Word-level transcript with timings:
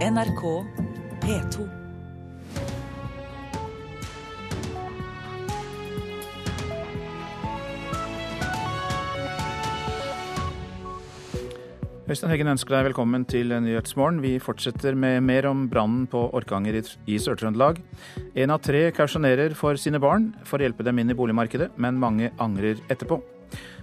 NRK 0.00 0.42
P2. 1.20 1.64
Øystein 12.08 12.32
Heggen 12.32 12.48
ønsker 12.48 12.72
deg 12.72 12.86
velkommen 12.88 13.26
til 13.28 13.52
Nyhetsmorgen. 13.52 14.22
Vi 14.24 14.38
fortsetter 14.40 14.96
med 14.96 15.20
mer 15.20 15.50
om 15.50 15.66
brannen 15.68 16.08
på 16.08 16.24
Orkanger 16.32 16.80
i 16.80 17.18
Sør-Trøndelag. 17.20 17.82
En 18.40 18.56
av 18.56 18.64
tre 18.64 18.86
kausjonerer 18.96 19.52
for 19.52 19.76
sine 19.76 20.00
barn 20.00 20.32
for 20.48 20.56
å 20.56 20.64
hjelpe 20.64 20.88
dem 20.88 21.04
inn 21.04 21.12
i 21.12 21.18
boligmarkedet, 21.20 21.74
men 21.76 22.00
mange 22.00 22.32
angrer 22.40 22.80
etterpå. 22.88 23.20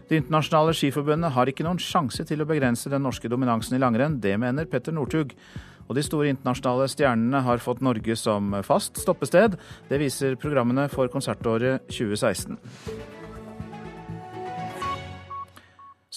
Det 0.09 0.23
internasjonale 0.23 0.73
skiforbundet 0.73 1.33
har 1.35 1.49
ikke 1.51 1.65
noen 1.67 1.81
sjanse 1.83 2.25
til 2.25 2.41
å 2.41 2.49
begrense 2.49 2.89
den 2.89 3.05
norske 3.05 3.29
dominansen 3.29 3.77
i 3.77 3.85
langrenn. 3.85 4.17
Det 4.23 4.33
mener 4.39 4.65
Petter 4.65 4.97
Northug. 4.97 5.37
Og 5.87 5.95
de 5.95 6.03
store 6.03 6.31
internasjonale 6.33 6.87
stjernene 6.91 7.43
har 7.45 7.63
fått 7.63 7.83
Norge 7.85 8.15
som 8.19 8.51
fast 8.67 8.99
stoppested. 8.99 9.55
Det 9.87 10.01
viser 10.01 10.35
programmene 10.39 10.87
for 10.91 11.07
konsertåret 11.11 11.87
2016. 11.87 12.59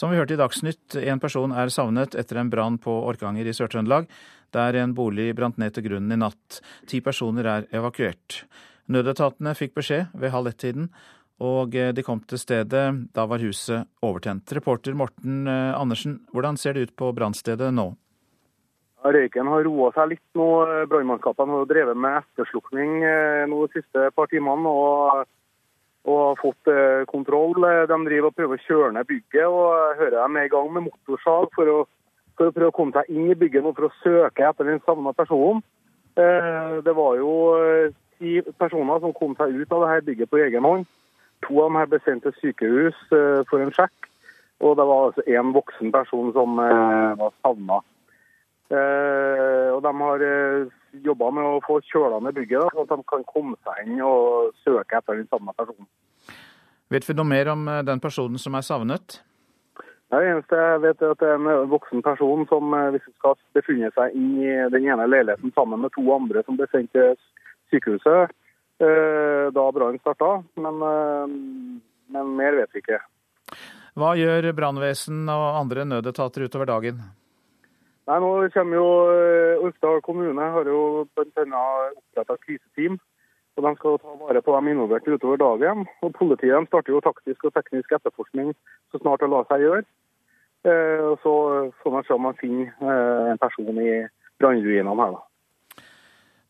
Som 0.00 0.10
vi 0.10 0.16
hørte 0.16 0.32
i 0.32 0.40
Dagsnytt, 0.40 0.96
en 0.96 1.20
person 1.20 1.52
er 1.52 1.68
savnet 1.68 2.14
etter 2.16 2.38
en 2.40 2.50
brann 2.50 2.78
på 2.80 2.92
Orkanger 3.10 3.44
i 3.44 3.52
Sør-Trøndelag, 3.52 4.06
der 4.54 4.78
en 4.80 4.94
bolig 4.96 5.34
brant 5.36 5.58
ned 5.60 5.74
til 5.76 5.84
grunnen 5.90 6.14
i 6.14 6.18
natt. 6.18 6.60
Ti 6.88 7.02
personer 7.04 7.44
er 7.44 7.66
evakuert. 7.76 8.44
Nødetatene 8.90 9.52
fikk 9.58 9.76
beskjed 9.76 10.14
ved 10.16 10.32
halv 10.32 10.50
ett-tiden, 10.54 10.88
og 11.40 11.76
de 11.76 12.04
kom 12.04 12.22
til 12.28 12.40
stedet. 12.40 12.86
Da 13.12 13.26
var 13.28 13.44
huset 13.44 13.88
overtent. 14.04 14.50
Reporter 14.56 14.96
Morten 14.96 15.46
eh, 15.48 15.76
Andersen, 15.76 16.18
hvordan 16.32 16.58
ser 16.60 16.76
det 16.76 16.88
ut 16.88 16.96
på 16.96 17.12
brannstedet 17.16 17.68
nå? 17.76 17.90
Røyken 19.00 19.48
har 19.48 19.64
roa 19.64 19.90
seg 19.96 20.10
litt 20.14 20.38
nå. 20.38 20.48
Brannmannskapene 20.90 21.60
har 21.60 21.68
drevet 21.70 21.96
med 21.96 22.18
etterslukning 22.20 22.98
eh, 23.00 23.44
nå 23.48 23.62
de 23.64 23.80
siste 23.80 24.10
par 24.16 24.28
timene. 24.32 24.68
og 24.68 25.28
og 26.08 26.38
fått 26.40 26.70
eh, 26.70 27.04
kontroll. 27.10 27.56
De 27.60 27.98
driver 28.06 28.30
og 28.30 28.36
prøver 28.36 28.56
å 28.60 28.66
kjøre 28.66 28.92
ned 28.96 29.08
bygget, 29.08 29.46
og 29.46 29.98
hører 30.00 30.16
de 30.16 30.38
er 30.40 30.48
i 30.48 30.52
gang 30.52 30.70
med 30.72 30.86
motorsag 30.88 31.50
for 31.56 31.72
å, 31.72 31.78
for 32.38 32.48
å, 32.48 32.54
prøve 32.56 32.70
å 32.72 32.76
komme 32.76 32.96
seg 32.96 33.10
inn 33.12 33.32
i 33.32 33.38
bygget 33.38 33.66
og 33.68 33.76
for 33.76 33.90
å 33.90 33.96
søke 34.00 34.46
etter 34.48 34.68
den 34.68 34.80
savna 34.86 35.12
personen. 35.16 35.62
Eh, 36.16 36.78
det 36.86 36.96
var 36.96 37.18
jo 37.20 37.34
eh, 37.58 37.92
ti 38.18 38.40
personer 38.60 39.02
som 39.02 39.16
kom 39.16 39.36
seg 39.38 39.54
ut 39.56 39.76
av 39.76 39.86
dette 39.86 40.08
bygget 40.08 40.32
på 40.32 40.40
egen 40.46 40.66
hånd. 40.66 40.88
To 41.46 41.62
av 41.64 41.70
dem 41.70 41.92
ble 41.92 42.00
sendt 42.04 42.26
til 42.26 42.36
sykehus 42.36 42.96
for 43.48 43.62
en 43.64 43.70
sjekk, 43.72 44.10
og 44.60 44.74
det 44.76 44.84
var 44.84 45.06
altså 45.06 45.22
én 45.24 45.54
voksen 45.56 45.88
person 45.94 46.28
som 46.36 46.58
var 46.60 47.32
savna. 47.40 47.78
Og 48.70 49.80
de 49.82 49.90
har 49.98 50.22
jobba 51.04 51.30
med 51.34 51.46
å 51.46 51.62
få 51.64 51.80
kjøla 51.90 52.20
ned 52.22 52.36
bygget, 52.36 52.74
sånn 52.74 52.86
at 52.86 52.92
de 52.92 53.08
kan 53.10 53.26
komme 53.28 53.56
seg 53.66 53.86
inn 53.86 54.02
og 54.04 54.54
søke 54.64 54.98
etter 54.98 55.18
den 55.18 55.28
samme 55.30 55.54
personen. 55.56 55.88
Vet 56.90 57.06
vi 57.06 57.14
noe 57.14 57.28
mer 57.28 57.52
om 57.52 57.68
eh, 57.70 57.84
den 57.86 58.02
personen 58.02 58.40
som 58.42 58.56
er 58.58 58.66
savnet? 58.66 59.20
Det 60.10 60.18
eneste 60.26 60.58
jeg 60.58 60.80
vet 60.82 61.02
er 61.06 61.12
at 61.14 61.20
det 61.22 61.28
er 61.30 61.36
en 61.38 61.68
voksen 61.70 62.02
person 62.02 62.42
som 62.50 62.72
hvis 62.90 63.04
hun 63.06 63.14
skal 63.14 63.36
befinne 63.54 63.92
seg 63.94 64.16
inn 64.18 64.32
i 64.42 64.56
den 64.74 64.88
ene 64.90 65.06
leiligheten 65.06 65.54
sammen 65.54 65.84
med 65.84 65.94
to 65.94 66.02
andre 66.10 66.42
som 66.42 66.58
ble 66.58 66.66
sendt 66.72 66.90
til 66.96 67.14
sykehuset 67.70 68.34
eh, 68.82 69.46
da 69.54 69.68
brannen 69.70 70.02
starta. 70.02 70.40
Men, 70.58 70.82
men 72.10 72.34
mer 72.40 72.58
vet 72.58 72.74
vi 72.74 72.82
ikke. 72.82 72.98
Hva 74.00 74.16
gjør 74.18 74.50
brannvesen 74.58 75.30
og 75.30 75.46
andre 75.62 75.86
nødetater 75.86 76.48
utover 76.50 76.72
dagen? 76.72 76.98
Nei, 78.10 78.16
nå 78.18 78.30
kommer 78.50 78.74
jo 78.74 78.86
eh, 79.14 79.60
Orkdal 79.62 80.00
kommune 80.02 80.46
har 80.54 80.66
jo 80.66 81.06
bl.a. 81.14 81.60
oppretta 81.94 82.34
kriseteam. 82.42 82.96
og 83.54 83.66
De 83.66 83.70
skal 83.76 83.98
ta 84.02 84.14
vare 84.18 84.42
på 84.42 84.54
de 84.56 84.72
involverte 84.72 85.14
utover 85.14 85.38
dagen. 85.38 85.84
og 86.02 86.16
Politiet 86.18 86.66
starter 86.66 86.96
jo 86.96 87.02
taktisk 87.04 87.46
og 87.46 87.54
teknisk 87.54 87.94
etterforskning 87.94 88.50
så 88.90 88.98
snart 88.98 89.22
det 89.22 89.30
lar 89.30 89.46
seg 89.46 89.62
gjøre. 89.62 89.86
Eh, 90.66 91.04
og 91.06 91.22
Så 91.22 91.34
får 91.84 91.94
man 91.94 92.08
se 92.08 92.16
om 92.16 92.26
man 92.26 92.40
finner 92.40 92.74
eh, 92.82 93.30
en 93.30 93.38
person 93.38 93.78
i 93.78 93.92
brannruinene 94.42 94.96
her. 95.04 95.14
da. 95.14 95.84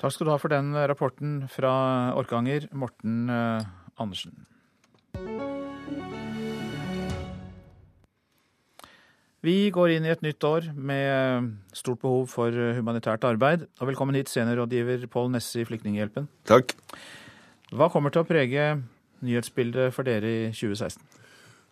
Takk 0.00 0.16
skal 0.16 0.30
du 0.30 0.32
ha 0.32 0.40
for 0.40 0.48
den 0.48 0.72
rapporten 0.72 1.42
fra 1.52 1.74
Orkanger, 2.16 2.70
Morten 2.72 3.28
Andersen. 3.28 4.46
Vi 9.40 9.70
går 9.72 9.94
inn 9.94 10.04
i 10.04 10.10
et 10.12 10.20
nytt 10.20 10.44
år 10.44 10.66
med 10.76 11.46
stort 11.72 12.02
behov 12.02 12.26
for 12.28 12.52
humanitært 12.76 13.22
arbeid. 13.24 13.62
Og 13.80 13.88
velkommen 13.88 14.18
hit, 14.18 14.28
seniorrådgiver 14.28 15.06
Pål 15.08 15.30
Nesse 15.32 15.62
i 15.62 15.64
Flyktninghjelpen. 15.64 16.26
Takk. 16.44 16.74
Hva 17.72 17.88
kommer 17.88 18.12
til 18.12 18.20
å 18.20 18.28
prege 18.28 18.66
nyhetsbildet 19.24 19.94
for 19.96 20.04
dere 20.04 20.28
i 20.28 20.42
2016? 20.52 21.00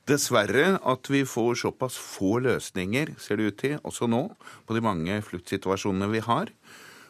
Dessverre 0.09 0.79
at 0.81 1.11
vi 1.13 1.21
får 1.29 1.59
såpass 1.61 1.99
få 2.01 2.39
løsninger, 2.47 3.13
ser 3.21 3.37
det 3.37 3.51
ut 3.51 3.61
til, 3.61 3.77
også 3.85 4.09
nå, 4.09 4.23
på 4.65 4.79
de 4.79 4.85
mange 4.89 5.21
fluktsituasjonene 5.29 6.09
vi 6.15 6.25
har. 6.25 6.55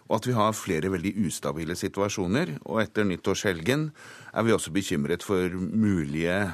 Og 0.09 0.19
at 0.19 0.27
vi 0.27 0.35
har 0.35 0.59
flere 0.59 0.91
veldig 0.91 1.15
ustabile 1.29 1.79
situasjoner. 1.79 2.57
Og 2.67 2.83
etter 2.83 3.07
nyttårshelgen 3.07 3.93
er 4.35 4.49
vi 4.49 4.59
også 4.59 4.75
bekymret 4.75 5.23
for 5.23 5.55
mulige 5.55 6.49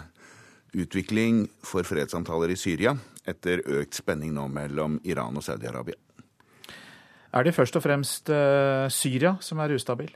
utvikling 0.76 1.46
for 1.64 1.88
fredssamtaler 1.88 2.52
i 2.52 2.60
Syria 2.60 2.98
etter 3.28 3.62
økt 3.80 4.00
spenning 4.00 4.34
nå 4.36 4.48
mellom 4.52 4.98
Iran 5.04 5.36
og 5.38 5.46
Saudi-Arabia. 5.46 5.98
Er 7.34 7.42
det 7.42 7.54
først 7.56 7.76
og 7.76 7.82
fremst 7.82 8.30
uh, 8.30 8.86
Syria 8.92 9.34
som 9.42 9.58
er 9.62 9.74
ustabil? 9.74 10.12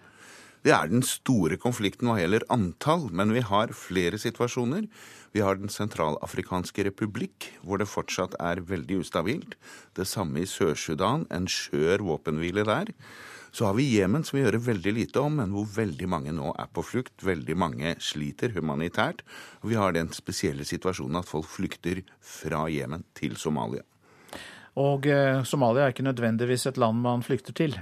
Det 0.63 0.73
er 0.75 0.91
den 0.91 1.05
store 1.07 1.57
konflikten 1.61 2.11
hva 2.11 2.19
gjelder 2.19 2.45
antall, 2.51 3.07
men 3.15 3.31
vi 3.35 3.43
har 3.47 3.75
flere 3.75 4.19
situasjoner. 4.19 4.89
Vi 5.33 5.43
har 5.45 5.55
Den 5.55 5.69
sentralafrikanske 5.69 6.85
republikk, 6.89 7.53
hvor 7.63 7.79
det 7.79 7.89
fortsatt 7.89 8.35
er 8.41 8.65
veldig 8.67 9.03
ustabilt. 9.05 9.55
Det 9.95 10.07
samme 10.07 10.43
i 10.43 10.49
Sør-Sudan, 10.49 11.27
en 11.31 11.47
skjør 11.47 12.03
våpenhvile 12.07 12.65
der. 12.65 12.91
Så 13.53 13.67
har 13.67 13.77
vi 13.79 13.87
Jemen, 13.97 14.25
som 14.25 14.39
vi 14.39 14.45
hører 14.45 14.61
veldig 14.63 14.93
lite 14.95 15.21
om, 15.21 15.39
men 15.41 15.53
hvor 15.55 15.69
veldig 15.75 16.09
mange 16.11 16.35
nå 16.37 16.53
er 16.59 16.69
på 16.73 16.85
flukt. 16.85 17.15
Veldig 17.25 17.57
mange 17.59 17.95
sliter 18.05 18.53
humanitært. 18.57 19.25
Og 19.63 19.73
vi 19.73 19.79
har 19.81 19.95
den 19.97 20.13
spesielle 20.15 20.67
situasjonen 20.69 21.23
at 21.23 21.29
folk 21.29 21.49
flykter 21.49 22.03
fra 22.21 22.67
Jemen 22.73 23.07
til 23.19 23.39
Somalia. 23.41 23.85
Og 24.79 25.09
eh, 25.11 25.43
Somalia 25.49 25.87
er 25.87 25.95
ikke 25.95 26.07
nødvendigvis 26.07 26.69
et 26.71 26.79
land 26.79 27.01
man 27.03 27.25
flykter 27.27 27.57
til? 27.57 27.79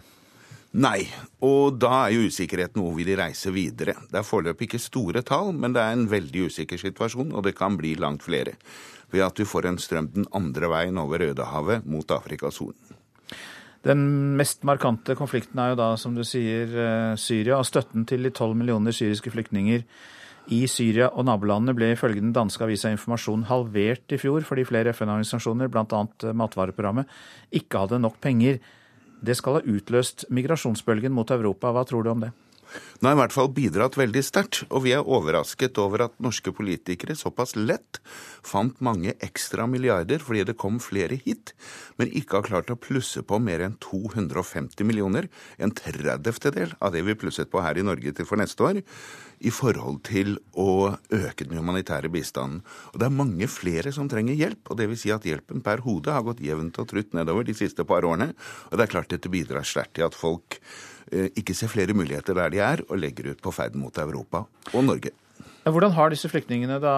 Nei, 0.76 1.06
og 1.44 1.78
da 1.80 1.92
er 2.04 2.12
jo 2.12 2.26
usikkerheten 2.28 2.82
hvor 2.82 2.92
vil 2.96 3.08
de 3.08 3.16
reise 3.16 3.52
videre. 3.54 3.94
Det 4.10 4.20
er 4.20 4.26
foreløpig 4.26 4.66
ikke 4.66 4.82
store 4.82 5.22
tall, 5.24 5.54
men 5.56 5.72
det 5.72 5.80
er 5.80 5.94
en 5.94 6.08
veldig 6.10 6.50
usikker 6.50 6.80
situasjon, 6.80 7.32
og 7.32 7.46
det 7.46 7.54
kan 7.56 7.78
bli 7.80 7.94
langt 7.96 8.26
flere. 8.26 8.56
Ved 9.12 9.24
at 9.24 9.38
du 9.38 9.46
får 9.48 9.70
en 9.70 9.80
strøm 9.80 10.10
den 10.12 10.28
andre 10.36 10.68
veien 10.68 10.98
over 11.00 11.22
Rødehavet 11.22 11.86
mot 11.88 12.12
Afrikas 12.12 12.60
Horn. 12.60 12.95
Den 13.86 14.34
mest 14.38 14.64
markante 14.66 15.14
konflikten 15.14 15.60
er 15.62 15.72
jo 15.72 15.78
da, 15.78 15.88
som 16.00 16.14
du 16.16 16.24
sier, 16.26 16.66
eh, 16.66 17.16
Syria. 17.16 17.60
Og 17.60 17.66
støtten 17.68 18.06
til 18.06 18.22
de 18.26 18.32
tolv 18.34 18.56
millioner 18.58 18.90
syriske 18.90 19.30
flyktninger 19.30 19.84
i 20.54 20.62
Syria 20.70 21.08
og 21.10 21.26
nabolandene 21.26 21.74
ble 21.74 21.92
ifølge 21.94 22.22
den 22.22 22.34
danske 22.34 22.62
avisa 22.62 22.90
Informasjon 22.94 23.46
halvert 23.48 24.14
i 24.14 24.18
fjor 24.18 24.44
fordi 24.46 24.66
flere 24.66 24.92
FN-organisasjoner, 24.94 25.70
bl.a. 25.70 26.02
Matvareprogrammet, 26.32 27.06
ikke 27.52 27.82
hadde 27.82 28.02
nok 28.02 28.20
penger. 28.22 28.58
Det 29.22 29.36
skal 29.38 29.58
ha 29.58 29.64
utløst 29.66 30.26
migrasjonsbølgen 30.30 31.14
mot 31.14 31.30
Europa. 31.30 31.72
Hva 31.74 31.86
tror 31.86 32.04
du 32.04 32.10
om 32.10 32.26
det? 32.26 32.32
Nå 33.00 33.10
har 33.10 33.16
i 33.16 33.20
hvert 33.20 33.34
fall 33.34 33.50
bidratt 33.52 33.98
veldig 33.98 34.22
sterkt, 34.24 34.62
og 34.70 34.84
vi 34.86 34.94
er 34.96 35.04
overrasket 35.04 35.78
over 35.82 36.06
at 36.06 36.16
norske 36.22 36.52
politikere 36.56 37.16
såpass 37.18 37.54
lett 37.56 38.00
fant 38.46 38.80
mange 38.84 39.14
ekstra 39.24 39.66
milliarder 39.70 40.22
fordi 40.22 40.44
det 40.48 40.56
kom 40.60 40.78
flere 40.82 41.18
hit, 41.20 41.52
men 42.00 42.12
ikke 42.12 42.40
har 42.40 42.48
klart 42.48 42.72
å 42.72 42.78
plusse 42.80 43.22
på 43.26 43.40
mer 43.42 43.64
enn 43.66 43.76
250 43.82 44.86
millioner, 44.88 45.28
en 45.58 45.74
tredjedel 45.76 46.74
av 46.80 46.94
det 46.94 47.04
vi 47.06 47.18
plusset 47.18 47.50
på 47.52 47.62
her 47.64 47.78
i 47.78 47.84
Norge 47.86 48.14
til 48.16 48.28
for 48.28 48.40
neste 48.40 48.64
år, 48.64 48.82
i 49.44 49.52
forhold 49.52 50.00
til 50.08 50.38
å 50.56 50.96
øke 51.12 51.44
den 51.44 51.58
humanitære 51.60 52.08
bistanden. 52.12 52.62
Og 52.94 53.00
det 53.00 53.08
er 53.08 53.18
mange 53.18 53.48
flere 53.52 53.92
som 53.92 54.08
trenger 54.08 54.38
hjelp, 54.38 54.62
og 54.70 54.80
det 54.80 54.88
vil 54.90 55.00
si 55.00 55.12
at 55.12 55.26
hjelpen 55.28 55.64
per 55.64 55.84
hode 55.84 56.14
har 56.14 56.24
gått 56.24 56.44
jevnt 56.44 56.80
og 56.80 56.88
trutt 56.92 57.16
nedover 57.16 57.44
de 57.46 57.56
siste 57.56 57.84
par 57.88 58.06
årene, 58.08 58.32
og 58.70 58.78
det 58.78 58.86
er 58.86 58.94
klart 58.94 59.12
dette 59.12 59.32
bidrar 59.32 59.66
sterkt 59.66 59.98
til 59.98 60.08
at 60.08 60.16
folk 60.16 60.60
ikke 61.12 61.54
ser 61.54 61.70
flere 61.70 61.94
muligheter 61.94 62.34
der 62.34 62.50
de 62.50 62.58
er, 62.64 62.82
og 62.88 62.98
legger 62.98 63.30
ut 63.30 63.42
på 63.42 63.52
ferd 63.54 63.76
mot 63.78 63.94
Europa 64.02 64.42
og 64.72 64.84
Norge. 64.84 65.12
Hvordan 65.66 65.94
har 65.96 66.12
disse 66.12 66.28
flyktningene 66.30 66.76
da 66.78 66.96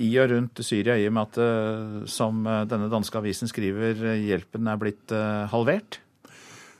i 0.00 0.08
og 0.22 0.30
rundt 0.32 0.62
Syria, 0.64 0.96
i 0.96 1.04
og 1.10 1.12
med 1.16 1.26
at, 1.28 1.40
eh, 1.44 2.06
som 2.08 2.46
denne 2.68 2.88
danske 2.88 3.18
avisen 3.20 3.50
skriver, 3.50 4.00
hjelpen 4.24 4.70
er 4.72 4.80
blitt 4.80 5.12
eh, 5.12 5.44
halvert? 5.52 6.00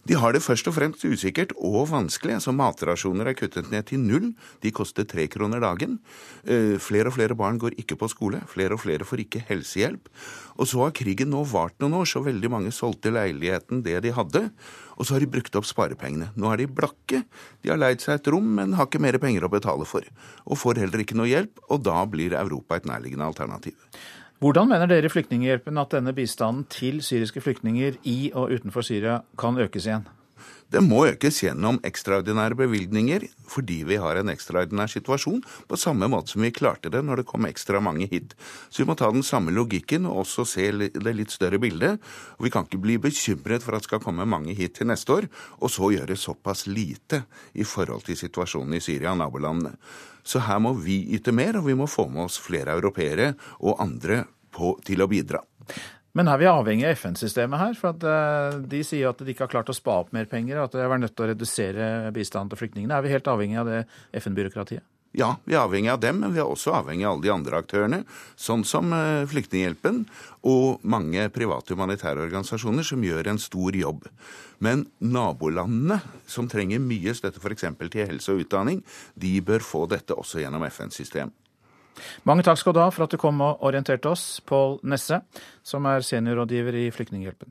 De 0.08 0.16
har 0.16 0.32
det 0.32 0.40
først 0.40 0.64
og 0.70 0.72
fremst 0.72 1.04
usikkert 1.04 1.52
og 1.60 1.90
vanskelig. 1.90 2.38
altså 2.38 2.54
Matrasjoner 2.56 3.28
er 3.28 3.36
kuttet 3.36 3.68
ned 3.70 3.84
til 3.90 4.00
null. 4.00 4.30
De 4.62 4.72
koster 4.72 5.04
tre 5.04 5.26
kroner 5.28 5.60
dagen. 5.60 5.98
Eh, 6.44 6.78
flere 6.80 7.12
og 7.12 7.18
flere 7.18 7.36
barn 7.36 7.60
går 7.60 7.76
ikke 7.76 7.98
på 8.00 8.08
skole. 8.08 8.40
Flere 8.48 8.74
og 8.74 8.80
flere 8.80 9.04
får 9.04 9.26
ikke 9.26 9.44
helsehjelp. 9.50 10.08
Og 10.56 10.66
så 10.66 10.80
har 10.86 10.96
krigen 10.96 11.30
nå 11.30 11.44
vart 11.44 11.76
noen 11.80 12.00
år, 12.00 12.08
så 12.08 12.24
veldig 12.24 12.50
mange 12.50 12.72
solgte 12.72 13.12
leiligheten 13.12 13.84
det 13.84 14.00
de 14.02 14.16
hadde. 14.16 14.48
Og 15.00 15.08
så 15.08 15.16
har 15.16 15.24
de 15.24 15.30
brukt 15.32 15.54
opp 15.56 15.64
sparepengene. 15.64 16.28
Nå 16.36 16.50
er 16.52 16.60
de 16.60 16.68
blakke. 16.68 17.22
De 17.64 17.72
har 17.72 17.80
leid 17.80 18.04
seg 18.04 18.18
et 18.18 18.30
rom, 18.34 18.44
men 18.58 18.76
har 18.76 18.84
ikke 18.90 19.00
mer 19.00 19.16
penger 19.22 19.46
å 19.48 19.52
betale 19.52 19.88
for. 19.88 20.04
Og 20.44 20.60
får 20.60 20.82
heller 20.82 21.00
ikke 21.00 21.16
noe 21.16 21.30
hjelp, 21.30 21.62
og 21.72 21.80
da 21.88 22.02
blir 22.04 22.36
Europa 22.36 22.76
et 22.76 22.88
nærliggende 22.90 23.30
alternativ. 23.32 23.80
Hvordan 24.40 24.68
mener 24.68 24.88
dere 24.88 25.08
Flyktninghjelpen 25.12 25.80
at 25.80 25.96
denne 25.96 26.12
bistanden 26.16 26.68
til 26.72 27.00
syriske 27.04 27.40
flyktninger 27.44 27.98
i 28.08 28.30
og 28.36 28.52
utenfor 28.52 28.84
Syria 28.84 29.18
kan 29.40 29.60
økes 29.60 29.88
igjen? 29.88 30.06
Det 30.70 30.78
må 30.86 31.00
økes 31.08 31.40
gjennom 31.42 31.80
ekstraordinære 31.86 32.54
bevilgninger 32.60 33.24
fordi 33.50 33.80
vi 33.88 33.96
har 33.98 34.20
en 34.20 34.30
ekstraordinær 34.30 34.92
situasjon, 34.92 35.40
på 35.42 35.78
samme 35.80 36.06
måte 36.12 36.30
som 36.30 36.44
vi 36.44 36.52
klarte 36.54 36.92
det 36.94 37.00
når 37.02 37.20
det 37.20 37.26
kom 37.26 37.48
ekstra 37.48 37.80
mange 37.82 38.06
hit. 38.12 38.36
Så 38.70 38.84
vi 38.84 38.86
må 38.86 38.94
ta 38.94 39.08
den 39.10 39.26
samme 39.26 39.50
logikken 39.50 40.06
og 40.06 40.22
også 40.22 40.46
se 40.46 40.68
det 40.70 41.14
litt 41.16 41.34
større 41.34 41.58
bildet. 41.58 41.98
Og 42.38 42.46
vi 42.46 42.54
kan 42.54 42.68
ikke 42.68 42.82
bli 42.84 43.00
bekymret 43.02 43.66
for 43.66 43.74
at 43.74 43.82
det 43.82 43.90
skal 43.90 44.04
komme 44.04 44.28
mange 44.30 44.54
hit 44.54 44.78
til 44.78 44.86
neste 44.92 45.16
år, 45.18 45.26
og 45.58 45.74
så 45.74 45.90
gjøre 45.90 46.14
såpass 46.14 46.68
lite 46.70 47.24
i 47.58 47.66
forhold 47.66 48.06
til 48.06 48.20
situasjonen 48.22 48.78
i 48.78 48.84
Syria 48.84 49.10
og 49.10 49.24
nabolandene. 49.24 49.74
Så 50.22 50.44
her 50.46 50.62
må 50.62 50.76
vi 50.78 51.02
yte 51.16 51.34
mer, 51.34 51.58
og 51.58 51.66
vi 51.66 51.74
må 51.74 51.90
få 51.90 52.06
med 52.12 52.28
oss 52.28 52.38
flere 52.38 52.78
europeere 52.78 53.32
og 53.58 53.82
andre 53.82 54.22
på, 54.54 54.76
til 54.86 55.02
å 55.02 55.10
bidra. 55.10 55.42
Men 56.18 56.30
er 56.30 56.40
vi 56.40 56.48
avhengig 56.50 56.86
av 56.88 56.96
FN-systemet 56.98 57.60
her? 57.60 57.74
For 57.78 57.94
at 57.94 58.64
De 58.70 58.80
sier 58.86 59.12
at 59.12 59.20
de 59.22 59.30
ikke 59.30 59.46
har 59.46 59.52
klart 59.52 59.70
å 59.70 59.76
spa 59.76 60.00
opp 60.02 60.14
mer 60.16 60.26
penger, 60.30 60.58
og 60.58 60.68
at 60.68 60.74
de 60.74 60.82
har 60.82 60.90
vært 60.90 61.04
nødt 61.04 61.14
til 61.14 61.26
å 61.26 61.30
redusere 61.30 61.90
bistanden 62.16 62.50
til 62.50 62.64
flyktningene. 62.64 62.96
Er 62.96 63.06
vi 63.06 63.12
helt 63.14 63.30
avhengig 63.30 63.60
av 63.62 63.70
det 63.70 63.84
FN-byråkratiet? 64.18 64.82
Ja, 65.10 65.32
vi 65.42 65.56
er 65.56 65.64
avhengig 65.64 65.90
av 65.90 65.98
dem, 65.98 66.20
men 66.22 66.30
vi 66.36 66.38
er 66.38 66.46
også 66.46 66.70
avhengig 66.78 67.02
av 67.02 67.16
alle 67.16 67.24
de 67.24 67.32
andre 67.34 67.58
aktørene, 67.58 67.98
sånn 68.38 68.62
som 68.66 68.92
eh, 68.94 69.24
Flyktninghjelpen 69.30 70.04
og 70.46 70.84
mange 70.86 71.24
private 71.34 71.74
humanitære 71.74 72.22
organisasjoner 72.28 72.86
som 72.86 73.02
gjør 73.02 73.32
en 73.32 73.42
stor 73.42 73.74
jobb. 73.74 74.06
Men 74.62 74.84
nabolandene, 75.02 75.98
som 76.30 76.46
trenger 76.50 76.82
mye 76.84 77.16
støtte 77.18 77.42
f.eks. 77.42 77.66
til 77.80 78.06
helse 78.06 78.30
og 78.30 78.44
utdanning, 78.44 78.84
de 79.18 79.34
bør 79.42 79.66
få 79.66 79.82
dette 79.90 80.14
også 80.14 80.44
gjennom 80.44 80.68
FN-system. 80.70 81.34
Mange 82.28 82.44
takk 82.46 82.60
skal 82.60 82.76
du 82.76 82.82
ha 82.82 82.90
for 82.94 83.06
at 83.06 83.14
du 83.14 83.20
kom 83.20 83.40
og 83.44 83.64
orienterte 83.66 84.10
oss, 84.10 84.40
Pål 84.46 84.78
Nesse, 84.88 85.22
som 85.62 85.88
er 85.90 86.06
seniorrådgiver 86.06 86.78
i 86.82 86.90
Flyktninghjelpen. 86.94 87.50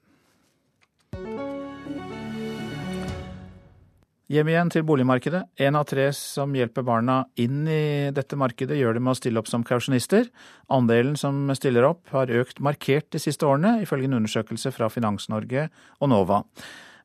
Hjem 4.30 4.50
igjen 4.52 4.70
til 4.70 4.84
boligmarkedet. 4.86 5.40
En 5.66 5.78
av 5.80 5.88
tre 5.90 6.04
som 6.14 6.52
hjelper 6.54 6.84
barna 6.86 7.24
inn 7.42 7.64
i 7.66 8.12
dette 8.14 8.38
markedet, 8.38 8.78
gjør 8.78 9.00
det 9.00 9.02
med 9.02 9.16
å 9.16 9.18
stille 9.18 9.42
opp 9.42 9.50
som 9.50 9.64
kausjonister. 9.66 10.28
Andelen 10.70 11.16
som 11.18 11.48
stiller 11.58 11.88
opp 11.88 12.14
har 12.14 12.30
økt 12.30 12.62
markert 12.62 13.08
de 13.10 13.24
siste 13.24 13.48
årene, 13.50 13.80
ifølge 13.82 14.06
en 14.06 14.20
undersøkelse 14.20 14.70
fra 14.76 14.92
Finans-Norge 14.94 15.66
og 15.98 16.14
NOVA. 16.14 16.44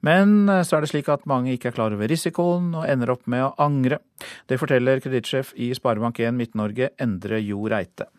Men 0.04 0.50
så 0.68 0.76
er 0.76 0.84
det 0.84 0.90
slik 0.90 1.08
at 1.12 1.24
mange 1.30 1.54
ikke 1.54 1.70
er 1.70 1.76
klar 1.78 1.94
over 1.96 2.10
risikoen 2.10 2.74
og 2.76 2.84
ender 2.84 3.14
opp 3.14 3.24
med 3.30 3.46
å 3.46 3.54
angre. 3.64 4.02
Det 4.50 4.58
forteller 4.60 5.00
kredittsjef 5.00 5.54
i 5.56 5.70
Sparebank1 5.76 6.36
Midt-Norge, 6.36 6.90
Endre 7.00 7.40
Jo 7.40 7.64
Reite. 7.72 8.10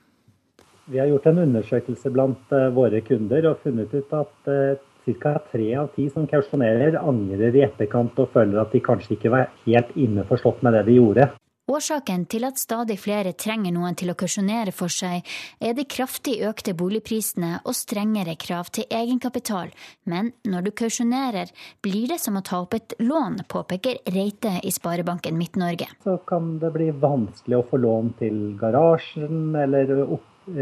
Vi 0.85 0.99
har 0.99 1.07
gjort 1.09 1.25
en 1.29 1.41
undersøkelse 1.41 2.11
blant 2.13 2.51
eh, 2.53 2.67
våre 2.73 2.99
kunder 3.05 3.47
og 3.49 3.63
funnet 3.63 3.93
ut 3.93 4.11
at 4.13 4.51
eh, 4.53 4.83
Ca. 5.05 5.35
tre 5.51 5.67
av 5.77 5.91
ti 5.93 6.07
som 6.09 6.25
kausjonerer, 6.29 6.97
angrer 6.97 7.53
i 7.53 7.63
etterkant 7.65 8.17
og 8.21 8.31
føler 8.33 8.57
at 8.61 8.71
de 8.73 8.81
kanskje 8.85 9.15
ikke 9.15 9.33
var 9.33 9.51
helt 9.65 9.91
innforstått 9.93 10.63
med 10.65 10.73
det 10.77 10.85
de 10.87 10.95
gjorde. 10.97 11.27
Årsaken 11.65 12.27
til 12.29 12.43
at 12.45 12.59
stadig 12.61 12.99
flere 13.01 13.31
trenger 13.33 13.73
noen 13.73 13.95
til 13.97 14.11
å 14.11 14.15
kausjonere 14.21 14.69
for 14.75 14.93
seg, 14.93 15.25
er 15.57 15.73
de 15.73 15.87
kraftig 15.89 16.35
økte 16.45 16.75
boligprisene 16.77 17.63
og 17.63 17.73
strengere 17.73 18.35
krav 18.37 18.69
til 18.77 18.85
egenkapital. 18.93 19.71
Men 20.05 20.29
når 20.45 20.67
du 20.67 20.71
kausjonerer, 20.77 21.49
blir 21.81 22.05
det 22.11 22.19
som 22.21 22.37
å 22.37 22.43
ta 22.45 22.59
opp 22.61 22.77
et 22.77 22.93
lån, 23.01 23.39
påpeker 23.49 23.97
Reite 24.13 24.59
i 24.61 24.75
Sparebanken 24.75 25.39
Midt-Norge. 25.41 25.89
Så 26.05 26.19
kan 26.29 26.59
det 26.61 26.69
bli 26.75 26.91
vanskelig 26.93 27.57
å 27.57 27.65
få 27.71 27.81
lån 27.81 28.13
til 28.21 28.39
garasjen 28.61 29.57
eller, 29.57 29.97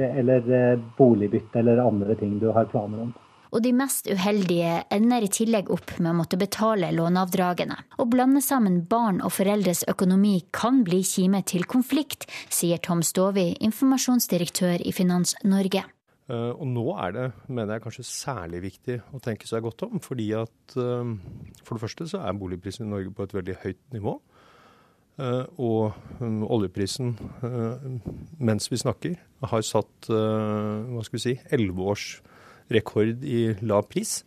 eller 0.08 0.56
eh, 0.56 0.88
boligbytte 0.96 1.60
eller 1.60 1.84
andre 1.84 2.16
ting 2.16 2.40
du 2.40 2.48
har 2.56 2.72
planer 2.72 3.10
om 3.10 3.12
og 3.54 3.62
de 3.62 3.72
mest 3.78 4.10
uheldige 4.10 4.82
ender 4.94 5.24
i 5.26 5.32
tillegg 5.32 5.70
opp 5.74 5.96
med 6.00 6.12
å 6.12 6.18
måtte 6.18 6.40
betale 6.42 6.90
låneavdragene. 6.96 7.78
Å 8.02 8.10
blande 8.10 8.42
sammen 8.42 8.82
barn 8.90 9.22
og 9.22 9.36
foreldres 9.38 9.86
økonomi 9.92 10.40
kan 10.56 10.82
bli 10.88 11.04
kime 11.06 11.44
til 11.46 11.68
konflikt, 11.70 12.26
sier 12.50 12.82
Tom 12.82 13.04
Stovi, 13.06 13.52
informasjonsdirektør 13.62 14.82
i 14.82 14.96
Finans 14.96 15.38
Norge. 15.46 15.86
Uh, 16.32 16.56
og 16.56 16.68
nå 16.72 16.86
er 17.04 17.14
det, 17.14 17.24
mener 17.52 17.76
jeg, 17.76 17.84
kanskje 17.84 18.06
særlig 18.08 18.62
viktig 18.64 19.00
å 19.14 19.20
tenke 19.24 19.48
seg 19.50 19.66
godt 19.66 19.84
om. 19.86 20.00
Fordi 20.02 20.30
at 20.40 20.78
uh, 20.80 21.04
for 21.62 21.76
det 21.76 21.84
første 21.84 22.08
så 22.10 22.24
er 22.24 22.38
boligprisen 22.40 22.88
i 22.88 22.94
Norge 22.94 23.12
på 23.14 23.28
et 23.28 23.36
veldig 23.36 23.58
høyt 23.66 23.82
nivå. 23.96 24.18
Uh, 25.20 25.44
og 25.62 26.24
um, 26.24 26.42
oljeprisen, 26.48 27.12
mens 28.42 28.72
vi 28.72 28.80
snakker, 28.82 29.20
har 29.44 29.66
satt 29.68 30.08
hva 30.10 31.04
skal 31.04 31.20
vi 31.20 31.22
si, 31.22 31.34
elleve 31.54 31.92
års 31.92 32.08
rekord 32.72 33.24
i 33.24 33.50
lav 33.62 33.88
pris. 33.92 34.22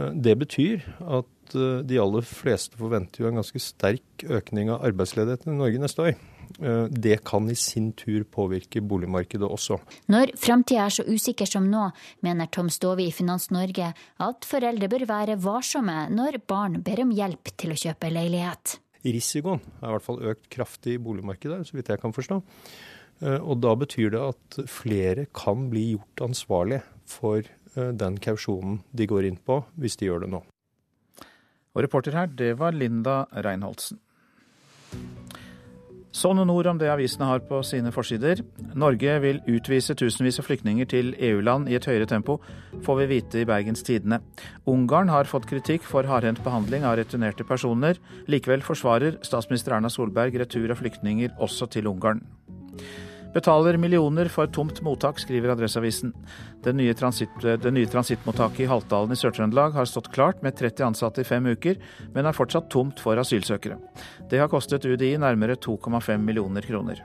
Eh, 0.00 0.10
det 0.14 0.36
betyr 0.40 0.84
at 1.00 1.54
eh, 1.56 1.80
de 1.86 2.00
aller 2.00 2.26
fleste 2.26 2.78
forventer 2.80 3.24
jo 3.24 3.30
en 3.30 3.40
ganske 3.40 3.62
sterk 3.62 4.26
økning 4.26 4.72
av 4.72 4.84
arbeidsledigheten 4.88 5.54
i 5.54 5.60
Norge 5.60 5.82
neste 5.82 6.06
år. 6.08 6.18
Eh, 6.60 6.84
det 6.90 7.20
kan 7.28 7.48
i 7.50 7.56
sin 7.58 7.90
tur 7.98 8.24
påvirke 8.24 8.82
boligmarkedet 8.82 9.46
også. 9.46 9.80
Når 10.12 10.34
framtida 10.40 10.86
er 10.86 10.96
så 10.98 11.06
usikker 11.08 11.48
som 11.48 11.68
nå, 11.70 11.88
mener 12.26 12.50
Tom 12.52 12.70
Stove 12.72 13.04
i 13.06 13.14
Finans 13.14 13.50
Norge 13.54 13.92
at 13.94 14.48
foreldre 14.48 14.90
bør 14.92 15.08
være 15.10 15.40
varsomme 15.40 16.06
når 16.14 16.42
barn 16.50 16.80
ber 16.86 17.04
om 17.06 17.12
hjelp 17.14 17.52
til 17.60 17.74
å 17.74 17.80
kjøpe 17.80 18.12
leilighet. 18.12 18.78
Risikoen 19.00 19.62
er 19.80 19.88
i 19.88 19.92
hvert 19.94 20.04
fall 20.04 20.24
økt 20.28 20.48
kraftig 20.52 20.98
i 20.98 21.00
boligmarkedet, 21.00 21.62
så 21.64 21.76
vidt 21.76 21.88
jeg 21.88 22.00
kan 22.02 22.12
forstå. 22.12 22.36
Og 23.20 23.54
da 23.60 23.72
betyr 23.76 24.12
det 24.12 24.20
at 24.20 24.58
flere 24.68 25.24
kan 25.36 25.66
bli 25.72 25.86
gjort 25.94 26.22
ansvarlig 26.24 26.82
for 27.10 27.42
eh, 27.42 27.92
den 28.00 28.18
kausjonen 28.22 28.80
de 28.96 29.08
går 29.10 29.28
inn 29.28 29.40
på, 29.42 29.62
hvis 29.80 29.98
de 30.00 30.10
gjør 30.10 30.24
det 30.24 30.32
nå. 30.36 30.44
Og 31.70 31.84
reporter 31.84 32.16
her, 32.16 32.30
det 32.30 32.56
var 32.58 32.74
Linda 32.74 33.24
Reinholdsen. 33.30 34.00
Så 36.10 36.32
noen 36.34 36.50
ord 36.50 36.66
om 36.66 36.78
det 36.78 36.88
avisene 36.90 37.28
har 37.28 37.42
på 37.46 37.60
sine 37.62 37.92
forsider. 37.94 38.40
Norge 38.74 39.12
vil 39.22 39.38
utvise 39.46 39.94
tusenvis 39.94 40.40
av 40.42 40.48
flyktninger 40.48 40.88
til 40.90 41.12
EU-land 41.14 41.70
i 41.70 41.76
et 41.78 41.86
høyere 41.86 42.08
tempo, 42.10 42.40
får 42.82 42.98
vi 43.00 43.06
vite 43.12 43.42
i 43.42 43.46
Bergens 43.46 43.86
Tidende. 43.86 44.18
Ungarn 44.66 45.12
har 45.12 45.30
fått 45.30 45.46
kritikk 45.50 45.86
for 45.86 46.08
hardhendt 46.10 46.42
behandling 46.42 46.82
av 46.88 46.96
returnerte 46.98 47.46
personer. 47.46 48.00
Likevel 48.26 48.66
forsvarer 48.66 49.20
statsminister 49.22 49.76
Erna 49.76 49.92
Solberg 49.92 50.34
retur 50.42 50.74
av 50.74 50.82
flyktninger 50.82 51.38
også 51.38 51.70
til 51.70 51.86
Ungarn. 51.92 52.24
Betaler 53.30 53.76
millioner 53.78 54.26
for 54.26 54.50
tomt 54.50 54.80
mottak, 54.82 55.20
skriver 55.22 55.52
Adresseavisen. 55.52 56.10
Det 56.64 56.72
nye, 56.74 56.94
transitt, 56.98 57.30
transittmottaket 57.92 58.64
i 58.64 58.68
Haltdalen 58.70 59.14
i 59.14 59.18
Sør-Trøndelag 59.18 59.76
har 59.76 59.86
stått 59.86 60.10
klart 60.10 60.42
med 60.42 60.56
30 60.58 60.88
ansatte 60.88 61.22
i 61.22 61.28
fem 61.28 61.46
uker, 61.46 61.78
men 62.14 62.26
er 62.26 62.34
fortsatt 62.34 62.66
tomt 62.74 62.98
for 62.98 63.20
asylsøkere. 63.22 63.78
Det 64.30 64.42
har 64.42 64.50
kostet 64.50 64.86
UDI 64.86 65.14
nærmere 65.22 65.54
2,5 65.62 66.18
millioner 66.18 66.66
kroner. 66.66 67.04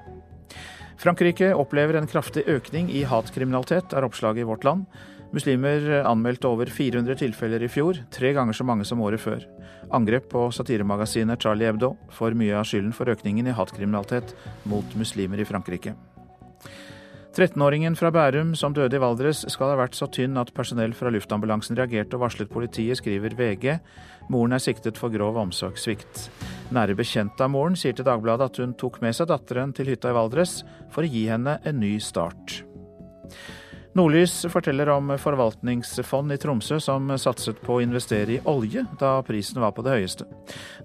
Frankrike 0.98 1.52
opplever 1.54 2.00
en 2.00 2.10
kraftig 2.10 2.48
økning 2.50 2.90
i 2.90 3.04
hatkriminalitet, 3.06 3.94
er 3.94 4.08
oppslaget 4.08 4.42
i 4.42 4.48
Vårt 4.50 4.66
Land. 4.66 4.88
Muslimer 5.36 5.86
anmeldte 6.08 6.50
over 6.50 6.70
400 6.72 7.20
tilfeller 7.22 7.62
i 7.62 7.70
fjor, 7.70 8.00
tre 8.10 8.32
ganger 8.34 8.56
så 8.56 8.66
mange 8.66 8.88
som 8.88 9.02
året 9.04 9.22
før. 9.22 9.46
Angrep 9.94 10.32
på 10.32 10.48
satiremagasinet 10.56 11.44
Charlie 11.44 11.70
Hebdo 11.70 11.94
får 12.18 12.40
mye 12.40 12.58
av 12.58 12.66
skylden 12.66 12.96
for 12.96 13.14
økningen 13.14 13.52
i 13.52 13.58
hatkriminalitet 13.58 14.34
mot 14.72 14.98
muslimer 14.98 15.44
i 15.44 15.50
Frankrike. 15.50 15.94
13-åringen 17.36 17.98
fra 18.00 18.14
Bærum 18.16 18.54
som 18.56 18.72
døde 18.72 18.96
i 18.96 19.00
Valdres 19.04 19.42
skal 19.52 19.74
ha 19.74 19.80
vært 19.82 19.98
så 19.98 20.08
tynn 20.08 20.38
at 20.40 20.54
personell 20.56 20.94
fra 20.96 21.12
luftambulansen 21.12 21.76
reagerte 21.76 22.16
og 22.16 22.22
varslet 22.24 22.48
politiet, 22.48 22.96
skriver 23.02 23.36
VG. 23.36 23.74
Moren 24.32 24.56
er 24.56 24.64
siktet 24.64 24.96
for 24.96 25.12
grov 25.12 25.36
omsorgssvikt. 25.42 26.30
Nære 26.72 26.96
bekjente 26.96 27.44
av 27.44 27.52
moren 27.52 27.76
sier 27.76 27.92
til 27.98 28.08
Dagbladet 28.08 28.48
at 28.48 28.60
hun 28.64 28.72
tok 28.80 29.02
med 29.04 29.18
seg 29.18 29.28
datteren 29.28 29.76
til 29.76 29.92
hytta 29.92 30.14
i 30.14 30.16
Valdres 30.16 30.62
for 30.94 31.04
å 31.04 31.12
gi 31.12 31.26
henne 31.28 31.58
en 31.68 31.84
ny 31.84 31.98
start. 32.00 32.62
Nordlys 33.96 34.34
forteller 34.52 34.90
om 34.92 35.12
forvaltningsfond 35.20 36.32
i 36.36 36.38
Tromsø 36.40 36.82
som 36.84 37.12
satset 37.20 37.60
på 37.64 37.78
å 37.78 37.84
investere 37.84 38.34
i 38.38 38.42
olje 38.52 38.86
da 39.00 39.18
prisen 39.28 39.60
var 39.64 39.72
på 39.76 39.84
det 39.84 39.98
høyeste. 39.98 40.28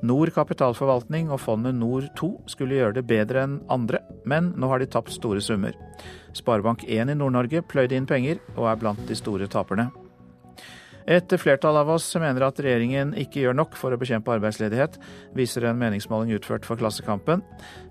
Nor 0.06 0.30
kapitalforvaltning 0.34 1.30
og 1.30 1.42
fondet 1.42 1.78
Nord 1.78 2.10
2 2.18 2.30
skulle 2.50 2.78
gjøre 2.78 2.98
det 2.98 3.06
bedre 3.10 3.46
enn 3.46 3.56
andre, 3.70 4.02
men 4.26 4.52
nå 4.58 4.70
har 4.70 4.82
de 4.82 4.90
tapt 4.90 5.14
store 5.14 5.42
summer. 5.42 5.78
Sparebank1 6.36 7.12
i 7.12 7.16
Nord-Norge 7.16 7.64
pløyde 7.66 7.98
inn 7.98 8.08
penger 8.08 8.40
og 8.56 8.70
er 8.70 8.78
blant 8.80 9.02
de 9.08 9.16
store 9.18 9.48
taperne. 9.50 9.90
Et 11.10 11.32
flertall 11.40 11.74
av 11.80 11.88
oss 11.90 12.04
mener 12.20 12.44
at 12.44 12.60
regjeringen 12.62 13.14
ikke 13.18 13.40
gjør 13.42 13.56
nok 13.56 13.74
for 13.78 13.90
å 13.90 13.98
bekjempe 13.98 14.30
arbeidsledighet, 14.34 14.98
viser 15.34 15.66
en 15.66 15.80
meningsmåling 15.80 16.36
utført 16.36 16.68
for 16.68 16.78
Klassekampen. 16.78 17.42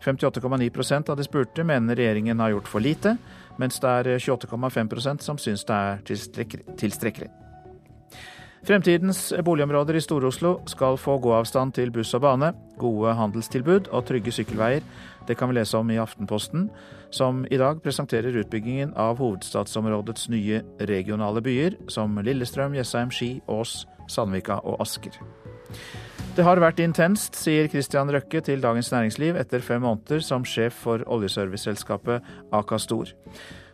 58,9% 0.05 1.11
av 1.11 1.17
de 1.19 1.25
spurte 1.27 1.65
mener 1.67 1.99
regjeringen 1.99 2.39
har 2.39 2.53
gjort 2.53 2.69
for 2.71 2.85
lite, 2.85 3.17
mens 3.59 3.81
det 3.83 3.91
er 3.91 4.11
28,5% 4.23 5.25
som 5.25 5.41
syns 5.41 5.65
det 5.67 5.75
er 5.75 6.01
tilstrekkelig. 6.79 7.31
Fremtidens 8.67 9.33
boligområder 9.43 9.95
i 9.95 10.03
Stor-Oslo 10.03 10.57
skal 10.67 10.97
få 10.99 11.17
gåavstand 11.23 11.73
til 11.77 11.91
buss 11.95 12.11
og 12.17 12.25
bane, 12.25 12.51
gode 12.79 13.13
handelstilbud 13.15 13.87
og 13.87 14.07
trygge 14.07 14.33
sykkelveier. 14.35 14.83
Det 15.27 15.37
kan 15.39 15.51
vi 15.51 15.55
lese 15.55 15.79
om 15.79 15.91
i 15.91 15.99
Aftenposten, 15.99 16.67
som 17.11 17.45
i 17.51 17.57
dag 17.57 17.83
presenterer 17.83 18.37
utbyggingen 18.41 18.93
av 18.93 19.17
hovedstadsområdets 19.21 20.29
nye 20.29 20.61
regionale 20.79 21.41
byer, 21.41 21.77
som 21.87 22.19
Lillestrøm, 22.23 22.75
Jessheim, 22.77 23.11
Ski, 23.11 23.39
Ås, 23.47 23.85
Sandvika 24.09 24.59
og 24.63 24.81
Asker. 24.83 25.17
Det 26.37 26.45
har 26.45 26.61
vært 26.61 26.79
intenst, 26.79 27.35
sier 27.35 27.67
Christian 27.67 28.11
Røkke 28.13 28.41
til 28.45 28.61
Dagens 28.63 28.91
Næringsliv 28.93 29.35
etter 29.41 29.63
fem 29.65 29.81
måneder 29.83 30.21
som 30.23 30.45
sjef 30.47 30.77
for 30.85 31.03
oljeserviceselskapet 31.09 32.23
Aka 32.55 32.79
Stor. 32.79 33.11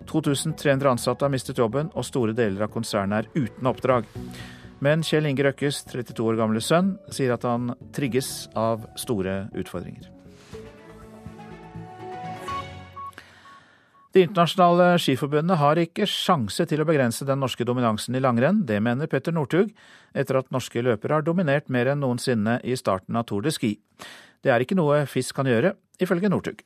2300 0.10 0.90
ansatte 0.96 1.26
har 1.26 1.34
mistet 1.34 1.60
jobben, 1.62 1.92
og 1.94 2.08
store 2.08 2.34
deler 2.38 2.66
av 2.66 2.74
konsernet 2.74 3.26
er 3.26 3.46
uten 3.46 3.70
oppdrag. 3.70 4.10
Men 4.86 5.06
Kjell 5.06 5.30
Inge 5.30 5.46
Røkkes 5.48 5.84
32 5.92 6.26
år 6.26 6.42
gamle 6.42 6.64
sønn 6.64 6.96
sier 7.14 7.36
at 7.36 7.46
han 7.48 7.74
trigges 7.96 8.48
av 8.58 8.88
store 9.00 9.46
utfordringer. 9.56 10.15
Det 14.16 14.22
internasjonale 14.24 14.94
skiforbundet 15.04 15.60
har 15.60 15.80
ikke 15.82 16.06
sjanse 16.08 16.64
til 16.72 16.80
å 16.80 16.86
begrense 16.88 17.26
den 17.28 17.42
norske 17.44 17.66
dominansen 17.68 18.16
i 18.16 18.22
langrenn. 18.24 18.62
Det 18.64 18.78
mener 18.80 19.10
Petter 19.12 19.36
Northug, 19.36 19.74
etter 20.16 20.38
at 20.40 20.54
norske 20.56 20.80
løpere 20.80 21.18
har 21.18 21.26
dominert 21.28 21.68
mer 21.68 21.90
enn 21.92 22.00
noensinne 22.00 22.62
i 22.64 22.78
starten 22.80 23.20
av 23.20 23.26
Tour 23.28 23.44
de 23.44 23.52
Ski. 23.52 23.74
Det 24.40 24.54
er 24.54 24.64
ikke 24.64 24.78
noe 24.80 25.02
FIS 25.12 25.34
kan 25.36 25.52
gjøre, 25.52 25.74
ifølge 26.00 26.32
Northug. 26.32 26.64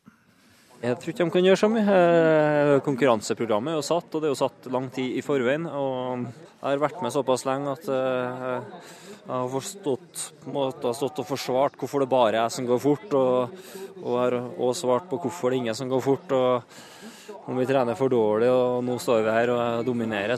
Jeg 0.83 0.99
tror 1.01 1.15
ikke 1.15 1.25
de 1.25 1.33
kan 1.39 1.49
gjøre 1.49 1.61
så 1.63 1.71
mye. 1.73 1.97
Eh, 1.97 2.75
konkurranseprogrammet 2.85 3.73
er 3.73 3.79
jo 3.79 3.87
satt, 3.89 4.13
og 4.13 4.21
det 4.21 4.29
er 4.29 4.35
jo 4.35 4.41
satt 4.43 4.69
lang 4.77 4.93
tid 4.93 5.17
i 5.17 5.25
forveien. 5.25 5.65
Og 5.65 6.29
jeg 6.29 6.67
har 6.69 6.85
vært 6.85 7.01
med 7.01 7.17
såpass 7.17 7.49
lenge 7.49 7.73
at 7.73 7.89
eh, 7.89 8.57
jeg 9.25 9.33
har 9.33 9.53
forstått, 9.57 10.27
måte, 10.53 10.93
stått 10.93 11.25
og 11.25 11.33
forsvart 11.33 11.81
hvorfor 11.81 12.05
det 12.05 12.13
bare 12.13 12.35
er 12.35 12.43
jeg 12.43 12.59
som 12.59 12.69
går 12.69 12.85
fort, 12.85 13.09
og, 13.17 13.61
og 14.05 14.19
har 14.21 14.37
også 14.37 14.83
svart 14.85 15.09
på 15.09 15.25
hvorfor 15.25 15.49
det 15.49 15.57
er 15.57 15.63
ingen 15.63 15.81
som 15.81 15.89
går 15.89 16.11
fort. 16.11 16.37
og 16.37 17.17
Om 17.49 17.57
vi 17.57 17.65
trener 17.65 17.97
for 17.97 18.13
dårlig, 18.13 18.49
og 18.53 18.83
nå 18.85 18.99
står 19.01 19.23
vi 19.25 19.31
her 19.33 19.49
og 19.49 19.85
dominerer. 19.87 20.37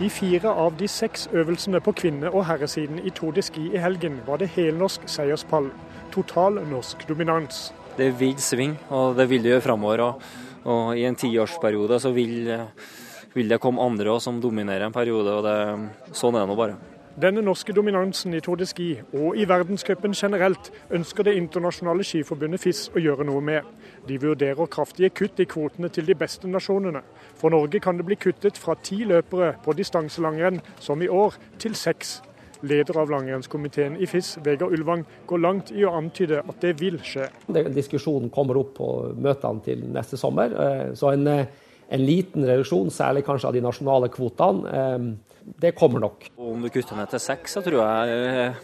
De 0.00 0.04
I 0.04 0.08
fire 0.12 0.52
av 0.52 0.76
de 0.76 0.88
seks 0.88 1.28
øvelsene 1.32 1.80
på 1.80 1.94
kvinne- 1.96 2.28
og 2.28 2.44
herresiden 2.44 3.00
i 3.04 3.10
Tour 3.16 3.32
de 3.32 3.42
Ski 3.44 3.70
i 3.72 3.80
helgen 3.80 4.20
var 4.26 4.36
det 4.40 4.50
helnorsk 4.52 5.08
seierspall. 5.08 5.70
Total 6.12 6.60
norsk 6.68 7.08
dominans. 7.08 7.72
Det 7.96 8.12
vil 8.20 8.36
sving, 8.36 8.76
og 8.90 9.16
det 9.16 9.28
vil 9.30 9.42
det 9.42 9.54
gjøre 9.54 9.64
framover. 9.70 10.04
Og, 10.04 10.22
og, 10.64 10.96
i 10.98 11.08
en 11.08 11.16
tiårsperiode 11.16 12.00
så 12.04 12.12
vil, 12.12 12.52
vil, 13.32 13.48
det 13.48 13.60
komme 13.60 13.80
andre 13.80 14.20
som 14.20 14.40
dominerer 14.40 14.90
en 14.90 14.92
periode. 14.92 15.40
og 15.40 15.44
det, 15.48 15.58
Sånn 16.12 16.36
er 16.36 16.44
det 16.44 16.52
nå 16.52 16.56
bare. 16.60 16.76
Denne 17.18 17.42
norske 17.42 17.72
dominansen 17.74 18.34
i 18.34 18.40
Tour 18.40 18.54
de 18.60 18.66
Ski, 18.66 18.92
og 19.18 19.34
i 19.36 19.42
verdenscupen 19.48 20.12
generelt, 20.14 20.70
ønsker 20.94 21.26
det 21.26 21.34
internasjonale 21.34 22.04
skiforbundet 22.06 22.62
FIS 22.62 22.84
å 22.94 23.02
gjøre 23.02 23.26
noe 23.26 23.42
med. 23.42 23.66
De 24.06 24.18
vurderer 24.22 24.70
kraftige 24.70 25.10
kutt 25.10 25.40
i 25.42 25.46
kvotene 25.50 25.90
til 25.90 26.06
de 26.06 26.14
beste 26.14 26.46
nasjonene. 26.48 27.02
For 27.34 27.50
Norge 27.50 27.80
kan 27.82 27.98
det 27.98 28.06
bli 28.06 28.14
kuttet 28.14 28.58
fra 28.58 28.76
ti 28.78 29.02
løpere 29.10 29.56
på 29.64 29.74
distanselangrenn, 29.74 30.60
som 30.78 31.02
i 31.02 31.08
år, 31.10 31.34
til 31.58 31.74
seks. 31.74 32.20
Leder 32.62 33.00
av 33.02 33.10
langrennskomiteen 33.10 33.96
i 33.98 34.06
FIS, 34.06 34.36
Vegard 34.44 34.76
Ulvang, 34.76 35.02
går 35.26 35.42
langt 35.42 35.72
i 35.74 35.82
å 35.88 35.96
antyde 35.98 36.44
at 36.44 36.62
det 36.62 36.76
vil 36.78 37.00
skje. 37.02 37.26
Diskusjonen 37.74 38.30
kommer 38.30 38.60
opp 38.60 38.76
på 38.78 38.90
møtene 39.18 39.66
til 39.66 39.82
neste 39.90 40.20
sommer. 40.20 40.54
Eh, 40.54 40.94
så 40.94 41.10
en, 41.16 41.26
eh, 41.26 41.46
en 41.90 42.06
liten 42.06 42.46
reduksjon, 42.46 42.90
særlig 42.94 43.24
kanskje 43.24 43.48
av 43.48 43.54
de 43.54 43.60
nasjonale 43.60 44.08
kvotene, 44.08 44.74
eh, 44.78 45.30
det 45.58 45.74
kommer 45.78 46.02
nok. 46.02 46.28
Om 46.36 46.62
du 46.62 46.70
kutter 46.72 46.98
ned 46.98 47.10
til 47.12 47.22
seks, 47.22 47.56
så 47.56 47.62
tror 47.64 47.80
jeg 47.80 48.20
eh, 48.28 48.60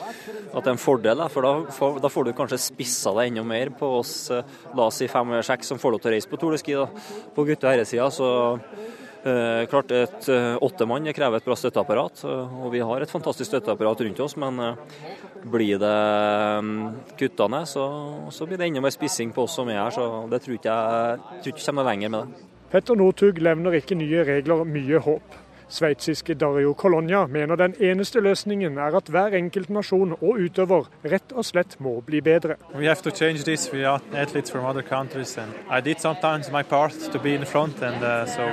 at 0.00 0.64
det 0.64 0.70
er 0.70 0.74
en 0.74 0.80
fordel. 0.80 1.24
For 1.32 1.46
da 1.46 1.52
får, 1.76 2.00
da 2.04 2.12
får 2.12 2.28
du 2.28 2.32
kanskje 2.36 2.60
spissa 2.62 3.12
deg 3.16 3.32
enda 3.32 3.44
mer 3.46 3.72
på 3.76 3.92
oss 4.00 4.14
eh, 4.34 4.56
la 4.76 4.88
oss 4.88 5.00
si 5.02 5.10
fem 5.10 5.34
eller 5.34 5.46
seks 5.46 5.72
som 5.72 5.80
får 5.82 5.96
lov 5.96 6.02
til 6.02 6.12
å 6.12 6.16
reise 6.16 6.30
på 6.30 6.40
Tour 6.40 6.56
de 6.56 6.62
Ski. 6.62 6.78
Da. 6.78 6.88
På 7.36 7.46
gutte- 7.48 7.68
og 7.68 7.74
herresida 7.74 8.08
så 8.14 8.30
eh, 9.24 9.66
klart 9.70 9.94
et 9.96 10.20
åttemann 10.28 10.62
åtte 10.66 10.88
mann 10.88 11.12
krever 11.16 11.40
et 11.40 11.48
bra 11.48 11.56
støtteapparat. 11.58 12.24
Og 12.26 12.70
vi 12.74 12.84
har 12.84 13.02
et 13.02 13.12
fantastisk 13.12 13.50
støtteapparat 13.52 14.06
rundt 14.06 14.22
oss, 14.24 14.36
men 14.40 14.62
eh, 14.64 15.18
blir 15.50 15.80
det 15.80 15.96
um, 16.60 16.72
kutta 17.16 17.48
ned, 17.48 17.68
så, 17.68 17.84
så, 18.30 18.46
blir 18.46 18.60
det 18.60 18.68
enda 18.68 18.82
mer 18.84 18.92
spissing 18.94 19.32
på 19.32 19.46
oss 19.46 19.56
som 19.56 19.68
er 19.72 19.80
her. 19.80 19.94
Så 19.94 20.06
det 20.30 20.42
tror 20.44 20.58
ikke 20.58 20.78
jeg 20.80 21.20
tror 21.44 21.54
ikke 21.54 21.68
kommer 21.68 21.88
lenger 21.88 22.12
med 22.12 22.32
det. 22.32 22.48
Petter 22.70 22.94
Northug 22.94 23.40
levner 23.42 23.74
ikke 23.80 23.96
nye 23.98 24.22
regler 24.28 24.60
mye 24.68 25.00
håp. 25.02 25.38
Sveitsiske 25.70 26.34
Dario 26.34 26.72
Colonia 26.74 27.26
mener 27.26 27.56
den 27.56 27.74
eneste 27.80 28.20
løsningen 28.20 28.78
er 28.78 28.96
at 28.98 29.08
hver 29.08 29.36
enkelt 29.38 29.70
nasjon 29.70 30.16
og 30.18 30.40
utøver 30.42 30.88
rett 31.12 31.32
og 31.32 31.46
slett 31.46 31.76
må 31.78 32.00
bli 32.06 32.20
bedre. 32.20 32.56
We 32.74 32.88
have 32.88 33.02
to 33.06 33.10
change 33.10 33.44
this. 33.46 33.72
We 33.72 33.86
are 33.86 34.00
athletes 34.12 34.50
from 34.50 34.64
other 34.64 34.82
countries, 34.82 35.38
and 35.38 35.52
I 35.70 35.80
did 35.80 36.00
sometimes 36.00 36.50
my 36.50 36.62
part 36.62 36.98
to 37.12 37.18
be 37.18 37.34
in 37.34 37.46
front, 37.46 37.82
and 37.82 38.02
uh, 38.02 38.26
so 38.26 38.50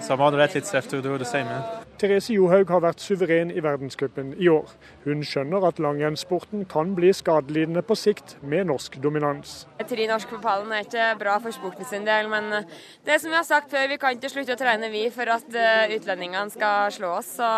some 0.00 0.20
other 0.20 0.40
athletes 0.40 0.72
have 0.72 0.88
to 0.88 1.00
do 1.00 1.16
the 1.18 1.24
same. 1.24 1.48
Eh? 1.48 1.84
Therese 1.98 2.34
Johaug 2.34 2.68
har 2.68 2.80
vært 2.82 3.00
suveren 3.00 3.50
i 3.50 3.62
verdenscupen 3.62 4.34
i 4.36 4.48
år. 4.48 4.68
Hun 5.04 5.20
skjønner 5.20 5.66
at 5.68 5.80
langrennssporten 5.84 6.62
kan 6.68 6.94
bli 6.96 7.10
skadelidende 7.12 7.82
på 7.84 7.96
sikt 7.98 8.38
med 8.40 8.70
norsk 8.70 8.96
dominans. 9.04 9.66
Tre 9.84 10.06
norsk 10.08 10.30
på 10.32 10.38
pallen 10.40 10.72
er 10.72 10.86
ikke 10.86 11.10
bra 11.20 11.34
for 11.44 11.52
sporten 11.52 11.84
sin 11.88 12.06
del, 12.08 12.30
men 12.32 12.48
eh, 12.56 12.70
det 13.04 13.18
som 13.20 13.28
vi 13.28 13.36
har 13.36 13.44
sagt 13.44 13.68
før, 13.72 13.84
vi 13.90 13.98
kan 14.00 14.16
ikke 14.16 14.32
slutte 14.32 14.56
å 14.56 14.60
trene 14.60 14.88
vi 14.92 15.02
for 15.12 15.28
at 15.34 15.58
eh, 15.60 15.92
utlendingene 15.98 16.48
skal 16.54 16.88
slå 16.94 17.12
oss. 17.18 17.34
Så 17.36 17.50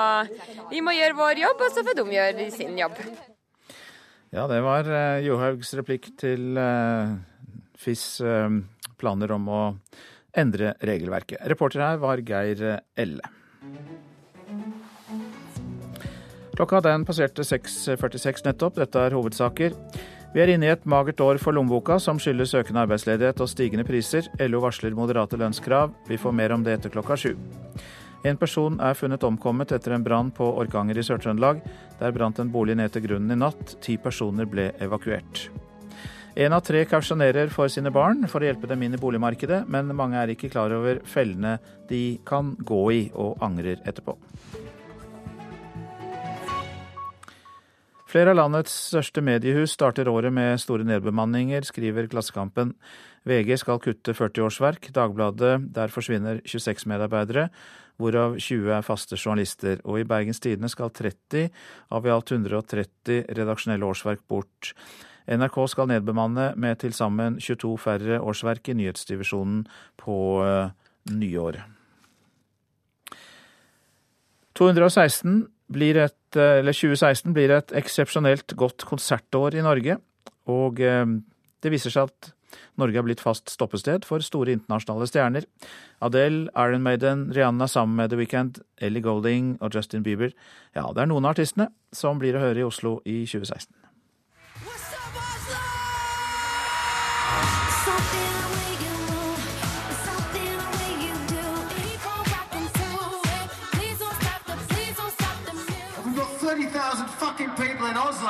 vi 0.73 0.83
må 0.83 0.97
gjøre 0.97 1.19
vår 1.21 1.43
jobb, 1.45 1.63
og 1.69 1.77
så 1.77 1.87
får 1.87 2.01
de 2.01 2.07
gjøre 2.17 2.49
sin 2.57 2.75
jobb. 2.83 2.99
Ja, 4.35 4.49
det 4.51 4.59
var 4.67 4.91
eh, 4.91 5.23
Johaugs 5.29 5.71
replikk 5.79 6.11
til 6.19 6.59
FIS 7.79 8.07
planer 8.99 9.37
om 9.37 9.47
å 9.53 9.63
endre 10.37 10.75
regelverket. 10.83 11.47
Reporter 11.47 11.85
her 11.85 12.03
var 12.03 12.27
Geir 12.27 12.67
Elle. 12.99 13.37
Klokka 16.57 16.79
den 16.81 17.03
passerte 17.05 17.45
6.46 17.45 18.47
nettopp. 18.47 18.79
Dette 18.81 19.01
er 19.05 19.13
hovedsaker. 19.13 19.75
Vi 20.33 20.41
er 20.41 20.55
inne 20.55 20.71
i 20.71 20.73
et 20.73 20.87
magert 20.89 21.21
år 21.21 21.37
for 21.41 21.53
lommeboka, 21.53 21.99
som 22.01 22.17
skyldes 22.21 22.55
økende 22.57 22.81
arbeidsledighet 22.87 23.43
og 23.45 23.51
stigende 23.53 23.85
priser. 23.85 24.31
LO 24.41 24.63
varsler 24.65 24.97
moderate 24.97 25.37
lønnskrav. 25.37 25.93
Vi 26.09 26.17
får 26.17 26.33
mer 26.33 26.55
om 26.57 26.65
det 26.65 26.79
etter 26.79 26.95
klokka 26.95 27.19
sju. 27.21 27.35
En 28.25 28.41
person 28.41 28.81
er 28.81 28.97
funnet 28.97 29.25
omkommet 29.29 29.75
etter 29.77 29.93
en 29.93 30.05
brann 30.05 30.33
på 30.33 30.49
Orkanger 30.63 30.97
i 30.97 31.05
Sør-Trøndelag. 31.05 31.61
Der 32.01 32.17
brant 32.17 32.41
en 32.41 32.53
bolig 32.53 32.79
ned 32.81 32.95
til 32.95 33.05
grunnen 33.05 33.37
i 33.37 33.39
natt. 33.39 33.77
Ti 33.85 33.99
personer 34.01 34.49
ble 34.49 34.71
evakuert. 34.81 35.51
En 36.41 36.57
av 36.57 36.65
tre 36.65 36.87
kausjonerer 36.89 37.53
for 37.53 37.69
sine 37.73 37.93
barn 37.93 38.25
for 38.33 38.41
å 38.41 38.49
hjelpe 38.49 38.69
dem 38.69 38.83
inn 38.85 38.97
i 38.97 39.01
boligmarkedet, 39.01 39.63
men 39.73 39.93
mange 39.97 40.21
er 40.21 40.33
ikke 40.33 40.51
klar 40.53 40.73
over 40.73 41.05
fellene 41.05 41.59
de 41.89 42.19
kan 42.29 42.57
gå 42.61 42.83
i, 42.93 43.03
og 43.13 43.45
angrer 43.45 43.85
etterpå. 43.85 44.17
Flere 48.17 48.33
av 48.33 48.39
landets 48.39 48.73
største 48.95 49.21
mediehus 49.21 49.75
starter 49.77 50.09
året 50.09 50.33
med 50.33 50.57
store 50.57 50.87
nedbemanninger, 50.89 51.67
skriver 51.69 52.07
Klassekampen. 52.09 52.71
VG 53.29 53.59
skal 53.61 53.77
kutte 53.85 54.15
40 54.17 54.47
årsverk. 54.47 54.87
Dagbladet, 54.97 55.67
der 55.77 55.93
forsvinner 55.93 56.39
26 56.49 56.87
medarbeidere, 56.89 57.51
hvorav 58.01 58.39
20 58.41 58.73
er 58.73 58.87
faste 58.87 59.19
journalister. 59.21 59.83
Og 59.85 60.01
i 60.01 60.07
Bergens 60.09 60.41
Tidende 60.41 60.71
skal 60.73 60.95
30 60.97 61.51
av 61.93 62.09
i 62.09 62.15
alt 62.15 62.33
130 62.33 63.29
redaksjonelle 63.37 63.85
årsverk 63.85 64.25
bort. 64.33 64.73
NRK 65.29 65.59
skal 65.75 65.93
nedbemanne 65.93 66.55
med 66.57 66.81
til 66.81 66.97
sammen 66.97 67.37
22 67.37 67.75
færre 67.85 68.23
årsverk 68.25 68.73
i 68.73 68.79
nyhetsdivisjonen 68.81 69.67
på 70.01 70.17
nyår. 70.41 71.21
nyåret. 71.21 71.73
216 74.57 75.45
blir 75.73 75.99
et, 75.99 76.37
eh, 76.37 76.61
eller 76.61 76.77
2016 76.77 77.35
blir 77.35 77.51
et 77.51 77.73
eksepsjonelt 77.73 78.55
godt 78.57 78.87
konsertår 78.87 79.59
i 79.59 79.65
Norge. 79.67 79.99
Og 80.47 80.81
eh, 80.81 81.05
det 81.63 81.73
viser 81.73 81.95
seg 81.95 82.11
at 82.11 82.33
Norge 82.79 82.97
har 82.97 83.07
blitt 83.07 83.23
fast 83.25 83.51
stoppested 83.51 84.05
for 84.05 84.23
store 84.25 84.55
internasjonale 84.55 85.09
stjerner. 85.11 85.47
Adele, 86.05 86.47
Iron 86.57 86.85
Maiden, 86.85 87.27
Rihanna 87.35 87.69
sammen 87.69 87.97
med 87.97 88.11
The 88.11 88.21
Weekend, 88.21 88.61
Ellie 88.81 89.03
Golding 89.03 89.57
og 89.61 89.75
Justin 89.75 90.05
Bieber. 90.07 90.33
Ja, 90.77 90.93
det 90.93 91.03
er 91.03 91.11
noen 91.11 91.25
av 91.25 91.35
artistene 91.35 91.71
som 91.93 92.21
blir 92.21 92.37
å 92.37 92.45
høre 92.45 92.63
i 92.63 92.69
Oslo 92.69 93.01
i 93.05 93.25
2016. 93.25 93.86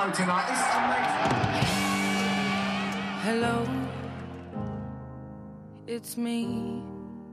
people 0.07 0.25
tonight. 0.25 0.45
It's 0.51 0.75
amazing. 0.77 1.67
Hello, 3.23 3.67
it's 5.87 6.17
me. 6.17 6.47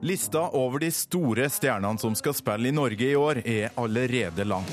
Lista 0.02 0.50
over 0.50 0.80
de 0.80 0.92
store 0.92 1.50
stjernene 1.50 2.00
som 2.00 2.16
skal 2.16 2.34
spille 2.34 2.68
i 2.68 2.72
Norge 2.72 3.06
i 3.06 3.16
år, 3.16 3.42
er 3.48 3.70
allerede 3.76 4.44
lang. 4.44 4.66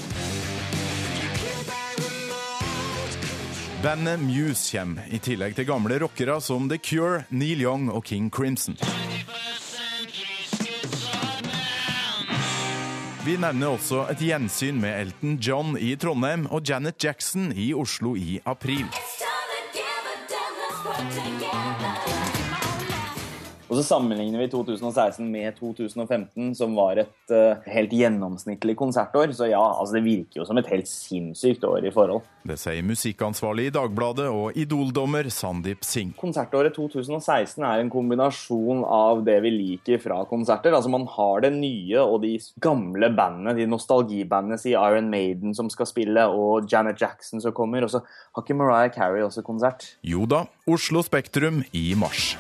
Bandet 3.83 4.21
Muse 4.21 4.78
kommer, 4.78 5.07
i 5.09 5.19
tillegg 5.19 5.54
til 5.57 5.66
gamle 5.66 5.99
rockere 6.02 6.40
som 6.40 6.69
The 6.69 6.78
Cure, 6.78 7.25
Neil 7.30 7.62
Young 7.62 7.90
og 7.90 8.04
King 8.04 8.30
Crimson. 8.30 8.76
Vi 13.20 13.34
nevner 13.36 13.74
også 13.74 14.06
et 14.08 14.22
gjensyn 14.24 14.78
med 14.80 14.94
Elton 14.96 15.34
John 15.44 15.74
i 15.76 15.92
Trondheim 16.00 16.46
og 16.48 16.64
Janet 16.64 16.96
Jackson 17.04 17.50
i 17.52 17.74
Oslo 17.76 18.14
i 18.16 18.38
april. 18.48 18.88
Og 23.70 23.78
så 23.78 23.84
sammenligner 23.86 24.40
vi 24.42 24.48
2016 24.50 25.22
med 25.30 25.54
2015, 25.54 26.56
som 26.58 26.72
var 26.74 26.98
et 26.98 27.30
uh, 27.30 27.60
helt 27.70 27.92
gjennomsnittlig 27.94 28.74
konsertår. 28.74 29.30
Så 29.36 29.46
ja, 29.46 29.60
altså 29.62 29.94
det 29.94 30.02
virker 30.08 30.40
jo 30.40 30.46
som 30.48 30.58
et 30.58 30.70
helt 30.72 30.90
sinnssykt 30.90 31.62
år 31.68 31.86
i 31.86 31.92
forhold. 31.94 32.26
Det 32.42 32.56
sier 32.58 32.82
musikkansvarlig 32.82 33.68
i 33.68 33.72
Dagbladet 33.76 34.26
og 34.26 34.58
idoldommer 34.58 35.28
Sandeep 35.30 35.86
Singh. 35.86 36.16
Konsertåret 36.18 36.74
2016 36.74 37.62
er 37.62 37.84
en 37.84 37.92
kombinasjon 37.92 38.82
av 38.82 39.22
det 39.28 39.38
vi 39.46 39.54
liker 39.54 40.02
fra 40.02 40.18
konserter. 40.26 40.74
Altså 40.74 40.90
Man 40.90 41.06
har 41.14 41.46
det 41.46 41.52
nye 41.54 42.02
og 42.02 42.24
de 42.26 42.34
gamle 42.58 43.12
bandene, 43.14 43.54
de 43.54 43.70
nostalgibandene, 43.70 44.58
si 44.58 44.74
Iron 44.74 45.12
Maiden 45.14 45.54
som 45.54 45.70
skal 45.70 45.86
spille, 45.86 46.26
og 46.26 46.66
Janet 46.66 46.98
Jackson 46.98 47.38
som 47.38 47.54
kommer. 47.54 47.86
Og 47.86 47.94
så 47.94 48.02
har 48.02 48.42
ikke 48.42 48.58
Mariah 48.58 48.90
Carey 48.98 49.22
også 49.22 49.46
konsert? 49.46 49.92
Jo 50.02 50.26
da, 50.26 50.48
Oslo 50.66 51.06
Spektrum 51.06 51.62
i 51.70 51.92
mars. 51.94 52.32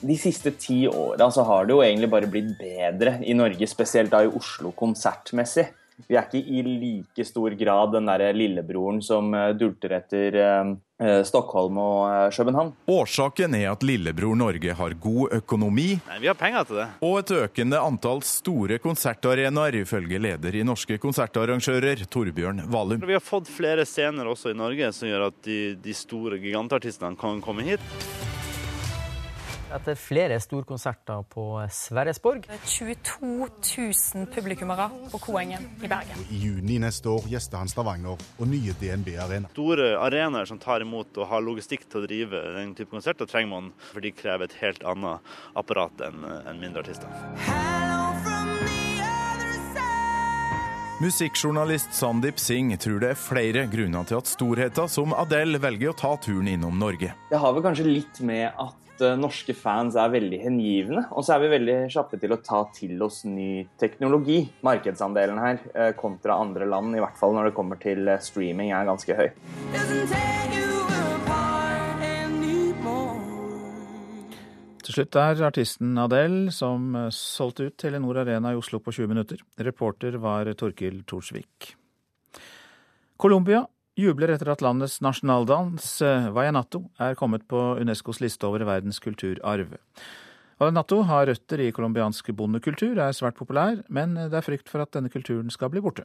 De 0.00 0.18
siste 0.18 0.50
ti 0.50 0.86
åra 0.88 1.30
så 1.30 1.42
har 1.48 1.66
det 1.66 1.76
jo 1.76 1.82
egentlig 1.82 2.10
bare 2.12 2.30
blitt 2.30 2.54
bedre 2.60 3.18
i 3.24 3.34
Norge, 3.34 3.66
spesielt 3.66 4.12
da 4.14 4.24
i 4.24 4.30
Oslo 4.30 4.72
konsertmessig. 4.76 5.68
Vi 6.06 6.14
er 6.14 6.28
ikke 6.28 6.38
i 6.38 6.60
like 6.62 7.24
stor 7.26 7.50
grad 7.58 7.90
den 7.96 8.06
derre 8.06 8.28
lillebroren 8.36 9.00
som 9.02 9.32
eh, 9.34 9.48
dulter 9.58 9.96
etter 9.96 10.36
eh, 10.38 10.70
eh, 11.02 11.22
Stockholm 11.26 11.80
og 11.82 12.30
København. 12.36 12.70
Årsaken 12.94 13.56
er 13.58 13.72
at 13.72 13.82
lillebror 13.82 14.38
Norge 14.38 14.76
har 14.78 14.94
god 15.02 15.34
økonomi 15.40 15.88
Nei, 15.96 16.20
Vi 16.22 16.30
har 16.30 16.38
penger 16.38 16.70
til 16.70 16.78
det. 16.84 16.86
og 17.02 17.18
et 17.24 17.34
økende 17.40 17.82
antall 17.82 18.22
store 18.22 18.78
konsertarenaer, 18.78 19.80
ifølge 19.82 20.22
leder 20.22 20.60
i 20.60 20.62
Norske 20.62 21.00
konsertarrangører, 21.02 22.06
Torbjørn 22.06 22.68
Valum. 22.70 23.02
Vi 23.02 23.18
har 23.18 23.24
fått 23.24 23.50
flere 23.50 23.82
scener 23.82 24.30
også 24.30 24.54
i 24.54 24.58
Norge 24.62 24.94
som 24.94 25.10
gjør 25.10 25.32
at 25.32 25.42
de, 25.50 25.60
de 25.82 25.98
store 25.98 26.38
gigantartistene 26.38 27.18
kan 27.18 27.42
komme 27.42 27.66
hit. 27.66 28.27
Etter 29.68 29.98
flere 30.00 30.38
storkonserter 30.40 31.26
på 31.28 31.42
Sverresborg 31.72 32.46
22 32.64 33.48
000 34.14 34.28
publikummere 34.32 34.86
på 35.12 35.20
Koengen 35.20 35.66
i 35.84 35.90
Bergen. 35.90 36.22
I 36.32 36.38
juni 36.40 36.78
neste 36.80 37.10
år 37.12 37.28
gjester 37.28 37.60
han 37.60 37.68
Stavanger 37.68 38.16
og 38.16 38.48
nye 38.48 38.72
DNB 38.80 39.12
Arena. 39.20 39.52
Store 39.52 39.90
arenaer 40.00 40.48
som 40.48 40.60
tar 40.62 40.86
imot 40.86 41.20
og 41.20 41.28
har 41.28 41.44
logistikk 41.44 41.84
til 41.84 42.00
å 42.00 42.08
drive 42.08 42.42
den 42.56 42.72
type 42.78 42.88
konserter, 42.94 43.28
trenger 43.28 43.52
man, 43.52 43.70
for 43.92 44.00
de 44.00 44.14
krever 44.16 44.48
et 44.48 44.56
helt 44.62 44.88
annet 44.88 45.36
apparat 45.58 46.00
enn 46.08 46.24
mindre 46.56 46.86
artister. 46.86 47.12
Musikkjournalist 50.98 51.92
Sandeep 51.94 52.40
Singh 52.42 52.74
tror 52.82 53.04
det 53.04 53.12
er 53.12 53.20
flere 53.20 53.68
grunner 53.70 54.08
til 54.08 54.18
at 54.18 54.32
storheter 54.32 54.88
som 54.90 55.12
Adele 55.14 55.60
velger 55.62 55.92
å 55.92 55.98
ta 56.00 56.16
turen 56.18 56.48
innom 56.50 56.80
Norge. 56.80 57.12
Det 57.28 57.38
har 57.38 57.54
vel 57.54 57.68
kanskje 57.68 57.86
litt 57.86 58.18
med 58.24 58.48
at 58.50 58.87
eh, 59.04 59.16
norske 59.18 59.54
fans 59.56 59.96
er 59.98 60.10
veldig 60.12 60.40
hengivne. 60.42 61.04
Og 61.16 61.24
så 61.24 61.34
er 61.34 61.44
vi 61.44 61.52
veldig 61.54 61.76
kjappe 61.92 62.18
til 62.20 62.34
å 62.34 62.40
ta 62.44 62.62
til 62.74 63.00
oss 63.04 63.22
ny 63.28 63.66
teknologi. 63.80 64.40
Markedsandelen 64.66 65.40
her 65.42 65.60
eh, 65.74 65.92
kontra 65.98 66.38
andre 66.42 66.68
land, 66.68 66.96
i 66.96 67.02
hvert 67.02 67.18
fall 67.20 67.36
når 67.36 67.50
det 67.50 67.56
kommer 67.58 67.80
til 67.82 68.08
eh, 68.08 68.20
streaming, 68.24 68.72
er 68.74 68.88
ganske 68.88 69.18
høy. 69.18 69.28
Til 74.88 74.96
slutt 74.96 75.18
er 75.20 75.42
artisten 75.44 75.98
Adele, 76.00 76.52
som 76.54 76.94
solgte 77.12 77.68
ut 77.68 77.76
Telenor 77.80 78.22
Arena 78.22 78.54
i 78.54 78.60
Oslo 78.60 78.80
på 78.80 78.94
20 78.96 79.10
minutter. 79.10 79.42
Reporter 79.60 80.16
var 80.22 80.48
Torkil 80.56 81.02
Thorsvik. 81.04 81.74
Colombia 83.18 83.66
jubler 83.98 84.30
etter 84.34 84.52
at 84.52 84.62
landets 84.62 85.00
nasjonaldans, 85.02 86.00
eh, 86.02 86.30
er 86.30 87.14
kommet 87.18 87.48
på 87.48 87.80
Unescos 87.80 88.20
liste 88.20 88.46
over 88.46 88.64
verdens 88.64 88.98
kulturarv. 88.98 89.76
Vayanato 90.58 91.02
har 91.02 91.26
røtter 91.26 91.60
i 91.60 91.72
colombiansk 91.72 92.32
bondekultur, 92.34 92.98
er 92.98 93.12
svært 93.12 93.36
populær, 93.36 93.82
men 93.88 94.14
det 94.14 94.34
er 94.34 94.42
frykt 94.42 94.68
for 94.68 94.82
at 94.82 94.90
denne 94.90 95.10
kulturen 95.10 95.50
skal 95.50 95.70
bli 95.70 95.80
borte. 95.80 96.04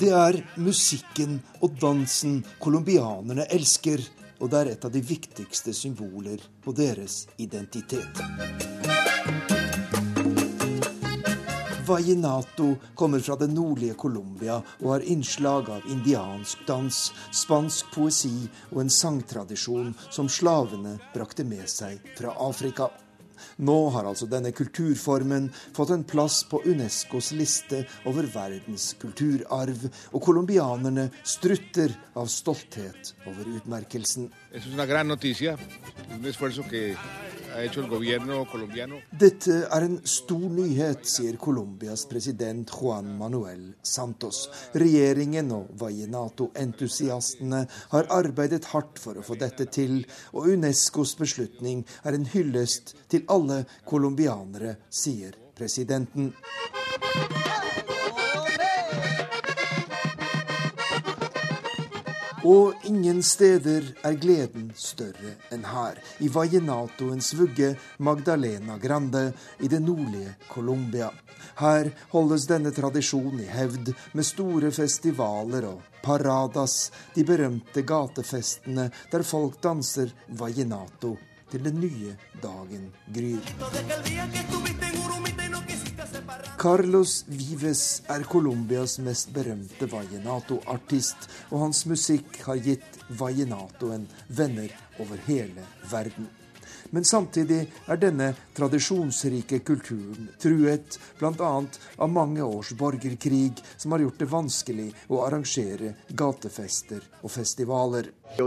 Det 0.00 0.08
er 0.16 0.38
musikken 0.56 1.42
og 1.60 1.74
dansen 1.76 2.38
colombianerne 2.60 3.44
elsker, 3.52 4.00
og 4.40 4.50
det 4.50 4.60
er 4.60 4.72
et 4.72 4.84
av 4.84 4.92
de 4.92 5.02
viktigste 5.04 5.74
symboler 5.76 6.42
på 6.64 6.72
deres 6.76 7.26
identitet. 7.38 8.20
Vallenato 11.90 12.76
kommer 12.94 13.18
fra 13.18 13.36
det 13.36 13.48
nordlige 13.50 13.94
Colombia 13.94 14.60
og 14.78 14.88
har 14.92 15.06
innslag 15.10 15.70
av 15.74 15.90
indiansk 15.90 16.62
dans, 16.68 16.98
spansk 17.34 17.90
poesi 17.94 18.46
og 18.70 18.84
en 18.84 18.92
sangtradisjon 18.94 19.92
som 20.08 20.30
slavene 20.30 20.96
brakte 21.14 21.44
med 21.44 21.66
seg 21.68 21.98
fra 22.14 22.36
Afrika. 22.46 22.92
Nå 23.60 23.76
har 23.92 24.06
altså 24.08 24.24
denne 24.24 24.54
kulturformen 24.56 25.50
fått 25.76 25.90
en 25.92 26.04
plass 26.08 26.38
på 26.48 26.62
Unescos 26.64 27.28
liste 27.36 27.82
over 28.08 28.24
verdens 28.32 28.94
kulturarv, 29.00 29.82
og 30.16 30.22
colombianerne 30.24 31.10
strutter 31.20 31.92
av 32.16 32.30
stolthet 32.32 33.12
over 33.28 33.50
utmerkelsen. 33.58 34.30
Es 34.52 34.66
una 34.66 34.84
gran 34.84 35.06
noticia, 35.06 35.56
un 36.18 36.26
esfuerzo 36.26 36.64
que 36.68 36.96
ha 37.54 37.62
hecho 37.62 37.82
el 37.82 37.88
gobierno 37.88 38.44
colombiano. 38.50 38.96
Dette 39.12 39.68
er 39.70 39.84
en 39.86 40.00
stor 40.02 40.50
nyhet, 40.50 41.04
sier 41.06 41.36
Colombias 41.38 42.02
president 42.10 42.68
Juan 42.70 43.12
Manuel 43.18 43.76
Santos. 43.82 44.48
Regjeringen 44.74 45.52
og 45.54 45.70
Vallenato-entusiastene 45.78 47.62
har 47.94 48.10
arbeidet 48.10 48.66
hardt 48.72 48.98
for 48.98 49.22
å 49.22 49.22
få 49.22 49.38
dette 49.38 49.68
til, 49.70 50.00
og 50.34 50.50
Unescos 50.50 51.14
beslutning 51.20 51.84
er 52.02 52.18
en 52.18 52.26
hyllest 52.34 52.96
til 53.06 53.22
alle 53.30 53.62
colombianere, 53.86 54.80
sier 54.90 55.38
presidenten. 55.54 56.32
Og 62.44 62.72
ingen 62.88 63.20
steder 63.22 63.84
er 64.06 64.14
gleden 64.16 64.70
større 64.78 65.34
enn 65.52 65.64
her, 65.68 65.98
i 66.24 66.28
Vallenatoens 66.32 67.34
vugge 67.36 67.74
Magdalena 68.00 68.78
Grande 68.80 69.26
i 69.60 69.68
det 69.68 69.82
nordlige 69.84 70.36
Colombia. 70.48 71.10
Her 71.60 71.90
holdes 72.14 72.46
denne 72.48 72.72
tradisjonen 72.72 73.42
i 73.44 73.50
hevd 73.50 73.92
med 74.16 74.24
store 74.24 74.72
festivaler 74.72 75.68
og 75.68 75.82
paradas, 76.02 76.90
de 77.14 77.26
berømte 77.28 77.84
gatefestene 77.84 78.88
der 79.12 79.26
folk 79.26 79.60
danser 79.60 80.08
vallenato 80.40 81.16
til 81.50 81.64
den 81.64 81.80
nye 81.82 82.16
dagen 82.40 82.88
gryr. 83.12 83.44
Carlos 86.60 87.24
Vives 87.26 88.02
er 88.12 88.26
Colombias 88.28 88.98
mest 89.00 89.30
berømte 89.32 89.86
vallenato-artist, 89.88 91.24
og 91.48 91.62
hans 91.62 91.86
musikk 91.88 92.36
har 92.44 92.60
gitt 92.60 92.98
vallenatoen 93.16 94.04
venner 94.28 94.74
over 95.00 95.22
hele 95.24 95.64
verden. 95.88 96.28
Men 96.90 97.04
samtidig 97.04 97.60
er 97.86 98.00
denne 98.02 98.32
tradisjonsrike 98.56 99.60
kulturen 99.66 100.28
truet 100.42 100.98
bl.a. 101.20 101.50
av 101.96 102.10
mange 102.10 102.42
års 102.42 102.72
borgerkrig, 102.78 103.62
som 103.76 103.92
har 103.92 104.02
gjort 104.04 104.18
det 104.18 104.30
vanskelig 104.30 104.88
å 105.08 105.22
arrangere 105.26 105.94
gatefester 106.08 107.04
og 107.22 107.30
festivaler. 107.30 108.10
Eh. 108.30 108.38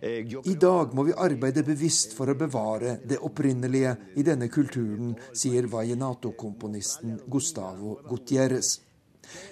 Eh, 0.00 0.22
I 0.44 0.56
dag 0.60 0.94
må 0.94 1.06
vi 1.08 1.18
arbeide 1.28 1.64
bevisst 1.66 2.16
for 2.16 2.32
å 2.32 2.38
bevare 2.38 2.98
det 3.04 3.20
opprinnelige 3.20 3.96
i 4.16 4.24
denne 4.26 4.48
kulturen, 4.52 5.14
sier 5.32 5.68
vallenato-komponisten 5.72 7.20
Gustavo 7.28 8.00
Gutierrez. 8.08 8.85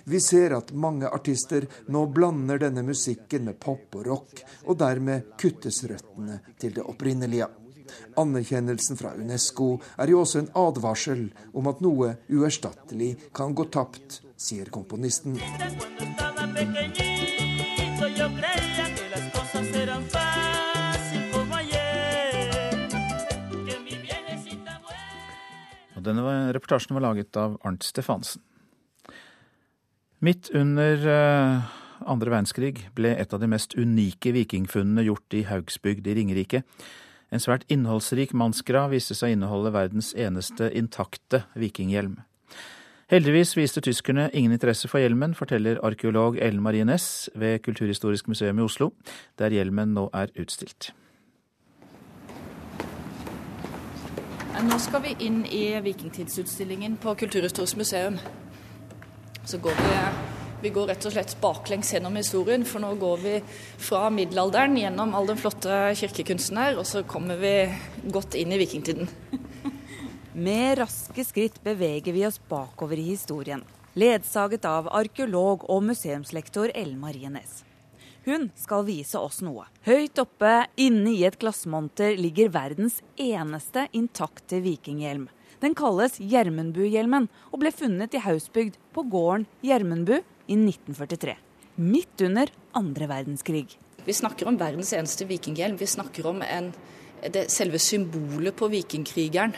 Vi 0.05 0.21
ser 0.21 0.57
at 0.57 0.73
mange 0.73 1.09
artister 1.09 1.67
nå 1.89 2.07
blander 2.15 2.61
denne 2.63 2.85
musikken 2.87 3.49
med 3.49 3.61
pop 3.61 3.99
og 3.99 4.07
rock, 4.07 4.45
og 4.69 4.79
dermed 4.81 5.35
kuttes 5.41 5.83
røttene 5.89 6.41
til 6.61 6.75
det 6.77 6.87
opprinnelige. 6.87 7.51
Anerkjennelsen 8.17 8.97
fra 8.97 9.13
Unesco 9.19 9.75
er 10.01 10.11
jo 10.11 10.23
også 10.23 10.43
en 10.43 10.51
advarsel 10.59 11.27
om 11.53 11.69
at 11.71 11.83
noe 11.85 12.15
uerstattelig 12.33 13.15
kan 13.37 13.55
gå 13.55 13.69
tapt, 13.75 14.21
sier 14.37 14.71
komponisten. 14.75 15.39
Denne 26.05 26.53
reportasjen 26.53 26.99
var 26.99 27.07
laget 27.07 27.37
av 27.41 27.57
Arnt 27.65 27.87
Stefansen. 27.87 28.43
Midt 30.25 30.49
under 30.57 31.03
eh, 31.05 31.65
andre 32.09 32.31
verdenskrig 32.33 32.87
ble 32.97 33.11
et 33.13 33.33
av 33.35 33.43
de 33.43 33.49
mest 33.51 33.75
unike 33.77 34.31
vikingfunnene 34.33 35.03
gjort 35.05 35.35
i 35.37 35.43
Haugsbygd 35.45 36.07
i 36.09 36.15
Ringerike. 36.17 36.63
En 37.29 37.43
svært 37.43 37.67
innholdsrik 37.69 38.33
mannsgrav 38.33 38.95
viste 38.95 39.13
seg 39.19 39.33
å 39.33 39.35
inneholde 39.35 39.75
verdens 39.75 40.15
eneste 40.17 40.71
intakte 40.73 41.43
vikinghjelm. 41.61 42.23
Heldigvis 43.13 43.53
viste 43.59 43.83
tyskerne 43.85 44.31
ingen 44.33 44.55
interesse 44.57 44.89
for 44.89 45.03
hjelmen, 45.03 45.35
forteller 45.37 45.83
arkeolog 45.85 46.39
Ellen 46.41 46.63
Marie 46.65 46.87
Næss 46.89 47.29
ved 47.37 47.61
Kulturhistorisk 47.67 48.31
museum 48.33 48.63
i 48.63 48.65
Oslo, 48.65 48.95
der 49.37 49.53
hjelmen 49.53 49.93
nå 49.99 50.07
er 50.17 50.33
utstilt. 50.41 50.95
Nå 54.65 54.81
skal 54.81 55.05
vi 55.05 55.13
inn 55.27 55.43
i 55.53 55.67
vikingtidsutstillingen 55.85 56.97
på 57.03 57.13
Kulturhistorisk 57.27 57.83
museum. 57.83 58.17
Så 59.45 59.59
går 59.59 59.71
vi, 59.71 59.97
vi 60.63 60.71
går 60.73 60.87
rett 60.89 61.05
og 61.05 61.13
slett 61.13 61.35
baklengs 61.41 61.91
gjennom 61.93 62.15
historien, 62.17 62.63
for 62.65 62.81
nå 62.81 62.95
går 62.97 63.19
vi 63.21 63.35
fra 63.77 64.07
middelalderen 64.09 64.79
gjennom 64.81 65.13
all 65.15 65.29
den 65.29 65.41
flotte 65.41 65.93
kirkekunsten 66.01 66.61
her, 66.63 66.79
og 66.81 66.89
så 66.89 67.03
kommer 67.05 67.37
vi 67.43 67.53
godt 68.15 68.39
inn 68.41 68.55
i 68.57 68.61
vikingtiden. 68.63 69.11
Med 70.47 70.79
raske 70.81 71.27
skritt 71.29 71.61
beveger 71.63 72.17
vi 72.17 72.25
oss 72.27 72.41
bakover 72.49 72.99
i 72.99 73.11
historien, 73.11 73.67
ledsaget 73.93 74.65
av 74.65 74.89
arkeolog 74.89 75.69
og 75.69 75.85
museumslektor 75.93 76.73
Ellen 76.73 76.99
Marie 77.05 77.29
Næss. 77.29 77.61
Hun 78.25 78.49
skal 78.57 78.87
vise 78.89 79.21
oss 79.21 79.43
noe. 79.45 79.67
Høyt 79.85 80.17
oppe 80.23 80.57
inne 80.81 81.13
i 81.13 81.27
et 81.29 81.37
glassmonter 81.37 82.17
ligger 82.17 82.49
verdens 82.55 83.03
eneste 83.21 83.91
intakte 83.93 84.65
vikinghjelm. 84.65 85.29
Den 85.65 85.73
kalles 85.73 86.19
Gjermundbuhjelmen 86.21 87.31
og 87.49 87.61
ble 87.63 87.71
funnet 87.73 88.13
i 88.13 88.21
Hausbygd 88.21 88.75
på 88.93 89.05
gården 89.09 89.47
Gjermundbu 89.65 90.19
i 90.19 90.57
1943. 90.59 91.37
Midt 91.81 92.25
under 92.27 92.51
andre 92.77 93.09
verdenskrig. 93.09 93.71
Vi 94.05 94.13
snakker 94.13 94.51
om 94.51 94.59
verdens 94.61 94.93
eneste 94.93 95.25
vikinghjelm. 95.25 95.79
Vi 95.81 95.89
snakker 95.89 96.27
om 96.29 96.43
en, 96.45 96.69
det, 97.25 97.47
selve 97.53 97.81
symbolet 97.81 98.53
på 98.59 98.69
vikingkrigeren. 98.75 99.55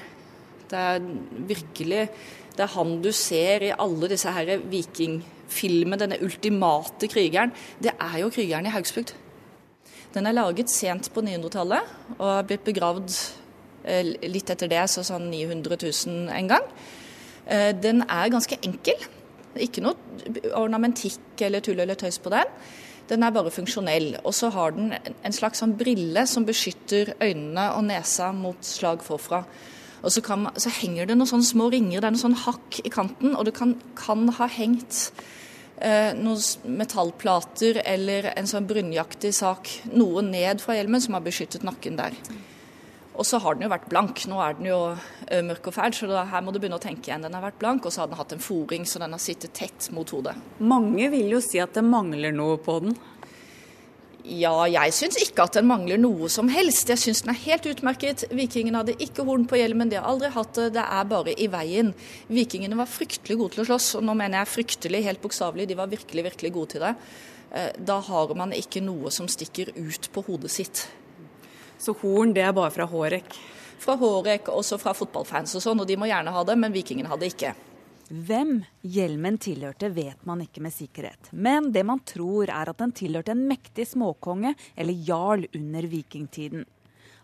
Det 0.70 0.78
er 0.78 1.08
virkelig 1.48 2.08
Det 2.56 2.64
er 2.64 2.72
han 2.72 3.02
du 3.04 3.10
ser 3.12 3.66
i 3.66 3.74
alle 3.76 4.08
disse 4.08 4.30
her 4.32 4.62
vikingfilmene, 4.72 5.98
denne 6.00 6.16
ultimate 6.24 7.04
krigeren. 7.12 7.52
Det 7.82 7.92
er 7.92 8.14
jo 8.22 8.30
krigeren 8.32 8.64
i 8.64 8.72
Haugsbygd. 8.72 9.12
Den 10.14 10.24
er 10.24 10.32
laget 10.32 10.72
sent 10.72 11.10
på 11.12 11.20
900-tallet 11.20 12.16
og 12.16 12.30
er 12.30 12.46
blitt 12.48 12.64
begravd 12.64 13.12
litt 14.26 14.50
etter 14.50 14.70
det, 14.70 14.82
så 14.90 15.04
sånn 15.06 15.28
900 15.30 15.78
000 15.82 16.32
en 16.34 16.50
gang. 16.50 16.70
Eh, 17.46 17.70
den 17.74 18.02
er 18.08 18.32
ganske 18.32 18.58
enkel. 18.66 19.06
Ikke 19.62 19.84
noe 19.84 19.94
ornamentikk 20.58 21.40
eller 21.46 21.64
tull 21.64 21.80
eller 21.80 21.98
tøys 21.98 22.18
på 22.22 22.32
den. 22.34 22.50
Den 23.06 23.22
er 23.22 23.34
bare 23.34 23.54
funksjonell. 23.54 24.16
Og 24.24 24.34
så 24.34 24.50
har 24.54 24.74
den 24.74 24.92
en 24.96 25.36
slags 25.36 25.62
sånn 25.62 25.76
brille 25.78 26.26
som 26.26 26.46
beskytter 26.48 27.14
øynene 27.22 27.70
og 27.76 27.86
nesa 27.86 28.32
mot 28.34 28.66
slag 28.66 29.04
forfra. 29.06 29.44
Og 30.02 30.12
så, 30.12 30.20
kan, 30.22 30.50
så, 30.60 30.70
henger 30.70 31.08
det 31.08 31.16
noen 31.16 31.30
sånne 31.30 31.48
små 31.48 31.70
ringer, 31.72 32.02
det 32.02 32.06
er 32.06 32.14
noen 32.14 32.20
sånn 32.20 32.42
hakk 32.44 32.80
i 32.84 32.92
kanten, 32.92 33.32
og 33.34 33.46
det 33.48 33.56
kan, 33.56 33.72
kan 33.98 34.28
ha 34.36 34.46
hengt 34.52 35.08
eh, 35.80 36.12
noen 36.14 36.76
metallplater 36.78 37.80
eller 37.82 38.28
en 38.36 38.46
sånn 38.46 38.68
brunjaktig 38.68 39.32
sak, 39.34 39.70
noe 39.96 40.22
ned 40.22 40.62
fra 40.62 40.76
hjelmen, 40.76 41.02
som 41.02 41.16
har 41.16 41.24
beskyttet 41.24 41.66
nakken 41.66 41.98
der. 41.98 42.14
Og 43.16 43.24
så 43.24 43.40
har 43.40 43.56
den 43.56 43.64
jo 43.64 43.72
vært 43.72 43.88
blank. 43.88 44.22
Nå 44.28 44.38
er 44.44 44.56
den 44.58 44.68
jo 44.68 44.78
uh, 44.92 45.42
mørk 45.48 45.70
og 45.70 45.76
fæl, 45.76 45.94
så 45.96 46.08
da, 46.10 46.26
her 46.28 46.44
må 46.44 46.52
du 46.52 46.60
begynne 46.60 46.78
å 46.78 46.82
tenke 46.82 47.10
igjen. 47.10 47.24
Den 47.24 47.36
har 47.36 47.44
vært 47.46 47.60
blank, 47.62 47.88
og 47.88 47.94
så 47.94 48.04
har 48.04 48.10
den 48.10 48.20
hatt 48.20 48.36
en 48.36 48.44
foring, 48.44 48.84
så 48.88 49.00
den 49.02 49.16
har 49.16 49.22
sittet 49.22 49.56
tett 49.56 49.88
mot 49.96 50.10
hodet. 50.12 50.36
Mange 50.60 51.08
vil 51.12 51.32
jo 51.32 51.42
si 51.44 51.62
at 51.62 51.76
det 51.76 51.84
mangler 51.86 52.34
noe 52.36 52.60
på 52.60 52.80
den. 52.84 52.96
Ja, 54.26 54.64
jeg 54.66 54.90
syns 54.90 55.20
ikke 55.22 55.44
at 55.46 55.54
den 55.54 55.68
mangler 55.68 56.00
noe 56.02 56.26
som 56.32 56.48
helst. 56.50 56.90
Jeg 56.90 56.98
syns 56.98 57.22
den 57.22 57.30
er 57.30 57.38
helt 57.44 57.68
utmerket. 57.70 58.24
Vikingene 58.34 58.82
hadde 58.82 58.96
ikke 58.98 59.22
horn 59.28 59.46
på 59.46 59.60
hjelmen, 59.60 59.92
de 59.92 60.00
har 60.00 60.08
aldri 60.10 60.32
hatt 60.34 60.52
det. 60.58 60.72
Det 60.74 60.82
er 60.82 61.08
bare 61.12 61.34
i 61.38 61.46
veien. 61.52 61.92
Vikingene 62.26 62.78
var 62.80 62.90
fryktelig 62.90 63.38
gode 63.38 63.54
til 63.54 63.62
å 63.62 63.68
slåss, 63.70 63.92
og 64.00 64.06
nå 64.08 64.16
mener 64.18 64.42
jeg 64.42 64.52
fryktelig, 64.56 65.04
helt 65.06 65.22
bokstavelig. 65.22 65.68
De 65.70 65.78
var 65.78 65.92
virkelig, 65.94 66.26
virkelig 66.26 66.52
gode 66.58 66.74
til 66.74 66.86
det. 66.88 66.94
Uh, 67.54 67.70
da 67.78 68.00
har 68.02 68.34
man 68.34 68.52
ikke 68.56 68.82
noe 68.82 69.14
som 69.14 69.30
stikker 69.30 69.70
ut 69.78 70.10
på 70.10 70.26
hodet 70.26 70.50
sitt. 70.58 70.88
Så 71.78 71.94
horn 72.00 72.32
det 72.36 72.44
er 72.46 72.56
bare 72.56 72.72
fra 72.74 72.86
Hårek? 72.88 73.36
Fra 73.82 73.96
Hårek, 74.00 74.48
også 74.48 74.78
fra 74.80 74.94
fotballfans 74.96 75.56
og 75.58 75.64
sånn, 75.64 75.82
og 75.82 75.88
de 75.88 75.98
må 76.00 76.08
gjerne 76.08 76.32
ha 76.32 76.44
det, 76.48 76.56
men 76.58 76.74
vikingene 76.74 77.10
hadde 77.12 77.28
ikke. 77.28 77.52
Hvem 78.06 78.60
hjelmen 78.86 79.34
tilhørte 79.42 79.90
vet 79.90 80.20
man 80.28 80.44
ikke 80.44 80.62
med 80.62 80.74
sikkerhet, 80.74 81.32
men 81.34 81.72
det 81.74 81.82
man 81.86 81.98
tror 82.06 82.46
er 82.46 82.70
at 82.70 82.78
den 82.78 82.94
tilhørte 82.94 83.34
en 83.34 83.48
mektig 83.50 83.88
småkonge 83.90 84.54
eller 84.78 85.06
jarl 85.08 85.48
under 85.50 85.88
vikingtiden. 85.90 86.62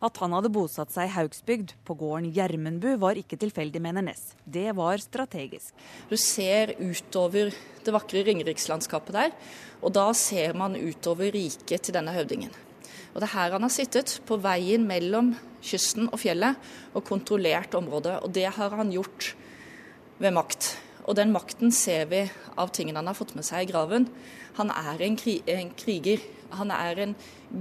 At 0.02 0.18
han 0.18 0.34
hadde 0.34 0.50
bosatt 0.50 0.90
seg 0.90 1.06
i 1.06 1.12
Haugsbygd, 1.14 1.76
på 1.86 1.94
gården 1.94 2.32
Gjermundbu, 2.34 2.96
var 2.98 3.20
ikke 3.20 3.38
tilfeldig, 3.38 3.78
mener 3.84 4.02
Ness. 4.02 4.32
Det 4.42 4.72
var 4.74 4.98
strategisk. 4.98 5.70
Du 6.10 6.16
ser 6.18 6.74
utover 6.82 7.54
det 7.86 7.94
vakre 7.94 8.24
ringerikslandskapet 8.26 9.14
der, 9.14 9.38
og 9.78 9.94
da 9.94 10.08
ser 10.18 10.58
man 10.58 10.74
utover 10.74 11.30
riket 11.30 11.86
til 11.86 11.94
denne 11.94 12.14
høvdingen. 12.18 12.50
Og 13.12 13.20
Det 13.20 13.28
er 13.28 13.36
her 13.36 13.52
han 13.52 13.66
har 13.66 13.72
sittet, 13.72 14.20
på 14.26 14.38
veien 14.40 14.86
mellom 14.88 15.34
kysten 15.62 16.08
og 16.08 16.20
fjellet, 16.22 16.56
og 16.94 17.04
kontrollert 17.04 17.74
området. 17.74 18.20
Og 18.24 18.32
det 18.32 18.48
har 18.56 18.76
han 18.76 18.92
gjort 18.92 19.34
ved 20.18 20.32
makt. 20.32 20.76
Og 21.04 21.16
den 21.18 21.32
makten 21.34 21.72
ser 21.74 22.06
vi 22.10 22.22
av 22.56 22.70
tingene 22.72 23.00
han 23.00 23.10
har 23.10 23.18
fått 23.18 23.34
med 23.36 23.44
seg 23.44 23.66
i 23.66 23.72
graven. 23.72 24.06
Han 24.56 24.70
er 24.70 25.02
en, 25.02 25.16
kri 25.18 25.40
en 25.50 25.72
kriger. 25.76 26.22
Han 26.56 26.70
er 26.70 27.00
en 27.06 27.14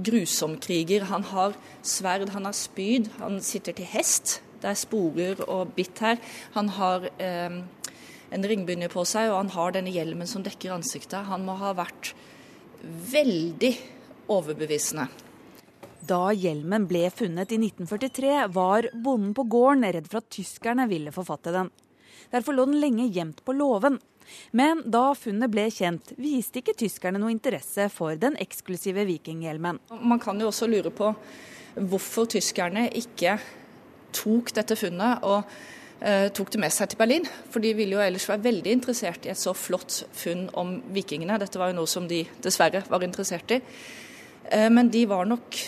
grusom 0.04 0.56
kriger. 0.62 1.08
Han 1.10 1.24
har 1.32 1.56
sverd, 1.82 2.30
han 2.32 2.46
har 2.48 2.56
spyd, 2.56 3.10
han 3.18 3.40
sitter 3.44 3.76
til 3.76 3.88
hest. 3.92 4.40
Det 4.62 4.70
er 4.70 4.78
sporer 4.78 5.42
og 5.48 5.74
bitt 5.76 5.98
her. 6.04 6.20
Han 6.54 6.70
har 6.78 7.08
eh, 7.18 7.58
en 8.32 8.46
ringbinder 8.48 8.92
på 8.92 9.04
seg, 9.08 9.32
og 9.32 9.40
han 9.40 9.52
har 9.56 9.74
denne 9.74 9.92
hjelmen 9.92 10.30
som 10.30 10.44
dekker 10.44 10.76
ansiktet. 10.76 11.26
Han 11.28 11.44
må 11.48 11.58
ha 11.60 11.74
vært 11.76 12.14
veldig 13.12 13.74
overbevisende. 14.32 15.08
Da 16.02 16.32
hjelmen 16.34 16.88
ble 16.90 17.04
funnet 17.14 17.52
i 17.54 17.60
1943, 17.62 18.48
var 18.50 18.88
bonden 19.04 19.34
på 19.38 19.44
gården 19.46 19.86
redd 19.86 20.08
for 20.10 20.18
at 20.18 20.32
tyskerne 20.34 20.88
ville 20.90 21.12
forfatte 21.14 21.52
den. 21.54 21.70
Derfor 22.32 22.56
lå 22.56 22.64
den 22.66 22.80
lenge 22.82 23.06
gjemt 23.12 23.44
på 23.44 23.54
låven. 23.54 24.00
Men 24.56 24.82
da 24.90 25.12
funnet 25.18 25.50
ble 25.52 25.68
kjent, 25.70 26.14
viste 26.18 26.58
ikke 26.58 26.74
tyskerne 26.78 27.20
noe 27.22 27.30
interesse 27.34 27.86
for 27.92 28.18
den 28.18 28.34
eksklusive 28.42 29.04
vikinghjelmen. 29.06 29.78
Man 30.00 30.22
kan 30.22 30.40
jo 30.40 30.50
også 30.50 30.70
lure 30.70 30.90
på 30.94 31.12
hvorfor 31.76 32.28
tyskerne 32.34 32.88
ikke 32.98 33.36
tok 34.12 34.52
dette 34.58 34.76
funnet 34.76 35.22
og 35.24 35.46
eh, 36.00 36.28
tok 36.34 36.50
det 36.52 36.62
med 36.64 36.74
seg 36.74 36.90
til 36.90 37.00
Berlin. 37.00 37.28
For 37.52 37.62
de 37.62 37.74
ville 37.78 37.94
jo 37.94 38.02
ellers 38.02 38.26
være 38.30 38.46
veldig 38.48 38.78
interessert 38.80 39.26
i 39.28 39.32
et 39.34 39.40
så 39.40 39.54
flott 39.54 40.02
funn 40.18 40.48
om 40.58 40.80
vikingene. 40.94 41.38
Dette 41.42 41.62
var 41.62 41.70
jo 41.70 41.78
noe 41.78 41.90
som 41.90 42.10
de 42.10 42.24
dessverre 42.42 42.82
var 42.90 43.06
interessert 43.06 43.54
i. 43.54 43.62
Eh, 44.50 44.68
men 44.70 44.90
de 44.90 45.04
var 45.10 45.28
nok 45.28 45.58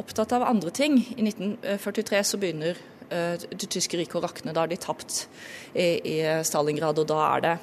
opptatt 0.00 0.32
av 0.36 0.46
andre 0.46 0.70
ting. 0.70 1.00
I 1.16 1.26
1943 1.26 2.22
så 2.24 2.40
begynner 2.40 2.78
eh, 3.10 3.40
det 3.50 3.70
tyske 3.70 3.98
riket 3.98 4.20
å 4.20 4.24
rakne. 4.24 4.54
Da 4.54 4.64
har 4.64 4.70
de 4.70 4.78
tapt 4.80 5.26
i 5.74 6.16
Stalingrad, 6.46 6.98
og 6.98 7.06
da 7.10 7.18
er 7.28 7.44
det 7.44 7.56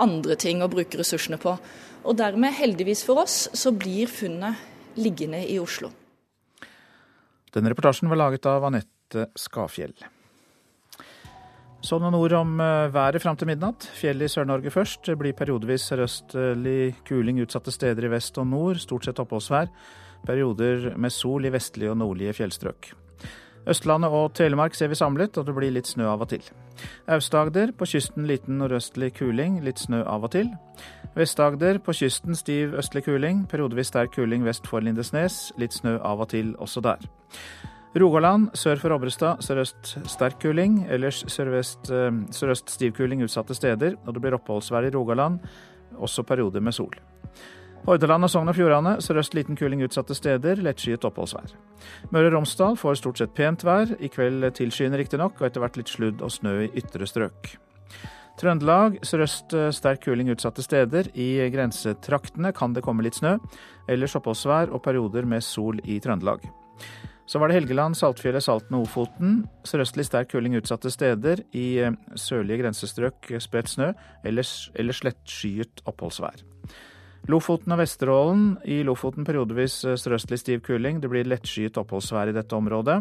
andre 0.00 0.36
ting 0.38 0.62
å 0.62 0.70
bruke 0.70 1.00
ressursene 1.00 1.38
på. 1.40 1.56
Og 2.06 2.16
dermed, 2.16 2.54
heldigvis 2.56 3.02
for 3.04 3.22
oss, 3.22 3.48
så 3.52 3.72
blir 3.74 4.10
funnet 4.10 4.98
liggende 5.00 5.42
i 5.46 5.58
Oslo. 5.60 5.90
Denne 7.50 7.72
reportasjen 7.72 8.10
var 8.10 8.20
laget 8.20 8.46
av 8.46 8.64
Anette 8.68 9.28
Skafjell. 9.38 9.94
Så 11.90 11.96
noen 11.98 12.14
ord 12.14 12.32
om 12.38 12.52
eh, 12.62 12.92
været 12.94 13.18
fram 13.18 13.34
til 13.34 13.48
midnatt. 13.50 13.82
Fjell 13.98 14.22
i 14.22 14.28
Sør-Norge 14.30 14.70
først. 14.70 15.00
Det 15.08 15.16
blir 15.18 15.34
periodevis 15.34 15.88
sørøstlig 15.90 16.92
kuling 17.08 17.40
utsatte 17.42 17.72
steder 17.74 18.06
i 18.06 18.10
vest 18.12 18.36
og 18.38 18.46
nord. 18.46 18.78
Stort 18.78 19.08
sett 19.08 19.18
oppholdsvær. 19.18 19.72
Perioder 20.22 20.92
med 20.94 21.10
sol 21.10 21.48
i 21.48 21.50
vestlige 21.50 21.90
og 21.90 21.98
nordlige 21.98 22.36
fjellstrøk. 22.38 22.92
Østlandet 23.74 24.14
og 24.14 24.36
Telemark 24.38 24.78
ser 24.78 24.92
vi 24.92 25.00
samlet, 25.00 25.34
og 25.34 25.48
det 25.48 25.56
blir 25.56 25.74
litt 25.74 25.90
snø 25.90 26.06
av 26.12 26.22
og 26.22 26.30
til. 26.30 26.46
Aust-Agder 27.10 27.74
på 27.74 27.90
kysten 27.90 28.30
liten 28.30 28.62
nordøstlig 28.62 29.10
kuling, 29.18 29.58
litt 29.66 29.82
snø 29.82 30.04
av 30.06 30.28
og 30.30 30.34
til. 30.36 30.46
Vest-Agder 31.18 31.82
på 31.82 31.96
kysten 32.04 32.38
stiv 32.38 32.78
østlig 32.78 33.02
kuling, 33.08 33.48
periodevis 33.50 33.90
sterk 33.90 34.14
kuling 34.14 34.46
vest 34.46 34.70
for 34.70 34.86
Lindesnes, 34.86 35.48
litt 35.58 35.74
snø 35.74 35.98
av 35.98 36.22
og 36.22 36.30
til 36.36 36.54
også 36.62 36.86
der. 36.86 37.10
Rogaland 37.98 38.52
sør 38.54 38.78
for 38.78 38.94
Obrestad 38.94 39.40
sørøst 39.42 39.96
sterk 40.06 40.36
kuling, 40.42 40.84
ellers 40.86 41.24
sørøst, 41.26 41.90
eh, 41.90 42.10
sørøst 42.30 42.70
stiv 42.70 42.92
kuling 42.94 43.24
utsatte 43.26 43.54
steder, 43.54 43.96
og 44.06 44.14
det 44.14 44.22
blir 44.22 44.36
oppholdsvær 44.38 44.86
i 44.86 44.92
Rogaland, 44.94 45.40
også 45.98 46.22
perioder 46.22 46.60
med 46.60 46.72
sol. 46.72 46.94
Hordaland 47.86 48.24
og 48.24 48.30
Sogn 48.30 48.48
og 48.48 48.54
Fjordane 48.54 49.00
sørøst 49.02 49.34
liten 49.34 49.56
kuling 49.56 49.82
utsatte 49.82 50.14
steder, 50.14 50.62
lettskyet 50.62 51.04
oppholdsvær. 51.04 51.50
Møre 52.12 52.28
og 52.28 52.34
Romsdal 52.36 52.76
får 52.76 53.00
stort 53.00 53.18
sett 53.18 53.34
pent 53.34 53.64
vær, 53.64 53.96
i 53.98 54.08
kveld 54.08 54.52
tilskyende 54.54 55.00
riktignok, 55.00 55.40
og 55.40 55.48
etter 55.48 55.64
hvert 55.64 55.76
litt 55.80 55.90
sludd 55.90 56.22
og 56.22 56.30
snø 56.30 56.68
i 56.68 56.70
ytre 56.76 57.08
strøk. 57.08 57.56
Trøndelag 58.38 59.00
sørøst 59.02 59.52
eh, 59.52 59.72
sterk 59.74 60.04
kuling 60.06 60.30
utsatte 60.30 60.62
steder. 60.62 61.10
I 61.12 61.50
grensetraktene 61.52 62.54
kan 62.56 62.72
det 62.72 62.84
komme 62.86 63.02
litt 63.02 63.18
snø. 63.18 63.34
Ellers 63.90 64.14
oppholdsvær 64.16 64.70
og 64.70 64.84
perioder 64.84 65.26
med 65.28 65.42
sol 65.44 65.82
i 65.84 65.98
Trøndelag. 66.00 66.46
Så 67.30 67.38
var 67.38 67.46
det 67.46 67.60
Helgeland, 67.60 67.94
Saltfjellet, 67.94 68.42
Salten 68.42 68.74
og 68.74 68.88
Ofoten. 68.88 69.34
Sørøstlig 69.62 70.02
sterk 70.08 70.32
kuling 70.32 70.56
utsatte 70.58 70.90
steder. 70.90 71.44
I 71.54 71.66
eh, 71.78 71.94
sørlige 72.18 72.64
grensestrøk 72.64 73.28
spredt 73.38 73.70
snø, 73.70 73.92
ellers, 74.26 74.72
ellers 74.74 75.04
lettskyet 75.06 75.84
oppholdsvær. 75.86 76.42
Lofoten 77.30 77.76
og 77.76 77.78
Vesterålen. 77.84 78.50
I 78.66 78.80
Lofoten 78.82 79.28
periodevis 79.28 79.78
eh, 79.84 79.94
sørøstlig 79.94 80.40
stiv 80.42 80.66
kuling. 80.66 80.98
Det 80.98 81.12
blir 81.12 81.30
lettskyet 81.30 81.78
oppholdsvær 81.78 82.32
i 82.32 82.34
dette 82.34 82.58
området. 82.58 82.98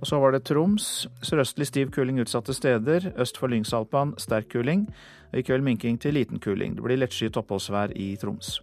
Og 0.00 0.10
så 0.10 0.18
var 0.18 0.34
det 0.34 0.42
Troms. 0.50 1.06
Sørøstlig 1.22 1.70
stiv 1.70 1.94
kuling 1.94 2.18
utsatte 2.26 2.58
steder. 2.58 3.12
Øst 3.14 3.38
for 3.38 3.54
Lyngsalpan 3.54 4.16
sterk 4.18 4.50
kuling. 4.50 4.88
I 5.30 5.46
kveld 5.46 5.62
minking 5.62 6.02
til 6.02 6.18
liten 6.18 6.42
kuling. 6.42 6.74
Det 6.74 6.82
blir 6.82 7.04
lettskyet 7.06 7.38
oppholdsvær 7.38 7.94
i 7.94 8.16
Troms. 8.18 8.56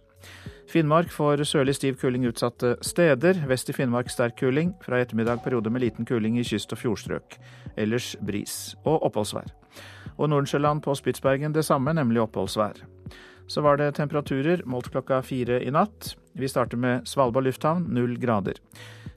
Finnmark 0.72 1.10
får 1.12 1.42
sørlig 1.44 1.74
stiv 1.76 1.98
kuling 2.00 2.24
utsatte 2.28 2.76
steder. 2.80 3.42
Vest 3.48 3.68
i 3.68 3.74
Finnmark 3.76 4.08
sterk 4.10 4.38
kuling. 4.40 4.72
Fra 4.84 4.98
i 4.98 5.04
ettermiddag 5.04 5.42
perioder 5.44 5.70
med 5.70 5.84
liten 5.84 6.08
kuling 6.08 6.38
i 6.40 6.46
kyst- 6.46 6.72
og 6.72 6.80
fjordstrøk. 6.80 7.36
Ellers 7.76 8.14
bris 8.24 8.74
og 8.84 9.02
oppholdsvær. 9.08 9.52
Og 10.16 10.30
Nordensjøland 10.30 10.82
på 10.84 10.94
Spitsbergen 10.96 11.52
det 11.52 11.64
samme, 11.64 11.92
nemlig 11.92 12.22
oppholdsvær. 12.22 12.80
Så 13.46 13.60
var 13.60 13.76
det 13.76 13.94
temperaturer 13.94 14.62
målt 14.64 14.88
klokka 14.92 15.20
fire 15.26 15.60
i 15.60 15.70
natt. 15.70 16.14
Vi 16.34 16.48
starter 16.48 16.80
med 16.80 17.06
Svalbard 17.08 17.44
lufthavn, 17.44 17.84
null 17.92 18.16
grader. 18.16 18.56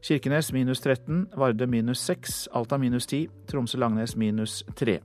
Kirkenes 0.03 0.51
minus 0.53 0.81
13, 0.81 1.27
Varde 1.37 1.67
minus 1.67 2.03
6, 2.03 2.47
Alta 2.53 2.77
minus 2.77 3.07
10, 3.07 3.29
Tromsø-Langnes 3.47 4.17
minus 4.17 4.63
3. 4.75 4.99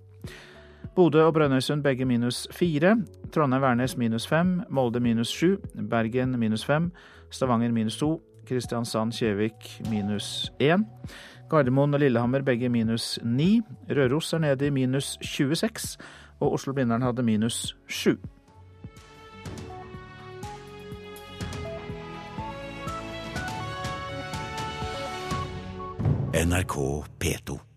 Bodø 0.95 1.23
og 1.23 1.35
Brønnøysund 1.35 1.83
begge 1.83 2.05
minus 2.05 2.47
fire. 2.53 2.97
Trondheim-Værnes 3.33 3.97
minus 3.97 4.27
fem. 4.27 4.61
Molde 4.71 5.01
minus 5.01 5.29
sju. 5.29 5.57
Bergen 5.91 6.39
minus 6.39 6.65
fem. 6.65 6.93
Stavanger 7.31 7.73
minus 7.73 7.97
to. 7.97 8.21
Kristiansand-Kjevik 8.51 9.91
minus 9.91 10.53
én. 10.61 10.85
Gardermoen 11.51 11.95
og 11.95 12.01
Lillehammer 12.01 12.43
begge 12.43 12.69
minus 12.69 13.19
ni. 13.23 13.61
Røros 13.91 14.33
er 14.33 14.39
nede 14.39 14.67
i 14.67 14.71
minus 14.71 15.19
26, 15.23 15.99
og 16.41 16.53
Oslo-Blindern 16.53 17.03
hadde 17.03 17.23
minus 17.23 17.77
sju. 17.89 18.17
NRK 26.35 27.05
P2. 27.25 27.70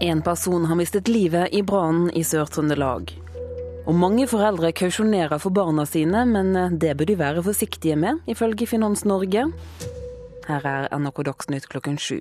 En 0.00 0.22
person 0.22 0.64
har 0.64 0.76
mistet 0.76 1.08
livet 1.08 1.48
i 1.52 1.62
brannen 1.62 2.10
i 2.14 2.22
Sør-Trøndelag. 2.22 3.10
Og 3.90 3.96
mange 3.98 4.28
foreldre 4.30 4.70
kausjonerer 4.70 5.40
for 5.42 5.50
barna 5.50 5.82
sine, 5.90 6.22
men 6.28 6.54
det 6.78 6.92
bør 7.00 7.08
de 7.08 7.16
være 7.18 7.42
forsiktige 7.42 7.96
med, 7.98 8.20
ifølge 8.30 8.68
Finans 8.70 9.02
Norge. 9.08 9.48
Her 10.46 10.68
er 10.70 10.86
NRK 10.94 11.24
Dagsnytt 11.26 11.66
klokken 11.72 11.98
sju. 11.98 12.20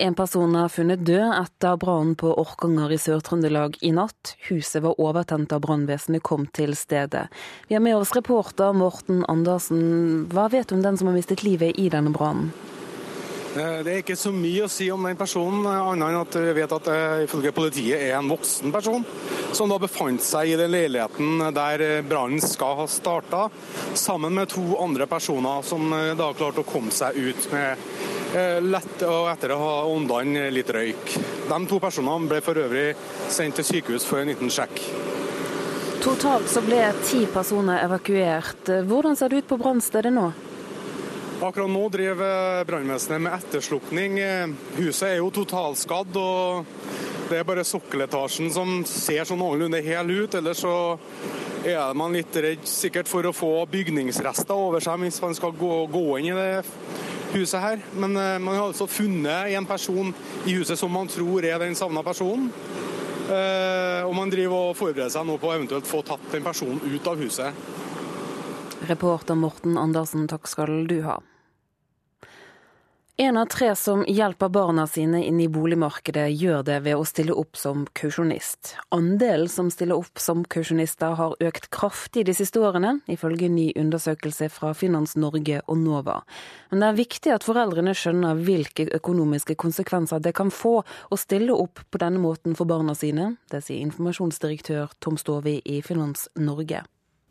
En 0.00 0.16
person 0.16 0.56
er 0.56 0.72
funnet 0.72 1.04
død 1.04 1.34
etter 1.34 1.76
brannen 1.76 2.16
på 2.16 2.32
Orkanger 2.40 2.96
i 2.96 3.00
Sør-Trøndelag 3.02 3.76
i 3.84 3.92
natt. 3.92 4.34
Huset 4.48 4.80
var 4.80 4.96
overtent 4.96 5.52
da 5.52 5.60
brannvesenet 5.60 6.24
kom 6.24 6.48
til 6.56 6.72
stedet. 6.78 7.26
Vi 7.68 7.76
har 7.76 7.84
med 7.84 7.98
oss 7.98 8.16
reporter 8.16 8.72
Morten 8.72 9.26
Andersen. 9.28 10.30
Hva 10.32 10.48
vet 10.48 10.70
du 10.70 10.78
om 10.78 10.84
den 10.86 10.96
som 10.96 11.12
har 11.12 11.20
mistet 11.20 11.44
livet 11.44 11.76
i 11.76 11.90
denne 11.92 12.16
brannen? 12.16 12.54
Det 13.50 13.90
er 13.90 13.96
ikke 13.98 14.14
så 14.14 14.30
mye 14.30 14.62
å 14.62 14.70
si 14.70 14.86
om 14.94 15.08
den 15.08 15.18
personen, 15.18 15.64
annet 15.66 16.06
enn 16.06 16.18
at 16.20 16.36
vi 16.38 16.52
vet 16.60 16.74
at 16.76 16.90
ifølge 17.24 17.50
politiet 17.56 17.98
er 17.98 18.14
en 18.14 18.30
voksen 18.30 18.70
person 18.70 19.02
som 19.56 19.72
da 19.72 19.78
befant 19.82 20.22
seg 20.22 20.52
i 20.52 20.58
den 20.60 20.70
leiligheten 20.70 21.42
der 21.56 21.82
brannen 22.06 22.38
skal 22.44 22.76
ha 22.78 22.86
starta, 22.86 23.48
sammen 23.98 24.36
med 24.38 24.52
to 24.52 24.76
andre 24.78 25.08
personer 25.10 25.66
som 25.66 25.90
da 25.90 26.30
klarte 26.38 26.62
å 26.62 26.68
komme 26.68 26.94
seg 26.94 27.18
ut 27.18 27.48
med 27.50 27.82
lett 28.70 29.02
og 29.02 29.26
etter 29.32 29.56
å 29.56 29.58
ha 29.58 29.72
åndene 29.90 30.46
litt 30.54 30.70
røyk. 30.70 31.16
De 31.50 31.58
to 31.66 31.80
personene 31.82 32.30
ble 32.30 32.38
for 32.46 32.60
øvrig 32.62 32.92
sendt 33.32 33.58
til 33.58 33.66
sykehus 33.66 34.06
for 34.06 34.22
en 34.22 34.30
liten 34.30 34.52
sjekk. 34.52 34.78
Totalt 36.00 36.46
så 36.48 36.62
ble 36.64 36.78
ti 37.02 37.26
personer 37.34 37.82
evakuert. 37.82 38.70
Hvordan 38.86 39.18
ser 39.18 39.34
det 39.34 39.42
ut 39.42 39.50
på 39.50 39.58
brannstedet 39.60 40.14
nå? 40.14 40.30
Akkurat 41.40 41.70
nå 41.72 41.86
driver 41.88 42.64
brannvesenet 42.68 43.22
med 43.24 43.32
etterslukning. 43.32 44.18
Huset 44.76 45.06
er 45.06 45.14
jo 45.22 45.30
totalskadd, 45.32 46.18
og 46.20 46.66
det 47.30 47.38
er 47.38 47.46
bare 47.48 47.64
sokkeletasjen 47.64 48.50
som 48.52 48.82
ser 48.84 49.24
sånn 49.24 49.40
noenlunde 49.40 49.80
hel 49.80 50.12
ut. 50.12 50.36
Ellers 50.36 50.60
så 50.60 50.74
er 51.64 51.96
man 51.96 52.12
litt 52.12 52.36
redd 52.36 52.68
sikkert 52.68 53.08
for 53.08 53.24
å 53.24 53.32
få 53.32 53.64
bygningsrester 53.72 54.52
over 54.52 54.84
seg 54.84 55.00
hvis 55.00 55.22
man 55.24 55.32
skal 55.38 55.56
gå, 55.56 55.72
gå 55.88 56.04
inn 56.20 56.28
i 56.28 56.36
det 56.36 56.60
huset 57.32 57.64
her. 57.64 57.80
Men 57.96 58.20
man 58.20 58.52
har 58.58 58.66
altså 58.66 58.90
funnet 58.90 59.56
en 59.56 59.68
person 59.70 60.12
i 60.44 60.58
huset 60.58 60.76
som 60.76 60.92
man 60.92 61.08
tror 61.08 61.48
er 61.48 61.56
den 61.64 61.78
savna 61.78 62.04
personen. 62.04 62.52
Og 63.30 64.12
man 64.12 64.28
driver 64.28 64.74
og 64.74 64.76
forbereder 64.76 65.16
seg 65.16 65.24
nå 65.24 65.40
på 65.40 65.48
å 65.48 65.56
eventuelt 65.56 65.88
få 65.88 66.04
tatt 66.04 66.34
den 66.36 66.44
personen 66.44 66.84
ut 66.84 67.08
av 67.08 67.24
huset. 67.24 67.64
Reporter 68.88 69.34
Morten 69.34 69.78
Andersen, 69.78 70.28
takk 70.28 70.48
skal 70.48 70.86
du 70.88 71.02
ha. 71.04 71.20
En 73.20 73.36
av 73.36 73.46
tre 73.52 73.74
som 73.76 74.00
hjelper 74.08 74.48
barna 74.48 74.86
sine 74.88 75.18
inn 75.26 75.40
i 75.44 75.48
boligmarkedet, 75.52 76.30
gjør 76.40 76.62
det 76.64 76.78
ved 76.86 76.96
å 76.96 77.04
stille 77.04 77.34
opp 77.36 77.58
som 77.60 77.82
kausjonist. 77.92 78.70
Andelen 78.96 79.50
som 79.52 79.66
stiller 79.68 80.00
opp 80.00 80.16
som 80.16 80.40
kausjonister 80.48 81.12
har 81.18 81.34
økt 81.44 81.68
kraftig 81.68 82.24
de 82.24 82.34
siste 82.38 82.62
årene, 82.64 82.94
ifølge 83.12 83.50
ny 83.52 83.66
undersøkelse 83.76 84.48
fra 84.54 84.70
Finans 84.72 85.12
Norge 85.20 85.60
og 85.66 85.76
NOVA. 85.82 86.14
Men 86.70 86.80
det 86.80 86.88
er 86.88 86.96
viktig 87.02 87.34
at 87.34 87.44
foreldrene 87.44 87.92
skjønner 87.92 88.40
hvilke 88.40 88.86
økonomiske 88.96 89.58
konsekvenser 89.60 90.24
det 90.24 90.32
kan 90.40 90.48
få 90.48 90.78
å 90.80 91.20
stille 91.20 91.52
opp 91.52 91.84
på 91.90 92.00
denne 92.00 92.22
måten 92.24 92.56
for 92.56 92.64
barna 92.72 92.96
sine. 92.96 93.34
Det 93.52 93.60
sier 93.66 93.84
informasjonsdirektør 93.84 94.96
Tom 94.96 95.20
Stovi 95.20 95.58
i 95.68 95.82
Finans 95.84 96.30
Norge. 96.40 96.86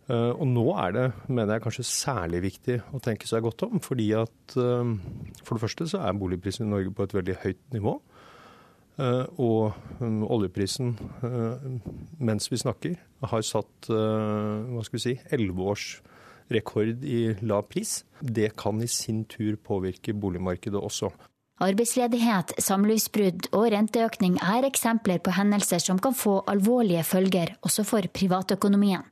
Og 0.09 0.45
nå 0.49 0.65
er 0.81 0.93
det, 0.95 1.05
mener 1.27 1.55
jeg, 1.55 1.63
kanskje 1.67 1.85
særlig 1.85 2.39
viktig 2.47 2.79
å 2.97 3.01
tenke 3.03 3.27
seg 3.29 3.43
godt 3.45 3.61
om. 3.67 3.77
Fordi 3.83 4.07
at 4.17 4.55
for 4.55 5.53
det 5.53 5.61
første 5.61 5.85
så 5.91 6.01
er 6.01 6.17
boligprisen 6.17 6.65
i 6.65 6.71
Norge 6.71 6.93
på 6.97 7.05
et 7.05 7.13
veldig 7.13 7.35
høyt 7.43 7.61
nivå. 7.75 7.93
Og 9.39 10.01
oljeprisen, 10.01 10.95
mens 12.17 12.49
vi 12.49 12.57
snakker, 12.59 12.97
har 13.21 13.45
satt 13.45 13.91
hva 13.93 14.81
skal 14.87 14.97
vi 14.97 15.03
si, 15.05 15.15
elleve 15.29 15.69
års 15.75 15.87
rekord 16.49 17.05
i 17.05 17.35
lav 17.45 17.69
pris. 17.69 17.99
Det 18.19 18.55
kan 18.57 18.81
i 18.81 18.89
sin 18.89 19.23
tur 19.29 19.61
påvirke 19.61 20.17
boligmarkedet 20.17 20.81
også. 20.81 21.13
Arbeidsledighet, 21.59 22.53
samlivsbrudd 22.63 23.49
og 23.51 23.65
renteøkning 23.73 24.37
er 24.39 24.63
eksempler 24.63 25.19
på 25.19 25.33
hendelser 25.35 25.81
som 25.83 25.97
kan 25.99 26.15
få 26.15 26.37
alvorlige 26.47 27.03
følger 27.03 27.51
også 27.67 27.83
for 27.87 28.07
privatøkonomien. 28.15 29.03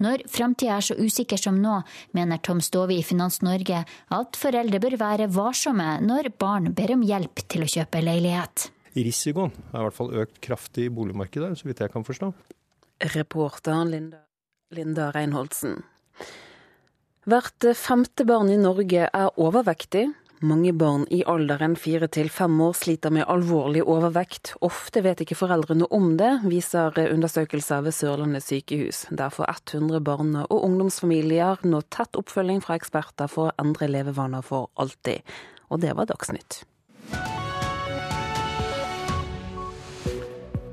Når 0.00 0.22
framtida 0.30 0.76
er 0.76 0.86
så 0.86 0.94
usikker 0.96 1.40
som 1.40 1.58
nå, 1.60 1.80
mener 2.16 2.38
Tom 2.46 2.62
Stove 2.62 2.94
i 2.94 3.02
Finans 3.04 3.40
Norge 3.42 3.82
at 3.84 4.38
foreldre 4.38 4.80
bør 4.80 4.96
være 5.02 5.28
varsomme 5.34 5.96
når 6.06 6.30
barn 6.38 6.70
ber 6.78 6.94
om 6.94 7.02
hjelp 7.04 7.42
til 7.50 7.66
å 7.66 7.70
kjøpe 7.74 8.04
leilighet. 8.06 8.70
Risikoen 8.94 9.50
er 9.72 9.82
i 9.82 9.84
hvert 9.88 9.98
fall 9.98 10.14
økt 10.22 10.40
kraftig 10.46 10.86
i 10.86 10.94
boligmarkedet, 10.94 11.52
så 11.58 11.66
vidt 11.66 11.82
jeg 11.82 11.92
kan 11.92 12.06
forstå. 12.06 12.30
Reporteren 13.16 13.90
Linda, 13.90 14.22
Linda 14.78 15.10
Reinholdsen. 15.14 15.80
Hvert 17.28 17.66
femte 17.76 18.24
barn 18.24 18.48
i 18.50 18.58
Norge 18.58 19.10
er 19.10 19.38
overvektig. 19.42 20.06
Mange 20.40 20.72
barn 20.72 21.02
i 21.12 21.18
alderen 21.28 21.74
fire 21.76 22.06
til 22.08 22.30
fem 22.32 22.54
år 22.64 22.72
sliter 22.78 23.12
med 23.12 23.26
alvorlig 23.28 23.82
overvekt. 23.84 24.54
Ofte 24.64 25.02
vet 25.04 25.20
ikke 25.20 25.36
foreldrene 25.36 25.84
om 25.92 26.14
det, 26.16 26.30
viser 26.48 26.96
undersøkelser 26.96 27.82
ved 27.84 27.92
Sørlandet 27.92 28.46
sykehus. 28.46 29.02
Derfor 29.12 29.44
100 29.52 30.00
barne- 30.00 30.46
og 30.48 30.64
ungdomsfamilier 30.64 31.60
nå 31.68 31.82
tett 31.92 32.16
oppfølging 32.16 32.62
fra 32.64 32.78
eksperter 32.80 33.28
for 33.28 33.50
å 33.50 33.54
endre 33.60 33.90
levevaner 33.92 34.40
for 34.40 34.70
alltid. 34.80 35.20
Og 35.68 35.82
det 35.84 35.92
var 35.98 36.08
Dagsnytt. 36.08 36.62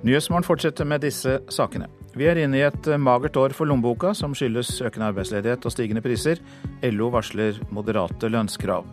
Nyhetsmorgen 0.08 0.48
fortsetter 0.48 0.88
med 0.88 1.04
disse 1.04 1.42
sakene. 1.52 1.90
Vi 2.16 2.24
er 2.24 2.40
inne 2.40 2.62
i 2.62 2.64
et 2.64 2.88
magert 2.96 3.36
år 3.36 3.52
for 3.52 3.68
lommeboka, 3.68 4.16
som 4.16 4.32
skyldes 4.32 4.80
økende 4.80 5.12
arbeidsledighet 5.12 5.68
og 5.68 5.76
stigende 5.76 6.06
priser. 6.06 6.40
LO 6.88 7.12
varsler 7.12 7.60
moderate 7.68 8.32
lønnskrav. 8.32 8.88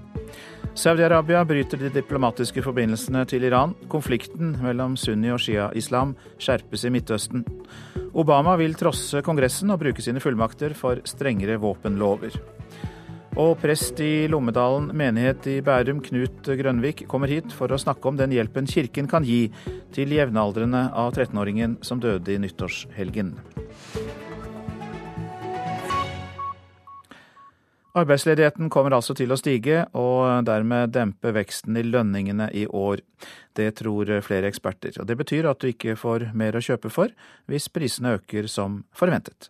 Saudi-Arabia 0.75 1.45
bryter 1.47 1.79
de 1.79 1.89
diplomatiske 1.95 2.63
forbindelsene 2.65 3.21
til 3.31 3.45
Iran. 3.47 3.77
Konflikten 3.89 4.57
mellom 4.59 4.97
sunni- 4.99 5.31
og 5.31 5.39
shia-islam 5.39 6.17
skjerpes 6.35 6.83
i 6.85 6.91
Midtøsten. 6.91 7.45
Obama 8.13 8.57
vil 8.59 8.75
trosse 8.75 9.23
Kongressen 9.23 9.71
og 9.71 9.79
bruke 9.85 10.03
sine 10.03 10.19
fullmakter 10.19 10.75
for 10.75 10.99
strengere 11.07 11.61
våpenlover. 11.63 12.35
Og 13.39 13.55
prest 13.63 14.03
i 14.03 14.27
Lommedalen 14.31 14.91
menighet 14.95 15.47
i 15.47 15.61
Bærum, 15.63 16.03
Knut 16.03 16.43
Grønvik, 16.43 17.07
kommer 17.07 17.31
hit 17.31 17.55
for 17.55 17.71
å 17.71 17.79
snakke 17.79 18.11
om 18.11 18.19
den 18.19 18.35
hjelpen 18.35 18.67
kirken 18.67 19.07
kan 19.11 19.27
gi 19.27 19.53
til 19.95 20.11
jevnaldrende 20.11 20.89
av 20.91 21.15
13-åringen 21.15 21.79
som 21.87 22.03
døde 22.03 22.35
i 22.35 22.39
nyttårshelgen. 22.43 23.35
Arbeidsledigheten 27.95 28.71
kommer 28.75 28.97
altså 28.97 29.15
til 29.15 29.31
å 29.31 29.37
stige, 29.39 29.85
og 29.95 30.43
dermed 30.49 30.91
dempe 30.97 31.31
veksten 31.37 31.77
i 31.79 31.85
lønningene 31.87 32.49
i 32.51 32.65
år. 32.67 33.05
Det 33.55 33.69
tror 33.79 34.09
flere 34.27 34.49
eksperter. 34.51 34.97
Og 34.99 35.07
Det 35.07 35.15
betyr 35.21 35.47
at 35.47 35.61
du 35.63 35.69
ikke 35.69 35.95
får 35.95 36.33
mer 36.35 36.59
å 36.59 36.63
kjøpe 36.65 36.91
for 36.91 37.15
hvis 37.47 37.69
prisene 37.71 38.17
øker 38.17 38.49
som 38.51 38.81
forventet. 38.91 39.47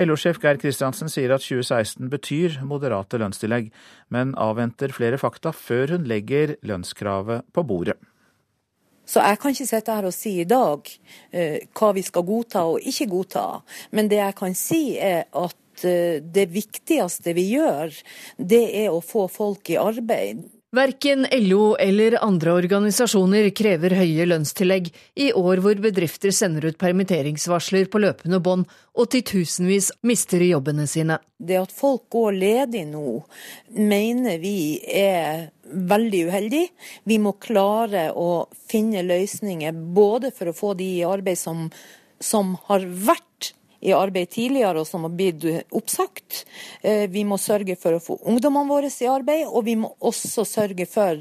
LO-sjef 0.00 0.40
Geir 0.40 0.56
Kristiansen 0.62 1.12
sier 1.12 1.34
at 1.36 1.44
2016 1.44 2.08
betyr 2.08 2.56
moderate 2.64 3.20
lønnstillegg, 3.20 3.68
men 4.08 4.32
avventer 4.40 4.94
flere 4.96 5.20
fakta 5.20 5.52
før 5.52 5.98
hun 5.98 6.08
legger 6.08 6.56
lønnskravet 6.64 7.44
på 7.52 7.66
bordet. 7.68 7.98
Så 9.04 9.20
jeg 9.20 9.36
kan 9.42 9.52
ikke 9.52 9.68
sitte 9.68 9.92
her 9.92 10.08
og 10.08 10.14
si 10.16 10.38
i 10.40 10.46
dag 10.48 10.88
eh, 11.36 11.68
hva 11.76 11.90
vi 11.92 12.00
skal 12.06 12.24
godta 12.24 12.64
og 12.64 12.80
ikke 12.80 13.10
godta. 13.12 13.44
Men 13.92 14.08
det 14.08 14.22
jeg 14.22 14.36
kan 14.38 14.56
si 14.56 14.96
er 14.96 15.26
at 15.28 15.58
det 15.82 16.46
viktigste 16.52 17.34
vi 17.34 17.48
gjør, 17.56 17.94
det 18.38 18.64
er 18.84 18.92
å 18.94 19.02
få 19.04 19.26
folk 19.32 19.70
i 19.74 19.80
arbeid. 19.80 20.44
Verken 20.74 21.26
LO 21.30 21.76
eller 21.78 22.16
andre 22.24 22.50
organisasjoner 22.58 23.46
krever 23.54 23.92
høye 23.94 24.24
lønnstillegg 24.26 24.88
i 25.22 25.28
år 25.38 25.60
hvor 25.62 25.78
bedrifter 25.78 26.34
sender 26.34 26.66
ut 26.66 26.78
permitteringsvarsler 26.80 27.86
på 27.92 28.00
løpende 28.02 28.40
bånd 28.42 28.66
og 28.98 29.10
titusenvis 29.12 29.92
mister 30.02 30.42
jobbene 30.42 30.88
sine. 30.90 31.20
Det 31.38 31.60
at 31.60 31.74
folk 31.74 32.08
går 32.10 32.38
ledig 32.40 32.82
nå, 32.90 33.20
mener 33.70 34.40
vi 34.42 34.80
er 34.82 35.52
veldig 35.62 36.24
uheldig. 36.30 36.64
Vi 37.06 37.20
må 37.22 37.36
klare 37.38 38.08
å 38.10 38.48
finne 38.66 39.04
løsninger 39.06 39.78
både 39.94 40.32
for 40.34 40.50
å 40.50 40.56
få 40.58 40.74
de 40.80 40.90
i 40.96 41.06
arbeid 41.06 41.38
som, 41.38 41.68
som 42.18 42.56
har 42.66 42.82
vært 42.82 43.28
i 43.84 43.92
arbeid 43.94 44.32
tidligere 44.32 44.82
og 44.82 44.88
som 44.88 45.04
har 45.06 45.14
blitt 45.14 45.44
oppsagt. 45.74 46.44
Eh, 46.82 47.06
vi 47.12 47.24
må 47.28 47.38
sørge 47.40 47.76
for 47.80 47.96
å 47.96 48.02
få 48.02 48.18
ungdommene 48.30 48.70
våre 48.70 48.90
i 48.90 49.10
arbeid, 49.10 49.46
og 49.48 49.66
vi 49.68 49.76
må 49.80 49.92
også 50.00 50.46
sørge 50.48 50.86
for 50.90 51.20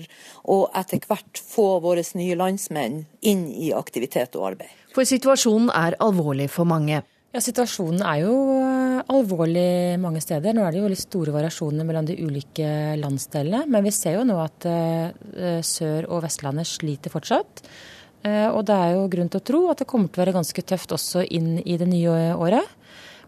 å 0.50 0.60
etter 0.80 1.04
hvert 1.08 1.42
få 1.44 1.68
våre 1.84 2.04
nye 2.18 2.38
landsmenn 2.40 3.04
inn 3.22 3.48
i 3.52 3.74
aktivitet 3.76 4.38
og 4.40 4.54
arbeid. 4.54 4.72
For 4.94 5.08
situasjonen 5.10 5.72
er 5.74 5.98
alvorlig 6.04 6.50
for 6.54 6.70
mange. 6.70 7.02
Ja, 7.34 7.42
Situasjonen 7.42 8.04
er 8.06 8.20
jo 8.22 8.36
eh, 8.60 9.00
alvorlig 9.10 9.98
mange 10.00 10.22
steder. 10.22 10.54
Nå 10.54 10.64
er 10.64 10.76
det 10.76 10.84
jo 10.84 10.92
litt 10.92 11.02
store 11.02 11.34
variasjoner 11.34 11.88
mellom 11.88 12.06
de 12.08 12.20
ulike 12.22 12.94
landsdelene. 13.02 13.66
Men 13.74 13.88
vi 13.88 13.96
ser 13.96 14.20
jo 14.20 14.28
nå 14.28 14.38
at 14.44 14.70
Sør- 15.66 16.08
og 16.14 16.22
Vestlandet 16.28 16.70
sliter 16.70 17.12
fortsatt. 17.12 17.66
Eh, 18.24 18.50
og 18.50 18.64
det 18.68 18.76
er 18.76 18.94
jo 18.96 19.08
grunn 19.12 19.32
til 19.32 19.42
å 19.42 19.48
tro 19.52 19.64
at 19.72 19.82
det 19.84 19.90
kommer 19.90 20.08
til 20.08 20.22
å 20.22 20.24
være 20.24 20.38
ganske 20.38 20.64
tøft 20.64 20.96
også 20.96 21.26
inn 21.28 21.58
i 21.60 21.78
det 21.80 21.90
nye 21.90 22.34
året. 22.40 22.70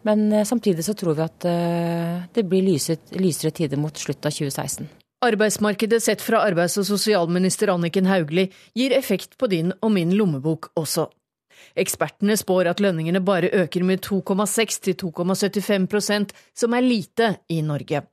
Men 0.07 0.29
eh, 0.31 0.45
samtidig 0.47 0.85
så 0.85 0.95
tror 0.97 1.17
vi 1.17 1.25
at 1.25 1.47
eh, 1.49 2.21
det 2.35 2.45
blir 2.47 2.63
lysere 2.65 3.51
tider 3.51 3.81
mot 3.81 3.97
slutten 3.97 4.29
av 4.29 4.37
2016. 4.37 4.87
Arbeidsmarkedet 5.25 6.03
sett 6.03 6.21
fra 6.21 6.43
arbeids- 6.45 6.77
og 6.77 6.85
sosialminister 6.85 7.71
Anniken 7.73 8.05
Hauglie 8.05 8.51
gir 8.77 8.93
effekt 8.93 9.39
på 9.39 9.49
din 9.49 9.73
og 9.81 9.93
min 9.95 10.13
lommebok 10.15 10.69
også. 10.77 11.07
Ekspertene 11.79 12.35
spår 12.37 12.69
at 12.71 12.83
lønningene 12.83 13.23
bare 13.25 13.49
øker 13.63 13.83
med 13.87 14.03
2,6 14.05 14.81
til 14.85 14.97
2,75% 15.01 16.35
som 16.53 16.75
er 16.75 16.85
lite 16.85 17.31
i 17.49 17.61
Norge. 17.65 18.03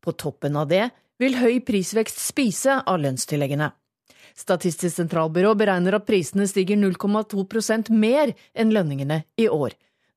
På 0.00 0.12
toppen 0.12 0.56
av 0.60 0.68
det 0.70 0.86
vil 1.20 1.36
høy 1.40 1.60
prisvekst 1.64 2.20
spise 2.22 2.78
av 2.86 3.00
lønnstilleggene. 3.02 3.72
Statistisk 4.38 4.96
sentralbyrå 4.96 5.54
beregner 5.58 5.96
at 5.98 6.06
prisene 6.08 6.46
stiger 6.48 6.78
0,2% 6.80 7.90
mer 7.92 8.32
enn 8.54 8.72
lønningene 8.74 9.22
i 9.40 9.48
år, 9.50 9.74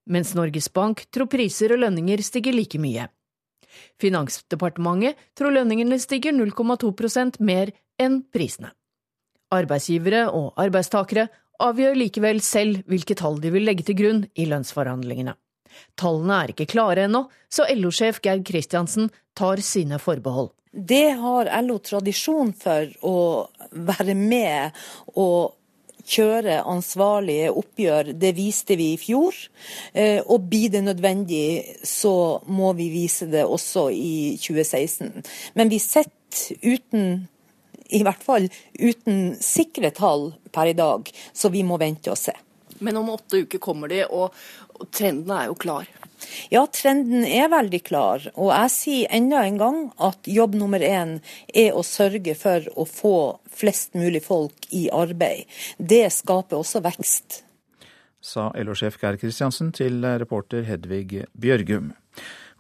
mens 0.09 0.33
Norges 0.37 0.69
Bank 0.73 1.05
tror 1.13 1.29
priser 1.31 1.73
og 1.75 1.83
lønninger 1.83 2.23
stiger 2.25 2.55
like 2.55 2.79
mye. 2.81 3.09
Finansdepartementet 4.01 5.19
tror 5.37 5.55
lønningene 5.55 5.99
stiger 6.01 6.35
0,2% 6.35 7.39
mer 7.41 7.73
enn 8.01 8.21
prisene. 8.33 8.73
Arbeidsgivere 9.53 10.27
og 10.33 10.53
arbeidstakere 10.61 11.27
avgjør 11.61 11.97
likevel 11.97 12.41
selv 12.41 12.81
hvilke 12.89 13.17
tall 13.17 13.39
de 13.41 13.51
vil 13.53 13.65
legge 13.67 13.85
til 13.87 13.97
grunn 13.97 14.23
i 14.33 14.47
lønnsforhandlingene. 14.49 15.35
Tallene 15.99 16.43
er 16.43 16.53
ikke 16.53 16.69
klare 16.73 17.07
ennå, 17.07 17.25
så 17.49 17.67
LO-sjef 17.69 18.21
Geir 18.23 18.43
Kristiansen 18.45 19.09
tar 19.37 19.61
sine 19.65 19.99
forbehold. 20.01 20.51
Det 20.73 21.11
har 21.21 21.51
LO 21.61 21.77
tradisjon 21.85 22.53
for 22.57 22.89
å 23.05 23.17
være 23.71 24.15
med 24.17 24.73
og 25.13 25.53
kjøre 26.09 26.63
ansvarlige 26.67 27.51
oppgjør. 27.53 28.09
Det 28.19 28.33
viste 28.35 28.77
vi 28.79 28.93
i 28.93 28.99
fjor. 28.99 29.37
Eh, 29.93 30.19
og 30.25 30.49
blir 30.49 30.73
det 30.73 30.83
nødvendig, 30.83 31.77
så 31.85 32.41
må 32.49 32.73
vi 32.77 32.89
vise 32.93 33.29
det 33.31 33.45
også 33.45 33.89
i 33.93 34.33
2016. 34.41 35.23
Men 35.53 35.71
vi 35.71 35.79
sitter 35.79 36.57
uten 36.65 37.27
i 37.93 38.01
hvert 38.01 38.23
fall 38.25 38.47
uten 38.79 39.35
sikre 39.43 39.91
tall 39.93 40.31
per 40.53 40.71
i 40.71 40.77
dag, 40.77 41.09
så 41.33 41.51
vi 41.53 41.61
må 41.67 41.77
vente 41.77 42.09
og 42.09 42.17
se. 42.17 42.33
Men 42.83 42.97
om 42.97 43.11
åtte 43.13 43.43
uker 43.45 43.61
kommer 43.61 43.91
de, 43.91 44.01
og, 44.09 44.33
og 44.33 44.62
trenden 44.91 45.31
er 45.33 45.51
jo 45.51 45.57
klar. 45.59 45.89
Ja, 46.53 46.63
trenden 46.71 47.25
er 47.27 47.49
veldig 47.51 47.81
klar. 47.85 48.25
Og 48.33 48.51
jeg 48.53 48.73
sier 48.73 49.15
enda 49.15 49.43
en 49.43 49.59
gang 49.61 49.79
at 50.01 50.29
jobb 50.29 50.55
nummer 50.59 50.83
én 50.83 51.17
er 51.53 51.73
å 51.75 51.83
sørge 51.87 52.35
for 52.39 52.67
å 52.79 52.85
få 52.89 53.15
flest 53.53 53.97
mulig 53.97 54.23
folk 54.25 54.69
i 54.71 54.87
arbeid. 54.93 55.49
Det 55.77 56.05
skaper 56.13 56.61
også 56.61 56.83
vekst. 56.85 57.43
Sa 58.23 58.49
LO-sjef 58.55 58.95
Geir 59.01 59.17
Kristiansen 59.19 59.73
til 59.75 59.99
reporter 60.21 60.63
Hedvig 60.63 61.25
Bjørgum. 61.35 61.91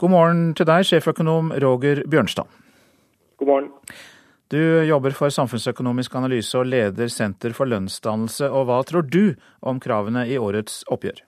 God 0.01 0.11
morgen 0.11 0.41
til 0.57 0.67
deg, 0.67 0.83
sjeføkonom 0.89 1.53
Roger 1.63 2.03
Bjørnstad. 2.09 2.49
God 3.39 3.47
morgen. 3.47 3.69
Du 4.51 4.59
jobber 4.85 5.15
for 5.17 5.33
samfunnsøkonomisk 5.33 6.13
analyse 6.19 6.57
og 6.59 6.67
leder 6.69 7.09
Senter 7.09 7.55
for 7.57 7.69
lønnsdannelse. 7.71 8.51
Og 8.51 8.67
hva 8.69 8.81
tror 8.85 9.07
du 9.07 9.37
om 9.65 9.79
kravene 9.81 10.27
i 10.29 10.37
årets 10.37 10.83
oppgjør? 10.93 11.23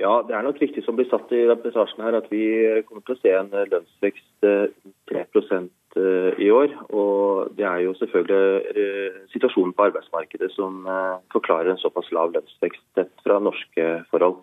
Ja, 0.00 0.22
Det 0.26 0.34
er 0.34 0.42
nok 0.42 0.58
riktig 0.58 0.82
som 0.82 0.96
blir 0.98 1.06
satt 1.06 1.30
i 1.30 1.44
reportasjen 1.46 2.02
her, 2.02 2.16
at 2.18 2.26
vi 2.32 2.42
kommer 2.88 3.04
til 3.06 3.14
å 3.14 3.20
se 3.20 3.30
en 3.30 3.52
lønnsvekst 3.54 4.42
3 4.42 5.20
eh, 5.22 6.40
i 6.42 6.48
år. 6.50 6.74
Og 6.90 7.54
det 7.54 7.66
er 7.68 7.84
jo 7.84 7.94
selvfølgelig 8.00 8.74
eh, 8.74 9.20
situasjonen 9.30 9.74
på 9.76 9.86
arbeidsmarkedet 9.86 10.50
som 10.56 10.82
eh, 10.90 11.22
forklarer 11.34 11.70
en 11.70 11.82
såpass 11.82 12.10
lav 12.10 12.34
lønnsvekst 12.34 13.04
fra 13.22 13.38
norske 13.38 13.86
forhold. 14.10 14.42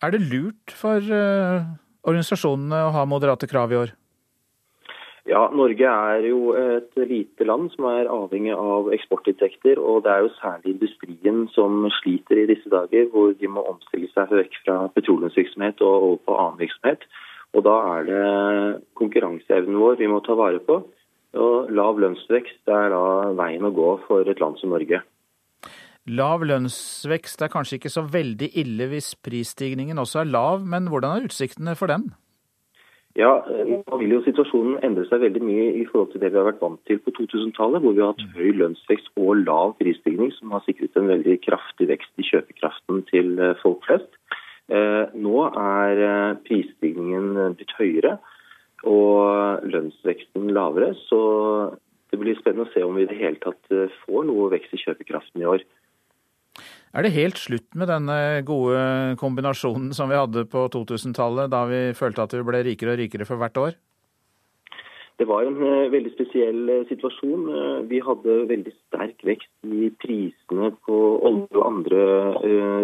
Er 0.00 0.16
det 0.16 0.24
lurt 0.24 0.72
for 0.76 1.12
organisasjonene 2.06 2.82
å 2.88 2.96
ha 2.96 3.04
moderate 3.08 3.48
krav 3.50 3.72
i 3.72 3.80
år? 3.84 3.92
Ja, 5.26 5.48
Norge 5.50 5.90
er 5.90 6.22
jo 6.28 6.52
et 6.54 6.92
lite 7.10 7.46
land 7.48 7.72
som 7.72 7.88
er 7.90 8.06
avhengig 8.06 8.52
av 8.54 8.92
eksportinntekter. 8.94 9.80
Og 9.82 10.04
det 10.04 10.12
er 10.12 10.20
jo 10.22 10.34
særlig 10.38 10.76
industrien 10.76 11.40
som 11.54 11.88
sliter 11.98 12.44
i 12.44 12.48
disse 12.52 12.70
dager, 12.70 13.08
hvor 13.10 13.32
de 13.34 13.50
må 13.50 13.64
omstille 13.66 14.06
seg 14.12 14.30
vekk 14.30 14.60
fra 14.62 14.76
petroleumsvirksomhet 14.94 15.82
og 15.82 15.96
over 15.96 16.20
på 16.28 16.36
annen 16.42 16.60
virksomhet. 16.62 17.08
Og 17.58 17.64
da 17.66 17.74
er 17.96 18.06
det 18.06 18.28
konkurranseevnen 19.00 19.80
vår 19.82 19.98
vi 19.98 20.10
må 20.12 20.20
ta 20.22 20.36
vare 20.38 20.62
på. 20.62 20.78
Og 21.36 21.72
lav 21.74 21.98
lønnsvekst 22.00 22.70
er 22.70 22.94
da 22.94 23.32
veien 23.36 23.66
å 23.66 23.74
gå 23.74 23.88
for 24.06 24.30
et 24.30 24.40
land 24.40 24.60
som 24.60 24.70
Norge. 24.72 25.02
Lav 26.06 26.44
lønnsvekst 26.46 27.42
er 27.42 27.50
kanskje 27.50 27.80
ikke 27.80 27.90
så 27.90 28.06
veldig 28.06 28.52
ille 28.62 28.86
hvis 28.92 29.16
prisstigningen 29.26 29.98
også 29.98 30.22
er 30.22 30.30
lav, 30.30 30.62
men 30.62 30.86
hvordan 30.92 31.16
er 31.16 31.26
utsiktene 31.26 31.74
for 31.74 31.90
den? 31.90 32.12
Ja, 33.16 33.30
Nå 33.48 33.98
vil 34.00 34.12
jo 34.12 34.22
situasjonen 34.26 34.82
endre 34.84 35.06
seg 35.08 35.22
veldig 35.22 35.40
mye 35.40 35.68
i 35.80 35.86
forhold 35.88 36.10
til 36.12 36.20
det 36.20 36.34
vi 36.34 36.36
har 36.36 36.50
vært 36.50 36.60
vant 36.60 36.80
til 36.88 36.98
på 37.00 37.14
2000-tallet, 37.16 37.80
hvor 37.80 37.94
vi 37.96 38.02
har 38.04 38.12
hatt 38.12 38.36
høy 38.36 38.50
lønnsvekst 38.60 39.08
og 39.16 39.40
lav 39.46 39.72
prisstigning, 39.80 40.34
som 40.36 40.52
har 40.52 40.64
sikret 40.66 40.98
en 41.00 41.08
veldig 41.08 41.38
kraftig 41.46 41.88
vekst 41.88 42.12
i 42.20 42.26
kjøpekraften 42.28 43.00
til 43.08 43.32
eh, 43.40 43.56
folk 43.62 43.80
flest. 43.88 44.10
Eh, 44.68 45.04
nå 45.16 45.46
er 45.48 46.02
eh, 46.04 46.38
prisstigningen 46.44 47.56
blitt 47.56 47.76
høyere. 47.80 48.18
og 48.86 49.64
lønnsveksten 49.66 50.50
lavere. 50.52 50.92
Så 51.08 51.18
det 52.12 52.20
blir 52.20 52.36
spennende 52.38 52.68
å 52.68 52.72
se 52.74 52.84
om 52.84 52.94
vi 52.94 53.06
i 53.06 53.10
det 53.10 53.18
hele 53.18 53.40
tatt 53.42 53.72
eh, 53.74 53.92
får 54.04 54.28
noe 54.28 54.50
vekst 54.52 54.76
i 54.76 54.82
kjøpekraften 54.84 55.42
i 55.42 55.48
år. 55.48 55.64
Er 56.94 57.04
det 57.04 57.16
helt 57.16 57.40
slutt 57.40 57.74
med 57.76 57.90
denne 57.90 58.42
gode 58.46 59.16
kombinasjonen 59.20 59.90
som 59.96 60.08
vi 60.12 60.16
hadde 60.18 60.46
på 60.48 60.68
2000-tallet, 60.72 61.50
da 61.52 61.66
vi 61.68 61.80
følte 61.96 62.24
at 62.24 62.36
vi 62.36 62.44
ble 62.46 62.62
rikere 62.70 62.94
og 62.94 63.02
rikere 63.02 63.28
for 63.28 63.42
hvert 63.42 63.60
år? 63.60 63.76
Det 65.16 65.24
var 65.28 65.46
en 65.46 65.56
uh, 65.62 65.88
veldig 65.92 66.10
spesiell 66.12 66.68
uh, 66.68 66.82
situasjon. 66.90 67.46
Uh, 67.48 67.78
vi 67.88 68.02
hadde 68.04 68.34
veldig 68.50 68.72
sterk 68.74 69.24
vekst 69.24 69.48
i 69.64 69.88
prisene 70.02 70.68
på 70.84 70.98
olje 71.24 71.56
og 71.56 71.64
andre 71.64 72.02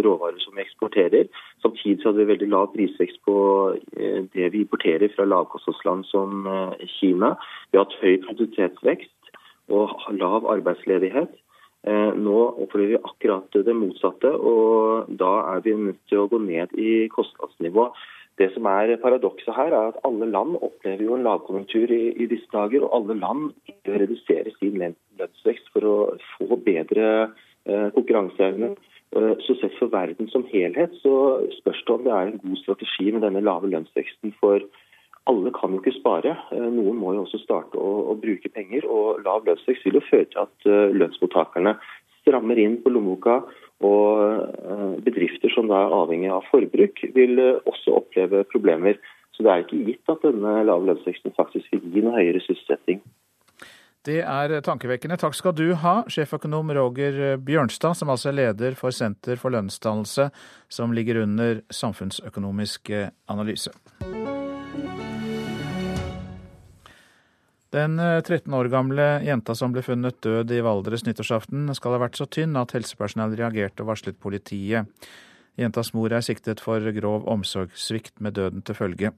råvarer 0.07 0.41
som 0.41 0.57
vi 0.57 0.65
eksporterer. 0.65 1.29
Samtidig 1.61 2.01
hadde 2.07 2.23
vi 2.23 2.31
veldig 2.33 2.49
lav 2.55 2.71
prisvekst 2.73 3.21
på 3.29 3.37
det 4.33 4.49
vi 4.55 4.65
importerer 4.65 5.13
fra 5.13 5.29
lavkostnadsland 5.29 6.09
som 6.09 6.49
Kina. 6.97 7.35
Vi 7.71 7.79
har 7.79 7.85
hatt 7.85 8.01
høy 8.01 8.17
produktivitetsvekst 8.25 9.33
og 9.73 9.93
lav 10.17 10.49
arbeidsledighet. 10.57 11.37
Nå 11.83 12.35
opplever 12.63 12.93
vi 12.93 12.99
akkurat 13.03 13.57
det 13.67 13.75
motsatte, 13.75 14.31
og 14.31 15.09
da 15.19 15.31
er 15.57 15.65
vi 15.65 15.73
nødt 15.75 15.99
til 16.07 16.21
å 16.23 16.29
gå 16.31 16.39
ned 16.45 16.77
i 16.79 17.09
kostnadsnivå. 17.11 17.89
Det 18.41 18.49
som 18.55 18.67
er 18.71 18.95
Paradokset 19.03 19.53
her 19.55 19.75
er 19.75 19.91
at 19.91 19.99
alle 20.09 20.29
land 20.31 20.57
opplever 20.57 21.05
jo 21.05 21.17
en 21.19 21.27
lavkonjunktur 21.27 21.91
i, 21.93 22.05
i 22.17 22.29
disse 22.31 22.49
dager. 22.55 22.87
Og 22.87 22.95
alle 22.97 23.19
land 23.21 23.51
reduserer 23.85 24.55
sin 24.57 24.79
lønnsvekst 24.81 25.69
for 25.75 25.89
å 25.89 25.97
få 26.39 26.57
bedre 26.65 27.09
eh, 27.29 27.89
konkurranseevne. 27.97 28.73
Eh, 29.13 29.35
så 29.45 29.59
sett 29.61 29.77
for 29.77 29.93
verden 29.93 30.31
som 30.33 30.47
helhet 30.49 30.97
så 31.03 31.15
spørs 31.59 31.85
det 31.85 31.95
om 31.95 32.07
det 32.07 32.15
er 32.17 32.31
en 32.31 32.41
god 32.47 32.63
strategi 32.63 33.11
med 33.11 33.27
denne 33.27 33.45
lave 33.45 33.69
lønnsveksten. 33.69 34.33
For 34.41 34.65
alle 35.31 35.53
kan 35.55 35.75
jo 35.75 35.81
ikke 35.83 35.95
spare. 35.99 36.37
Eh, 36.53 36.69
noen 36.77 36.99
må 36.99 37.15
jo 37.17 37.25
også 37.27 37.43
starte 37.43 37.79
å, 37.79 37.91
å 38.13 38.19
bruke 38.19 38.51
penger. 38.53 38.87
Og 38.91 39.23
lav 39.27 39.47
lønnsvekst 39.47 39.87
vil 39.87 40.01
jo 40.01 40.07
føre 40.09 40.29
til 40.33 40.43
at 40.45 40.69
uh, 40.69 40.95
lønnsmottakerne 40.97 41.77
strammer 42.23 42.59
inn 42.59 42.79
på 42.83 42.93
lommeboka 42.93 43.41
og 43.83 44.23
eh, 44.23 44.93
bedrifter 45.03 45.51
som 45.55 45.67
da 45.71 45.81
er 45.83 45.97
avhengig 45.97 46.31
av 46.31 46.47
forbruk, 46.51 47.03
vil 47.17 47.41
eh, 47.43 47.59
også 47.67 47.97
oppleve 47.99 48.45
problemer. 48.53 49.01
Så 49.35 49.43
det 49.43 49.51
er 49.51 49.65
ikke 49.65 49.83
gitt 49.89 50.13
at 50.13 50.23
denne 50.27 50.61
lave 50.69 50.87
lønnsveksten 50.91 51.35
faktisk 51.35 51.73
vil 51.73 51.89
gi 51.91 52.05
noe 52.05 52.15
høyere 52.21 52.43
sysselsetting. 52.45 53.03
Det 54.07 54.19
er 54.19 54.57
tankevekkende. 54.67 55.19
Takk 55.19 55.37
skal 55.39 55.55
du 55.55 55.77
ha, 55.79 56.01
sjeføkonom 56.11 56.73
Roger 56.75 57.37
Bjørnstad, 57.43 57.95
som 57.99 58.11
altså 58.11 58.33
er 58.33 58.39
leder 58.41 58.79
for 58.79 58.95
Senter 58.95 59.39
for 59.39 59.55
lønnsdannelse, 59.55 60.29
som 60.67 60.95
ligger 60.95 61.23
under 61.23 61.63
Samfunnsøkonomisk 61.71 62.91
analyse. 63.31 63.71
Den 67.73 67.97
13 67.97 68.53
eh, 68.53 68.59
år 68.59 68.69
gamle 68.69 69.05
jenta 69.25 69.55
som 69.57 69.73
ble 69.73 69.81
funnet 69.85 70.21
død 70.25 70.51
i 70.53 70.61
Valdres 70.65 71.07
nyttårsaften, 71.07 71.71
skal 71.73 71.97
ha 71.97 72.03
vært 72.03 72.19
så 72.21 72.27
tynn 72.29 72.59
at 72.61 72.75
helsepersonell 72.77 73.33
reagerte 73.39 73.85
og 73.85 73.95
varslet 73.95 74.19
politiet. 74.21 74.91
Jentas 75.57 75.93
mor 75.97 76.13
er 76.13 76.25
siktet 76.25 76.61
for 76.65 76.85
grov 76.97 77.25
omsorgssvikt 77.29 78.21
med 78.25 78.37
døden 78.37 78.65
til 78.65 78.77
følge. 78.77 79.13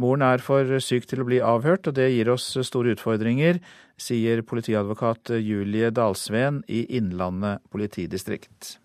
Moren 0.00 0.24
er 0.24 0.44
for 0.44 0.76
syk 0.80 1.08
til 1.08 1.24
å 1.24 1.28
bli 1.28 1.40
avhørt, 1.44 1.88
og 1.88 1.96
det 1.96 2.10
gir 2.12 2.30
oss 2.32 2.52
store 2.68 2.94
utfordringer, 2.94 3.60
sier 4.00 4.44
politiadvokat 4.46 5.34
Julie 5.40 5.90
Dalsveen 5.92 6.62
i 6.68 6.84
Innlandet 6.96 7.64
politidistrikt. 7.72 8.79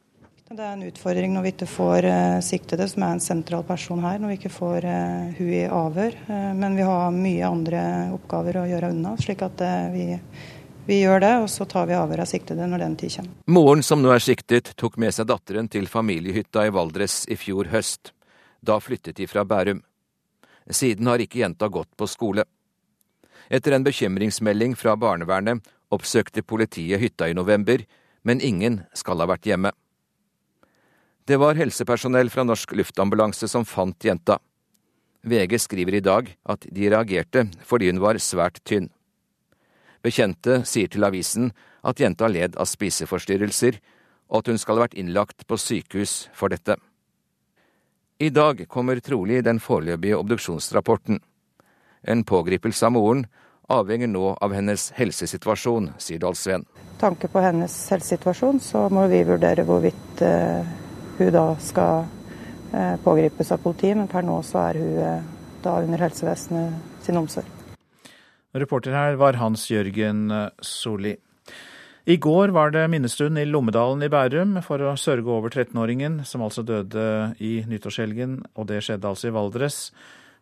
Det 0.46 0.62
er 0.62 0.76
en 0.76 0.86
utfordring 0.86 1.32
når 1.34 1.42
vi 1.42 1.52
ikke 1.56 1.66
får 1.66 2.06
uh, 2.06 2.40
siktede, 2.46 2.86
som 2.86 3.02
er 3.02 3.16
en 3.16 3.22
sentral 3.24 3.64
person 3.66 4.04
her, 4.06 4.20
når 4.22 4.30
vi 4.30 4.36
ikke 4.38 4.52
får 4.54 4.86
uh, 4.86 5.32
hun 5.40 5.48
i 5.50 5.64
avhør. 5.66 6.18
Uh, 6.28 6.52
men 6.54 6.76
vi 6.78 6.84
har 6.86 7.16
mye 7.16 7.48
andre 7.48 7.80
oppgaver 8.14 8.60
å 8.62 8.66
gjøre 8.70 8.92
unna, 8.94 9.16
slik 9.18 9.40
at 9.42 9.64
vi, 9.90 10.04
vi, 10.86 11.00
gjør 11.00 11.24
det. 11.24 11.32
Og 11.42 11.48
så 11.50 11.66
tar 11.66 11.88
vi 11.90 11.96
avhør 11.98 12.22
av 12.22 12.30
siktede 12.30 12.68
når 12.70 12.84
den 12.84 12.98
tid 13.02 13.16
kommer. 13.16 13.32
Moren 13.58 13.82
som 13.88 14.04
nå 14.04 14.12
er 14.14 14.22
siktet, 14.22 14.70
tok 14.78 15.00
med 15.02 15.16
seg 15.18 15.26
datteren 15.32 15.66
til 15.74 15.90
familiehytta 15.90 16.68
i 16.68 16.74
Valdres 16.76 17.24
i 17.26 17.38
fjor 17.42 17.72
høst. 17.74 18.12
Da 18.62 18.78
flyttet 18.78 19.18
de 19.18 19.26
fra 19.32 19.42
Bærum. 19.50 19.80
Siden 20.70 21.10
har 21.10 21.24
ikke 21.26 21.42
jenta 21.42 21.72
gått 21.74 21.90
på 21.98 22.06
skole. 22.06 22.46
Etter 23.50 23.74
en 23.74 23.88
bekymringsmelding 23.90 24.78
fra 24.78 24.94
barnevernet 24.94 25.66
oppsøkte 25.90 26.46
politiet 26.46 27.02
hytta 27.02 27.32
i 27.34 27.38
november, 27.38 27.82
men 28.22 28.46
ingen 28.46 28.84
skal 28.94 29.26
ha 29.26 29.28
vært 29.34 29.50
hjemme. 29.50 29.74
Det 31.28 31.38
var 31.42 31.58
helsepersonell 31.58 32.30
fra 32.30 32.44
Norsk 32.46 32.76
Luftambulanse 32.78 33.48
som 33.50 33.64
fant 33.66 34.06
jenta. 34.06 34.38
VG 35.26 35.58
skriver 35.58 35.96
i 35.98 36.02
dag 36.06 36.28
at 36.46 36.68
de 36.70 36.90
reagerte 36.94 37.48
fordi 37.66 37.90
hun 37.90 38.02
var 38.04 38.20
svært 38.22 38.60
tynn. 38.62 38.92
Bekjente 40.06 40.60
sier 40.70 40.92
til 40.94 41.08
avisen 41.08 41.50
at 41.82 41.98
jenta 41.98 42.30
led 42.30 42.60
av 42.62 42.70
spiseforstyrrelser, 42.70 43.80
og 44.30 44.44
at 44.44 44.54
hun 44.54 44.62
skal 44.62 44.78
ha 44.78 44.86
vært 44.86 45.00
innlagt 45.02 45.48
på 45.50 45.58
sykehus 45.58 46.28
for 46.38 46.54
dette. 46.54 46.78
I 48.22 48.30
dag 48.30 48.62
kommer 48.70 49.02
trolig 49.02 49.42
den 49.50 49.58
foreløpige 49.58 50.22
obduksjonsrapporten. 50.22 51.24
En 52.06 52.22
pågripelse 52.22 52.86
av 52.86 52.94
moren 52.94 53.26
avhenger 53.66 54.14
nå 54.14 54.38
av 54.46 54.54
hennes 54.54 54.92
helsesituasjon, 54.94 55.96
sier 55.98 56.22
Dalsveen. 56.22 56.70
Tanke 57.02 57.34
på 57.34 57.42
hennes 57.42 57.82
helsesituasjon, 57.90 58.62
så 58.62 58.86
må 58.94 59.10
vi 59.10 59.26
vurdere 59.26 59.66
hvorvidt 59.66 60.22
eh 60.22 60.84
hun 61.18 61.34
da 61.34 61.46
skal 61.64 62.06
eh, 62.74 62.96
pågripes 63.04 63.52
av 63.56 63.62
politiet, 63.64 63.98
men 63.98 64.10
per 64.12 64.26
nå 64.26 64.40
så 64.46 64.62
er 64.70 64.82
hun 64.82 64.98
eh, 65.04 65.30
da 65.66 65.78
under 65.84 66.04
helsevesenet 66.06 67.06
sin 67.06 67.20
omsorg. 67.20 67.48
Reporter 68.56 68.96
her 68.96 69.18
var 69.20 69.36
Hans 69.42 69.68
Jørgen 69.68 70.30
Soli. 70.64 71.16
I 72.06 72.20
går 72.22 72.52
var 72.54 72.70
det 72.70 72.84
minnestund 72.94 73.40
i 73.42 73.48
Lommedalen 73.50 74.04
i 74.06 74.12
Bærum 74.14 74.60
for 74.64 74.78
å 74.86 74.94
sørge 75.00 75.32
over 75.34 75.50
13-åringen, 75.50 76.20
som 76.24 76.44
altså 76.46 76.62
døde 76.62 77.34
i 77.42 77.64
nyttårshelgen, 77.66 78.44
og 78.54 78.68
det 78.70 78.84
skjedde 78.86 79.10
altså 79.10 79.32
i 79.32 79.34
Valdres. 79.34 79.80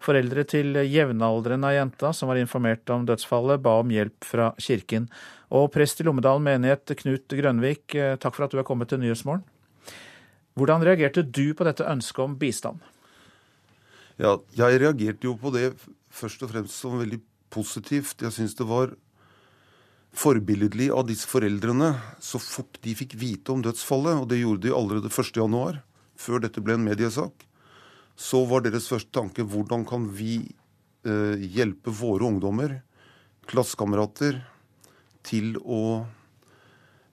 Foreldre 0.03 0.43
til 0.43 0.75
jevnaldrende 0.91 1.69
av 1.69 1.77
jenta 1.77 2.11
som 2.11 2.27
var 2.27 2.41
informert 2.41 2.91
om 2.91 3.05
dødsfallet, 3.07 3.63
ba 3.63 3.77
om 3.79 3.95
hjelp 3.95 4.27
fra 4.27 4.49
kirken. 4.59 5.07
Og 5.55 5.69
prest 5.71 6.03
i 6.03 6.07
Lommedalen 6.09 6.43
menighet, 6.43 6.97
Knut 6.99 7.31
Grønvik, 7.31 7.95
takk 7.95 8.35
for 8.35 8.49
at 8.49 8.51
du 8.51 8.59
er 8.59 8.67
kommet 8.67 8.91
til 8.91 8.99
Nyhetsmorgen. 8.99 9.47
Hvordan 10.53 10.83
reagerte 10.85 11.23
du 11.25 11.53
på 11.57 11.65
dette 11.65 11.85
ønsket 11.89 12.23
om 12.23 12.35
bistand? 12.37 12.81
Ja, 14.21 14.37
jeg 14.53 14.81
reagerte 14.83 15.25
jo 15.25 15.33
på 15.39 15.49
det 15.53 15.71
først 16.13 16.43
og 16.45 16.51
fremst 16.53 16.77
som 16.77 16.99
veldig 16.99 17.19
positivt. 17.53 18.21
Jeg 18.21 18.35
syns 18.35 18.53
det 18.57 18.67
var 18.69 18.93
forbilledlig 20.13 20.91
av 20.93 21.07
disse 21.09 21.25
foreldrene 21.29 21.95
så 22.21 22.37
fort 22.41 22.77
de 22.85 22.93
fikk 22.97 23.15
vite 23.17 23.53
om 23.53 23.63
dødsfallet, 23.65 24.21
og 24.21 24.29
det 24.29 24.43
gjorde 24.43 24.67
de 24.67 24.75
allerede 24.77 25.09
1.1, 25.09 25.81
før 26.13 26.43
dette 26.43 26.61
ble 26.61 26.77
en 26.77 26.85
mediesak, 26.85 27.47
så 28.13 28.43
var 28.45 28.61
deres 28.61 28.87
første 28.91 29.09
tanke 29.15 29.41
hvordan 29.41 29.87
kan 29.89 30.05
vi 30.13 30.37
eh, 31.07 31.41
hjelpe 31.41 31.89
våre 31.97 32.29
ungdommer, 32.29 32.81
klassekamerater, 33.49 34.43
til 35.25 35.55
å 35.63 36.03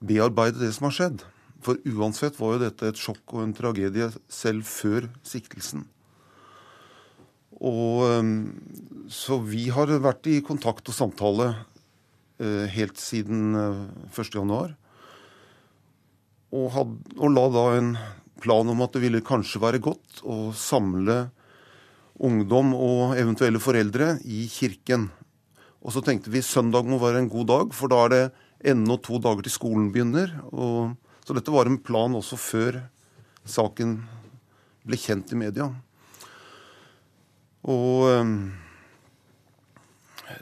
bearbeide 0.03 0.61
det 0.61 0.73
som 0.75 0.89
har 0.89 0.97
skjedd. 0.97 1.23
For 1.61 1.77
uansett 1.85 2.37
var 2.39 2.55
jo 2.55 2.63
dette 2.65 2.89
et 2.89 2.99
sjokk 2.99 3.35
og 3.35 3.43
en 3.45 3.55
tragedie 3.55 4.09
selv 4.31 4.65
før 4.65 5.09
siktelsen. 5.27 5.85
Og 7.61 8.05
ehm, 8.07 8.37
Så 9.11 9.37
vi 9.45 9.67
har 9.69 9.91
vært 10.01 10.27
i 10.31 10.41
kontakt 10.41 10.87
og 10.89 10.95
samtale 10.95 11.51
eh, 12.39 12.65
helt 12.71 12.97
siden 12.97 13.53
1.1. 13.53 14.39
Eh, 14.39 14.77
og, 16.51 16.95
og 17.17 17.29
la 17.31 17.45
da 17.53 17.65
en 17.77 17.93
plan 18.41 18.67
om 18.67 18.81
at 18.83 18.95
det 18.95 19.03
ville 19.03 19.23
kanskje 19.23 19.61
være 19.61 19.83
godt 19.83 20.23
å 20.23 20.49
samle 20.57 21.29
ungdom 22.21 22.73
og 22.75 23.17
eventuelle 23.19 23.61
foreldre 23.61 24.15
i 24.25 24.45
kirken. 24.51 25.09
Og 25.81 25.93
så 25.95 26.03
tenkte 26.05 26.33
vi 26.33 26.43
søndag 26.45 26.89
må 26.89 26.99
være 27.01 27.21
en 27.21 27.31
god 27.31 27.47
dag, 27.49 27.71
for 27.73 27.91
da 27.91 28.03
er 28.05 28.13
det 28.13 28.25
ennå 28.73 28.97
to 29.01 29.19
dager 29.21 29.45
til 29.45 29.55
skolen 29.55 29.89
begynner. 29.93 30.33
og 30.51 30.97
så 31.25 31.35
dette 31.37 31.53
var 31.53 31.69
en 31.69 31.79
plan 31.81 32.15
også 32.17 32.39
før 32.39 32.81
saken 33.47 33.99
ble 34.87 34.97
kjent 34.97 35.31
i 35.33 35.39
media. 35.39 35.69
Og 37.69 38.09
ehm, 38.09 38.35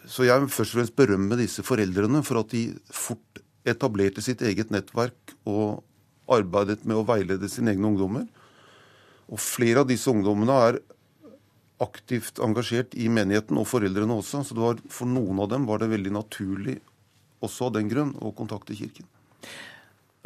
Så 0.05 0.23
jeg 0.23 0.39
vil 0.43 0.51
først 0.53 0.75
og 0.75 0.79
fremst 0.79 0.95
berømme 0.95 1.37
disse 1.39 1.63
foreldrene 1.65 2.21
for 2.23 2.43
at 2.43 2.51
de 2.53 2.69
fort 2.93 3.41
etablerte 3.67 4.21
sitt 4.21 4.41
eget 4.45 4.69
nettverk 4.71 5.33
og 5.49 5.81
arbeidet 6.29 6.85
med 6.85 6.99
å 6.99 7.05
veilede 7.07 7.49
sine 7.49 7.73
egne 7.73 7.89
ungdommer. 7.89 8.27
Og 9.29 9.41
flere 9.41 9.81
av 9.81 9.89
disse 9.89 10.09
ungdommene 10.09 10.55
er 10.69 10.79
aktivt 11.81 12.41
engasjert 12.43 12.93
i 12.97 13.07
menigheten, 13.09 13.57
og 13.57 13.67
foreldrene 13.69 14.19
også. 14.19 14.43
Så 14.45 14.57
var, 14.57 14.79
for 14.93 15.09
noen 15.09 15.41
av 15.41 15.49
dem 15.53 15.65
var 15.69 15.81
det 15.81 15.91
veldig 15.93 16.13
naturlig 16.13 16.79
også 17.45 17.69
av 17.69 17.77
den 17.77 17.89
grunn 17.91 18.13
å 18.19 18.33
kontakte 18.35 18.77
kirken. 18.77 19.07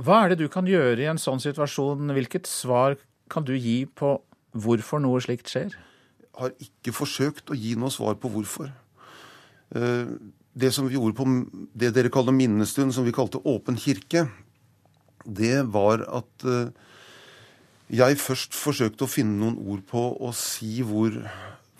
Hva 0.01 0.23
er 0.23 0.33
det 0.33 0.41
du 0.41 0.49
kan 0.51 0.65
gjøre 0.65 1.03
i 1.03 1.09
en 1.11 1.21
sånn 1.21 1.41
situasjon? 1.43 2.13
Hvilket 2.15 2.49
svar 2.49 2.97
kan 3.29 3.45
du 3.45 3.53
gi 3.53 3.83
på 3.85 4.15
hvorfor 4.53 5.01
noe 5.03 5.21
slikt 5.21 5.51
skjer? 5.51 5.75
Jeg 6.23 6.39
har 6.39 6.55
ikke 6.65 6.95
forsøkt 6.95 7.53
å 7.53 7.57
gi 7.57 7.75
noe 7.77 7.93
svar 7.93 8.17
på 8.21 8.31
hvorfor. 8.33 8.71
Eh, 9.77 10.15
det 10.53 10.71
som 10.73 10.87
vi 10.89 10.97
gjorde 10.97 11.17
på 11.17 11.27
det 11.77 11.93
dere 11.93 12.11
kaller 12.13 12.33
minnestund, 12.33 12.93
som 12.93 13.05
vi 13.05 13.13
kalte 13.13 13.41
åpen 13.45 13.77
kirke, 13.77 14.27
det 15.25 15.61
var 15.73 16.03
at 16.09 16.45
eh, 16.49 16.73
jeg 17.93 18.21
først 18.21 18.57
forsøkte 18.57 19.05
å 19.05 19.11
finne 19.11 19.37
noen 19.37 19.59
ord 19.61 19.83
på 19.89 20.03
å 20.25 20.33
si 20.37 20.81
hvor 20.85 21.13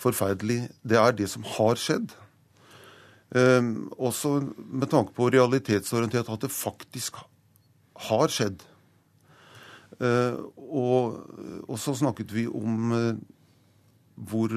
forferdelig 0.03 0.67
det 0.85 0.99
er, 0.99 1.15
det 1.17 1.29
som 1.31 1.45
har 1.55 1.79
skjedd. 1.79 2.13
Um, 3.33 3.87
også 3.97 4.35
med 4.45 4.91
tanke 4.91 5.15
på 5.17 5.31
realitetsorientert 5.33 6.27
at 6.29 6.43
det 6.43 6.51
faktisk 6.53 7.17
har 8.09 8.33
skjedd. 8.33 8.63
Uh, 10.01 10.49
og, 10.57 11.19
og, 11.67 11.75
så 11.79 11.93
snakket 11.95 12.33
vi 12.33 12.47
om 12.49 12.93
uh, 12.93 13.19
hvor 14.15 14.55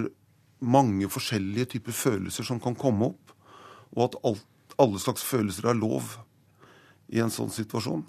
mange 0.64 1.09
forskjellige 1.12 1.76
typer 1.76 1.94
følelser 1.94 2.47
som 2.49 2.61
kan 2.62 2.76
komme 2.78 3.12
opp, 3.12 3.34
og 3.97 4.07
at 4.09 4.20
alt, 4.26 4.47
alle 4.80 5.01
slags 5.01 5.24
følelser 5.24 5.70
er 5.70 5.78
lov 5.78 6.16
i 7.12 7.20
en 7.22 7.32
sånn 7.32 7.53
situasjon. 7.53 8.05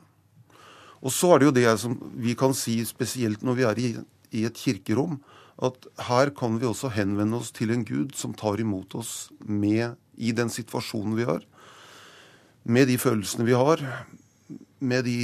Og 0.97 1.13
så 1.13 1.33
er 1.33 1.39
det 1.39 1.49
jo 1.49 1.57
det 1.59 1.73
som 1.81 1.97
vi 2.17 2.33
kan 2.38 2.55
si 2.57 2.79
spesielt 2.88 3.43
når 3.45 3.59
vi 3.59 3.67
er 3.67 3.81
i, 3.81 3.89
i 4.33 4.45
et 4.47 4.57
kirkerom, 4.57 5.19
at 5.57 5.88
her 6.09 6.31
kan 6.38 6.59
vi 6.61 6.67
også 6.69 6.91
henvende 6.93 7.39
oss 7.39 7.51
til 7.55 7.71
en 7.73 7.85
Gud 7.85 8.13
som 8.17 8.35
tar 8.38 8.61
imot 8.61 8.93
oss 8.97 9.29
med 9.41 9.97
i 10.17 10.33
den 10.35 10.51
situasjonen 10.53 11.17
vi 11.17 11.25
har, 11.29 11.43
med 12.67 12.89
de 12.89 12.97
følelsene 12.99 13.45
vi 13.47 13.55
har, 13.57 13.81
med 14.80 15.05
de 15.05 15.19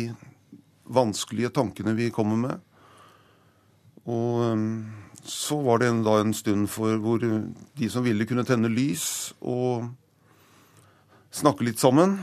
vanskelige 0.84 1.54
tankene 1.56 1.96
vi 1.98 2.12
kommer 2.14 2.40
med. 2.40 2.62
Og 4.04 4.44
um, 4.52 4.68
så 5.24 5.62
var 5.64 5.80
det 5.80 5.88
en, 5.88 6.04
da 6.04 6.18
en 6.20 6.34
stund 6.36 6.68
for 6.72 7.00
hvor 7.00 7.22
de 7.24 7.90
som 7.90 8.04
ville, 8.04 8.28
kunne 8.28 8.44
tenne 8.48 8.72
lys 8.72 9.34
og 9.40 9.88
snakke 11.34 11.66
litt 11.68 11.80
sammen. 11.80 12.18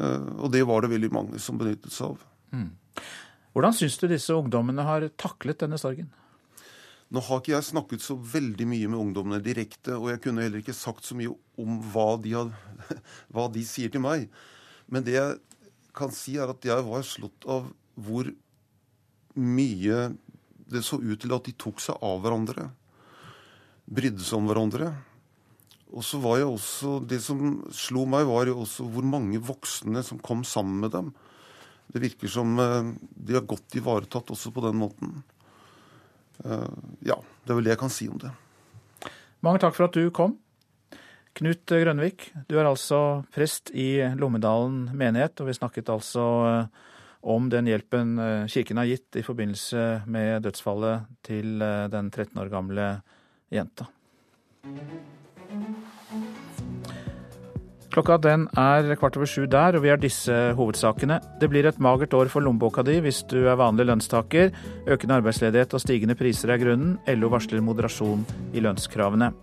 Eh, 0.00 0.30
og 0.42 0.50
det 0.52 0.64
var 0.68 0.82
det 0.82 0.92
veldig 0.94 1.12
mange 1.14 1.42
som 1.42 1.60
benyttet 1.60 1.94
seg 1.94 2.12
av. 2.14 2.24
Mm. 2.52 2.72
Hvordan 3.52 3.76
syns 3.76 3.98
du 4.00 4.08
disse 4.10 4.34
ungdommene 4.34 4.84
har 4.86 5.06
taklet 5.20 5.62
denne 5.62 5.78
sorgen? 5.80 6.10
Nå 7.12 7.20
har 7.26 7.42
ikke 7.42 7.52
jeg 7.52 7.68
snakket 7.68 8.04
så 8.04 8.16
veldig 8.16 8.66
mye 8.70 8.88
med 8.88 8.98
ungdommene 8.98 9.42
direkte, 9.44 9.98
og 9.98 10.08
jeg 10.08 10.22
kunne 10.24 10.46
heller 10.46 10.62
ikke 10.62 10.76
sagt 10.76 11.04
så 11.04 11.16
mye 11.18 11.34
om 11.60 11.76
hva 11.92 12.14
de, 12.24 12.32
had, 12.38 12.54
hva 13.32 13.50
de 13.52 13.64
sier 13.68 13.92
til 13.92 14.02
meg. 14.04 14.30
Men 14.92 15.06
det 15.06 15.16
jeg 15.16 15.38
kan 15.96 16.12
si, 16.14 16.36
er 16.36 16.52
at 16.52 16.64
jeg 16.66 16.84
var 16.84 17.06
slått 17.06 17.46
av 17.48 17.70
hvor 17.96 18.28
mye 19.36 20.12
det 20.72 20.82
så 20.84 20.98
ut 21.00 21.20
til 21.20 21.32
at 21.36 21.48
de 21.48 21.54
tok 21.56 21.80
seg 21.80 22.04
av 22.04 22.20
hverandre. 22.24 22.68
Brydde 23.88 24.24
seg 24.24 24.40
om 24.40 24.50
hverandre. 24.50 24.92
Og 25.92 26.04
så 26.04 26.20
var 26.22 26.38
jeg 26.40 26.48
også, 26.48 27.00
Det 27.04 27.20
som 27.20 27.64
slo 27.72 28.06
meg, 28.08 28.24
var 28.28 28.48
jo 28.48 28.62
også 28.62 28.86
hvor 28.88 29.04
mange 29.04 29.40
voksne 29.40 30.04
som 30.04 30.20
kom 30.20 30.44
sammen 30.44 30.80
med 30.80 30.92
dem. 30.92 31.12
Det 31.92 32.00
virker 32.00 32.30
som 32.32 32.56
eh, 32.58 32.92
de 33.12 33.36
har 33.36 33.44
godt 33.44 33.76
ivaretatt 33.76 34.32
også 34.32 34.52
på 34.54 34.64
den 34.64 34.78
måten. 34.80 35.18
Eh, 36.44 36.72
ja, 37.04 37.18
det 37.44 37.52
er 37.52 37.58
vel 37.58 37.68
det 37.68 37.74
jeg 37.74 37.82
kan 37.82 37.92
si 37.92 38.08
om 38.08 38.16
det. 38.22 38.32
Mange 39.44 39.60
takk 39.60 39.76
for 39.76 39.90
at 39.90 39.98
du 39.98 40.08
kom. 40.14 40.38
Knut 41.38 41.64
Grønvik, 41.64 42.26
du 42.48 42.58
er 42.60 42.68
altså 42.68 43.22
prest 43.32 43.72
i 43.72 44.02
Lommedalen 44.20 44.90
menighet, 44.92 45.40
og 45.40 45.48
vi 45.48 45.56
snakket 45.56 45.88
altså 45.92 46.26
eh, 46.50 46.90
om 47.22 47.46
den 47.48 47.70
hjelpen 47.70 48.16
kirken 48.50 48.80
har 48.82 48.90
gitt 48.90 49.20
i 49.20 49.22
forbindelse 49.22 49.86
med 50.10 50.42
dødsfallet 50.42 51.06
til 51.22 51.62
den 51.62 52.10
13 52.10 52.40
år 52.42 52.50
gamle 52.50 52.88
jenta. 53.54 53.86
Klokka 57.92 58.16
den 58.24 58.46
er 58.56 58.94
kvart 58.96 59.18
over 59.18 59.28
sju 59.28 59.42
der, 59.52 59.76
og 59.76 59.82
vi 59.84 59.90
har 59.92 59.98
disse 60.00 60.32
hovedsakene. 60.56 61.18
Det 61.42 61.50
blir 61.52 61.66
et 61.68 61.80
magert 61.82 62.14
år 62.16 62.30
for 62.32 62.40
lommeboka 62.40 62.80
di 62.88 62.96
hvis 63.04 63.20
du 63.28 63.42
er 63.44 63.58
vanlig 63.60 63.84
lønnstaker. 63.90 64.48
Økende 64.88 65.20
arbeidsledighet 65.20 65.76
og 65.76 65.84
stigende 65.84 66.16
priser 66.16 66.54
er 66.54 66.62
grunnen. 66.62 66.96
LO 67.20 67.28
varsler 67.34 67.60
moderasjon 67.60 68.24
i 68.56 68.64
lønnskravene. 68.64 69.34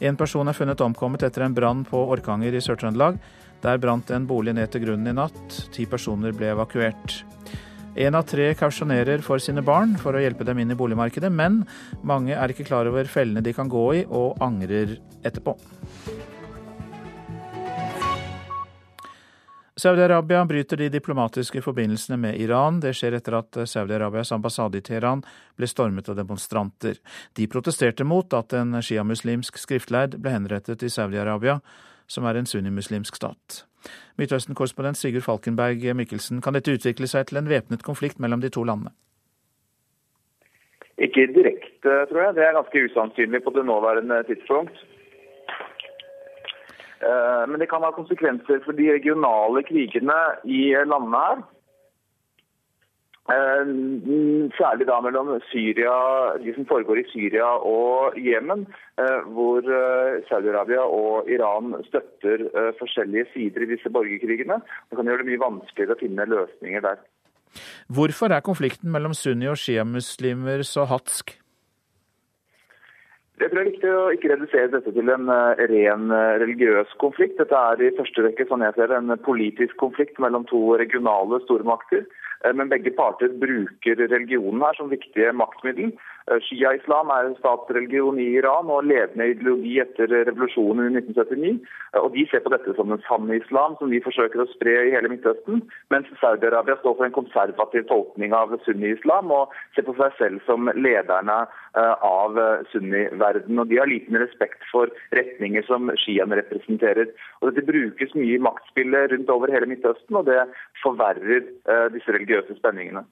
En 0.00 0.16
person 0.16 0.48
er 0.48 0.56
funnet 0.56 0.80
omkommet 0.84 1.24
etter 1.26 1.44
en 1.46 1.56
brann 1.56 1.84
på 1.88 2.00
Orkanger 2.14 2.56
i 2.56 2.62
Sør-Trøndelag. 2.64 3.18
Der 3.60 3.80
brant 3.80 4.10
en 4.10 4.26
bolig 4.28 4.54
ned 4.56 4.70
til 4.72 4.86
grunnen 4.86 5.10
i 5.10 5.16
natt. 5.16 5.58
Ti 5.74 5.84
personer 5.90 6.32
ble 6.36 6.54
evakuert. 6.54 7.20
Én 7.98 8.14
av 8.14 8.24
tre 8.30 8.52
kausjonerer 8.54 9.20
for 9.26 9.42
sine 9.42 9.64
barn 9.66 9.96
for 9.98 10.14
å 10.14 10.22
hjelpe 10.22 10.46
dem 10.46 10.60
inn 10.62 10.70
i 10.70 10.78
boligmarkedet, 10.78 11.32
men 11.34 11.64
mange 12.06 12.36
er 12.38 12.52
ikke 12.52 12.68
klar 12.68 12.86
over 12.86 13.10
fellene 13.10 13.42
de 13.42 13.52
kan 13.56 13.68
gå 13.68 13.86
i, 13.98 14.04
og 14.06 14.38
angrer 14.46 14.94
etterpå. 15.26 15.56
Saudi-Arabia 19.80 20.44
bryter 20.44 20.76
de 20.76 20.88
diplomatiske 20.88 21.62
forbindelsene 21.62 22.16
med 22.20 22.36
Iran. 22.36 22.82
Det 22.84 22.90
skjer 22.92 23.14
etter 23.16 23.38
at 23.38 23.56
Saudi-Arabias 23.64 24.32
ambassade 24.36 24.76
i 24.76 24.84
Teheran 24.84 25.22
ble 25.56 25.68
stormet 25.70 26.10
av 26.12 26.18
demonstranter. 26.18 26.98
De 27.32 27.46
protesterte 27.48 28.04
mot 28.04 28.36
at 28.36 28.52
en 28.58 28.76
sjiamuslimsk 28.84 29.56
skriftleid 29.62 30.18
ble 30.20 30.34
henrettet 30.34 30.84
i 30.84 30.92
Saudi-Arabia, 30.92 31.62
som 32.04 32.28
er 32.28 32.36
en 32.36 32.50
sunnimuslimsk 32.50 33.16
stat. 33.16 33.62
Midtøsten-korrespondent 34.20 35.00
Sigurd 35.00 35.24
Falkenberg 35.24 35.88
Mikkelsen, 35.96 36.44
kan 36.44 36.58
dette 36.58 36.76
utvikle 36.76 37.08
seg 37.08 37.30
til 37.30 37.40
en 37.40 37.48
væpnet 37.48 37.86
konflikt 37.86 38.20
mellom 38.20 38.44
de 38.44 38.52
to 38.52 38.66
landene? 38.68 38.92
Ikke 41.00 41.24
direkte, 41.32 42.02
tror 42.10 42.26
jeg. 42.26 42.36
Det 42.36 42.44
er 42.44 42.58
ganske 42.58 42.84
usannsynlig 42.90 43.40
på 43.46 43.56
det 43.56 43.64
nåværende 43.64 44.20
tidspunkt. 44.28 44.76
Eh, 47.00 47.44
men 47.48 47.60
det 47.60 47.70
kan 47.70 47.84
ha 47.84 47.94
konsekvenser 47.96 48.60
for 48.64 48.76
de 48.76 48.90
regionale 48.92 49.62
krigene 49.64 50.18
i 50.44 50.60
landet 50.84 51.24
her. 51.24 51.42
Eh, 53.30 53.70
særlig 54.58 54.88
da 54.88 54.98
mellom 55.04 55.30
Syria, 55.48 55.94
de 56.42 56.54
som 56.56 56.66
foregår 56.68 57.00
i 57.00 57.06
Syria 57.12 57.48
og 57.72 58.18
Jemen, 58.20 58.66
eh, 59.00 59.20
hvor 59.32 59.64
Saudi-Arabia 60.28 60.84
og 60.84 61.30
Iran 61.30 61.76
støtter 61.88 62.48
forskjellige 62.80 63.30
sider 63.32 63.64
i 63.64 63.72
disse 63.76 63.92
borgerkrigene. 63.92 64.60
Det 64.90 64.98
kan 64.98 65.06
gjøre 65.06 65.24
det 65.24 65.30
mye 65.30 65.44
vanskeligere 65.46 65.96
å 65.96 66.02
finne 66.02 66.28
løsninger 66.34 66.84
der. 66.84 67.00
Hvorfor 67.88 68.30
er 68.30 68.44
konflikten 68.46 68.92
mellom 68.92 69.14
sunni- 69.16 69.50
og 69.50 69.58
sjiamuslimer 69.58 70.62
så 70.62 70.84
hatsk? 70.86 71.40
Jeg 73.40 73.48
tror 73.48 73.56
det 73.56 73.62
er 73.64 73.70
viktig 73.70 73.92
å 73.96 74.00
ikke 74.12 74.30
redusere 74.34 74.68
dette 74.68 74.92
til 74.92 75.08
en 75.08 75.30
eh, 75.32 75.60
ren 75.70 76.10
eh, 76.12 76.34
religiøs 76.42 76.90
konflikt. 77.00 77.38
Dette 77.40 77.56
er 77.56 77.80
i 77.80 77.92
første 77.96 78.24
rekke 78.26 78.44
sånn 78.50 78.64
jeg 78.66 78.76
ser 78.76 78.92
en 78.92 79.14
politisk 79.24 79.78
konflikt 79.80 80.20
mellom 80.20 80.44
to 80.50 80.60
regionale 80.76 81.38
stormakter. 81.46 82.04
Eh, 82.44 82.52
men 82.52 82.68
begge 82.68 82.92
parter 82.98 83.32
bruker 83.40 83.96
religionen 84.02 84.60
her 84.60 84.76
som 84.76 84.92
viktige 84.92 85.32
maktmiddel. 85.32 85.94
Shia-islam 86.46 87.10
er 87.10 87.26
en 87.26 87.36
statsreligion 87.38 88.18
i 88.22 88.26
Iran 88.38 88.68
og 88.70 88.84
ledende 88.86 89.30
ideologi 89.32 89.78
etter 89.82 90.10
revolusjonen 90.28 90.90
i 90.90 91.00
1979. 91.00 91.52
Og 92.02 92.08
De 92.14 92.24
ser 92.30 92.44
på 92.44 92.52
dette 92.54 92.74
som 92.76 92.92
en 92.92 93.02
sanne 93.06 93.38
islam 93.40 93.76
som 93.80 93.90
vi 93.90 94.02
forsøker 94.04 94.42
å 94.42 94.48
spre 94.52 94.76
i 94.86 94.92
hele 94.94 95.10
Midtøsten. 95.10 95.64
Mens 95.90 96.10
Saudi-Arabia 96.22 96.78
står 96.80 96.96
for 96.98 97.08
en 97.08 97.16
konservativ 97.16 97.86
tolkning 97.90 98.34
av 98.36 98.54
sunni-islam 98.66 99.32
og 99.34 99.54
ser 99.74 99.88
på 99.88 99.96
seg 99.98 100.16
selv 100.20 100.44
som 100.46 100.70
lederne 100.78 101.40
av 101.74 102.40
sunni-verden. 102.72 103.58
Og 103.58 103.70
De 103.70 103.80
har 103.80 103.90
liten 103.90 104.18
respekt 104.22 104.66
for 104.70 104.92
retninger 105.16 105.66
som 105.66 105.90
shiaene 106.04 106.38
representerer. 106.42 107.10
Og 107.40 107.50
Dette 107.50 107.66
brukes 107.66 108.14
mye 108.18 108.36
i 108.36 108.44
maktspillet 108.48 109.14
rundt 109.14 109.32
over 109.34 109.52
hele 109.54 109.70
Midtøsten, 109.70 110.20
og 110.20 110.28
det 110.30 110.44
forverrer 110.84 111.48
disse 111.94 112.14
religiøse 112.14 112.58
spenningene. 112.60 113.06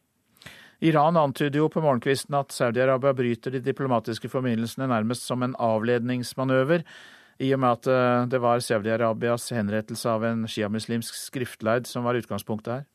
Iran 0.80 1.16
antyder 1.16 1.58
jo 1.58 1.68
på 1.72 1.82
morgenkvisten 1.82 2.36
at 2.38 2.54
Saudi-Arabia 2.54 3.10
bryter 3.18 3.50
de 3.50 3.60
diplomatiske 3.64 4.28
forbindelsene 4.30 4.86
nærmest 4.86 5.26
som 5.26 5.42
en 5.42 5.56
avledningsmanøver, 5.58 6.84
i 7.42 7.50
og 7.54 7.60
med 7.62 7.80
at 7.80 7.88
eh, 7.90 8.28
det 8.30 8.38
var 8.42 8.62
Saudi-Arabias 8.62 9.50
henrettelse 9.54 10.10
av 10.10 10.26
en 10.26 10.46
sjiamuslimsk 10.50 11.18
skriftleid 11.18 11.90
som 11.90 12.06
var 12.06 12.18
utgangspunktet 12.18 12.72
her? 12.76 12.86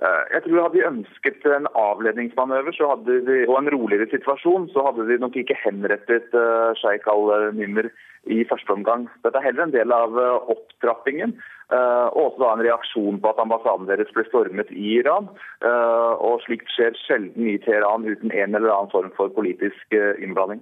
Eh, 0.00 0.22
jeg 0.32 0.44
tror 0.46 0.62
Hadde 0.64 0.78
de 0.78 0.88
ønsket 0.88 1.46
en 1.48 1.68
avledningsmanøver 1.76 2.76
de, 3.04 3.38
og 3.44 3.56
en 3.60 3.72
roligere 3.76 4.08
situasjon, 4.12 4.70
så 4.72 4.88
hadde 4.88 5.08
de 5.12 5.20
nok 5.20 5.36
ikke 5.36 5.60
henrettet 5.60 6.32
uh, 6.32 6.72
Sheikh 6.80 7.08
al-Nimr 7.08 7.92
i 8.32 8.44
første 8.48 8.72
omgang. 8.72 9.10
Dette 9.24 9.36
er 9.36 9.48
heller 9.48 9.68
en 9.68 9.76
del 9.76 9.92
av 9.92 10.16
opptrappingen. 10.52 11.36
Uh, 11.72 12.10
og 12.12 12.26
også 12.26 12.42
da 12.42 12.48
en 12.52 12.64
reaksjon 12.66 13.20
på 13.22 13.30
at 13.30 13.40
ambassaden 13.40 13.88
deres 13.88 14.10
ble 14.12 14.24
stormet 14.28 14.72
i 14.74 14.96
Iran. 14.98 15.30
Uh, 15.64 16.18
og 16.18 16.42
slikt 16.44 16.68
skjer 16.74 16.96
sjelden 17.04 17.48
i 17.48 17.56
Teheran 17.62 18.04
uten 18.08 18.34
en 18.34 18.58
eller 18.58 18.72
annen 18.74 18.92
form 18.92 19.12
for 19.16 19.32
politisk 19.32 19.96
uh, 19.96 20.12
innblanding. 20.20 20.60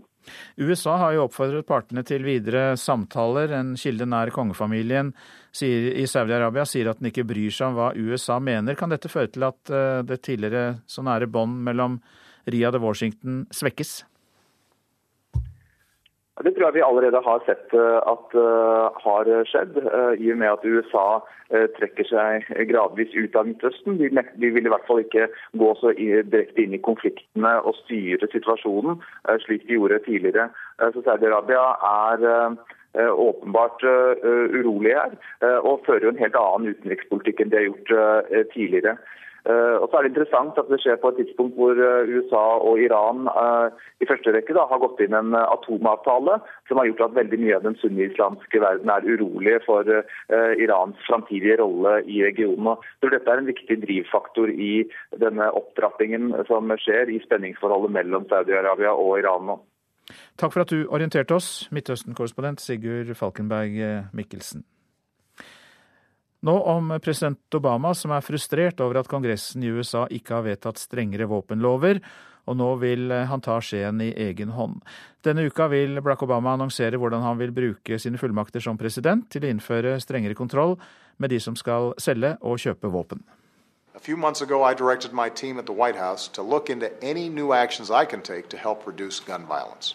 USA 0.61 0.99
har 1.01 1.17
jo 1.17 1.25
oppfordret 1.25 1.67
partene 1.67 2.05
til 2.07 2.27
videre 2.27 2.77
samtaler. 2.79 3.57
En 3.57 3.73
kilde 3.81 4.07
nær 4.07 4.31
kongefamilien 4.35 5.15
i 5.65 6.05
Saudi-Arabia 6.07 6.67
sier 6.69 6.93
at 6.93 7.01
den 7.01 7.09
ikke 7.11 7.27
bryr 7.27 7.55
seg 7.55 7.73
om 7.73 7.79
hva 7.81 7.89
USA 7.97 8.37
mener. 8.39 8.77
Kan 8.79 8.93
dette 8.93 9.11
føre 9.11 9.33
til 9.33 9.49
at 9.49 9.73
det 10.07 10.21
tidligere 10.29 10.83
så 10.87 11.03
nære 11.07 11.31
bånd 11.33 11.57
mellom 11.65 11.97
Riyadh 12.53 12.77
og 12.79 12.91
Washington 12.91 13.47
svekkes? 13.49 14.03
Det 16.45 16.55
tror 16.55 16.67
jeg 16.67 16.75
vi 16.75 16.85
allerede 16.85 17.21
har 17.25 17.43
sett 17.45 17.75
eh, 17.77 17.99
at 18.13 18.37
uh, 18.39 18.89
har 19.05 19.29
skjedd, 19.51 19.77
uh, 19.85 20.15
i 20.17 20.31
og 20.33 20.39
med 20.41 20.55
at 20.55 20.65
USA 20.65 21.21
trekker 21.51 22.07
seg 22.07 22.45
gradvis 22.71 23.11
ut 23.17 23.35
av 23.35 23.49
Midtøsten. 23.49 23.97
De, 23.99 24.51
vil 24.55 24.67
i 24.69 24.71
hvert 24.71 24.85
fall 24.87 25.01
ikke 25.03 25.27
gå 25.59 25.71
så 25.81 25.91
direkte 25.99 26.63
inn 26.63 26.77
i 26.77 26.81
konfliktene 26.87 27.57
og 27.67 27.75
styre 27.81 28.29
situasjonen 28.31 29.01
slik 29.43 29.65
de 29.67 29.75
gjorde 29.75 29.99
tidligere. 30.05 30.47
så 30.79 31.03
Saudi-Arabia 31.03 31.65
er 31.91 32.55
åpenbart 33.11 33.83
urolig 33.83 34.95
her, 34.95 35.19
og 35.67 35.83
fører 35.89 36.13
en 36.13 36.23
helt 36.23 36.39
annen 36.39 36.77
utenrikspolitikk 36.77 37.43
enn 37.43 37.51
de 37.51 37.59
har 37.59 37.67
gjort 37.67 38.55
tidligere. 38.55 38.95
Eh, 39.49 39.77
og 39.81 39.89
så 39.89 39.99
er 39.99 40.05
det 40.05 40.11
interessant 40.13 40.59
at 40.61 40.69
det 40.69 40.81
skjer 40.83 40.99
på 41.01 41.13
et 41.13 41.21
tidspunkt 41.23 41.57
hvor 41.57 41.79
eh, 41.81 42.11
USA 42.13 42.43
og 42.61 42.81
Iran 42.83 43.25
uh, 43.31 43.73
i 44.05 44.09
første 44.09 44.35
rekke 44.35 44.53
da, 44.57 44.67
har 44.69 44.83
gått 44.83 45.01
inn 45.01 45.17
en 45.17 45.37
atomavtale 45.39 46.37
som 46.69 46.81
har 46.81 46.91
gjort 46.91 47.07
at 47.07 47.17
veldig 47.17 47.39
mye 47.41 47.57
av 47.57 47.65
den 47.65 47.77
sunni-islamske 47.81 48.61
verden 48.61 48.93
er 48.93 49.07
urolige 49.07 49.61
for 49.65 49.89
Irans 50.61 50.99
framtidige 51.07 51.59
rolle 51.61 51.99
i 52.05 52.21
regionen. 52.25 52.77
Jeg 52.77 53.03
tror 53.03 53.15
dette 53.15 53.33
er 53.33 53.43
en 53.43 53.49
viktig 53.49 53.79
drivfaktor 53.85 54.53
i 54.53 54.73
denne 55.23 55.49
opptrappingen 55.61 56.33
som 56.49 56.73
skjer 56.85 57.13
i 57.13 57.21
spenningsforholdet 57.25 57.95
mellom 57.97 58.29
Saudi-Arabia 58.31 58.93
og 58.97 59.19
Iran 59.21 59.49
nå. 59.51 59.61
Takk 60.41 60.55
for 60.55 60.65
at 60.65 60.75
du 60.75 60.85
orienterte 60.89 61.37
oss, 61.37 61.69
Midtøsten-korrespondent 61.75 62.63
Sigurd 62.65 63.13
Falkenberg 63.19 63.81
Mikkelsen. 64.17 64.65
Nå 66.41 66.55
om 66.63 66.95
president 67.05 67.55
Obama, 67.55 67.93
som 67.95 68.15
er 68.17 68.25
frustrert 68.25 68.81
over 68.81 69.03
at 69.03 69.09
Kongressen 69.13 69.65
i 69.65 69.69
USA 69.69 70.07
ikke 70.09 70.39
har 70.39 70.47
vedtatt 70.47 70.81
strengere 70.81 71.29
våpenlover, 71.29 72.01
og 72.49 72.57
nå 72.57 72.69
vil 72.81 73.13
han 73.13 73.43
ta 73.45 73.59
skjeen 73.61 74.01
i 74.01 74.09
egen 74.25 74.55
hånd. 74.57 74.81
Denne 75.21 75.45
uka 75.45 75.69
vil 75.69 76.01
Barack 76.01 76.25
Obama 76.25 76.55
annonsere 76.57 76.97
hvordan 76.97 77.23
han 77.27 77.37
vil 77.39 77.53
bruke 77.53 77.99
sine 78.01 78.19
fullmakter 78.19 78.65
som 78.65 78.81
president 78.81 79.29
til 79.31 79.45
å 79.45 79.53
innføre 79.53 79.99
strengere 80.01 80.39
kontroll 80.39 80.79
med 81.21 81.31
de 81.35 81.41
som 81.45 81.59
skal 81.61 81.93
selge 82.01 82.33
og 82.41 82.59
kjøpe 82.65 82.89
våpen. 82.89 83.21
A 83.95 84.01
few 84.01 84.17
months 84.17 84.41
ago, 84.41 84.63
I 84.63 84.73
directed 84.73 85.13
my 85.13 85.29
team 85.29 85.59
at 85.59 85.67
the 85.67 85.75
White 85.75 85.97
House 85.97 86.27
to 86.29 86.43
look 86.43 86.71
into 86.71 86.89
any 87.03 87.29
new 87.29 87.53
actions 87.53 87.91
I 87.91 88.07
can 88.07 88.23
take 88.23 88.49
to 88.49 88.57
help 88.57 88.87
reduce 88.87 89.21
gun 89.21 89.45
violence. 89.45 89.95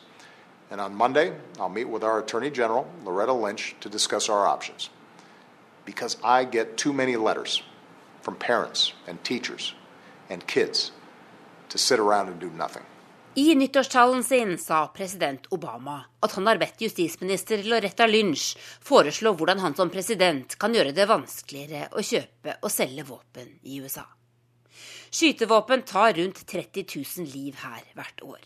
And 0.70 0.80
on 0.80 0.94
Monday, 0.94 1.34
I'll 1.60 1.70
meet 1.70 1.90
with 1.90 2.04
our 2.04 2.20
Attorney 2.20 2.52
General, 2.52 2.86
Loretta 3.04 3.34
Lynch, 3.34 3.76
to 3.80 3.90
discuss 3.90 4.30
our 4.30 4.46
options 4.46 4.90
because 5.86 6.18
I 6.24 6.44
get 6.46 6.78
too 6.78 6.94
many 6.94 7.16
letters 7.18 7.64
from 8.22 8.36
parents 8.36 8.94
and 9.08 9.24
teachers 9.24 9.76
and 10.30 10.46
kids 10.48 10.92
to 11.70 11.78
sit 11.78 12.00
around 12.00 12.28
and 12.30 12.40
do 12.40 12.50
nothing. 12.50 12.84
I 13.38 13.56
nyttårstalen 13.56 14.24
sin 14.24 14.58
sa 14.58 14.88
president 14.88 15.48
Obama 15.52 16.06
at 16.24 16.32
han 16.32 16.48
har 16.48 16.58
bedt 16.58 16.82
justisminister 16.82 17.64
Loretta 17.64 18.08
Lynch 18.08 18.56
foreslå 18.82 19.34
hvordan 19.36 19.60
han 19.60 19.76
som 19.76 19.92
president 19.92 20.56
kan 20.56 20.74
gjøre 20.74 20.96
det 20.96 21.08
vanskeligere 21.10 21.90
å 21.92 22.00
kjøpe 22.00 22.56
og 22.62 22.72
selge 22.72 23.04
våpen 23.04 23.50
i 23.68 23.82
USA. 23.84 24.06
Skytevåpen 25.12 25.84
tar 25.84 26.16
rundt 26.16 26.46
30 26.48 26.88
000 26.96 27.28
liv 27.36 27.60
her 27.60 27.84
hvert 27.96 28.24
år. 28.24 28.40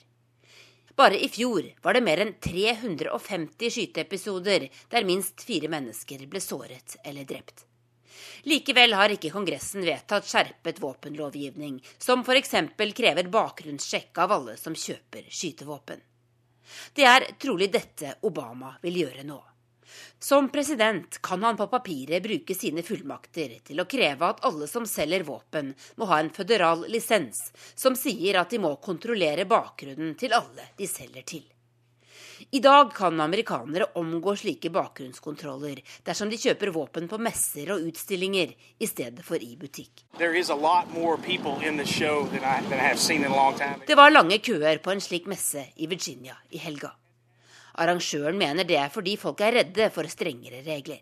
Bare 1.00 1.20
i 1.24 1.30
fjor 1.30 1.64
var 1.82 1.95
det 1.95 2.02
mer 2.04 2.20
enn 2.20 2.34
350 2.43 3.72
skyteepisoder 3.72 4.66
der 4.91 5.06
minst 5.08 5.45
fire 5.47 5.70
mennesker 5.72 6.26
ble 6.28 6.41
såret 6.43 6.97
eller 7.08 7.24
drept. 7.24 7.64
Likevel 8.52 8.97
har 9.00 9.14
ikke 9.16 9.32
Kongressen 9.32 9.86
vedtatt 9.88 10.28
skjerpet 10.28 10.82
våpenlovgivning, 10.84 11.78
som 11.97 12.26
f.eks. 12.28 12.52
krever 12.97 13.32
bakgrunnssjekk 13.32 14.20
av 14.26 14.34
alle 14.36 14.58
som 14.60 14.76
kjøper 14.76 15.32
skytevåpen. 15.32 16.04
Det 16.91 17.08
er 17.08 17.30
trolig 17.39 17.72
dette 17.72 18.18
Obama 18.28 18.74
vil 18.84 19.00
gjøre 19.06 19.24
nå. 19.24 19.39
Som 20.19 20.49
president 20.53 21.21
kan 21.21 21.43
han 21.43 21.57
på 21.59 21.67
papiret 21.71 22.23
bruke 22.23 22.55
sine 22.55 22.83
fullmakter 22.85 23.59
til 23.67 23.79
å 23.79 23.87
kreve 23.89 24.31
at 24.33 24.43
alle 24.47 24.67
som 24.67 24.87
selger 24.89 25.23
våpen, 25.27 25.73
må 25.95 26.09
ha 26.11 26.19
en 26.19 26.33
føderal 26.33 26.87
lisens 26.91 27.49
som 27.75 27.95
sier 27.95 28.41
at 28.41 28.51
de 28.51 28.59
må 28.61 28.75
kontrollere 28.83 29.47
bakgrunnen 29.49 30.17
til 30.19 30.35
alle 30.35 30.73
de 30.77 30.89
selger 30.89 31.25
til. 31.35 31.47
I 32.49 32.59
dag 32.59 32.93
kan 32.95 33.19
amerikanere 33.21 33.85
omgå 33.99 34.35
slike 34.35 34.69
bakgrunnskontroller 34.73 35.81
dersom 36.07 36.29
de 36.31 36.37
kjøper 36.39 36.71
våpen 36.75 37.09
på 37.11 37.19
messer 37.21 37.71
og 37.75 37.83
utstillinger 37.89 38.53
i 38.79 38.87
stedet 38.87 39.25
for 39.25 39.43
i 39.43 39.55
butikk. 39.59 40.05
Det 43.87 43.99
var 44.01 44.15
lange 44.15 44.39
køer 44.39 44.77
på 44.83 44.95
en 44.95 45.03
slik 45.03 45.27
messe 45.27 45.67
i 45.75 45.87
Virginia 45.91 46.35
i 46.49 46.63
helga. 46.63 46.93
Arrangøren 47.80 48.38
mener 48.38 48.67
det 48.67 48.77
er 48.77 48.91
fordi 48.91 49.15
folk 49.19 49.41
er 49.45 49.55
redde 49.61 49.89
for 49.95 50.07
strengere 50.11 50.61
regler. 50.65 50.99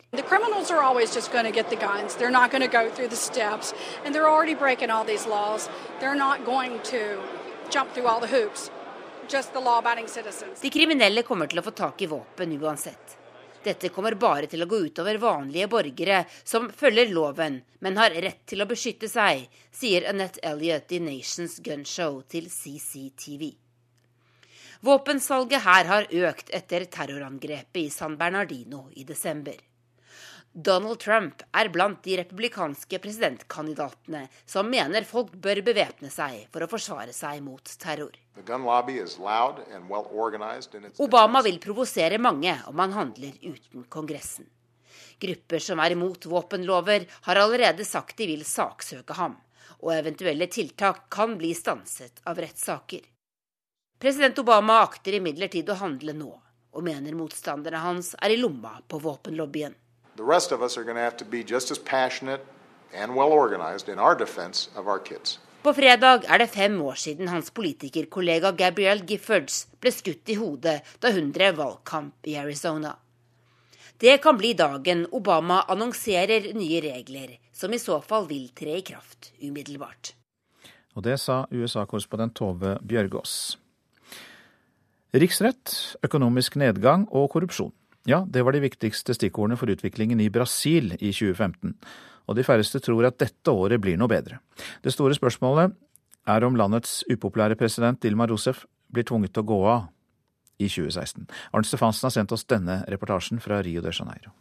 De 10.62 10.70
kriminelle 10.72 11.24
kommer 11.28 11.48
til 11.52 11.60
å 11.60 11.66
få 11.66 11.74
tak 11.76 12.02
i 12.02 12.12
våpen 12.12 12.60
uansett. 12.62 13.18
Dette 13.68 13.90
kommer 13.92 14.16
bare 14.16 14.48
til 14.48 14.64
å 14.64 14.70
gå 14.70 14.78
utover 14.86 15.18
vanlige 15.20 15.68
borgere 15.68 16.22
som 16.44 16.70
følger 16.72 17.12
loven, 17.12 17.60
men 17.84 18.00
har 18.00 18.16
rett 18.16 18.46
til 18.48 18.64
å 18.64 18.70
beskytte 18.70 19.10
seg, 19.12 19.48
sier 19.76 20.08
Annette 20.08 20.40
Elliot 20.48 20.94
i 20.96 21.02
Nations 21.04 21.60
Gun 21.66 21.84
Show 21.84 22.22
til 22.32 22.48
CCTV. 22.54 23.67
Våpensalget 24.88 25.66
her 25.66 25.88
har 25.90 26.06
økt 26.30 26.52
etter 26.56 26.86
terrorangrepet 26.88 27.80
i 27.82 27.90
San 27.92 28.14
Bernardino 28.16 28.86
i 28.96 29.04
desember. 29.04 29.58
Donald 30.54 31.02
Trump 31.04 31.42
er 31.60 31.68
blant 31.74 32.00
de 32.06 32.16
republikanske 32.22 33.00
presidentkandidatene 33.04 34.22
som 34.48 34.70
mener 34.72 35.04
folk 35.10 35.34
bør 35.44 35.60
bevæpne 35.68 36.08
seg 36.14 36.46
for 36.54 36.64
å 36.64 36.70
forsvare 36.72 37.12
seg 37.12 37.42
mot 37.44 37.74
terror. 37.82 38.16
Obama 41.10 41.44
vil 41.50 41.60
provosere 41.68 42.22
mange 42.30 42.56
om 42.72 42.86
han 42.86 42.96
handler 42.96 43.36
uten 43.44 43.84
Kongressen. 43.92 44.48
Grupper 45.20 45.68
som 45.68 45.84
er 45.84 45.98
imot 45.98 46.30
våpenlover, 46.32 47.10
har 47.28 47.44
allerede 47.44 47.84
sagt 47.84 48.24
de 48.24 48.32
vil 48.32 48.48
saksøke 48.48 49.20
ham, 49.20 49.36
og 49.84 49.94
eventuelle 50.00 50.48
tiltak 50.48 51.10
kan 51.12 51.36
bli 51.36 51.52
stanset 51.58 52.24
av 52.24 52.40
rettssaker. 52.40 53.04
President 54.00 54.40
Obama 54.40 54.82
akter 54.86 55.16
imidlertid 55.18 55.70
å 55.74 55.76
handle 55.80 56.14
nå, 56.14 56.30
og 56.78 56.84
mener 56.86 57.16
motstanderne 57.18 57.80
hans 57.82 58.12
er 58.22 58.36
i 58.36 58.38
lomma 58.38 58.76
på 58.86 59.00
våpenlobbyen. 59.02 59.74
På 65.64 65.74
fredag 65.74 66.30
er 66.30 66.44
det 66.44 66.50
fem 66.54 66.78
år 66.82 67.02
siden 67.08 67.34
hans 67.34 67.50
politikerkollega 67.50 68.54
Gabrielle 68.62 69.10
Giffords 69.10 69.60
ble 69.82 69.92
skutt 69.98 70.30
i 70.30 70.38
hodet 70.38 70.78
da 71.02 71.16
hun 71.18 71.34
drev 71.34 71.58
valgkamp 71.58 72.30
i 72.30 72.38
Arizona. 72.38 72.94
Det 73.98 74.20
kan 74.22 74.38
bli 74.38 74.54
dagen 74.54 75.08
Obama 75.10 75.64
annonserer 75.66 76.54
nye 76.54 76.86
regler, 76.86 77.40
som 77.50 77.74
i 77.74 77.82
så 77.82 77.98
fall 78.06 78.30
vil 78.30 78.52
tre 78.54 78.78
i 78.78 78.86
kraft 78.86 79.34
umiddelbart. 79.42 80.14
Og 80.94 81.02
det 81.06 81.18
sa 81.18 81.48
USA-korrespondent 81.50 82.38
Tove 82.38 82.78
Bjørgaas. 82.86 83.58
Riksrett, 85.16 85.72
økonomisk 86.04 86.58
nedgang 86.60 87.06
og 87.16 87.30
korrupsjon. 87.32 87.72
Ja, 88.08 88.24
det 88.28 88.44
var 88.44 88.56
de 88.56 88.64
viktigste 88.64 89.16
stikkordene 89.16 89.58
for 89.60 89.72
utviklingen 89.72 90.20
i 90.24 90.30
Brasil 90.32 90.94
i 91.00 91.12
2015. 91.12 91.76
Og 92.28 92.36
de 92.36 92.44
færreste 92.44 92.80
tror 92.84 93.08
at 93.08 93.20
dette 93.20 93.52
året 93.52 93.80
blir 93.84 94.00
noe 94.00 94.12
bedre. 94.12 94.40
Det 94.84 94.92
store 94.92 95.16
spørsmålet 95.16 95.76
er 96.28 96.44
om 96.44 96.56
landets 96.60 97.04
upopulære 97.12 97.56
president 97.60 98.02
Dilma 98.04 98.28
Rousef 98.28 98.66
blir 98.92 99.08
tvunget 99.08 99.36
til 99.36 99.46
å 99.46 99.52
gå 99.52 99.60
av 99.68 99.86
i 100.60 100.68
2016. 100.68 101.28
Arnt 101.54 101.70
Stefansen 101.70 102.08
har 102.08 102.16
sendt 102.16 102.34
oss 102.36 102.48
denne 102.48 102.82
reportasjen 102.92 103.40
fra 103.44 103.62
Rio 103.64 103.84
de 103.84 103.94
Janeiro. 103.96 104.34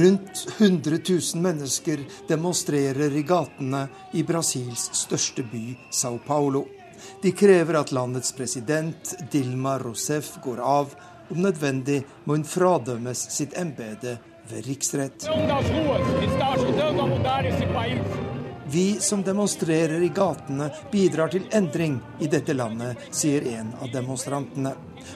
Rundt 0.00 0.46
100 0.58 0.90
000 1.34 1.42
mennesker 1.42 1.98
demonstrerer 2.28 3.16
i 3.16 3.22
gatene 3.22 3.82
i 4.12 4.22
Brasils 4.22 4.86
største 4.96 5.42
by, 5.42 5.74
Sao 5.90 6.16
Paulo. 6.26 6.64
De 7.22 7.32
krever 7.36 7.76
at 7.82 7.92
landets 7.92 8.32
president 8.32 9.12
Dilma 9.32 9.76
Rousef 9.82 10.38
går 10.44 10.62
av. 10.64 10.94
Om 11.28 11.42
nødvendig 11.44 12.00
må 12.24 12.38
hun 12.38 12.48
fradømmes 12.48 13.26
sitt 13.36 13.52
embete 13.60 14.16
ved 14.48 14.64
riksrett. 14.70 15.28
Vi 18.72 19.00
som 19.00 19.22
demonstrerer 19.22 20.02
i 20.02 20.08
gatene, 20.14 20.68
bidrar 20.92 21.28
til 21.28 21.48
endring 21.50 21.96
i 22.22 22.28
dette 22.30 22.54
landet, 22.54 23.00
sier 23.10 23.42
en 23.50 23.72
av 23.82 23.90
demonstrantene. 23.90 24.70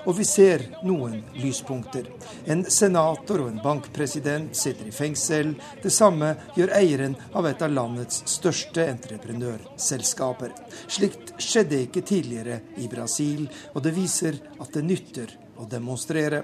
Og 0.08 0.16
vi 0.18 0.24
ser 0.26 0.64
noen 0.82 1.20
lyspunkter. 1.38 2.08
En 2.50 2.64
senator 2.66 3.44
og 3.44 3.52
en 3.52 3.60
bankpresident 3.62 4.56
sitter 4.58 4.88
i 4.90 4.94
fengsel. 4.96 5.52
Det 5.84 5.92
samme 5.94 6.32
gjør 6.56 6.74
eieren 6.80 7.14
av 7.30 7.46
et 7.46 7.62
av 7.62 7.70
landets 7.70 8.24
største 8.34 8.88
entreprenørselskaper. 8.90 10.50
Slikt 10.88 11.36
skjedde 11.38 11.84
ikke 11.84 12.02
tidligere 12.02 12.58
i 12.82 12.90
Brasil, 12.90 13.46
og 13.70 13.86
det 13.86 13.94
viser 13.94 14.40
at 14.58 14.74
det 14.74 14.82
nytter 14.88 15.38
å 15.62 15.70
demonstrere. 15.70 16.42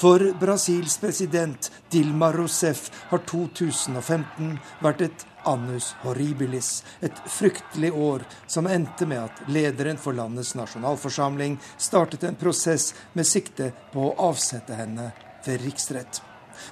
For 0.00 0.32
Brasils 0.40 0.98
president 0.98 1.72
Dilma 1.90 2.32
Rousef 2.32 2.86
har 3.10 3.20
2015 3.28 4.54
vært 4.80 5.02
et 5.04 5.24
annus 5.44 5.90
horribilis, 6.00 6.70
et 7.04 7.18
fryktelig 7.28 7.90
år 7.92 8.24
som 8.48 8.64
endte 8.72 9.04
med 9.04 9.20
at 9.26 9.42
lederen 9.52 10.00
for 10.00 10.16
landets 10.16 10.54
nasjonalforsamling 10.56 11.58
startet 11.76 12.24
en 12.24 12.40
prosess 12.40 12.94
med 13.12 13.28
sikte 13.28 13.68
på 13.92 14.06
å 14.06 14.14
avsette 14.30 14.80
henne 14.80 15.10
ved 15.44 15.60
riksrett. 15.66 16.22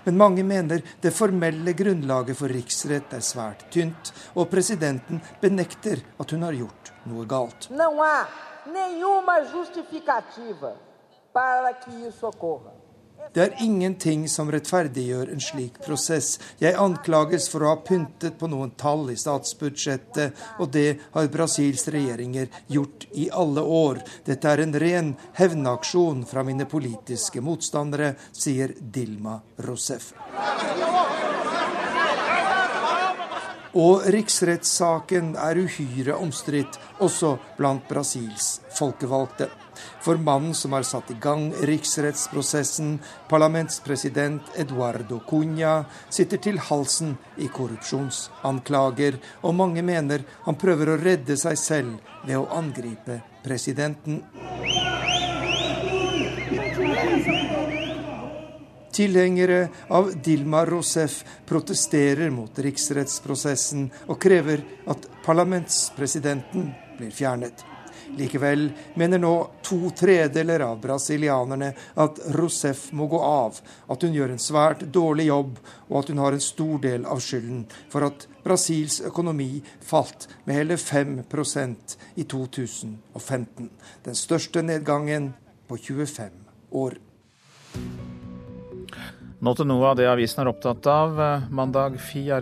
Men 0.09 0.17
mange 0.25 0.49
mener 0.49 0.81
det 1.05 1.13
formelle 1.13 1.77
grunnlaget 1.77 2.41
for 2.41 2.49
riksrett 2.49 3.13
er 3.13 3.29
svært 3.29 3.69
tynt, 3.69 4.15
og 4.41 4.49
presidenten 4.49 5.21
benekter 5.45 6.01
at 6.17 6.33
hun 6.33 6.49
har 6.49 6.57
gjort 6.57 6.95
noe 7.13 7.29
galt. 7.29 7.69
Não 7.77 8.01
há 8.01 8.25
nenhuma 8.73 9.43
justificativa 9.53 10.73
para 11.37 11.75
que 11.75 11.93
isso 12.09 12.25
ocorra. 12.33 12.78
Det 13.33 13.43
er 13.43 13.63
ingenting 13.63 14.25
som 14.29 14.51
rettferdiggjør 14.53 15.33
en 15.33 15.43
slik 15.43 15.79
prosess. 15.85 16.39
Jeg 16.63 16.79
anklages 16.81 17.49
for 17.53 17.65
å 17.65 17.73
ha 17.75 17.81
pyntet 17.85 18.39
på 18.41 18.49
noen 18.51 18.73
tall 18.81 19.11
i 19.13 19.19
statsbudsjettet, 19.21 20.39
og 20.59 20.73
det 20.73 20.89
har 21.15 21.29
Brasils 21.33 21.89
regjeringer 21.93 22.49
gjort 22.73 23.09
i 23.13 23.29
alle 23.31 23.63
år. 23.63 24.03
Dette 24.25 24.49
er 24.49 24.65
en 24.65 24.75
ren 24.81 25.13
hevnaksjon 25.39 26.25
fra 26.29 26.45
mine 26.47 26.69
politiske 26.71 27.45
motstandere, 27.45 28.15
sier 28.33 28.75
Dilma 28.81 29.39
Rousef. 29.67 30.15
Og 33.79 34.07
riksrettssaken 34.11 35.35
er 35.39 35.61
uhyre 35.61 36.17
omstridt, 36.17 36.81
også 37.05 37.37
blant 37.59 37.85
Brasils 37.91 38.59
folkevalgte. 38.75 39.51
For 40.05 40.21
mannen 40.21 40.55
som 40.55 40.73
har 40.77 40.87
satt 40.87 41.11
i 41.11 41.19
gang 41.21 41.51
riksrettsprosessen, 41.69 42.99
parlamentspresident 43.29 44.53
Eduardo 44.57 45.21
Cunha, 45.29 45.85
sitter 46.11 46.43
til 46.43 46.61
halsen 46.69 47.17
i 47.37 47.49
korrupsjonsanklager, 47.53 49.19
og 49.43 49.57
mange 49.59 49.85
mener 49.87 50.27
han 50.47 50.59
prøver 50.59 50.95
å 50.95 51.01
redde 51.01 51.37
seg 51.39 51.59
selv 51.61 52.15
ved 52.25 52.39
å 52.39 52.49
angripe 52.59 53.21
presidenten. 53.45 54.23
Tilhengere 58.99 59.69
av 59.95 60.11
Dilma 60.25 60.65
Rousef 60.67 61.21
protesterer 61.47 62.33
mot 62.35 62.59
riksrettsprosessen 62.59 63.85
og 64.09 64.19
krever 64.19 64.65
at 64.91 65.07
parlamentspresidenten 65.23 66.73
blir 66.99 67.13
fjernet. 67.15 67.63
Likevel 68.17 68.71
mener 68.95 69.21
nå 69.21 69.33
to 69.63 69.91
tredeler 69.97 70.63
av 70.65 70.81
brasilianerne 70.81 71.73
at 72.01 72.21
Rousef 72.35 72.89
må 72.97 73.07
gå 73.11 73.21
av, 73.21 73.59
at 73.89 74.03
hun 74.03 74.17
gjør 74.17 74.33
en 74.35 74.43
svært 74.43 74.87
dårlig 74.95 75.29
jobb, 75.29 75.59
og 75.89 76.01
at 76.01 76.13
hun 76.13 76.23
har 76.23 76.37
en 76.37 76.45
stor 76.45 76.79
del 76.83 77.05
av 77.07 77.21
skylden 77.25 77.67
for 77.93 78.07
at 78.09 78.27
Brasils 78.45 79.01
økonomi 79.05 79.61
falt 79.85 80.29
med 80.47 80.57
hele 80.61 80.79
5% 80.81 81.99
i 82.17 82.25
2015. 82.25 83.71
Den 84.05 84.19
største 84.19 84.65
nedgangen 84.65 85.33
på 85.69 85.77
25 85.77 86.33
år. 86.81 86.99
Nå 89.39 89.55
til 89.55 89.69
noe 89.71 89.93
av 89.93 89.99
det 90.01 90.09
avisen 90.11 90.43
er 90.43 90.51
opptatt 90.51 90.87
av 90.91 91.21
eh, 91.23 91.51
mandag 91.55 92.01
4. 92.03 92.41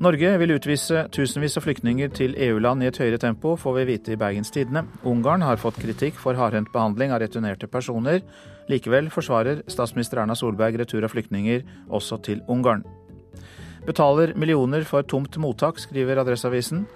Norge 0.00 0.30
vil 0.40 0.54
utvise 0.54 1.02
tusenvis 1.12 1.58
av 1.60 1.66
flyktninger 1.66 2.08
til 2.16 2.32
EU-land 2.40 2.80
i 2.80 2.86
et 2.88 2.96
høyere 2.96 3.18
tempo, 3.20 3.50
får 3.60 3.74
vi 3.76 3.82
vite 3.90 4.14
i 4.14 4.16
Bergens 4.16 4.48
Tidende. 4.54 4.86
Ungarn 5.04 5.44
har 5.44 5.60
fått 5.60 5.76
kritikk 5.82 6.16
for 6.16 6.38
hardhendt 6.38 6.70
behandling 6.72 7.12
av 7.12 7.20
returnerte 7.20 7.68
personer. 7.68 8.22
Likevel 8.72 9.10
forsvarer 9.12 9.60
statsminister 9.68 10.22
Erna 10.22 10.38
Solberg 10.40 10.80
retur 10.80 11.04
av 11.04 11.12
flyktninger 11.12 11.66
også 11.92 12.16
til 12.24 12.40
Ungarn. 12.48 12.86
Betaler 13.84 14.32
millioner 14.40 14.88
for 14.88 15.04
tomt 15.04 15.36
mottak, 15.36 15.76
skriver 15.84 16.24
Adresseavisen. 16.24 16.86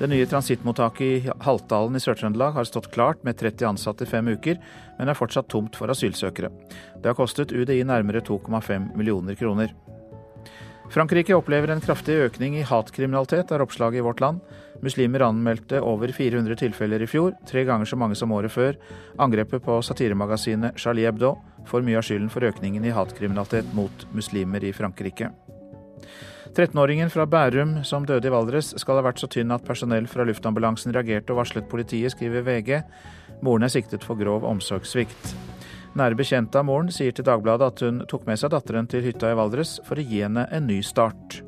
Det 0.00 0.08
nye 0.08 0.24
transittmottaket 0.32 1.04
i 1.04 1.38
Haltdalen 1.44 2.00
i 2.00 2.00
Sør-Trøndelag 2.00 2.56
har 2.56 2.68
stått 2.68 2.88
klart 2.96 3.20
med 3.28 3.36
30 3.44 3.74
ansatte 3.74 4.08
i 4.08 4.08
fem 4.08 4.32
uker, 4.32 4.56
men 4.96 5.12
er 5.12 5.20
fortsatt 5.20 5.52
tomt 5.52 5.76
for 5.76 5.92
asylsøkere. 5.92 6.48
Det 6.96 7.12
har 7.12 7.20
kostet 7.20 7.52
UDI 7.52 7.82
nærmere 7.84 8.24
2,5 8.24 8.94
millioner 8.96 9.36
kroner. 9.36 9.76
Frankrike 10.92 11.34
opplever 11.34 11.72
en 11.72 11.80
kraftig 11.80 12.18
økning 12.26 12.58
i 12.58 12.66
hatkriminalitet, 12.66 13.50
er 13.50 13.62
oppslaget 13.64 14.02
i 14.02 14.04
Vårt 14.04 14.20
Land. 14.20 14.42
Muslimer 14.84 15.24
anmeldte 15.24 15.80
over 15.80 16.12
400 16.12 16.58
tilfeller 16.60 17.02
i 17.02 17.08
fjor, 17.08 17.32
tre 17.48 17.64
ganger 17.64 17.88
så 17.88 17.96
mange 17.96 18.18
som 18.18 18.32
året 18.36 18.52
før. 18.52 18.76
Angrepet 19.18 19.64
på 19.64 19.78
satiremagasinet 19.82 20.76
Charlie 20.78 21.08
Hebdo 21.08 21.34
får 21.66 21.86
mye 21.86 21.98
av 21.98 22.04
skylden 22.04 22.30
for 22.32 22.44
økningen 22.44 22.84
i 22.84 22.92
hatkriminalitet 22.92 23.72
mot 23.74 24.06
muslimer 24.12 24.64
i 24.64 24.74
Frankrike. 24.76 25.32
13-åringen 26.54 27.10
fra 27.10 27.24
Bærum 27.26 27.80
som 27.82 28.04
døde 28.06 28.28
i 28.28 28.30
Valdres 28.30 28.74
skal 28.78 29.00
ha 29.00 29.06
vært 29.08 29.18
så 29.18 29.26
tynn 29.26 29.50
at 29.56 29.64
personell 29.66 30.06
fra 30.06 30.26
luftambulansen 30.28 30.94
reagerte 30.94 31.34
og 31.34 31.40
varslet 31.40 31.66
politiet, 31.70 32.12
skriver 32.14 32.44
VG. 32.46 32.76
Moren 33.42 33.66
er 33.66 33.72
siktet 33.72 34.04
for 34.06 34.20
grov 34.20 34.46
omsorgssvikt. 34.46 35.32
Nære 35.94 36.18
bekjente 36.18 36.58
av 36.58 36.66
moren 36.66 36.90
sier 36.90 37.14
til 37.14 37.26
Dagbladet 37.26 37.70
at 37.70 37.82
hun 37.86 38.02
tok 38.10 38.24
med 38.26 38.40
seg 38.40 38.50
datteren 38.54 38.88
til 38.90 39.04
hytta 39.04 39.30
i 39.30 39.36
Valdres 39.38 39.76
for 39.86 40.00
å 40.00 40.06
gi 40.06 40.24
henne 40.24 40.48
en 40.50 40.66
ny 40.66 40.80
start. 40.82 41.42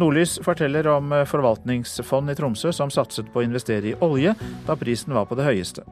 Nordlys 0.00 0.38
forteller 0.44 0.86
om 0.88 1.12
forvaltningsfond 1.28 2.32
i 2.32 2.34
Tromsø 2.36 2.72
som 2.72 2.92
satset 2.92 3.28
på 3.32 3.42
å 3.42 3.44
investere 3.44 3.90
i 3.90 3.96
olje 4.04 4.32
da 4.68 4.76
prisen 4.80 5.16
var 5.16 5.26
på 5.28 5.36
det 5.36 5.44
høyeste. 5.48 5.84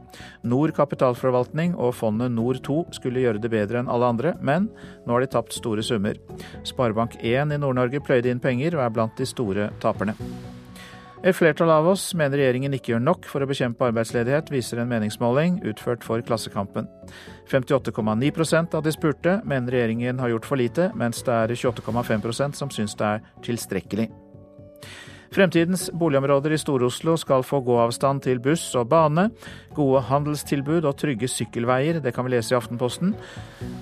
Nord 0.48 0.72
kapitalforvaltning 0.76 1.74
og 1.76 1.96
fondet 1.98 2.32
Nord2 2.36 2.78
skulle 2.96 3.24
gjøre 3.24 3.42
det 3.42 3.52
bedre 3.52 3.82
enn 3.82 3.90
alle 3.92 4.12
andre, 4.12 4.34
men 4.40 4.70
nå 5.04 5.16
har 5.16 5.24
de 5.24 5.32
tapt 5.32 5.56
store 5.56 5.84
summer. 5.84 6.20
Sparebank1 6.68 7.56
i 7.56 7.60
Nord-Norge 7.60 8.04
pløyde 8.04 8.32
inn 8.32 8.44
penger 8.44 8.78
og 8.78 8.86
er 8.86 8.94
blant 8.96 9.20
de 9.20 9.28
store 9.28 9.72
taperne. 9.82 10.16
Et 11.26 11.34
flertall 11.34 11.70
av 11.74 11.88
oss 11.90 12.12
mener 12.14 12.38
regjeringen 12.38 12.76
ikke 12.76 12.92
gjør 12.92 13.02
nok 13.02 13.26
for 13.26 13.42
å 13.42 13.48
bekjempe 13.50 13.88
arbeidsledighet, 13.88 14.52
viser 14.54 14.78
en 14.78 14.90
meningsmåling 14.90 15.58
utført 15.66 16.06
for 16.06 16.22
Klassekampen. 16.22 16.86
58,9% 17.50 18.78
av 18.78 18.86
de 18.86 18.94
spurte 18.94 19.40
mener 19.48 19.74
regjeringen 19.74 20.22
har 20.22 20.30
gjort 20.30 20.46
for 20.46 20.62
lite, 20.62 20.92
mens 20.94 21.24
det 21.26 21.34
er 21.34 21.56
28,5% 21.58 22.62
som 22.62 22.70
syns 22.70 22.94
det 23.00 23.10
er 23.16 23.28
tilstrekkelig. 23.42 24.06
Fremtidens 25.34 25.90
boligområder 25.92 26.54
i 26.56 26.58
Stor-Oslo 26.58 27.16
skal 27.20 27.44
få 27.44 27.60
gåavstand 27.66 28.22
til 28.24 28.40
buss 28.40 28.64
og 28.78 28.88
bane, 28.88 29.28
gode 29.76 30.00
handelstilbud 30.08 30.88
og 30.88 30.96
trygge 30.98 31.28
sykkelveier, 31.28 32.00
det 32.00 32.14
kan 32.16 32.24
vi 32.24 32.32
lese 32.32 32.54
i 32.54 32.58
Aftenposten. 32.58 33.12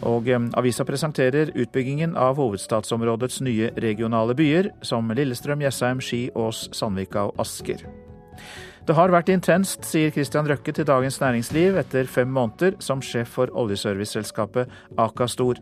Og 0.08 0.26
eh, 0.28 0.48
avisa 0.58 0.84
presenterer 0.88 1.54
utbyggingen 1.54 2.16
av 2.18 2.40
hovedstadsområdets 2.40 3.40
nye 3.46 3.70
regionale 3.78 4.34
byer, 4.38 4.72
som 4.82 5.12
Lillestrøm, 5.14 5.62
Jessheim, 5.62 6.02
Ski, 6.02 6.26
Ås, 6.34 6.66
Sandvika 6.74 7.28
og 7.30 7.40
Asker. 7.46 7.86
Det 8.86 8.94
har 8.94 9.10
vært 9.10 9.32
intenst, 9.32 9.82
sier 9.82 10.12
Christian 10.14 10.46
Røkke 10.46 10.70
til 10.70 10.86
Dagens 10.86 11.16
Næringsliv 11.18 11.74
etter 11.80 12.06
fem 12.06 12.30
måneder 12.30 12.76
som 12.78 13.00
sjef 13.02 13.32
for 13.34 13.50
oljeserviceselskapet 13.50 14.70
Aka 15.02 15.26
Stor. 15.26 15.58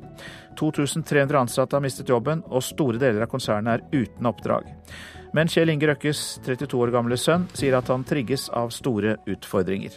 2300 0.60 1.38
ansatte 1.40 1.76
har 1.76 1.84
mistet 1.84 2.12
jobben, 2.12 2.42
og 2.52 2.64
store 2.64 3.00
deler 3.00 3.24
av 3.24 3.32
konsernet 3.32 3.78
er 3.78 4.02
uten 4.04 4.28
oppdrag. 4.28 4.68
Men 5.34 5.50
Kjell 5.50 5.72
Inge 5.72 5.88
Røkkes 5.90 6.20
32 6.46 6.78
år 6.78 6.92
gamle 6.94 7.16
sønn 7.18 7.48
sier 7.58 7.74
at 7.74 7.88
han 7.90 8.04
trigges 8.06 8.46
av 8.54 8.70
store 8.74 9.16
utfordringer. 9.26 9.96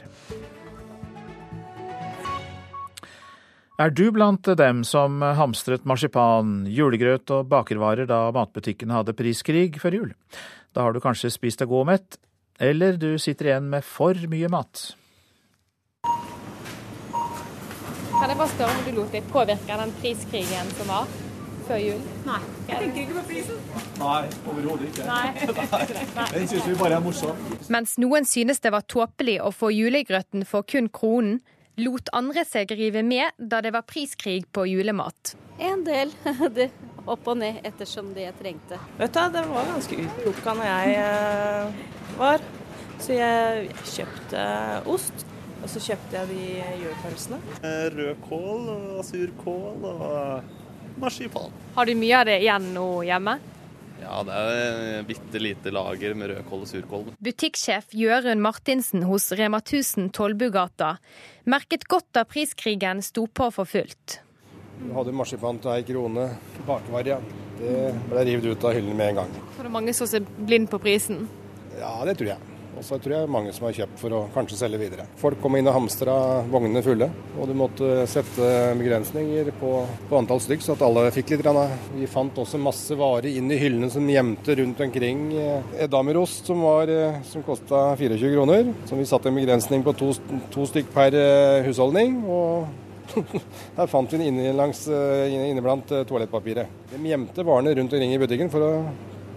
Er 3.77 3.91
du 3.93 4.07
blant 4.09 4.49
dem 4.57 4.81
som 4.81 5.21
hamstret 5.21 5.83
marsipan, 5.85 6.63
julegrøt 6.73 7.29
og 7.35 7.45
bakervarer 7.51 8.09
da 8.09 8.23
matbutikkene 8.33 8.95
hadde 8.97 9.13
priskrig 9.13 9.75
før 9.77 9.99
jul? 9.99 10.15
Da 10.73 10.87
har 10.87 10.97
du 10.97 11.03
kanskje 11.03 11.29
spist 11.29 11.61
deg 11.61 11.69
god 11.69 11.83
og 11.83 11.91
mett, 11.91 12.17
eller 12.57 12.97
du 12.97 13.11
sitter 13.21 13.51
igjen 13.51 13.69
med 13.69 13.85
for 13.85 14.17
mye 14.33 14.49
mat. 14.49 14.87
Kan 18.17 18.33
jeg 18.33 18.39
bare 18.41 18.49
spørre 18.55 18.73
om 18.73 18.83
du 18.87 18.91
lot 18.97 19.13
deg 19.13 19.29
påvirke 19.29 19.77
av 19.77 19.85
den 19.85 19.93
priskrigen 20.01 20.73
som 20.79 20.89
var 20.89 21.26
før 21.67 21.81
jul? 21.81 21.99
Nei. 22.27 22.39
Jeg 22.69 22.79
tenker 22.81 23.01
ikke 23.03 23.17
på 23.19 23.25
prisen. 23.31 23.61
Nei, 23.99 24.23
overhodet 24.47 24.89
ikke. 24.89 25.05
Nei. 25.07 25.27
Den 26.33 26.49
syns 26.51 26.67
vi 26.67 26.75
bare 26.79 26.97
er 26.97 27.05
morsom. 27.05 27.45
Mens 27.73 27.97
noen 28.01 28.27
synes 28.29 28.63
det 28.63 28.73
var 28.75 28.87
tåpelig 28.89 29.37
å 29.43 29.53
få 29.55 29.71
julegrøten 29.75 30.47
for 30.47 30.67
kun 30.67 30.89
kronen, 30.93 31.39
lot 31.77 32.09
andre 32.17 32.41
seg 32.47 32.71
rive 32.73 33.03
med 33.05 33.35
da 33.37 33.61
det 33.61 33.73
var 33.75 33.85
priskrig 33.85 34.47
på 34.53 34.65
julemat. 34.65 35.35
En 35.61 35.83
del. 35.85 36.13
Det 36.57 36.71
opp 37.07 37.27
og 37.31 37.39
ned 37.39 37.61
ettersom 37.67 38.11
det 38.15 38.25
jeg 38.27 38.35
trengte. 38.41 38.79
Vet 38.99 39.15
du, 39.15 39.21
Det 39.31 39.43
var 39.47 39.69
ganske 39.71 39.99
utplukka 40.03 40.55
når 40.59 40.69
jeg 40.69 40.97
eh, 40.99 41.81
var. 42.19 42.45
Så 42.99 43.13
jeg, 43.13 43.67
jeg 43.69 43.91
kjøpte 43.93 44.43
ost, 44.89 45.25
og 45.61 45.69
så 45.69 45.81
kjøpte 45.85 46.17
jeg 46.17 46.29
de 46.31 46.47
julepølsene. 46.81 47.39
Rødkål 47.93 48.71
og 48.73 49.03
surkål 49.05 49.85
og 49.91 50.55
marsipan. 51.01 51.53
Har 51.75 51.85
du 51.85 51.95
mye 51.95 52.19
av 52.19 52.25
det 52.29 52.39
igjen 52.41 52.73
nå 52.75 52.87
hjemme? 53.07 53.37
Ja, 54.01 54.21
det 54.23 54.35
er 54.37 55.07
bitte 55.07 55.39
lite 55.41 55.71
lager 55.73 56.13
med 56.15 56.31
rødkål 56.31 56.63
og 56.63 56.69
surkål. 56.69 57.07
Butikksjef 57.23 57.95
Jørund 57.97 58.43
Martinsen 58.43 59.03
hos 59.09 59.31
Rema 59.35 59.59
1000 59.63 60.11
Tollbugata 60.15 60.93
merket 61.49 61.87
godt 61.89 62.11
da 62.15 62.23
priskrigen 62.29 63.01
sto 63.05 63.25
på 63.27 63.49
for 63.55 63.67
fullt. 63.67 64.19
Vi 64.77 64.93
hadde 64.93 65.15
marsipan 65.17 65.57
til 65.61 65.73
ei 65.73 65.85
krone, 65.87 66.27
bakevarer. 66.67 67.23
Det 67.57 67.77
ble 68.11 68.25
revet 68.29 68.45
ut 68.45 68.67
av 68.69 68.77
hyllene 68.77 68.97
med 68.99 69.09
en 69.09 69.23
gang. 69.23 69.33
Så 69.55 69.63
det 69.63 69.71
er 69.71 69.73
mange 69.73 69.95
som 69.97 70.09
ser 70.09 70.27
blind 70.37 70.69
på 70.69 70.79
prisen? 70.83 71.25
Ja, 71.79 71.95
det 72.05 72.19
tror 72.19 72.35
jeg. 72.35 72.56
Og 72.77 72.85
så 72.85 72.99
tror 73.01 73.15
jeg 73.15 73.29
mange 73.33 73.51
som 73.55 73.65
har 73.65 73.75
kjøpt 73.79 73.97
for 74.01 74.13
å 74.13 74.19
kanskje 74.35 74.59
selge 74.59 74.79
videre. 74.81 75.07
Folk 75.17 75.39
kom 75.41 75.57
inn 75.57 75.67
og 75.69 75.75
hamstra 75.79 76.13
vognene 76.51 76.83
fulle, 76.85 77.07
og 77.37 77.49
du 77.49 77.55
måtte 77.57 78.05
sette 78.09 78.51
begrensninger 78.77 79.49
på, 79.57 79.71
på 80.09 80.19
antall 80.19 80.41
stykk, 80.43 80.63
så 80.63 80.75
at 80.75 80.85
alle 80.85 81.07
fikk 81.15 81.33
litt. 81.33 81.43
Grann. 81.47 81.73
Vi 81.93 82.07
fant 82.09 82.37
også 82.41 82.57
masse 82.61 82.95
varer 82.97 83.29
inn 83.29 83.51
i 83.53 83.59
hyllene 83.61 83.89
som 83.93 84.05
gjemte 84.09 84.55
rundt 84.57 84.79
omkring. 84.83 85.27
Edamerost 85.77 86.49
som, 86.49 86.63
var, 86.65 86.89
som 87.29 87.45
kosta 87.45 87.91
24 87.99 88.31
kroner, 88.33 88.71
som 88.89 89.01
vi 89.01 89.05
satte 89.09 89.29
en 89.29 89.37
begrensning 89.37 89.85
på 89.85 89.93
to, 89.97 90.13
to 90.53 90.65
stykk 90.69 90.89
per 90.95 91.17
eh, 91.17 91.67
husholdning. 91.67 92.19
og 92.25 92.67
her 93.77 93.87
fant 93.87 94.11
vi 94.11 94.19
den 94.19 94.33
inne, 94.33 94.55
langs, 94.57 94.81
inne 94.89 95.63
blant 95.63 95.93
toalettpapiret. 96.09 96.89
De 96.91 96.99
gjemte 97.09 97.45
varene 97.47 97.77
rundt 97.77 97.93
omkring 97.93 98.17
i 98.17 98.19
butikken 98.21 98.51
for 98.51 98.65
å 98.65 98.73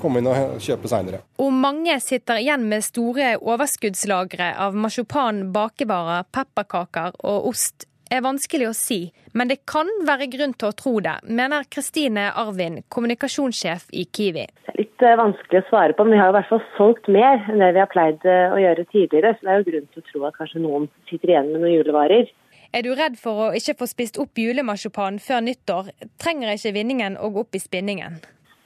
komme 0.03 0.22
inn 0.22 0.30
og 0.30 0.59
kjøpe 0.62 0.90
seinere. 0.90 1.22
Og 1.42 1.53
mange 1.53 1.98
sitter 2.03 2.40
igjen 2.42 2.66
med 2.70 2.84
store 2.86 3.36
overskuddslagre 3.40 4.55
av 4.66 4.76
marsipan, 4.78 5.48
bakevarer, 5.55 6.26
pepperkaker 6.32 7.16
og 7.20 7.53
ost 7.53 7.86
er 8.11 8.24
vanskelig 8.24 8.66
å 8.68 8.74
si, 8.74 8.98
men 9.38 9.51
det 9.51 9.61
kan 9.70 9.88
være 10.07 10.26
grunn 10.32 10.55
til 10.59 10.70
å 10.70 10.76
tro 10.76 10.96
det, 11.05 11.14
mener 11.30 11.66
Kristine 11.70 12.30
Arvin, 12.42 12.80
kommunikasjonssjef 12.90 13.86
i 13.94 14.07
Kiwi. 14.11 14.46
Det 14.66 14.72
er 14.72 14.80
litt 14.80 15.05
eh, 15.07 15.18
vanskelig 15.20 15.62
å 15.62 15.68
svare 15.68 15.96
på, 15.96 16.07
men 16.07 16.16
vi 16.16 16.20
har 16.22 16.32
i 16.32 16.36
hvert 16.38 16.51
fall 16.51 16.64
solgt 16.74 17.11
mer 17.12 17.38
enn 17.46 17.62
det 17.62 17.70
vi 17.76 17.82
har 17.84 17.90
pleid 17.92 18.26
eh, 18.26 18.51
å 18.51 18.59
gjøre 18.61 18.86
tidligere. 18.90 19.36
Så 19.36 19.46
det 19.46 19.55
er 19.55 19.62
jo 19.62 19.68
grunn 19.70 19.88
til 19.92 20.03
å 20.03 20.09
tro 20.11 20.26
at 20.26 20.38
kanskje 20.40 20.64
noen 20.64 20.90
sitter 21.11 21.34
igjen 21.34 21.53
med 21.53 21.62
noen 21.62 21.76
julevarer. 21.76 22.34
Er 22.70 22.86
du 22.86 22.92
redd 22.94 23.16
for 23.18 23.46
å 23.46 23.53
ikke 23.59 23.78
få 23.80 23.88
spist 23.90 24.18
opp 24.22 24.38
julemarsipan 24.38 25.18
før 25.22 25.42
nyttår, 25.46 25.94
trenger 26.22 26.55
ikke 26.55 26.74
vinningen 26.76 27.18
å 27.18 27.32
gå 27.34 27.46
opp 27.46 27.59
i 27.59 27.62
spinningen. 27.62 28.20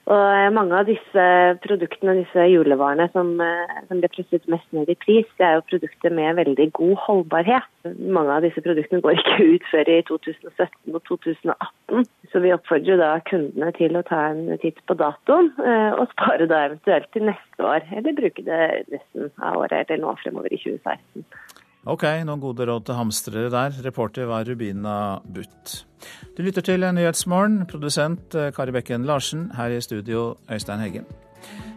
Og 0.05 0.20
eh, 0.20 0.50
mange 0.52 0.76
av 0.76 0.88
disse 0.88 1.22
produktene, 1.64 2.18
disse 2.18 2.44
julevarene 2.52 3.07
som, 3.14 3.30
eh, 3.40 3.76
som 3.88 4.02
blir 4.02 4.12
presset 4.12 4.44
mest 4.52 4.66
ned 4.76 4.90
i 4.92 4.96
pris, 5.00 5.28
det 5.40 5.46
er 5.46 5.57
jo 5.57 5.64
produkter 5.70 6.12
med 6.12 6.36
veldig 6.36 6.66
god 6.76 6.94
holdbarhet. 7.07 7.70
Mange 8.18 8.34
av 8.36 8.44
disse 8.44 8.61
produktene 8.64 9.00
går 9.05 9.16
ikke 9.16 9.38
ut 9.55 9.70
før 9.70 9.92
i 9.94 9.96
2017 10.11 10.98
og 10.98 11.00
2018. 11.09 12.05
Så 12.32 12.44
vi 12.44 12.52
oppfordrer 12.52 13.00
da 13.00 13.14
kundene 13.30 13.72
til 13.78 13.96
å 13.96 14.05
ta 14.05 14.26
en 14.34 14.44
titt 14.61 14.84
på 14.84 14.98
datoen, 15.00 15.55
eh, 15.64 15.96
og 15.96 16.12
spare 16.12 16.50
da 16.52 16.66
eventuelt 16.68 17.09
til 17.16 17.24
neste 17.30 17.64
år. 17.64 17.88
Eller 17.96 18.20
bruke 18.20 18.44
det 18.44 18.62
resten 18.92 19.32
av 19.40 19.62
året 19.64 19.88
eller 19.88 20.05
nå 20.05 20.16
fremover 20.20 20.52
i 20.52 20.61
2016. 20.61 21.24
Ok, 21.85 22.07
noen 22.24 22.41
gode 22.41 22.64
råd 22.64 22.87
til 22.89 22.97
hamstrere 22.97 23.51
der. 23.53 23.74
Reporter 23.85 24.24
var 24.30 24.47
Rubina 24.49 25.18
Butt. 25.20 25.82
Du 26.37 26.41
lytter 26.43 26.64
til 26.64 26.80
Nyhetsmorgen, 26.80 27.66
produsent 27.68 28.35
eh, 28.35 28.49
Kari 28.57 28.72
Bekken 28.72 29.05
Larsen, 29.05 29.51
her 29.57 29.68
i 29.68 29.82
studio 29.85 30.35
Øystein 30.49 30.80
Heggen. 30.80 31.05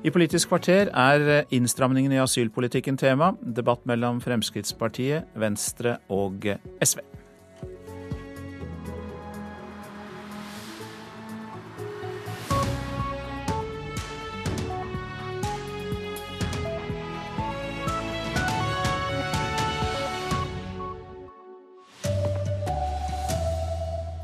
I 0.07 0.13
Politisk 0.15 0.47
kvarter 0.47 0.87
er 0.93 1.19
innstramningene 1.27 1.51
innstramningen 1.51 2.15
i 2.15 2.23
asylpolitikken 2.23 2.97
tema. 2.97 3.33
Debatt 3.41 3.83
mellom 3.85 4.21
Fremskrittspartiet, 4.23 5.27
Venstre 5.35 5.97
og 6.07 6.47
eh, 6.47 6.63
SV. 6.79 7.03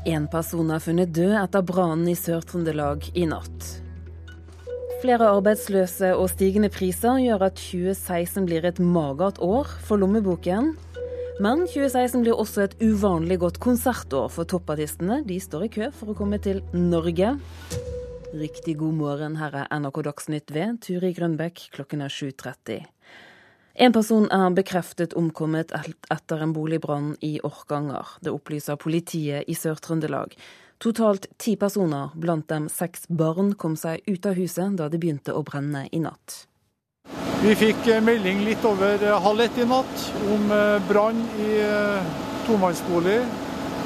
En 0.04 0.26
person 0.28 0.68
er 0.68 0.82
funnet 0.84 1.14
død 1.16 1.32
etter 1.40 1.62
brannen 1.64 2.10
i 2.12 2.16
Sør-Trøndelag 2.18 3.06
i 3.16 3.24
natt. 3.24 3.68
Flere 5.00 5.30
arbeidsløse 5.32 6.10
og 6.12 6.28
stigende 6.32 6.68
priser 6.72 7.22
gjør 7.22 7.46
at 7.46 7.56
2016 7.56 8.44
blir 8.44 8.68
et 8.68 8.82
magert 8.84 9.40
år 9.40 9.70
for 9.88 10.00
lommeboken. 10.00 10.74
Men 11.40 11.64
2016 11.64 12.20
blir 12.20 12.36
også 12.36 12.66
et 12.66 12.76
uvanlig 12.84 13.40
godt 13.40 13.60
konsertår 13.64 14.28
for 14.32 14.44
toppartistene. 14.48 15.22
De 15.24 15.40
står 15.40 15.66
i 15.66 15.72
kø 15.72 15.88
for 15.96 16.12
å 16.12 16.18
komme 16.18 16.36
til 16.36 16.60
Norge. 16.76 17.32
Riktig 18.36 18.76
god 18.80 19.00
morgen, 19.00 19.38
her 19.40 19.56
er 19.64 19.72
NRK 19.72 20.04
Dagsnytt 20.04 20.52
ved 20.52 20.82
Turi 20.84 21.14
Grønbekk. 21.16 21.70
Klokken 21.72 22.04
er 22.04 22.12
7.30. 22.12 22.93
En 23.74 23.92
person 23.92 24.28
er 24.30 24.52
bekreftet 24.54 25.16
omkommet 25.18 25.72
etter 25.74 26.42
en 26.44 26.52
boligbrann 26.54 27.16
i 27.26 27.40
Orkanger. 27.42 28.06
Det 28.22 28.30
opplyser 28.30 28.78
politiet 28.78 29.48
i 29.50 29.56
Sør-Trøndelag. 29.58 30.36
Totalt 30.78 31.26
ti 31.42 31.56
personer, 31.58 32.12
blant 32.14 32.46
dem 32.52 32.68
seks 32.70 33.08
barn, 33.08 33.54
kom 33.58 33.74
seg 33.74 34.06
ut 34.06 34.26
av 34.30 34.38
huset 34.38 34.78
da 34.78 34.86
det 34.90 35.00
begynte 35.02 35.34
å 35.34 35.42
brenne 35.42 35.88
i 35.90 36.02
natt. 36.02 36.44
Vi 37.42 37.54
fikk 37.58 37.88
eh, 37.90 38.00
melding 38.00 38.44
litt 38.46 38.62
over 38.64 39.02
eh, 39.02 39.18
halv 39.26 39.42
ett 39.42 39.58
i 39.58 39.66
natt 39.68 40.06
om 40.32 40.46
eh, 40.54 40.78
brann 40.88 41.18
i 41.42 41.50
tomannsbolig 42.46 43.18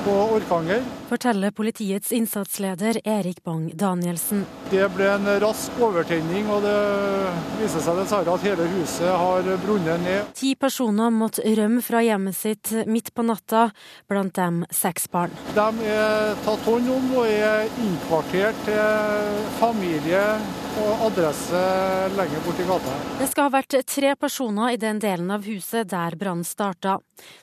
på 0.04 0.20
Orkanger. 0.36 0.84
Forteller 1.08 1.50
politiets 1.50 2.12
innsatsleder 2.12 3.00
Erik 3.04 3.44
Bang 3.44 3.70
Danielsen. 3.76 4.42
Det 4.70 4.84
ble 4.92 5.06
en 5.08 5.28
rask 5.40 5.78
overtenning, 5.80 6.44
og 6.52 6.60
det 6.66 6.74
viser 7.62 7.80
seg 7.80 7.96
dessverre 7.96 8.34
at 8.34 8.42
hele 8.44 8.66
huset 8.74 9.08
har 9.08 9.46
brunnet 9.62 10.02
ned. 10.04 10.26
Ti 10.36 10.50
personer 10.60 11.08
måtte 11.14 11.40
rømme 11.56 11.80
fra 11.86 12.02
hjemmet 12.04 12.36
sitt 12.36 12.74
midt 12.84 13.08
på 13.16 13.24
natta, 13.24 13.70
blant 14.10 14.34
dem 14.36 14.66
seks 14.68 15.08
barn. 15.08 15.32
De 15.56 15.88
er 15.88 16.36
tatt 16.44 16.66
hånd 16.68 16.90
om 16.92 17.06
og 17.22 17.30
er 17.30 17.64
innkvartert 17.80 18.60
til 18.66 19.38
familie 19.62 20.26
og 20.82 21.06
adresse 21.06 21.62
lenger 22.18 22.44
borti 22.44 22.66
gata. 22.68 22.98
Det 23.22 23.30
skal 23.30 23.48
ha 23.48 23.54
vært 23.56 23.78
tre 23.88 24.12
personer 24.20 24.74
i 24.76 24.82
den 24.84 25.00
delen 25.00 25.32
av 25.32 25.48
huset 25.48 25.88
der 25.88 26.18
brannen 26.20 26.44
starta. 26.44 26.98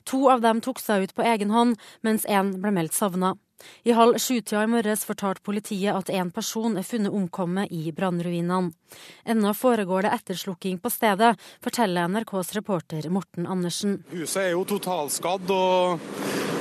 To 0.06 0.28
av 0.30 0.46
dem 0.46 0.62
tok 0.62 0.78
seg 0.80 1.08
ut 1.08 1.16
på 1.18 1.26
egen 1.26 1.50
hånd, 1.50 1.74
mens 2.06 2.28
én 2.30 2.54
ble 2.62 2.72
meldt 2.78 2.94
savna. 2.94 3.34
I 3.82 3.94
halv 3.96 4.18
sju-tida 4.18 4.62
i 4.64 4.70
morges 4.70 5.04
fortalte 5.08 5.44
politiet 5.46 5.94
at 5.96 6.10
en 6.12 6.30
person 6.34 6.76
er 6.76 6.84
funnet 6.86 7.14
omkommet 7.14 7.72
i 7.72 7.92
brannruinene. 7.96 8.72
Ennå 9.24 9.52
foregår 9.56 10.06
det 10.06 10.14
etterslukking 10.16 10.78
på 10.82 10.90
stedet, 10.92 11.34
forteller 11.64 12.08
NRKs 12.08 12.52
reporter 12.58 13.08
Morten 13.10 13.46
Andersen. 13.46 14.00
Huset 14.12 14.42
er 14.42 14.50
jo 14.54 14.64
totalskadd, 14.68 15.50
og 15.50 16.00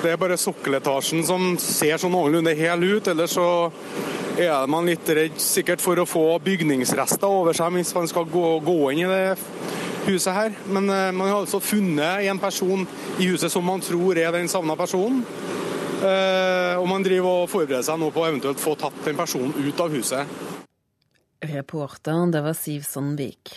det 0.03 0.13
er 0.13 0.21
bare 0.21 0.39
sokkeletasjen 0.39 1.25
som 1.27 1.55
ser 1.61 1.97
sånn 2.01 2.15
noenlunde 2.15 2.55
hel 2.57 2.83
ut. 2.85 3.09
Ellers 3.11 3.35
så 3.37 3.47
er 4.39 4.67
man 4.71 4.87
litt 4.89 5.09
redd 5.09 5.37
sikkert 5.41 5.83
for 5.83 5.99
å 5.99 6.07
få 6.09 6.25
bygningsrester 6.43 7.27
over 7.27 7.55
seg 7.55 7.75
hvis 7.77 7.93
man 7.95 8.09
skal 8.11 8.27
gå, 8.29 8.47
gå 8.65 8.79
inn 8.93 9.05
i 9.05 9.11
det 9.11 9.35
huset 10.05 10.35
her. 10.35 10.55
Men 10.67 10.89
uh, 10.89 11.11
man 11.15 11.29
har 11.29 11.41
altså 11.41 11.61
funnet 11.63 12.25
en 12.29 12.41
person 12.41 12.85
i 13.19 13.29
huset 13.31 13.51
som 13.51 13.65
man 13.65 13.83
tror 13.83 14.19
er 14.19 14.35
den 14.35 14.51
savna 14.51 14.75
personen. 14.79 15.23
Uh, 16.01 16.75
og 16.81 16.89
man 16.89 17.05
driver 17.05 17.45
og 17.45 17.51
forbereder 17.51 17.85
seg 17.87 18.01
nå 18.01 18.09
på 18.13 18.23
å 18.23 18.27
eventuelt 18.27 18.61
få 18.61 18.75
tatt 18.79 18.97
den 19.05 19.17
personen 19.19 19.55
ut 19.55 19.79
av 19.81 19.93
huset. 19.95 20.35
Reporteren, 21.45 22.33
det 22.33 22.41
var 22.45 22.57
Siv 22.57 22.83
Sandvik. 22.87 23.53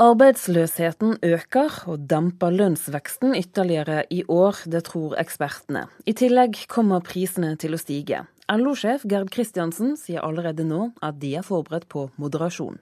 Arbeidsløsheten 0.00 1.16
øker 1.26 1.74
og 1.90 2.04
demper 2.08 2.54
lønnsveksten 2.54 3.34
ytterligere 3.34 4.04
i 4.14 4.22
år, 4.30 4.62
det 4.70 4.84
tror 4.86 5.16
ekspertene. 5.18 5.88
I 6.06 6.14
tillegg 6.14 6.62
kommer 6.70 7.02
prisene 7.04 7.56
til 7.60 7.74
å 7.74 7.80
stige. 7.80 8.22
LO-sjef 8.50 9.02
Gerd 9.10 9.32
Kristiansen 9.34 9.96
sier 9.98 10.22
allerede 10.24 10.64
nå 10.66 10.92
at 11.02 11.18
de 11.22 11.34
er 11.38 11.46
forberedt 11.46 11.88
på 11.90 12.08
moderasjon. 12.22 12.78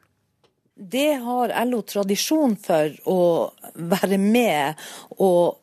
Det 0.78 1.18
har 1.24 1.52
LO 1.66 1.80
tradisjon 1.82 2.54
for 2.62 2.92
å 3.10 3.22
være 3.74 4.20
med 4.22 4.78
og 5.18 5.58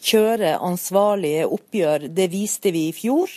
kjøre 0.00 0.56
ansvarlige 0.64 1.46
oppgjør. 1.50 2.08
Det 2.14 2.28
viste 2.32 2.72
vi 2.74 2.86
i 2.88 2.94
fjor. 2.96 3.30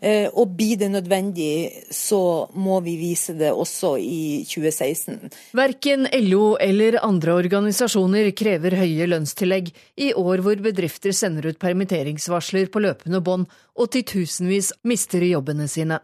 Eh, 0.00 0.28
og 0.28 0.54
blir 0.58 0.78
det 0.80 0.90
nødvendig, 0.92 1.86
så 1.90 2.48
må 2.54 2.80
vi 2.84 2.96
vise 3.00 3.34
det 3.38 3.52
også 3.52 3.94
i 3.98 4.44
2016. 4.48 5.32
Verken 5.56 6.06
LO 6.28 6.54
eller 6.60 7.00
andre 7.02 7.36
organisasjoner 7.40 8.30
krever 8.36 8.78
høye 8.82 9.08
lønnstillegg 9.10 9.72
i 9.96 10.12
år 10.12 10.44
hvor 10.44 10.62
bedrifter 10.64 11.14
sender 11.16 11.50
ut 11.50 11.60
permitteringsvarsler 11.62 12.70
på 12.72 12.84
løpende 12.84 13.22
bånd 13.24 13.48
og 13.78 13.92
titusenvis 13.92 14.72
mister 14.88 15.24
jobbene 15.24 15.68
sine. 15.70 16.00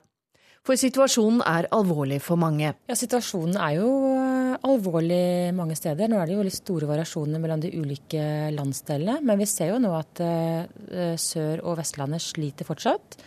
For 0.66 0.78
situasjonen 0.78 1.42
er 1.46 1.68
alvorlig 1.74 2.20
for 2.24 2.40
mange. 2.40 2.74
Ja, 2.88 2.96
Situasjonen 2.98 3.56
er 3.56 3.76
jo 3.78 3.90
alvorlig 4.68 5.54
mange 5.56 5.76
steder. 5.78 6.10
Nå 6.10 6.18
er 6.20 6.28
det 6.28 6.36
jo 6.36 6.46
litt 6.46 6.58
store 6.58 6.88
variasjoner 6.90 7.40
mellom 7.40 7.62
de 7.62 7.72
ulike 7.78 8.50
landsdelene. 8.54 9.20
Men 9.24 9.40
vi 9.40 9.48
ser 9.48 9.72
jo 9.72 9.82
nå 9.82 9.92
at 9.96 10.24
uh, 10.24 11.14
Sør- 11.20 11.62
og 11.64 11.78
Vestlandet 11.80 12.24
sliter 12.24 12.68
fortsatt. 12.68 13.20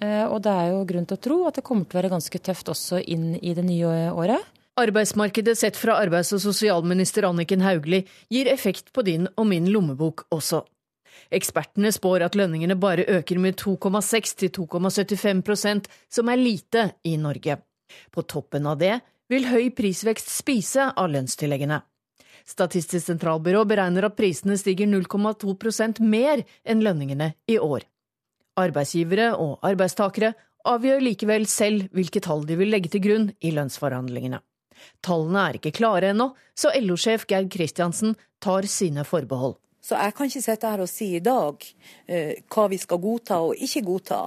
Og 0.00 0.38
det 0.40 0.52
er 0.56 0.70
jo 0.72 0.84
grunn 0.88 1.04
til 1.04 1.18
å 1.18 1.20
tro 1.20 1.34
at 1.44 1.58
det 1.58 1.64
kommer 1.66 1.84
til 1.84 1.98
å 1.98 2.00
være 2.00 2.10
ganske 2.14 2.38
tøft 2.40 2.70
også 2.72 3.02
inn 3.12 3.34
i 3.36 3.52
det 3.52 3.66
nye 3.66 4.08
året. 4.16 4.46
Arbeidsmarkedet 4.80 5.58
sett 5.58 5.76
fra 5.76 5.98
arbeids- 6.00 6.32
og 6.32 6.40
sosialminister 6.40 7.26
Anniken 7.28 7.60
Hauglie 7.60 8.06
gir 8.32 8.48
effekt 8.48 8.94
på 8.96 9.04
din 9.04 9.28
og 9.36 9.48
min 9.50 9.68
lommebok 9.68 10.24
også. 10.32 10.62
Ekspertene 11.30 11.92
spår 11.94 12.24
at 12.26 12.36
lønningene 12.38 12.74
bare 12.80 13.06
øker 13.06 13.38
med 13.38 13.58
2,6 13.60 14.34
til 14.42 14.50
2,75% 14.56 15.86
som 16.10 16.28
er 16.28 16.40
lite 16.40 16.86
i 17.06 17.16
Norge. 17.16 17.60
På 18.10 18.22
toppen 18.22 18.66
av 18.66 18.80
det 18.80 18.98
vil 19.30 19.46
høy 19.46 19.70
prisvekst 19.76 20.32
spise 20.34 20.90
av 20.90 21.10
lønnstilleggene. 21.12 21.78
Statistisk 22.50 23.06
sentralbyrå 23.06 23.62
beregner 23.68 24.08
at 24.08 24.16
prisene 24.18 24.56
stiger 24.58 24.88
0,2% 24.90 26.00
mer 26.02 26.42
enn 26.64 26.82
lønningene 26.82 27.34
i 27.46 27.60
år. 27.62 27.86
Arbeidsgivere 28.58 29.32
og 29.38 29.60
arbeidstakere 29.66 30.32
avgjør 30.66 31.04
likevel 31.04 31.46
selv 31.48 31.86
hvilke 31.94 32.22
tall 32.24 32.42
de 32.48 32.58
vil 32.58 32.72
legge 32.74 32.90
til 32.90 33.04
grunn 33.04 33.30
i 33.38 33.52
lønnsforhandlingene. 33.54 34.40
Tallene 35.04 35.46
er 35.46 35.58
ikke 35.60 35.76
klare 35.76 36.10
ennå, 36.10 36.30
så 36.56 36.72
LO-sjef 36.80 37.26
Geir 37.30 37.46
Kristiansen 37.52 38.16
tar 38.42 38.66
sine 38.68 39.04
forbehold. 39.06 39.58
Så 39.80 39.96
jeg 39.96 40.14
kan 40.16 40.28
ikke 40.28 40.44
sitte 40.44 40.72
her 40.72 40.82
og 40.84 40.90
si 40.90 41.14
i 41.16 41.22
dag 41.24 41.64
uh, 41.64 42.34
hva 42.52 42.66
vi 42.72 42.78
skal 42.80 43.00
godta 43.02 43.40
og 43.46 43.56
ikke 43.56 43.84
godta. 43.86 44.20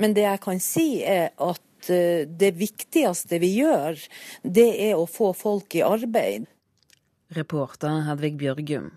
Men 0.00 0.14
det 0.16 0.26
jeg 0.26 0.42
kan 0.44 0.62
si 0.62 0.88
er 1.02 1.32
at 1.34 1.90
uh, 1.90 2.22
det 2.24 2.54
viktigste 2.58 3.40
vi 3.42 3.54
gjør, 3.58 4.00
det 4.42 4.70
er 4.90 4.96
å 4.98 5.08
få 5.10 5.32
folk 5.36 5.78
i 5.78 5.84
arbeid. 5.86 6.48
Reporter 7.36 8.02
Hedvig 8.08 8.36
Bjørgum. 8.40 8.90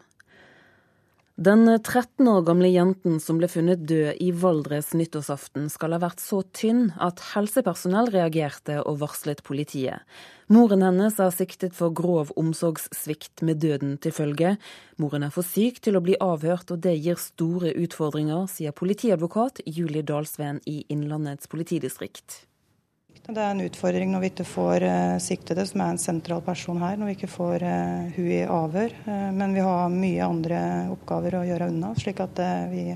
Den 1.36 1.66
13 1.66 2.28
år 2.30 2.44
gamle 2.46 2.70
jenten 2.70 3.16
som 3.18 3.40
ble 3.40 3.48
funnet 3.50 3.88
død 3.90 4.20
i 4.22 4.28
Valdres 4.38 4.92
nyttårsaften, 4.94 5.66
skal 5.74 5.96
ha 5.96 5.98
vært 6.04 6.22
så 6.22 6.44
tynn 6.54 6.92
at 7.02 7.24
helsepersonell 7.32 8.12
reagerte 8.14 8.76
og 8.84 9.00
varslet 9.02 9.42
politiet. 9.42 10.06
Moren 10.54 10.86
hennes 10.86 11.18
er 11.18 11.34
siktet 11.34 11.74
for 11.74 11.90
grov 11.90 12.30
omsorgssvikt 12.38 13.42
med 13.42 13.64
døden 13.66 13.98
til 13.98 14.14
følge. 14.14 14.54
Moren 15.02 15.26
er 15.26 15.34
for 15.34 15.42
syk 15.42 15.82
til 15.82 15.98
å 15.98 16.06
bli 16.06 16.14
avhørt, 16.22 16.70
og 16.70 16.86
det 16.86 17.00
gir 17.02 17.18
store 17.18 17.74
utfordringer, 17.82 18.46
sier 18.46 18.78
politiadvokat 18.78 19.66
Julie 19.66 20.06
Dalsveen 20.06 20.62
i 20.70 20.84
Innlandets 20.94 21.50
politidistrikt. 21.50 22.44
Det 23.24 23.40
er 23.40 23.54
en 23.54 23.64
utfordring 23.64 24.10
når 24.12 24.20
vi 24.20 24.30
ikke 24.34 24.44
får 24.44 24.84
uh, 24.84 25.18
siktede, 25.24 25.64
som 25.64 25.80
er 25.80 25.94
en 25.94 26.00
sentral 26.02 26.42
person 26.44 26.82
her, 26.84 26.98
når 27.00 27.08
vi 27.08 27.14
ikke 27.16 27.30
får 27.32 27.64
uh, 27.64 28.10
hun 28.18 28.26
i 28.28 28.42
avhør. 28.44 28.96
Uh, 29.06 29.30
men 29.32 29.54
vi 29.56 29.62
har 29.64 29.94
mye 29.94 30.26
andre 30.26 30.64
oppgaver 30.92 31.38
å 31.40 31.44
gjøre 31.48 31.70
unna, 31.72 31.94
slik 31.96 32.20
at 32.20 32.42
vi, 32.74 32.90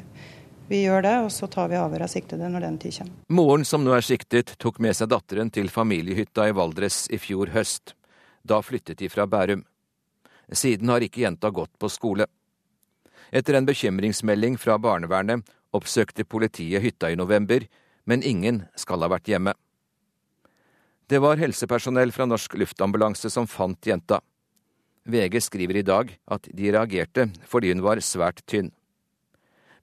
vi, 0.67 0.81
gjør 0.81 1.05
det. 1.05 1.13
Og 1.23 1.31
så 1.31 1.47
tar 1.47 1.69
vi 1.71 1.77
avhør 1.79 2.03
av 2.03 2.11
siktede 2.11 2.49
når 2.51 2.65
den 2.65 2.79
tid 2.83 2.97
kommer. 2.97 3.13
Moren 3.39 3.63
som 3.69 3.85
nå 3.85 3.93
er 3.95 4.03
siktet, 4.03 4.51
tok 4.59 4.81
med 4.83 4.97
seg 4.99 5.07
datteren 5.13 5.51
til 5.55 5.71
familiehytta 5.71 6.49
i 6.49 6.55
Valdres 6.57 7.05
i 7.07 7.19
fjor 7.23 7.53
høst. 7.55 7.95
Da 8.43 8.59
flyttet 8.59 8.99
de 8.99 9.07
fra 9.13 9.23
Bærum. 9.31 9.61
Siden 10.51 10.91
har 10.91 11.05
ikke 11.07 11.23
jenta 11.23 11.53
gått 11.55 11.71
på 11.79 11.87
skole. 11.91 12.27
Etter 13.31 13.55
en 13.55 13.67
bekymringsmelding 13.67 14.59
fra 14.59 14.75
barnevernet 14.75 15.47
oppsøkte 15.75 16.27
politiet 16.27 16.83
hytta 16.83 17.13
i 17.13 17.19
november, 17.19 17.63
men 18.03 18.27
ingen 18.27 18.65
skal 18.75 19.03
ha 19.03 19.09
vært 19.15 19.31
hjemme. 19.31 19.55
Det 21.07 21.19
var 21.23 21.39
helsepersonell 21.39 22.11
fra 22.11 22.25
Norsk 22.27 22.57
Luftambulanse 22.59 23.29
som 23.31 23.45
fant 23.47 23.87
jenta. 23.87 24.19
VG 25.07 25.39
skriver 25.39 25.77
i 25.79 25.85
dag 25.87 26.09
at 26.27 26.49
de 26.51 26.71
reagerte 26.75 27.29
fordi 27.47 27.71
hun 27.71 27.83
var 27.85 28.01
svært 28.03 28.41
tynn. 28.43 28.73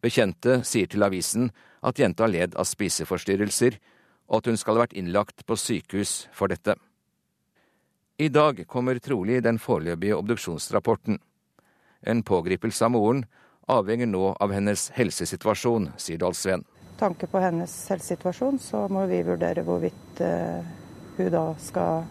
Bekjente 0.04 0.58
sier 0.68 0.90
til 0.92 1.06
avisen 1.06 1.48
at 1.80 1.96
jenta 1.96 2.28
led 2.28 2.58
av 2.60 2.68
spiseforstyrrelser, 2.68 3.78
og 4.28 4.42
at 4.42 4.52
hun 4.52 4.60
skal 4.60 4.76
ha 4.76 4.84
vært 4.84 4.98
innlagt 5.00 5.46
på 5.48 5.56
sykehus 5.56 6.26
for 6.36 6.52
dette. 6.52 6.76
I 8.20 8.28
dag 8.28 8.60
kommer 8.68 9.00
trolig 9.00 9.40
den 9.48 9.56
foreløpige 9.56 10.20
obduksjonsrapporten. 10.20 11.16
En 12.04 12.20
pågripelse 12.22 12.84
av 12.84 12.92
moren 12.92 13.24
avhenger 13.64 14.12
nå 14.12 14.36
av 14.44 14.52
hennes 14.52 14.90
helsesituasjon, 14.92 15.94
sier 15.96 16.20
Dalsveen. 16.20 16.68
Tanke 17.00 17.26
på 17.32 17.40
hennes 17.40 17.72
helsesituasjon, 17.88 18.60
så 18.60 18.84
må 18.92 19.08
vi 19.08 19.24
vurdere 19.24 19.64
hvorvidt 19.64 20.20
eh, 20.20 20.83
hun 21.16 21.30
da 21.32 21.44
skal 21.62 22.04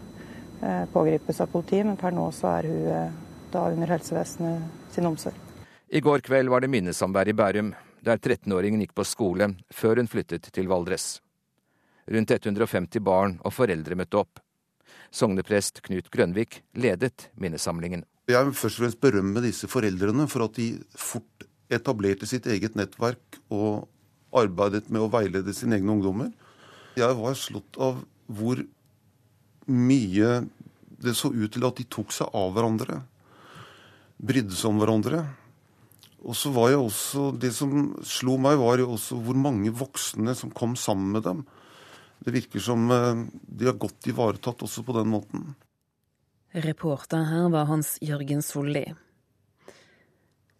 eh, 0.62 0.84
pågripes 0.92 1.40
av 1.40 1.50
politiet, 1.52 1.86
men 1.86 1.98
per 2.00 2.14
nå 2.14 2.28
så 2.34 2.50
er 2.58 2.70
hun 2.70 2.86
eh, 2.92 3.18
da 3.54 3.66
under 3.70 3.94
helsevesenet 3.94 4.94
sin 4.94 5.08
omsorg. 5.08 5.36
I 5.88 6.00
går 6.02 6.24
kveld 6.26 6.50
var 6.50 6.64
det 6.64 6.72
minnesamvær 6.72 7.28
i 7.30 7.36
Bærum, 7.36 7.74
der 8.04 8.18
13-åringen 8.18 8.82
gikk 8.82 8.94
på 8.96 9.06
skole 9.06 9.52
før 9.72 10.00
hun 10.00 10.10
flyttet 10.10 10.48
til 10.52 10.68
Valdres. 10.68 11.18
Rundt 12.10 12.32
150 12.34 13.00
barn 13.04 13.38
og 13.44 13.54
foreldre 13.54 13.96
møtte 13.96 14.18
opp. 14.20 14.40
Sogneprest 15.14 15.80
Knut 15.86 16.10
Grønvik 16.12 16.60
ledet 16.76 17.28
minnesamlingen. 17.40 18.04
Jeg 18.28 18.48
vil 18.48 18.56
først 18.56 18.80
og 18.80 18.84
fremst 18.84 19.00
berømme 19.00 19.42
disse 19.44 19.68
foreldrene 19.68 20.26
for 20.32 20.46
at 20.48 20.56
de 20.58 20.68
fort 20.96 21.46
etablerte 21.72 22.28
sitt 22.28 22.46
eget 22.50 22.76
nettverk 22.76 23.38
og 23.52 23.86
arbeidet 24.34 24.88
med 24.90 25.04
å 25.04 25.10
veilede 25.12 25.54
sine 25.56 25.78
egne 25.78 25.94
ungdommer. 25.94 26.32
Jeg 26.98 27.16
var 27.18 27.36
slått 27.38 27.78
av 27.80 28.02
hvor 28.26 28.60
mye 29.66 30.44
det 31.04 31.14
så 31.18 31.30
ut 31.32 31.52
til 31.52 31.66
at 31.66 31.80
de 31.80 31.86
tok 31.90 32.12
seg 32.14 32.30
av 32.36 32.54
hverandre. 32.54 33.00
Brydde 34.24 34.56
seg 34.56 34.70
om 34.72 34.80
hverandre. 34.82 35.24
Og 36.24 36.36
så 36.38 36.52
var 36.54 36.70
jeg 36.72 36.80
også, 36.80 37.32
Det 37.36 37.52
som 37.52 37.92
slo 38.02 38.38
meg, 38.40 38.56
var 38.56 38.80
jo 38.80 38.94
også 38.94 39.18
hvor 39.20 39.36
mange 39.36 39.72
voksne 39.74 40.34
som 40.34 40.50
kom 40.50 40.76
sammen 40.76 41.12
med 41.12 41.22
dem. 41.26 41.44
Det 42.24 42.32
virker 42.32 42.62
som 42.62 42.88
eh, 42.90 43.26
de 43.44 43.68
har 43.68 43.76
godt 43.76 44.08
ivaretatt 44.08 44.64
også 44.64 44.84
på 44.86 44.96
den 44.96 45.10
måten. 45.12 45.54
Reporter 46.54 47.26
her 47.28 47.50
var 47.52 47.66
Hans 47.68 47.98
Jørgen 48.00 48.40
Solli. 48.40 48.86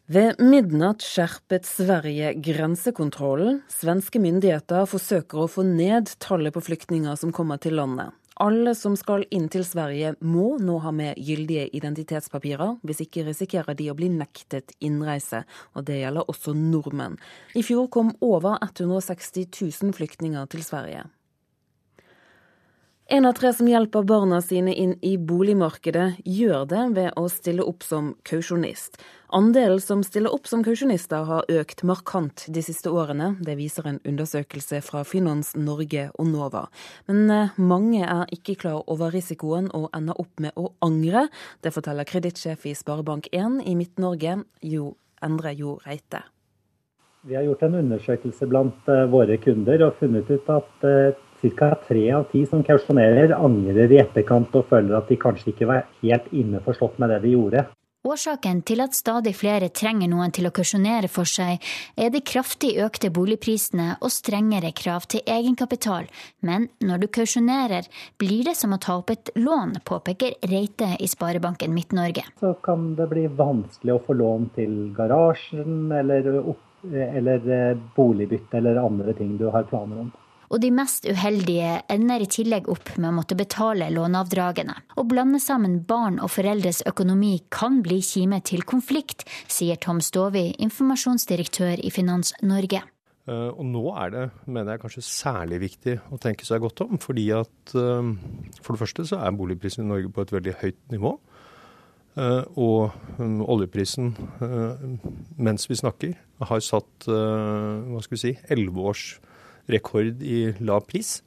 Ved 0.04 0.36
midnatt 0.42 1.00
skjerpet 1.00 1.64
Sverige 1.64 2.34
grensekontrollen. 2.44 3.62
Svenske 3.72 4.20
myndigheter 4.20 4.84
forsøker 4.90 5.46
å 5.46 5.48
få 5.48 5.64
ned 5.64 6.12
tallet 6.20 6.52
på 6.52 6.60
flyktninger 6.66 7.16
som 7.16 7.32
kommer 7.32 7.62
til 7.62 7.78
landet. 7.78 8.12
Alle 8.42 8.74
som 8.74 8.96
skal 8.98 9.22
inn 9.30 9.46
til 9.46 9.62
Sverige 9.62 10.16
må 10.26 10.56
nå 10.58 10.80
ha 10.82 10.90
med 10.90 11.18
gyldige 11.22 11.68
identitetspapirer, 11.78 12.80
hvis 12.82 13.04
ikke 13.04 13.28
risikerer 13.28 13.78
de 13.78 13.86
å 13.92 13.94
bli 13.94 14.08
nektet 14.10 14.74
innreise, 14.82 15.44
og 15.78 15.86
det 15.86 16.00
gjelder 16.00 16.26
også 16.32 16.56
nordmenn. 16.58 17.14
I 17.54 17.62
fjor 17.62 17.86
kom 17.94 18.10
over 18.18 18.58
160 18.58 19.46
000 19.54 19.94
flyktninger 19.94 20.50
til 20.50 20.66
Sverige. 20.66 21.04
En 23.06 23.28
av 23.28 23.36
tre 23.36 23.52
som 23.52 23.68
hjelper 23.68 24.06
barna 24.08 24.40
sine 24.42 24.72
inn 24.74 24.96
i 25.04 25.14
boligmarkedet, 25.20 26.24
gjør 26.24 26.64
det 26.66 26.84
ved 26.96 27.10
å 27.20 27.28
stille 27.28 27.62
opp 27.62 27.84
som 27.84 28.14
kausjonist. 28.24 28.96
Andelen 29.34 29.80
som 29.80 30.02
stiller 30.06 30.30
opp 30.30 30.46
som 30.46 30.60
kausjonister 30.62 31.24
har 31.26 31.48
økt 31.50 31.80
markant 31.82 32.44
de 32.54 32.62
siste 32.62 32.86
årene. 32.86 33.32
Det 33.42 33.56
viser 33.58 33.88
en 33.90 33.98
undersøkelse 34.06 34.78
fra 34.86 35.02
Finans 35.02 35.56
Norge 35.58 36.04
og 36.14 36.28
NOVA. 36.30 36.62
Men 37.10 37.32
eh, 37.34 37.56
mange 37.58 38.04
er 38.06 38.30
ikke 38.36 38.54
klar 38.62 38.84
over 38.86 39.10
risikoen 39.10 39.66
og 39.74 39.88
ender 39.90 40.22
opp 40.22 40.38
med 40.38 40.54
å 40.54 40.68
angre. 40.86 41.26
Det 41.66 41.74
forteller 41.74 42.06
kredittsjef 42.06 42.70
i 42.70 42.76
Sparebank1 42.78 43.58
i 43.66 43.74
Midt-Norge, 43.74 44.38
Jo 44.62 44.94
Endre 45.26 45.56
Jo 45.58 45.80
Reite. 45.82 46.22
Vi 47.26 47.34
har 47.34 47.42
gjort 47.42 47.66
en 47.66 47.78
undersøkelse 47.82 48.46
blant 48.46 48.86
eh, 48.86 49.06
våre 49.10 49.42
kunder 49.42 49.88
og 49.88 49.98
funnet 49.98 50.30
ut 50.30 50.56
at 50.60 50.86
eh, 50.86 51.22
ca. 51.58 51.74
tre 51.90 52.10
av 52.14 52.30
ti 52.30 52.46
som 52.46 52.62
kausjonerer, 52.62 53.34
angrer 53.34 53.98
i 53.98 54.04
etterkant 54.06 54.54
og 54.54 54.70
føler 54.70 54.94
at 54.94 55.10
de 55.10 55.18
kanskje 55.18 55.56
ikke 55.56 55.74
var 55.74 55.88
helt 56.04 56.30
innforstått 56.30 57.02
med 57.02 57.10
det 57.16 57.24
de 57.26 57.34
gjorde. 57.34 57.72
Årsaken 58.04 58.58
til 58.68 58.82
at 58.84 58.92
stadig 58.92 59.30
flere 59.32 59.70
trenger 59.72 60.10
noen 60.12 60.32
til 60.36 60.44
å 60.44 60.50
kausjonere 60.52 61.08
for 61.08 61.24
seg, 61.24 61.62
er 61.96 62.10
de 62.12 62.20
kraftig 62.20 62.74
økte 62.84 63.08
boligprisene 63.08 63.94
og 63.96 64.12
strengere 64.12 64.74
krav 64.76 65.06
til 65.08 65.22
egenkapital. 65.24 66.10
Men 66.44 66.66
når 66.84 67.00
du 67.00 67.06
kausjonerer, 67.16 67.88
blir 68.20 68.44
det 68.44 68.58
som 68.58 68.76
å 68.76 68.80
ta 68.84 68.98
opp 68.98 69.14
et 69.14 69.32
lån, 69.40 69.78
påpeker 69.88 70.36
Reite 70.50 70.90
i 71.00 71.08
Sparebanken 71.08 71.72
Midt-Norge. 71.72 72.26
Så 72.44 72.52
kan 72.66 72.90
det 72.98 73.08
bli 73.08 73.24
vanskelig 73.40 73.96
å 73.96 74.02
få 74.04 74.18
lån 74.20 74.50
til 74.58 74.76
garasjen 74.98 75.88
eller, 75.96 76.28
eller 77.06 77.48
eh, 77.56 77.80
boligbytte 77.96 78.60
eller 78.60 78.84
andre 78.84 79.16
ting 79.16 79.38
du 79.40 79.48
har 79.48 79.64
planer 79.72 80.04
om 80.04 80.12
og 80.54 80.62
de 80.62 80.70
mest 80.70 81.06
uheldige 81.10 81.80
ender 81.90 82.22
i 82.22 82.30
tillegg 82.30 82.68
opp 82.70 82.92
med 82.94 83.08
å 83.10 83.16
måtte 83.16 83.34
betale 83.38 83.88
låneavdragene. 83.90 84.76
Å 84.94 85.02
blande 85.10 85.40
sammen 85.42 85.80
barn 85.88 86.20
og 86.22 86.30
foreldres 86.30 86.84
økonomi 86.86 87.40
kan 87.50 87.80
bli 87.82 87.98
kime 88.06 88.38
til 88.46 88.62
konflikt, 88.62 89.26
sier 89.50 89.80
Tom 89.82 89.98
Stovi, 90.04 90.52
informasjonsdirektør 90.62 91.82
i 91.82 91.90
Finans 91.90 92.30
Norge. 92.46 92.84
Eh, 93.26 93.50
og 93.50 93.66
nå 93.66 93.82
er 93.98 94.14
det, 94.14 94.24
mener 94.46 94.76
jeg, 94.76 94.84
kanskje 94.84 95.06
særlig 95.08 95.60
viktig 95.64 95.98
å 96.14 96.20
tenke 96.22 96.46
seg 96.46 96.62
godt 96.62 96.84
om. 96.86 97.02
fordi 97.02 97.26
at 97.34 97.74
eh, 97.74 98.14
for 98.62 98.76
det 98.76 98.82
første 98.84 99.10
så 99.10 99.24
er 99.24 99.34
boligprisen 99.34 99.82
i 99.82 99.90
Norge 99.90 100.14
på 100.14 100.22
et 100.22 100.38
veldig 100.38 100.58
høyt 100.62 100.82
nivå. 100.94 101.16
Og 102.14 102.92
oljeprisen 103.18 104.12
mens 105.34 105.64
vi 105.66 105.74
snakker 105.74 106.12
har 106.46 106.60
satt 106.62 107.08
hva 107.08 108.02
skal 108.04 108.14
vi 108.14 108.20
si, 108.20 108.30
elleve 108.54 108.84
års 108.86 109.02
rekord 109.70 110.22
i 110.22 110.52
lav 110.60 110.84
pris. 110.90 111.18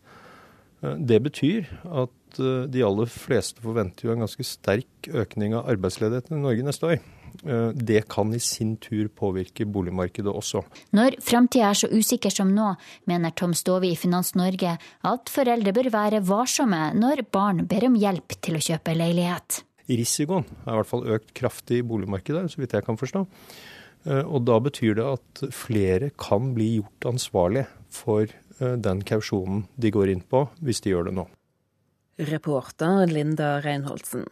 Det 0.82 1.18
betyr 1.26 1.66
at 1.90 2.38
de 2.38 2.84
aller 2.86 3.10
fleste 3.10 3.64
forventer 3.64 4.06
jo 4.06 4.14
en 4.14 4.22
ganske 4.22 4.46
sterk 4.46 5.08
økning 5.10 5.56
av 5.58 5.72
arbeidsledigheten 5.74 6.38
i 6.38 6.44
Norge 6.44 6.66
neste 6.68 6.92
år. 6.92 7.00
Eh, 7.46 7.70
det 7.74 8.08
kan 8.10 8.34
i 8.34 8.40
sin 8.40 8.76
tur 8.82 9.08
påvirke 9.08 9.66
boligmarkedet 9.66 10.32
også. 10.32 10.64
Når 10.98 11.20
framtida 11.24 11.70
er 11.70 11.80
så 11.80 11.90
usikker 11.92 12.34
som 12.34 12.54
nå, 12.56 12.74
mener 13.10 13.36
Tom 13.38 13.54
Stove 13.58 13.90
i 13.90 13.96
Finans 14.00 14.34
Norge 14.38 14.78
at 14.78 15.32
foreldre 15.32 15.74
bør 15.76 15.92
være 15.94 16.24
varsomme 16.26 16.92
når 16.98 17.26
barn 17.34 17.66
ber 17.70 17.88
om 17.90 17.98
hjelp 18.00 18.38
til 18.42 18.58
å 18.58 18.64
kjøpe 18.64 18.98
leilighet. 18.98 19.62
Risikoen 19.88 20.48
er 20.66 20.74
i 20.74 20.80
hvert 20.82 20.90
fall 20.90 21.10
økt 21.16 21.34
kraftig 21.38 21.82
i 21.82 21.88
boligmarkedet, 21.88 22.50
så 22.52 22.62
vidt 22.62 22.76
jeg 22.76 22.86
kan 22.88 23.00
forstå. 23.00 23.24
Eh, 24.08 24.24
og 24.24 24.44
da 24.48 24.60
betyr 24.64 24.98
det 25.00 25.08
at 25.08 25.44
flere 25.56 26.12
kan 26.20 26.54
bli 26.58 26.78
gjort 26.80 27.12
ansvarlig 27.14 27.68
for 27.98 28.28
eh, 28.28 28.76
den 28.78 29.04
kausjonen 29.08 29.66
de 29.76 29.92
går 29.94 30.14
inn 30.14 30.24
på, 30.24 30.46
hvis 30.62 30.84
de 30.86 30.94
gjør 30.94 31.10
det 31.10 31.18
nå. 31.20 31.28
Reporter 32.18 33.06
Linda 33.10 33.58
Reinholdsen. 33.62 34.26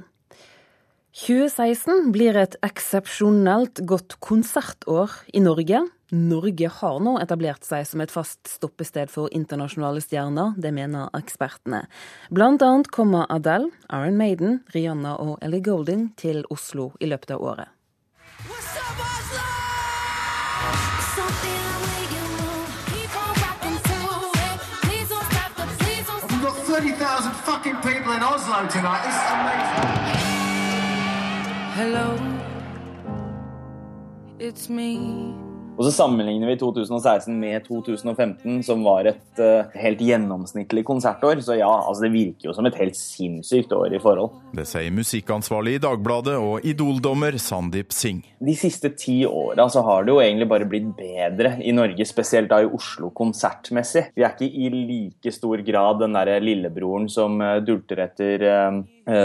2016 1.16 2.09
blir 2.11 2.36
et 2.36 2.57
eksepsjonelt 2.66 3.80
godt 3.88 4.18
konsertår 4.20 5.13
i 5.32 5.39
Norge. 5.39 5.80
Norge 6.11 6.72
har 6.82 6.97
nå 6.99 7.13
etablert 7.22 7.63
seg 7.63 7.86
som 7.88 8.03
et 8.03 8.11
fast 8.11 8.41
stoppested 8.51 9.13
for 9.13 9.32
internasjonale 9.32 10.03
stjerner, 10.03 10.57
det 10.59 10.74
mener 10.76 11.07
ekspertene. 11.16 11.86
Blant 12.36 12.66
annet 12.68 12.91
kommer 12.91 13.32
Adele, 13.32 13.72
Iron 13.88 14.20
Maiden, 14.20 14.59
Rihanna 14.76 15.16
og 15.24 15.39
Ellie 15.45 15.63
Golding 15.63 16.09
til 16.20 16.43
Oslo 16.51 16.91
i 16.99 17.07
løpet 17.07 17.38
av 17.38 17.47
året. 17.53 17.72
We've 18.45 19.14
in 28.16 28.24
Oslo 28.24 28.66
tonight. 28.68 29.05
Is 29.11 29.20
amazing. 29.36 30.16
Hello, 31.76 32.18
it's 34.39 34.70
me. 34.70 35.45
Og 35.76 35.84
så 35.84 35.91
sammenligner 35.91 36.47
vi 36.47 36.55
2016 36.59 37.36
med 37.36 37.65
2015, 37.65 38.61
som 38.63 38.84
var 38.86 39.09
et 39.09 39.41
uh, 39.43 39.67
helt 39.76 39.99
gjennomsnittlig 39.99 40.86
konsertår. 40.88 41.41
Så 41.43 41.57
ja, 41.59 41.67
altså 41.67 42.05
det 42.05 42.13
virker 42.13 42.49
jo 42.49 42.55
som 42.55 42.67
et 42.69 42.78
helt 42.80 42.95
sinnssykt 42.95 43.76
år 43.76 43.97
i 43.97 43.99
forhold. 43.99 44.38
Det 44.55 44.63
sier 44.69 44.93
musikkansvarlig 44.95 45.76
i 45.76 45.82
Dagbladet 45.84 46.38
og 46.39 46.63
idoldommer 46.67 47.36
Sandeep 47.41 47.91
Singh. 47.95 48.23
De 48.39 48.55
siste 48.55 48.93
ti 48.95 49.17
åra 49.28 49.67
så 49.71 49.84
har 49.84 50.07
det 50.07 50.15
jo 50.15 50.21
egentlig 50.23 50.47
bare 50.53 50.69
blitt 50.69 50.93
bedre 50.95 51.57
i 51.59 51.76
Norge, 51.76 52.07
spesielt 52.07 52.53
da 52.53 52.61
i 52.63 52.71
Oslo 52.71 53.11
konsertmessig. 53.15 54.07
Vi 54.15 54.23
er 54.23 54.32
ikke 54.32 54.47
i 54.47 54.71
like 54.71 55.36
stor 55.36 55.59
grad 55.65 55.99
den 56.05 56.15
derre 56.15 56.39
lillebroren 56.43 57.11
som 57.11 57.36
uh, 57.43 57.57
dulter 57.65 58.05
etter 58.07 58.47
uh, 58.47 58.80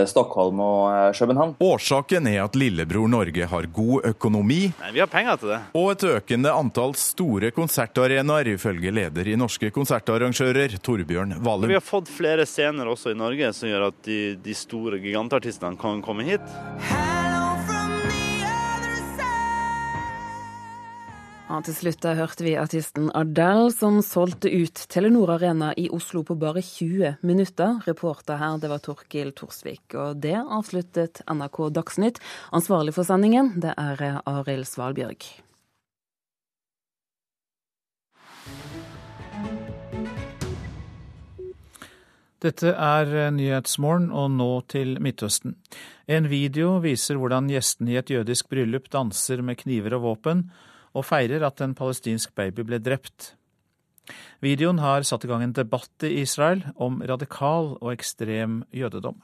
Stockholm 0.07 0.61
og 0.61 1.15
København. 1.17 1.55
Årsaken 1.65 2.27
er 2.29 2.43
at 2.45 2.57
lillebror 2.59 3.09
Norge 3.09 3.47
har 3.49 3.69
god 3.73 4.05
økonomi. 4.11 4.73
Nei, 4.81 4.91
Vi 4.93 5.01
har 5.01 5.09
penger 5.11 5.41
til 5.41 5.53
det. 5.55 5.61
Og 5.81 5.93
et 5.95 6.05
økende 6.11 6.53
antall 6.53 6.93
store 7.01 7.51
konsertarenaer, 7.57 8.53
ifølge 8.55 8.93
leder 8.93 9.33
i 9.33 9.39
Norske 9.41 9.71
konsertarrangører, 9.75 10.77
Torbjørn 10.85 11.39
Valum. 11.45 11.69
Vi 11.71 11.79
har 11.79 11.85
fått 11.85 12.13
flere 12.13 12.45
scener 12.47 12.91
også 12.93 13.15
i 13.15 13.19
Norge 13.19 13.53
som 13.57 13.71
gjør 13.73 13.89
at 13.89 14.03
de, 14.05 14.21
de 14.45 14.57
store 14.57 15.01
gigantartistene 15.01 15.81
kan 15.81 16.05
komme 16.05 16.29
hit. 16.29 16.45
Ja, 21.51 21.57
til 21.67 21.75
slutt 21.75 22.05
hørte 22.15 22.45
vi 22.47 22.53
artisten 22.55 23.09
Adele 23.19 23.73
som 23.75 23.97
solgte 24.07 24.47
ut 24.55 24.85
Telenor 24.87 25.33
Arena 25.35 25.73
i 25.75 25.89
Oslo 25.91 26.21
på 26.23 26.37
bare 26.39 26.63
20 26.63 27.17
minutter. 27.27 27.81
Reporter 27.89 28.39
her, 28.39 28.61
det 28.63 28.71
var 28.71 28.79
Torkil 28.85 29.33
Torsvik. 29.35 29.97
Og 29.99 30.21
det 30.23 30.37
avsluttet 30.39 31.25
NRK 31.27 31.59
Dagsnytt. 31.75 32.23
Ansvarlig 32.55 32.95
for 32.95 33.09
sendingen, 33.09 33.57
det 33.59 33.75
er 33.75 34.21
Arild 34.31 34.71
Svalbjørg. 34.71 35.27
Dette 42.47 42.79
er 42.79 43.15
Nyhetsmorgen, 43.35 44.13
og 44.15 44.31
nå 44.39 44.53
til 44.71 45.01
Midtøsten. 45.03 45.59
En 46.07 46.31
video 46.31 46.79
viser 46.79 47.19
hvordan 47.19 47.51
gjestene 47.51 47.97
i 47.97 48.03
et 48.07 48.15
jødisk 48.15 48.55
bryllup 48.55 48.87
danser 48.95 49.43
med 49.43 49.59
kniver 49.67 49.99
og 49.99 50.13
våpen, 50.13 50.47
og 50.95 51.07
feirer 51.07 51.45
at 51.47 51.61
en 51.65 51.77
palestinsk 51.79 52.35
baby 52.35 52.65
ble 52.67 52.81
drept. 52.83 53.35
Videoen 54.43 54.81
har 54.83 55.05
satt 55.07 55.25
i 55.25 55.31
gang 55.31 55.45
en 55.45 55.55
debatt 55.55 56.07
i 56.07 56.23
Israel 56.23 56.65
om 56.81 56.99
radikal 57.07 57.77
og 57.79 57.93
ekstrem 57.93 58.63
jødedom. 58.75 59.21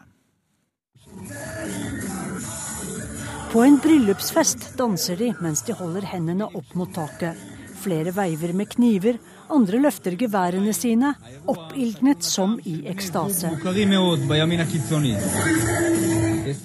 På 3.50 3.62
en 3.64 3.78
bryllupsfest 3.80 4.74
danser 4.78 5.16
de 5.16 5.30
mens 5.40 5.62
de 5.66 5.74
holder 5.76 6.06
hendene 6.10 6.48
opp 6.58 6.74
mot 6.76 6.92
taket. 6.92 7.38
Flere 7.80 8.12
veiver 8.14 8.52
med 8.56 8.68
kniver, 8.74 9.18
andre 9.52 9.80
løfter 9.82 10.16
geværene 10.18 10.72
sine, 10.76 11.14
oppildnet 11.46 12.24
som 12.24 12.58
i 12.64 12.80
ekstase. 12.90 13.52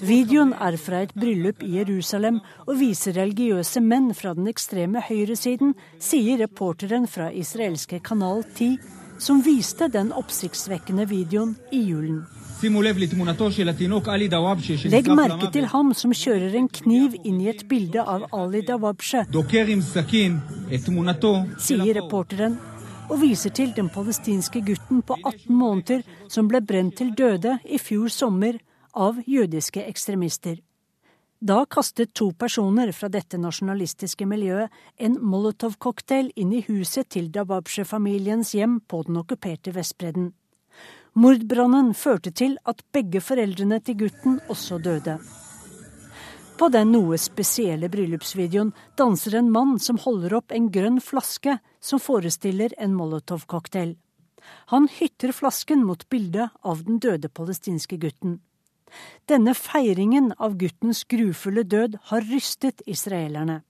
Videoen 0.02 0.52
er 0.54 0.76
fra 0.78 1.00
et 1.02 1.14
bryllup 1.18 1.62
i 1.66 1.78
Jerusalem 1.80 2.38
og 2.66 2.76
viser 2.78 3.16
religiøse 3.18 3.82
menn 3.82 4.12
fra 4.14 4.34
den 4.38 4.46
ekstreme 4.50 5.02
høyresiden, 5.02 5.74
sier 5.98 6.38
reporteren 6.44 7.08
fra 7.10 7.32
israelske 7.34 7.98
Kanal 8.04 8.44
10, 8.54 8.78
som 9.18 9.42
viste 9.42 9.90
den 9.90 10.12
oppsiktsvekkende 10.14 11.08
videoen 11.10 11.56
i 11.74 11.82
julen. 11.90 12.22
Legg 12.62 15.08
merke 15.18 15.48
til 15.50 15.64
ham 15.72 15.90
som 15.98 16.12
kjører 16.14 16.54
en 16.60 16.68
kniv 16.70 17.16
inn 17.26 17.40
i 17.42 17.48
et 17.50 17.64
bilde 17.66 18.04
av 18.06 18.28
Ali 18.38 18.62
Dawabshe, 18.62 19.24
sier 21.58 21.98
reporteren, 21.98 22.54
og 23.12 23.20
viser 23.20 23.52
til 23.52 23.74
den 23.76 23.90
palestinske 23.92 24.62
gutten 24.64 25.02
på 25.04 25.18
18 25.20 25.52
måneder 25.52 26.02
som 26.32 26.48
ble 26.48 26.62
brent 26.64 26.96
til 26.96 27.12
døde 27.12 27.58
i 27.68 27.78
fjor 27.78 28.08
sommer 28.08 28.56
av 28.96 29.18
jødiske 29.28 29.84
ekstremister. 29.84 30.56
Da 31.42 31.64
kastet 31.66 32.14
to 32.14 32.30
personer 32.38 32.92
fra 32.94 33.10
dette 33.12 33.36
nasjonalistiske 33.36 34.24
miljøet 34.30 34.72
en 34.96 35.18
molotovcocktail 35.20 36.30
inn 36.38 36.54
i 36.54 36.62
huset 36.68 37.10
til 37.10 37.28
Dababshe-familiens 37.34 38.54
hjem 38.54 38.78
på 38.86 39.02
den 39.08 39.18
okkuperte 39.20 39.74
Vestbredden. 39.74 40.30
Mordbrannen 41.12 41.92
førte 41.98 42.30
til 42.30 42.56
at 42.64 42.80
begge 42.94 43.20
foreldrene 43.20 43.82
til 43.84 44.04
gutten 44.06 44.38
også 44.48 44.78
døde. 44.80 45.18
På 46.62 46.68
den 46.70 46.92
noe 46.94 47.16
spesielle 47.18 47.88
bryllupsvideoen 47.90 48.68
danser 48.94 49.34
en 49.34 49.48
mann 49.50 49.80
som 49.82 49.96
holder 49.98 50.36
opp 50.36 50.52
en 50.54 50.68
grønn 50.70 51.00
flaske 51.02 51.56
som 51.82 51.98
forestiller 51.98 52.70
en 52.78 52.92
molotovcocktail. 52.94 53.96
Han 54.70 54.86
hytter 55.00 55.34
flasken 55.34 55.82
mot 55.82 56.04
bildet 56.06 56.54
av 56.62 56.84
den 56.86 57.00
døde 57.02 57.32
palestinske 57.34 57.98
gutten. 58.04 58.36
Denne 59.26 59.56
feiringen 59.58 60.30
av 60.38 60.54
guttens 60.60 61.02
grufulle 61.10 61.66
død 61.66 61.98
har 62.12 62.30
rystet 62.30 62.86
israelerne. 62.86 63.64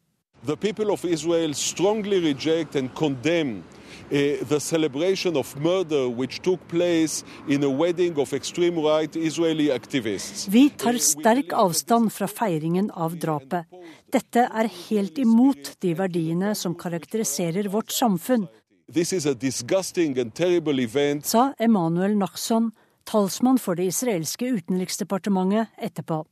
The 0.45 0.57
people 0.57 0.91
of 0.91 1.05
Israel 1.05 1.55
strongly 1.55 2.19
reject 2.21 2.75
and 2.75 2.93
condemn 2.95 3.63
uh, 4.11 4.43
the 4.49 4.59
celebration 4.61 5.37
of 5.37 5.55
murder 5.61 6.09
which 6.09 6.41
took 6.43 6.67
place 6.69 7.23
in 7.49 7.63
a 7.63 7.71
wedding 7.71 8.19
of 8.19 8.33
extreme 8.33 8.77
right 8.81 9.15
Israeli 9.17 9.71
activists. 9.71 10.49
Vi 10.49 10.71
tar 10.71 10.99
sterk 10.99 11.53
avstand 11.53 12.11
fra 12.13 12.27
feiringen 12.27 12.91
av 12.91 13.15
drapet. 13.23 13.71
Dette 14.13 14.49
er 14.51 14.69
helt 14.89 15.19
imot 15.23 15.77
de 15.81 15.95
verdiene 15.95 16.57
som 16.59 16.75
karakteriserer 16.75 17.71
vårt 17.71 17.93
samfunn, 17.95 18.49
This 18.93 19.13
is 19.13 19.27
a 19.27 19.35
disgusting 19.35 20.19
and 20.19 20.35
terrible 20.35 20.81
event. 20.83 21.25
sa 21.27 21.53
Emanuel 21.59 22.17
Nachson, 22.19 22.73
talsmann 23.05 23.59
for 23.59 23.75
det 23.75 23.87
israelske 23.87 24.51
utenriksdepartementet, 24.59 25.69
etterpå. 25.79 26.25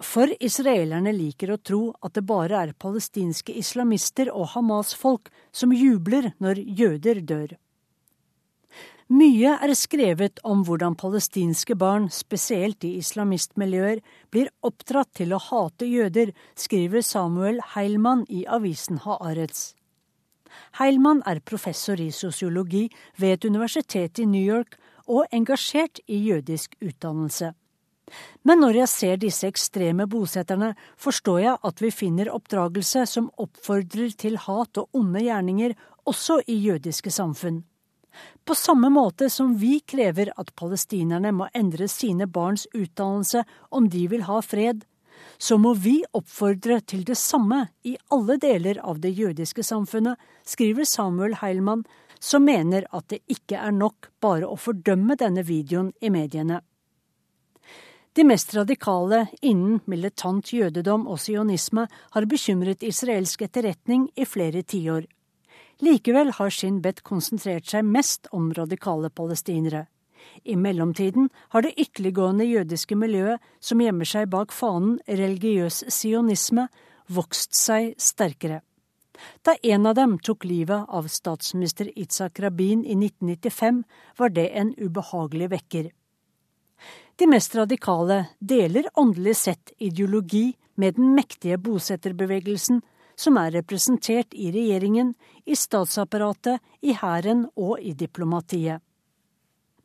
For 0.00 0.30
israelerne 0.40 1.12
liker 1.12 1.52
å 1.52 1.60
tro 1.60 1.82
at 2.00 2.14
det 2.16 2.24
bare 2.24 2.62
er 2.64 2.72
palestinske 2.72 3.52
islamister 3.52 4.30
og 4.32 4.54
Hamas-folk 4.54 5.28
som 5.52 5.74
jubler 5.76 6.32
når 6.40 6.62
jøder 6.64 7.20
dør. 7.20 7.52
Mye 9.12 9.58
er 9.60 9.74
skrevet 9.76 10.40
om 10.48 10.62
hvordan 10.64 10.94
palestinske 10.96 11.74
barn, 11.76 12.06
spesielt 12.08 12.86
i 12.88 12.94
islamistmiljøer, 12.96 14.00
blir 14.32 14.48
oppdratt 14.64 15.10
til 15.18 15.34
å 15.36 15.42
hate 15.50 15.84
jøder, 15.84 16.32
skriver 16.56 17.04
Samuel 17.04 17.60
Heilmann 17.74 18.24
i 18.32 18.46
avisen 18.48 19.02
Haaretz. 19.04 19.74
Heilmann 20.80 21.20
er 21.28 21.44
professor 21.44 22.00
i 22.00 22.08
sosiologi 22.08 22.86
ved 23.20 23.36
et 23.36 23.44
universitet 23.44 24.22
i 24.22 24.24
New 24.24 24.40
York 24.40 24.78
og 25.04 25.26
engasjert 25.28 26.00
i 26.08 26.16
jødisk 26.30 26.78
utdannelse. 26.80 27.52
Men 28.42 28.62
når 28.62 28.82
jeg 28.82 28.90
ser 28.92 29.20
disse 29.22 29.48
ekstreme 29.48 30.06
bosetterne, 30.10 30.72
forstår 31.00 31.40
jeg 31.40 31.58
at 31.70 31.82
vi 31.82 31.90
finner 31.94 32.32
oppdragelse 32.32 33.04
som 33.08 33.30
oppfordrer 33.40 34.14
til 34.18 34.38
hat 34.46 34.80
og 34.80 34.88
onde 34.98 35.22
gjerninger 35.24 35.76
også 36.10 36.40
i 36.46 36.58
jødiske 36.66 37.12
samfunn. 37.14 37.62
På 38.44 38.54
samme 38.54 38.90
måte 38.92 39.30
som 39.32 39.54
vi 39.56 39.78
krever 39.88 40.32
at 40.36 40.52
palestinerne 40.58 41.32
må 41.32 41.48
endre 41.56 41.88
sine 41.88 42.26
barns 42.28 42.66
utdannelse 42.74 43.44
om 43.70 43.88
de 43.88 44.06
vil 44.12 44.26
ha 44.28 44.40
fred, 44.44 44.82
så 45.38 45.58
må 45.58 45.74
vi 45.78 46.00
oppfordre 46.12 46.80
til 46.86 47.04
det 47.06 47.16
samme 47.18 47.64
i 47.88 47.94
alle 48.14 48.36
deler 48.42 48.80
av 48.82 49.00
det 49.02 49.14
jødiske 49.16 49.64
samfunnet, 49.66 50.18
skriver 50.44 50.88
Samuel 50.88 51.38
Heilmann, 51.40 51.84
som 52.22 52.44
mener 52.46 52.86
at 52.94 53.08
det 53.10 53.22
ikke 53.30 53.58
er 53.58 53.74
nok 53.74 54.10
bare 54.22 54.46
å 54.46 54.58
fordømme 54.58 55.16
denne 55.18 55.42
videoen 55.46 55.90
i 56.00 56.10
mediene. 56.14 56.60
De 58.12 58.24
mest 58.24 58.54
radikale 58.54 59.26
innen 59.40 59.78
militant 59.88 60.52
jødedom 60.52 61.06
og 61.08 61.16
sionisme 61.20 61.86
har 62.12 62.26
bekymret 62.28 62.82
israelsk 62.84 63.40
etterretning 63.46 64.10
i 64.20 64.26
flere 64.28 64.60
tiår. 64.62 65.06
Likevel 65.80 66.34
har 66.36 66.52
Shin 66.52 66.82
Bet 66.84 67.00
konsentrert 67.08 67.70
seg 67.72 67.86
mest 67.88 68.28
om 68.30 68.50
radikale 68.52 69.08
palestinere. 69.08 69.86
I 70.44 70.58
mellomtiden 70.60 71.30
har 71.54 71.64
det 71.64 71.72
ytterliggående 71.80 72.44
jødiske 72.44 72.98
miljøet, 73.00 73.40
som 73.60 73.80
gjemmer 73.80 74.06
seg 74.06 74.28
bak 74.30 74.52
fanen 74.52 75.00
religiøs 75.08 75.82
sionisme, 75.88 76.68
vokst 77.08 77.56
seg 77.56 77.94
sterkere. 77.96 78.60
Da 79.42 79.56
en 79.62 79.88
av 79.88 79.96
dem 79.96 80.18
tok 80.18 80.44
livet 80.44 80.84
av 80.88 81.08
statsminister 81.08 81.88
Itzak 81.96 82.44
Rabin 82.44 82.84
i 82.84 82.94
1995, 82.94 83.82
var 84.20 84.36
det 84.36 84.48
en 84.52 84.76
ubehagelig 84.76 85.50
vekker. 85.56 85.90
De 87.22 87.26
mest 87.26 87.54
radikale 87.54 88.26
deler 88.38 88.88
åndelig 88.94 89.36
sett 89.36 89.72
ideologi 89.78 90.56
med 90.74 90.94
den 90.94 91.14
mektige 91.14 91.54
bosetterbevegelsen, 91.58 92.80
som 93.14 93.36
er 93.38 93.52
representert 93.54 94.34
i 94.34 94.48
regjeringen, 94.50 95.12
i 95.46 95.54
statsapparatet, 95.54 96.58
i 96.80 96.96
hæren 96.98 97.44
og 97.54 97.78
i 97.78 97.92
diplomatiet. 97.94 98.82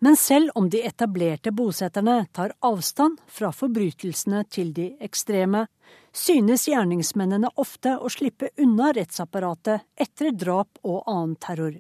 Men 0.01 0.18
selv 0.18 0.49
om 0.57 0.72
de 0.73 0.81
etablerte 0.89 1.53
bosetterne 1.53 2.23
tar 2.34 2.55
avstand 2.65 3.22
fra 3.30 3.51
forbrytelsene 3.53 4.41
til 4.49 4.73
de 4.73 4.88
ekstreme, 4.97 5.68
synes 6.09 6.65
gjerningsmennene 6.72 7.53
ofte 7.53 7.99
å 8.01 8.09
slippe 8.09 8.49
unna 8.57 8.89
rettsapparatet 8.97 9.85
etter 9.93 10.34
drap 10.34 10.81
og 10.81 11.03
annen 11.05 11.38
terror. 11.38 11.77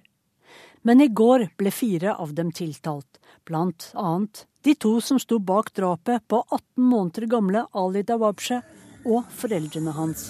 Men 0.81 1.01
i 1.01 1.07
går 1.07 1.47
ble 1.57 1.71
fire 1.71 2.13
av 2.15 2.33
dem 2.37 2.51
tiltalt, 2.51 3.19
blant 3.45 3.91
annet 3.93 4.45
de 4.67 4.75
to 4.75 4.97
som 5.01 5.19
sto 5.19 5.39
bak 5.39 5.71
drapet 5.73 6.27
på 6.27 6.41
18 6.49 6.83
måneder 6.83 7.25
gamle 7.31 7.65
Ali 7.71 8.03
Dawabshe 8.03 8.61
og 9.07 9.29
foreldrene 9.31 9.93
hans. 9.95 10.29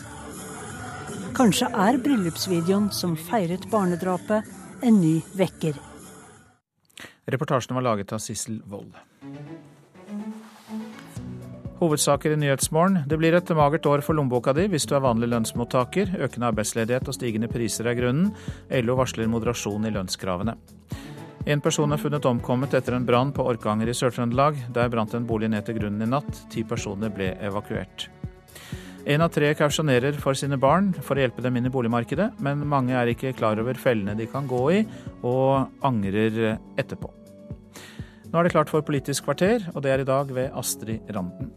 Kanskje 1.38 1.70
er 1.74 1.98
bryllupsvideoen 2.02 2.92
som 2.94 3.16
feiret 3.18 3.66
barnedrapet, 3.72 4.46
en 4.86 5.02
ny 5.02 5.20
vekker. 5.38 5.78
Reportasjen 7.28 7.76
var 7.76 7.86
laget 7.86 8.14
av 8.14 8.22
Sissel 8.24 8.62
Wold. 8.70 8.94
Hovedsaker 11.78 12.34
i 12.34 12.38
Nyhetsmorgen. 12.42 13.04
Det 13.06 13.20
blir 13.22 13.36
et 13.38 13.50
magert 13.54 13.86
år 13.86 14.02
for 14.02 14.18
lommeboka 14.18 14.50
di 14.58 14.64
hvis 14.72 14.88
du 14.90 14.96
er 14.98 15.04
vanlig 15.06 15.30
lønnsmottaker. 15.30 16.16
Økende 16.26 16.50
arbeidsledighet 16.50 17.06
og 17.06 17.14
stigende 17.14 17.50
priser 17.52 17.86
er 17.86 17.98
grunnen. 18.00 18.32
LO 18.82 18.96
varsler 18.98 19.30
moderasjon 19.30 19.86
i 19.86 19.92
lønnskravene. 19.94 20.56
En 21.46 21.62
person 21.62 21.94
er 21.94 22.02
funnet 22.02 22.26
omkommet 22.26 22.74
etter 22.74 22.98
en 22.98 23.06
brann 23.06 23.30
på 23.32 23.46
Orkanger 23.46 23.92
i 23.92 23.96
Sør-Trøndelag. 23.96 24.58
Der 24.74 24.90
brant 24.90 25.14
en 25.14 25.28
bolig 25.30 25.52
ned 25.54 25.68
til 25.68 25.78
grunnen 25.78 26.02
i 26.02 26.10
natt. 26.10 26.42
Ti 26.50 26.66
personer 26.66 27.14
ble 27.14 27.30
evakuert. 27.46 28.08
En 29.08 29.22
av 29.24 29.30
tre 29.32 29.54
kausjonerer 29.56 30.18
for 30.20 30.36
sine 30.36 30.58
barn 30.60 30.90
for 30.98 31.16
å 31.16 31.24
hjelpe 31.24 31.46
dem 31.46 31.62
inn 31.62 31.70
i 31.70 31.72
boligmarkedet, 31.72 32.42
men 32.44 32.66
mange 32.68 32.98
er 32.98 33.14
ikke 33.14 33.36
klar 33.38 33.62
over 33.62 33.78
fellene 33.80 34.18
de 34.18 34.28
kan 34.28 34.50
gå 34.50 34.64
i, 34.82 34.82
og 35.24 35.86
angrer 35.88 36.58
etterpå. 36.76 37.14
Nå 38.28 38.42
er 38.42 38.44
det 38.44 38.52
klart 38.58 38.74
for 38.74 38.84
Politisk 38.84 39.30
kvarter, 39.30 39.70
og 39.72 39.86
det 39.86 39.94
er 39.94 40.04
i 40.04 40.10
dag 40.10 40.36
ved 40.36 40.52
Astrid 40.52 41.08
Randen. 41.16 41.54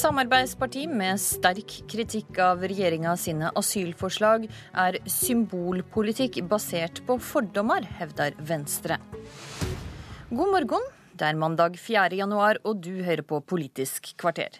Samarbeidsparti 0.00 0.86
med 0.88 1.18
sterk 1.20 1.74
kritikk 1.90 2.38
av 2.40 2.62
regjeringa 2.64 3.10
sine 3.20 3.50
asylforslag 3.58 4.46
er 4.80 4.96
symbolpolitikk 5.04 6.38
basert 6.48 7.02
på 7.04 7.18
fordommer, 7.20 7.84
hevder 7.98 8.32
Venstre. 8.48 8.96
God 10.30 10.54
morgen. 10.54 10.86
Det 11.12 11.26
er 11.28 11.36
mandag 11.36 11.76
4. 11.76 12.16
januar, 12.16 12.62
og 12.64 12.80
du 12.80 13.02
hører 13.04 13.20
på 13.28 13.42
Politisk 13.44 14.14
kvarter. 14.16 14.56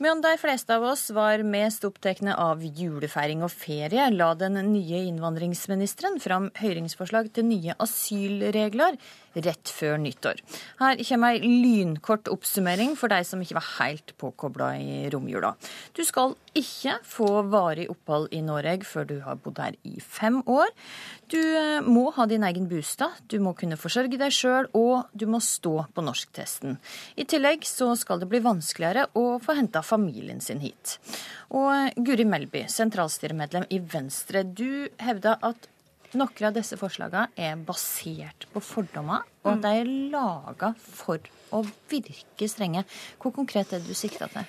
Medan 0.00 0.22
de 0.24 0.30
fleste 0.40 0.72
av 0.72 0.84
oss 0.88 1.10
var 1.12 1.42
mest 1.44 1.82
opptatt 1.84 2.22
av 2.32 2.62
julefeiring 2.64 3.42
og 3.44 3.50
ferie, 3.52 4.06
la 4.14 4.30
den 4.32 4.56
nye 4.70 5.02
innvandringsministeren 5.10 6.16
fram 6.24 6.46
høringsforslag 6.56 7.28
til 7.36 7.44
nye 7.50 7.76
asylregler 7.84 8.96
rett 9.38 9.70
før 9.70 9.98
nyttår. 10.02 10.40
Her 10.80 11.00
kommer 11.06 11.36
ei 11.36 11.50
lynkort 11.62 12.30
oppsummering 12.32 12.96
for 12.98 13.12
de 13.12 13.20
som 13.26 13.42
ikke 13.42 13.58
var 13.58 13.68
helt 13.78 14.14
påkobla 14.18 14.70
i 14.80 15.10
romjula. 15.12 15.52
Du 15.94 16.02
skal 16.06 16.34
ikke 16.56 16.96
få 17.06 17.28
varig 17.50 17.86
opphold 17.92 18.32
i 18.34 18.40
Norge 18.42 18.88
før 18.88 19.06
du 19.06 19.16
har 19.22 19.38
bodd 19.38 19.60
her 19.62 19.76
i 19.86 20.00
fem 20.02 20.40
år. 20.50 20.72
Du 21.30 21.38
eh, 21.38 21.78
må 21.86 22.08
ha 22.16 22.26
din 22.26 22.42
egen 22.46 22.66
bostad, 22.70 23.20
du 23.30 23.38
må 23.42 23.54
kunne 23.58 23.78
forsørge 23.78 24.18
deg 24.18 24.34
sjøl, 24.34 24.66
og 24.74 25.12
du 25.14 25.28
må 25.30 25.38
stå 25.44 25.76
på 25.94 26.02
norsktesten. 26.02 26.80
I 27.14 27.26
tillegg 27.30 27.62
så 27.68 27.92
skal 27.98 28.22
det 28.22 28.30
bli 28.32 28.42
vanskeligere 28.42 29.06
å 29.14 29.38
få 29.42 29.54
henta 29.60 29.84
familien 29.90 30.40
sin 30.44 30.62
hit. 30.62 30.96
Og 31.50 31.98
Guri 32.06 32.26
Melby, 32.28 32.64
sentralstyremedlem 32.70 33.66
i 33.74 33.82
Venstre, 33.82 34.44
du 34.46 34.88
hevder 35.02 35.42
at 35.46 35.68
noen 36.10 36.46
av 36.48 36.54
disse 36.56 36.78
forslagene 36.78 37.28
er 37.38 37.60
basert 37.66 38.48
på 38.50 38.62
fordommer, 38.64 39.26
og 39.44 39.52
at 39.52 39.62
de 39.62 39.74
er 39.82 39.92
laga 40.14 40.72
for 40.80 41.22
å 41.54 41.62
virke 41.90 42.48
strenge. 42.50 42.82
Hvor 43.22 43.34
konkret 43.34 43.72
er 43.74 43.82
det 43.82 43.92
du 43.92 43.98
sikter 43.98 44.30
til? 44.32 44.48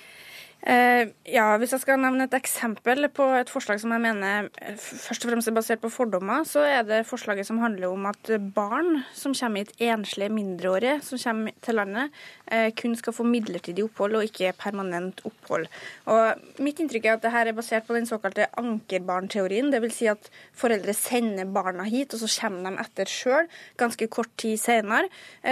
Eh, 0.62 1.08
ja, 1.26 1.56
Hvis 1.58 1.72
jeg 1.74 1.82
skal 1.82 1.98
nevne 1.98 2.28
et 2.28 2.34
eksempel 2.38 3.08
på 3.10 3.24
et 3.34 3.48
forslag 3.50 3.80
som 3.82 3.90
jeg 3.96 4.02
mener 4.04 4.46
eh, 4.62 4.76
først 4.78 5.24
og 5.26 5.32
fremst 5.32 5.50
er 5.50 5.56
basert 5.56 5.80
på 5.82 5.90
fordommer, 5.90 6.44
så 6.46 6.62
er 6.62 6.84
det 6.86 7.00
forslaget 7.08 7.48
som 7.48 7.58
handler 7.58 7.90
om 7.90 8.06
at 8.06 8.30
barn 8.54 9.00
som 9.10 9.34
kommer 9.34 9.64
hit 9.64 9.72
enslige 9.82 10.30
mindreårige 10.30 11.00
som 11.02 11.18
kommer 11.18 11.56
til 11.66 11.74
landet, 11.80 12.14
eh, 12.46 12.68
kun 12.78 12.94
skal 12.94 13.16
få 13.16 13.26
midlertidig 13.26 13.88
opphold 13.88 14.20
og 14.20 14.28
ikke 14.28 14.52
permanent 14.54 15.24
opphold. 15.26 15.66
Og 16.06 16.62
Mitt 16.62 16.78
inntrykk 16.78 17.08
er 17.10 17.16
at 17.16 17.26
dette 17.26 17.42
er 17.42 17.58
basert 17.58 17.88
på 17.88 17.96
den 17.98 18.06
såkalte 18.06 18.46
ankerbarnteorien. 18.60 19.72
Dvs. 19.72 19.98
Si 19.98 20.06
at 20.06 20.30
foreldre 20.54 20.94
sender 20.94 21.50
barna 21.50 21.88
hit, 21.90 22.14
og 22.14 22.22
så 22.22 22.30
kommer 22.38 22.70
de 22.70 22.84
etter 22.84 23.10
sjøl 23.10 23.50
ganske 23.82 24.06
kort 24.12 24.30
tid 24.38 24.60
senere 24.62 25.10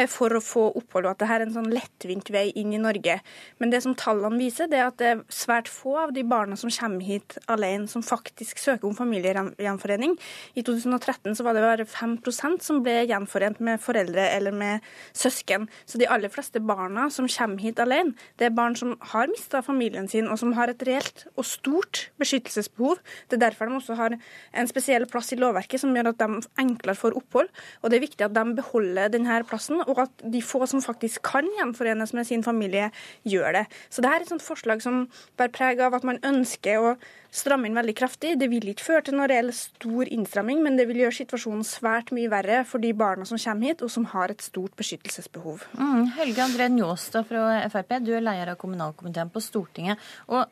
for 0.09 0.31
å 0.31 0.45
få 0.45 0.69
opphold, 0.79 1.09
og 1.09 1.11
at 1.17 1.25
dette 1.25 1.35
er 1.35 1.45
en 1.45 1.57
sånn 1.59 1.73
lettvint 1.75 2.31
vei 2.31 2.47
inn 2.55 2.77
i 2.77 2.81
Norge. 2.81 3.19
Men 3.59 3.75
det 3.75 3.83
som 3.83 3.97
tallene 3.99 4.39
viser, 4.39 4.71
det 4.71 4.79
er 4.79 4.87
at 4.87 5.00
det 5.01 5.09
er 5.09 5.23
svært 5.33 5.69
få 5.73 5.95
av 6.05 6.13
de 6.15 6.25
barna 6.29 6.57
som 6.61 6.71
kommer 6.73 7.05
hit 7.05 7.37
alene, 7.51 7.89
som 7.91 8.05
faktisk 8.05 8.61
søker 8.61 8.89
om 8.89 8.97
familiegjenforening. 8.97 10.17
I 10.55 10.65
2013 10.67 11.37
så 11.39 11.47
var 11.47 11.57
det 11.57 11.65
bare 11.65 11.87
5% 11.89 12.65
som 12.65 12.83
ble 12.85 12.99
gjenforent 13.09 13.63
med 13.65 13.81
foreldre 13.83 14.27
eller 14.37 14.55
med 14.55 14.87
søsken. 15.17 15.69
Så 15.89 16.01
de 16.01 16.09
aller 16.11 16.33
fleste 16.33 16.61
barna 16.61 17.09
som 17.13 17.29
kommer 17.31 17.65
hit 17.65 17.81
alene, 17.83 18.15
det 18.39 18.51
er 18.51 18.57
barn 18.57 18.77
som 18.79 18.97
har 19.13 19.31
mista 19.33 19.63
familien 19.65 20.09
sin, 20.11 20.29
og 20.29 20.39
som 20.41 20.53
har 20.59 20.73
et 20.73 20.85
reelt 20.87 21.27
og 21.35 21.47
stort 21.49 22.07
beskyttelsesbehov. 22.21 23.01
Det 23.29 23.39
er 23.39 23.45
derfor 23.47 23.71
de 23.71 23.81
også 23.81 23.97
har 23.99 24.17
en 24.17 24.71
spesiell 24.71 25.07
plass 25.11 25.33
i 25.35 25.41
lovverket 25.41 25.83
som 25.83 25.95
gjør 25.97 26.13
at 26.13 26.21
de 26.21 26.43
enklere 26.61 26.99
får 26.99 27.17
opphold. 27.19 27.51
Og 27.81 27.91
det 27.91 27.99
er 27.99 28.07
viktig 28.07 28.27
at 28.27 28.37
de 28.37 28.45
beholder 28.59 29.13
denne 29.13 29.41
plassen, 29.49 29.81
og 29.87 30.05
at 30.05 30.27
de 30.33 30.43
få 30.45 30.67
som 30.69 30.83
faktisk 30.85 31.25
kan 31.31 31.49
gjenforenes 31.59 32.13
med 32.17 32.29
sin 32.29 32.45
familie, 32.45 32.91
gjør 33.29 33.61
det. 33.61 33.65
Så 33.89 34.03
det 34.03 34.11
er 34.11 34.25
et 34.25 34.31
sånt 34.31 34.45
forslag 34.45 34.83
som 34.85 34.90
som 34.91 35.07
bærer 35.39 35.55
preg 35.55 35.83
av 35.87 35.97
at 35.97 36.07
man 36.07 36.21
ønsker 36.27 36.83
å 36.83 36.93
stramme 37.31 37.69
inn 37.69 37.79
veldig 37.79 37.95
kraftig. 37.99 38.35
Det 38.41 38.51
vil 38.51 38.73
ikke 38.73 38.89
føre 38.89 39.07
til 39.07 39.19
noe 39.19 39.29
reell 39.31 39.53
stor 39.55 40.11
innstramming, 40.11 40.63
men 40.67 40.79
det 40.79 40.89
vil 40.91 41.05
gjøre 41.05 41.19
situasjonen 41.21 41.67
svært 41.67 42.13
mye 42.17 42.31
verre 42.33 42.63
for 42.69 42.83
de 42.83 42.93
barna 42.97 43.27
som 43.29 43.41
kommer 43.41 43.71
hit, 43.71 43.85
og 43.87 43.93
som 43.93 44.09
har 44.13 44.35
et 44.35 44.45
stort 44.45 44.75
beskyttelsesbehov. 44.81 45.67
Mm, 45.79 46.09
Helge 46.19 46.47
André 46.47 46.71
Njåstad 46.75 47.29
fra 47.31 47.61
Frp, 47.71 48.01
du 48.05 48.17
er 48.17 48.25
leder 48.25 48.55
av 48.55 48.61
kommunalkomiteen 48.61 49.31
på 49.33 49.43
Stortinget. 49.45 50.11
og 50.29 50.49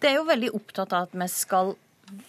det 0.00 0.10
er 0.10 0.18
jo 0.18 0.28
veldig 0.28 0.50
opptatt 0.52 0.92
av 0.92 1.06
at 1.06 1.14
vi 1.16 1.26
skal 1.32 1.70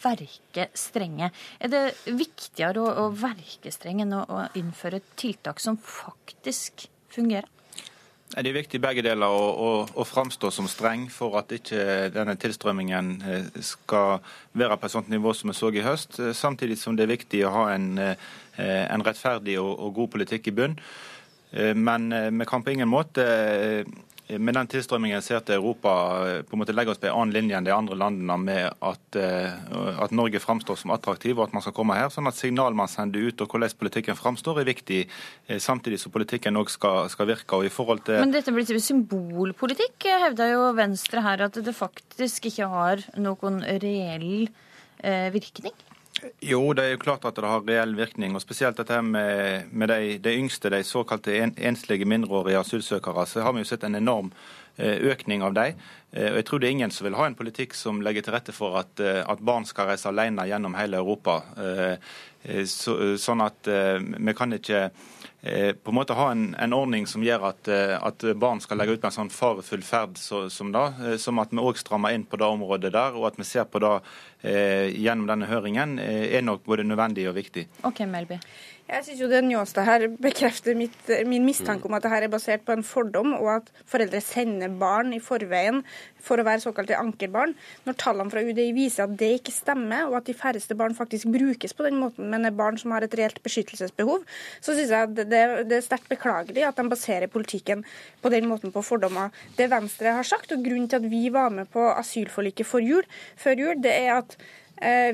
verke 0.02 0.70
strenge. 0.78 1.30
Er 1.60 1.72
det 1.74 1.82
viktigere 2.08 2.80
å, 2.82 2.94
å 3.04 3.10
verke 3.12 3.74
streng 3.76 4.02
enn 4.06 4.16
å, 4.16 4.24
å 4.24 4.46
innføre 4.58 5.02
tiltak 5.20 5.60
som 5.62 5.78
faktisk 5.78 6.88
fungerer? 7.14 7.52
Det 8.28 8.44
er 8.44 8.58
viktig 8.58 8.80
begge 8.84 9.04
deler 9.06 9.32
å, 9.32 9.44
å, 9.56 9.68
å, 9.88 10.04
framstå 10.04 10.50
som 10.52 10.66
streng 10.68 11.06
for 11.08 11.38
at 11.40 11.54
ikke 11.56 12.10
denne 12.12 12.34
tilstrømmingen 12.36 13.12
eh, 13.24 13.46
skal 13.64 14.20
være 14.52 14.76
på 14.76 14.90
et 14.90 14.94
sånt 14.98 15.12
nivå 15.14 15.32
som 15.32 15.54
vi 15.54 15.56
så 15.56 15.72
i 15.72 15.84
høst. 15.86 16.20
Eh, 16.20 16.34
samtidig 16.36 16.76
som 16.82 16.98
det 16.98 17.06
er 17.06 17.14
viktig 17.14 17.46
å 17.48 17.54
ha 17.56 17.64
en, 17.72 17.88
eh, 18.04 18.18
en 18.60 19.06
rettferdig 19.08 19.56
og, 19.62 19.72
og 19.80 19.96
god 20.02 20.12
politikk 20.18 20.52
i 20.52 20.56
bunn. 20.60 20.76
Men 21.80 22.12
vi 22.12 22.46
kan 22.46 22.60
på 22.62 22.74
ingen 22.74 22.90
måte 22.92 23.24
med 24.28 24.58
den 24.58 24.68
tilstrømmingen 24.68 25.24
ser 25.24 25.44
til 25.46 25.56
Europa 25.56 25.92
eh, 26.28 26.42
på 26.44 26.56
en 26.56 26.62
måte 26.62 26.76
legger 26.76 26.94
oss 26.94 27.00
på 27.00 27.08
en 27.08 27.16
annen 27.16 27.36
linje 27.36 27.58
enn 27.58 27.68
de 27.68 27.74
andre 27.74 27.96
landene 28.00 28.36
med 28.42 28.66
at, 28.84 29.20
eh, 29.20 29.56
at, 30.04 30.16
Norge 30.16 30.42
framstår 30.44 30.80
som 30.82 30.92
attraktiv 30.96 31.38
og 31.38 31.46
at 31.48 31.56
man 31.56 31.64
skal 31.64 31.76
komme 31.78 31.96
her. 31.96 32.12
sånn 32.12 32.28
at 32.28 32.36
Signal 32.36 32.76
man 32.76 32.92
sender 32.92 33.24
ut 33.24 33.42
og 33.44 33.48
hvordan 33.54 33.78
politikken 33.80 34.20
framstår 34.20 34.62
er 34.62 34.70
viktig, 34.70 35.02
eh, 35.48 35.62
samtidig 35.64 36.02
som 36.04 36.12
politikken 36.12 36.60
òg 36.60 36.72
skal, 36.74 37.08
skal, 37.14 37.32
virke. 37.32 37.56
og 37.56 37.66
i 37.70 37.74
forhold 37.74 38.04
til... 38.08 38.20
Men 38.20 38.36
dette 38.36 38.52
blir 38.52 38.68
symbolpolitikk, 38.84 40.10
hevda 40.28 40.52
jo 40.52 40.72
Venstre 40.76 41.24
her, 41.24 41.48
at 41.48 41.60
det 41.64 41.76
faktisk 41.76 42.52
ikke 42.52 42.68
har 42.72 43.08
noen 43.16 43.62
reell 43.64 44.50
eh, 45.04 45.30
virkning? 45.32 45.76
Jo, 46.42 46.62
det 46.74 46.84
er 46.84 46.94
jo 46.96 47.02
klart 47.02 47.26
at 47.30 47.38
det 47.38 47.46
har 47.46 47.66
reell 47.66 47.94
virkning. 47.98 48.36
og 48.36 48.42
Spesielt 48.42 48.78
dette 48.80 49.02
med, 49.06 49.70
med 49.72 49.92
de, 49.92 50.18
de, 50.24 50.34
yngste, 50.34 50.72
de 50.74 50.82
såkalte 50.86 51.36
en, 51.38 51.54
enslige 51.58 52.08
mindreårige 52.10 52.62
asylsøkere. 52.64 53.26
Så 53.30 53.44
har 53.46 53.54
vi 53.54 53.62
jo 53.62 53.70
sett 53.70 53.86
en 53.86 54.00
enorm 54.00 54.32
eh, 54.78 54.98
økning 55.12 55.46
av 55.46 55.54
dem. 55.58 55.78
Eh, 56.12 56.32
og 56.32 56.40
Jeg 56.40 56.48
tror 56.50 56.62
det 56.62 56.70
er 56.70 56.78
ingen 56.78 56.94
som 56.94 57.06
vil 57.06 57.20
ha 57.20 57.28
en 57.30 57.38
politikk 57.38 57.78
som 57.78 58.02
legger 58.02 58.26
til 58.26 58.34
rette 58.34 58.56
for 58.56 58.80
at, 58.82 58.98
eh, 59.00 59.22
at 59.22 59.44
barn 59.46 59.68
skal 59.70 59.92
reise 59.92 60.10
alene 60.10 60.48
gjennom 60.50 60.78
hele 60.80 61.02
Europa. 61.02 61.42
Så, 62.48 62.94
sånn 63.20 63.42
at 63.44 63.68
vi 63.68 64.34
kan 64.38 64.54
ikke 64.56 64.86
på 65.48 65.92
en 65.92 65.96
måte 65.96 66.16
ha 66.18 66.30
en, 66.34 66.50
en 66.60 66.76
ordning 66.76 67.06
som 67.08 67.24
gjør 67.24 67.46
at, 67.50 67.70
at, 67.70 68.26
barn 68.40 68.60
skal 68.64 68.82
legge 68.82 68.98
ut 68.98 69.02
på 69.04 69.08
en 69.10 69.16
sånn 69.16 69.32
farefull 69.32 69.84
ferd 69.86 70.18
så, 70.20 70.42
som 70.52 70.74
da, 70.76 70.90
som 71.22 71.40
at 71.40 71.54
vi 71.54 71.64
òg 71.64 71.80
strammer 71.80 72.16
inn 72.16 72.26
på 72.28 72.40
det 72.42 72.48
området 72.48 72.92
der, 72.96 73.16
og 73.18 73.30
at 73.30 73.40
vi 73.40 73.48
ser 73.48 73.68
på 73.72 73.82
det 73.84 73.94
eh, 74.42 74.88
gjennom 74.96 75.30
denne 75.30 75.50
høringen, 75.50 75.98
eh, 76.04 76.28
er 76.38 76.46
nok 76.46 76.66
både 76.68 76.86
nødvendig 76.88 77.28
og 77.30 77.38
viktig. 77.38 77.68
Ok, 77.88 78.04
Melby. 78.10 78.40
Jeg 78.88 79.04
syns 79.04 79.20
jo 79.20 79.28
det 79.28 79.42
Njåstad 79.44 79.84
her 79.84 80.04
bekrefter 80.16 80.76
mitt, 80.80 81.10
min 81.28 81.44
mistanke 81.44 81.90
om 81.90 81.96
at 81.98 82.06
dette 82.06 82.22
er 82.24 82.32
basert 82.32 82.62
på 82.64 82.72
en 82.72 82.86
fordom, 82.88 83.34
og 83.36 83.50
at 83.58 83.72
foreldre 83.84 84.22
sender 84.24 84.72
barn 84.80 85.10
i 85.12 85.20
forveien 85.20 85.82
for 86.24 86.40
å 86.40 86.46
være 86.48 86.64
såkalte 86.64 86.96
ankerbarn. 86.96 87.52
Når 87.84 87.98
tallene 88.00 88.32
fra 88.32 88.44
UDI 88.48 88.70
viser 88.78 89.04
at 89.04 89.18
det 89.20 89.34
ikke 89.42 89.52
stemmer, 89.52 90.06
og 90.08 90.16
at 90.22 90.30
de 90.30 90.36
færreste 90.40 90.78
barn 90.80 90.96
faktisk 90.96 91.28
brukes 91.34 91.76
på 91.76 91.84
den 91.84 92.00
måten, 92.00 92.30
men 92.32 92.48
er 92.48 92.56
barn 92.56 92.80
som 92.80 92.94
har 92.96 93.04
et 93.04 93.18
reelt 93.20 93.42
beskyttelsesbehov, 93.44 94.24
så 94.64 94.76
syns 94.78 94.94
jeg 94.96 95.18
det, 95.18 95.26
det 95.68 95.82
er 95.82 95.84
sterkt 95.84 96.08
beklagelig 96.14 96.64
at 96.70 96.80
de 96.80 96.86
baserer 96.88 97.28
politikken 97.34 97.84
på 98.24 98.32
den 98.32 98.48
måten 98.48 98.72
på 98.72 98.86
fordommer. 98.88 99.36
Det 99.60 99.68
Venstre 99.74 100.16
har 100.16 100.32
sagt, 100.32 100.56
og 100.56 100.64
grunnen 100.64 100.88
til 100.88 101.02
at 101.02 101.10
vi 101.12 101.26
var 101.36 101.52
med 101.52 101.68
på 101.76 101.84
asylforliket 101.92 102.72
før 102.72 102.88
jul, 102.88 103.84
det 103.84 103.98
er 103.98 104.14
at 104.22 104.40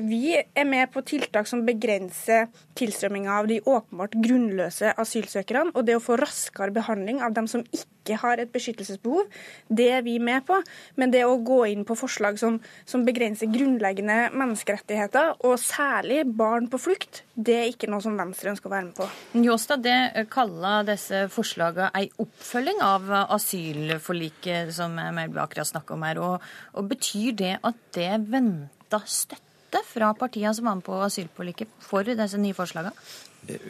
vi 0.04 0.34
er 0.36 0.66
med 0.68 0.90
på 0.92 1.02
tiltak 1.06 1.48
som 1.48 1.64
begrenser 1.66 2.48
tilstrømminga 2.78 3.38
av 3.38 3.48
de 3.48 3.60
åpenbart 3.62 4.16
grunnløse 4.20 4.92
asylsøkerne. 5.00 5.72
Og 5.74 5.86
det 5.86 5.96
å 5.98 6.02
få 6.02 6.18
raskere 6.20 6.74
behandling 6.74 7.22
av 7.24 7.34
dem 7.36 7.48
som 7.50 7.64
ikke 7.72 8.18
har 8.20 8.40
et 8.40 8.50
beskyttelsesbehov, 8.52 9.30
det 9.72 9.86
er 9.96 10.02
vi 10.04 10.18
med 10.20 10.44
på. 10.46 10.58
Men 11.00 11.14
det 11.14 11.22
å 11.24 11.38
gå 11.40 11.62
inn 11.70 11.86
på 11.88 11.96
forslag 11.96 12.36
som, 12.40 12.58
som 12.88 13.06
begrenser 13.06 13.48
grunnleggende 13.52 14.34
menneskerettigheter, 14.36 15.38
og 15.46 15.56
særlig 15.62 16.22
barn 16.36 16.68
på 16.72 16.80
flukt, 16.82 17.22
det 17.34 17.56
er 17.60 17.70
ikke 17.72 17.88
noe 17.90 18.04
som 18.04 18.18
Venstre 18.20 18.52
ønsker 18.52 18.68
å 18.68 18.74
være 18.74 18.88
med 18.90 18.98
på. 18.98 19.08
Njåstad, 19.38 19.84
det 19.86 20.26
kaller 20.32 20.84
disse 20.90 21.24
forslagene 21.32 21.90
ei 21.96 22.10
oppfølging 22.20 22.84
av 22.84 23.08
asylforliket 23.38 24.74
som 24.76 24.94
Melby 24.94 25.40
akkurat 25.42 25.72
snakka 25.72 25.96
om 25.96 26.06
her. 26.06 26.20
Og, 26.24 26.54
og 26.76 26.92
betyr 26.92 27.34
det 27.40 27.56
at 27.64 27.82
det 27.96 28.12
venter 28.28 29.08
støtte? 29.08 29.53
Støtte 29.74 29.90
fra 29.90 30.14
partiene 30.14 30.54
som 30.54 30.66
var 30.66 30.78
med 30.78 30.86
på 30.86 30.98
asylforliket 31.02 31.68
for 31.82 32.04
disse 32.06 32.38
nye 32.38 32.54
forslagene? 32.54 32.92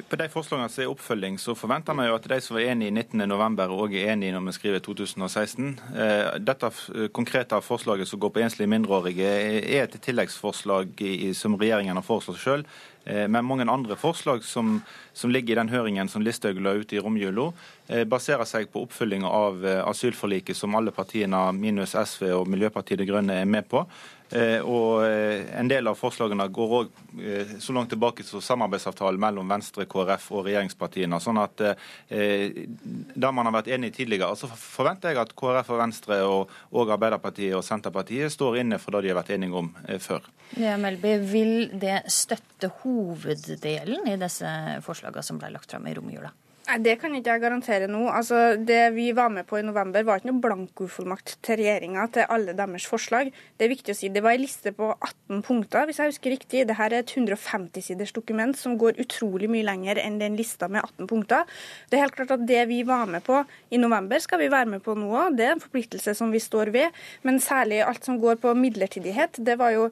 På 0.07 0.15
de 0.15 0.29
forslagene 0.31 0.71
som 0.71 0.85
er 0.85 0.91
oppfølging, 0.93 1.37
så 1.43 1.57
forventer 1.59 1.97
vi 1.99 2.05
jo 2.07 2.15
at 2.15 2.29
de 2.31 2.37
som 2.41 2.55
var 2.55 2.69
enige 2.69 2.93
19.11. 2.95 3.73
òg 3.75 3.97
er 3.99 4.13
enige 4.13 4.35
når 4.37 4.45
vi 4.47 4.55
skriver 4.55 4.85
2016. 4.85 5.73
Eh, 5.99 6.39
dette 6.39 6.71
konkrete 7.11 7.59
forslaget 7.59 8.07
som 8.07 8.21
går 8.23 8.31
på 8.37 8.45
enslige 8.45 8.71
mindreårige, 8.71 9.33
er 9.65 9.89
et 9.89 9.99
tilleggsforslag 9.99 11.03
som 11.35 11.59
regjeringen 11.59 11.99
har 11.99 12.07
foreslått 12.07 12.39
sjøl. 12.39 12.63
Eh, 13.05 13.27
men 13.27 13.45
mange 13.45 13.67
andre 13.67 13.99
forslag 13.99 14.45
som, 14.47 14.79
som, 15.13 15.33
ligger 15.35 15.57
i 15.57 15.59
den 15.59 15.75
høringen 15.75 16.09
som 16.09 16.23
Listhaug 16.23 16.63
la 16.63 16.77
ut 16.79 16.95
i 16.95 17.03
romjula, 17.03 17.51
eh, 17.89 18.05
baserer 18.07 18.47
seg 18.47 18.71
på 18.71 18.87
oppfølging 18.87 19.27
av 19.27 19.59
asylforliket 19.89 20.55
som 20.55 20.79
alle 20.79 20.95
partiene 20.95 21.49
minus 21.51 21.99
SV 21.99 22.31
og 22.31 22.47
Miljøpartiet 22.47 23.03
De 23.03 23.11
Grønne 23.11 23.43
er 23.43 23.51
med 23.51 23.67
på. 23.67 23.83
Eh, 24.33 24.61
og 24.65 25.05
eh, 25.05 25.45
En 25.59 25.69
del 25.69 25.87
av 25.87 25.99
forslagene 25.99 26.47
går 26.53 26.75
òg 26.79 26.93
eh, 27.21 27.55
så 27.61 27.75
langt 27.77 27.93
tilbake 27.93 28.25
som 28.27 28.43
samarbeidsavtalen 28.43 29.21
mellom 29.21 29.51
Venstre, 29.51 29.87
KrF 29.91 30.31
og 30.33 30.47
regjeringspartiene. 30.49 31.21
sånn 31.21 31.39
at 31.43 31.63
Der 32.09 33.33
man 33.33 33.47
har 33.47 33.55
vært 33.55 33.71
enige 33.75 33.99
tidligere, 34.01 34.35
så 34.37 34.49
forventer 34.49 35.13
jeg 35.13 35.23
at 35.23 35.35
KrF 35.37 35.71
og 35.75 35.81
Venstre 35.83 36.21
og, 36.27 36.55
og 36.73 36.93
Arbeiderpartiet 36.97 37.57
og 37.57 37.65
Senterpartiet 37.67 38.33
står 38.33 38.63
inne 38.63 38.79
for 38.79 38.97
det 38.97 39.05
de 39.05 39.13
har 39.13 39.21
vært 39.21 39.35
enige 39.37 39.61
om 39.61 39.71
før. 40.01 40.25
Ja, 40.61 40.77
Melby, 40.81 41.17
Vil 41.31 41.55
det 41.81 42.05
støtte 42.13 42.71
hoveddelen 42.83 44.09
i 44.11 44.19
disse 44.21 44.49
forslagene 44.85 45.27
som 45.27 45.41
ble 45.41 45.53
lagt 45.55 45.71
fram 45.71 45.87
i 45.91 45.95
romjula? 45.97 46.33
Nei, 46.65 46.79
Det 46.81 46.95
kan 46.97 47.13
ikke 47.13 47.29
jeg 47.35 47.43
garantere 47.43 47.89
nå. 47.93 48.07
Altså, 48.09 48.57
Det 48.57 48.95
vi 48.95 49.11
var 49.13 49.29
med 49.29 49.45
på 49.47 49.59
i 49.59 49.63
november, 49.63 50.03
var 50.03 50.21
ikke 50.21 50.31
noe 50.31 50.41
blankofullmakt 50.41 51.37
til 51.45 51.59
regjeringa 51.61 52.07
til 52.13 52.25
alle 52.29 52.55
deres 52.57 52.87
forslag. 52.89 53.33
Det 53.59 53.67
er 53.67 53.75
viktig 53.75 53.93
å 53.93 53.99
si. 53.99 54.09
Det 54.09 54.23
var 54.23 54.33
en 54.33 54.41
liste 54.41 54.73
på 54.73 54.89
18 54.97 55.43
punkter, 55.43 55.85
hvis 55.85 56.01
jeg 56.01 56.13
husker 56.13 56.33
riktig. 56.33 56.65
Dette 56.65 56.81
er 56.81 56.97
et 56.97 57.13
150-siders 57.13 58.15
dokument 58.17 58.57
som 58.57 58.79
går 58.79 58.97
utrolig 58.97 59.51
mye 59.51 59.67
lenger 59.67 60.01
enn 60.01 60.19
den 60.19 60.37
lista 60.37 60.69
med 60.69 60.81
18 60.83 61.07
punkter. 61.07 61.45
Det 61.91 61.99
er 61.99 62.07
helt 62.07 62.17
klart 62.17 62.33
at 62.33 62.47
det 62.49 62.65
vi 62.69 62.83
var 62.83 63.07
med 63.07 63.23
på 63.25 63.45
i 63.71 63.77
november, 63.77 64.19
skal 64.19 64.41
vi 64.41 64.49
være 64.49 64.71
med 64.73 64.83
på 64.83 64.97
nå 64.97 65.13
òg. 65.13 65.37
Det 65.37 65.45
er 65.45 65.57
en 65.59 65.61
forpliktelse 65.61 66.17
som 66.17 66.33
vi 66.33 66.41
står 66.41 66.73
ved. 66.73 66.97
Men 67.23 67.41
særlig 67.45 67.85
alt 67.85 68.05
som 68.05 68.17
går 68.19 68.41
på 68.41 68.55
midlertidighet. 68.57 69.37
Det 69.37 69.59
var 69.59 69.77
jo 69.77 69.91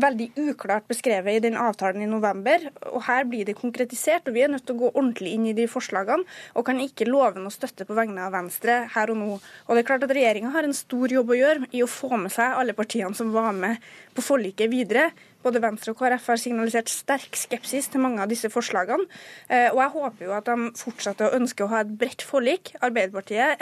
veldig 0.00 0.30
uklart 0.50 0.86
beskrevet 0.90 1.38
i 1.38 1.42
den 1.44 1.58
avtalen 1.60 2.02
i 2.04 2.10
november. 2.10 2.68
og 2.90 3.04
Her 3.06 3.26
blir 3.28 3.46
det 3.48 3.56
konkretisert, 3.58 4.28
og 4.28 4.36
vi 4.36 4.44
er 4.44 4.52
nødt 4.52 4.66
til 4.66 4.76
å 4.76 4.82
gå 4.84 4.90
ordentlig 4.92 5.34
inn 5.34 5.46
i 5.50 5.56
de 5.56 5.66
forslagene. 5.70 6.26
Og 6.54 6.66
kan 6.66 6.80
ikke 6.82 7.08
love 7.08 7.40
noe 7.40 7.54
støtte 7.54 7.86
på 7.88 7.96
vegne 7.96 8.26
av 8.26 8.34
Venstre 8.34 8.84
her 8.94 9.12
og 9.12 9.20
nå. 9.20 9.30
Og 9.66 9.74
det 9.74 9.84
er 9.84 9.90
klart 9.90 10.06
at 10.06 10.14
Regjeringa 10.14 10.54
har 10.54 10.66
en 10.66 10.76
stor 10.76 11.12
jobb 11.12 11.30
å 11.30 11.38
gjøre 11.38 11.70
i 11.72 11.84
å 11.84 11.90
få 11.90 12.14
med 12.16 12.34
seg 12.34 12.58
alle 12.58 12.76
partiene 12.76 13.14
som 13.14 13.32
var 13.34 13.52
med 13.56 13.82
på 14.14 14.24
forliket 14.24 14.72
videre. 14.72 15.10
Både 15.44 15.60
Venstre 15.62 15.92
og 15.92 16.00
KrF 16.00 16.30
har 16.32 16.40
signalisert 16.40 16.90
sterk 16.92 17.36
skepsis 17.36 17.90
til 17.92 18.02
mange 18.04 18.22
av 18.24 18.30
disse 18.30 18.48
forslagene. 18.52 19.04
Eh, 19.48 19.68
og 19.72 19.80
jeg 19.82 19.92
håper 19.94 20.26
jo 20.28 20.34
at 20.36 20.48
de 20.48 20.70
fortsetter 20.80 21.28
å 21.28 21.38
ønske 21.38 21.66
å 21.66 21.70
ha 21.72 21.82
et 21.84 21.92
bredt 22.00 22.24
forlik. 22.24 22.72
Arbeiderpartiet 22.84 23.60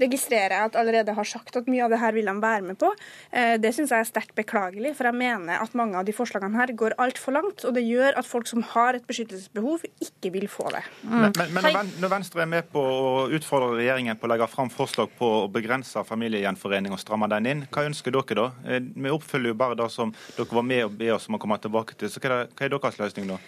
registrerer 0.00 0.66
at 0.66 0.78
allerede 0.78 1.14
har 1.16 1.28
sagt 1.28 1.56
at 1.58 1.70
mye 1.70 1.84
av 1.86 1.94
det 1.94 2.00
her 2.02 2.16
vil 2.16 2.28
de 2.28 2.34
være 2.42 2.66
med 2.66 2.80
på. 2.80 2.90
Eh, 3.30 3.54
det 3.62 3.72
syns 3.76 3.94
jeg 3.94 4.02
er 4.02 4.08
sterkt 4.08 4.34
beklagelig, 4.38 4.96
for 4.98 5.08
jeg 5.08 5.18
mener 5.18 5.62
at 5.62 5.76
mange 5.78 5.98
av 5.98 6.06
de 6.08 6.14
forslagene 6.16 6.58
her 6.58 6.74
går 6.76 6.96
altfor 7.02 7.36
langt. 7.38 7.64
Og 7.64 7.76
det 7.76 7.84
gjør 7.86 8.18
at 8.18 8.28
folk 8.28 8.50
som 8.50 8.64
har 8.74 8.98
et 8.98 9.06
beskyttelsesbehov, 9.06 9.86
ikke 10.02 10.32
vil 10.34 10.48
få 10.50 10.68
det. 10.74 10.82
Mm. 11.06 11.28
Men, 11.28 11.54
men, 11.54 11.94
når 12.02 12.14
Venstre 12.16 12.42
er 12.44 12.50
med 12.50 12.68
på 12.72 12.82
å 12.82 13.26
utfordre 13.36 13.76
regjeringen 13.78 14.18
på 14.18 14.28
å 14.28 14.32
legge 14.34 14.50
fram 14.50 14.72
forslag 14.72 15.12
på 15.18 15.30
å 15.44 15.46
begrense 15.52 16.02
familiegjenforening 16.06 16.94
og 16.94 17.02
stramme 17.02 17.30
den 17.32 17.50
inn, 17.52 17.64
hva 17.72 17.86
ønsker 17.88 18.14
dere 18.14 18.38
da? 18.40 18.48
Eh, 18.66 18.82
vi 18.82 19.12
oppfyller 19.12 19.52
jo 19.52 19.58
bare 19.58 19.78
det 19.78 19.88
som 19.94 20.12
dere 20.36 20.55
var 20.56 20.66
med 20.66 20.86
og 20.88 20.94
be 20.98 21.12
oss 21.14 21.28
om 21.30 21.38
å 21.38 21.40
komme 21.42 21.58
tilbake 21.62 21.96
til. 21.98 22.10
Så 22.12 22.22
hva 22.22 22.42
er, 22.42 22.52
hva 22.52 22.66
er 22.66 22.72
deres 22.74 23.00
løsning 23.02 23.28
da? 23.30 23.40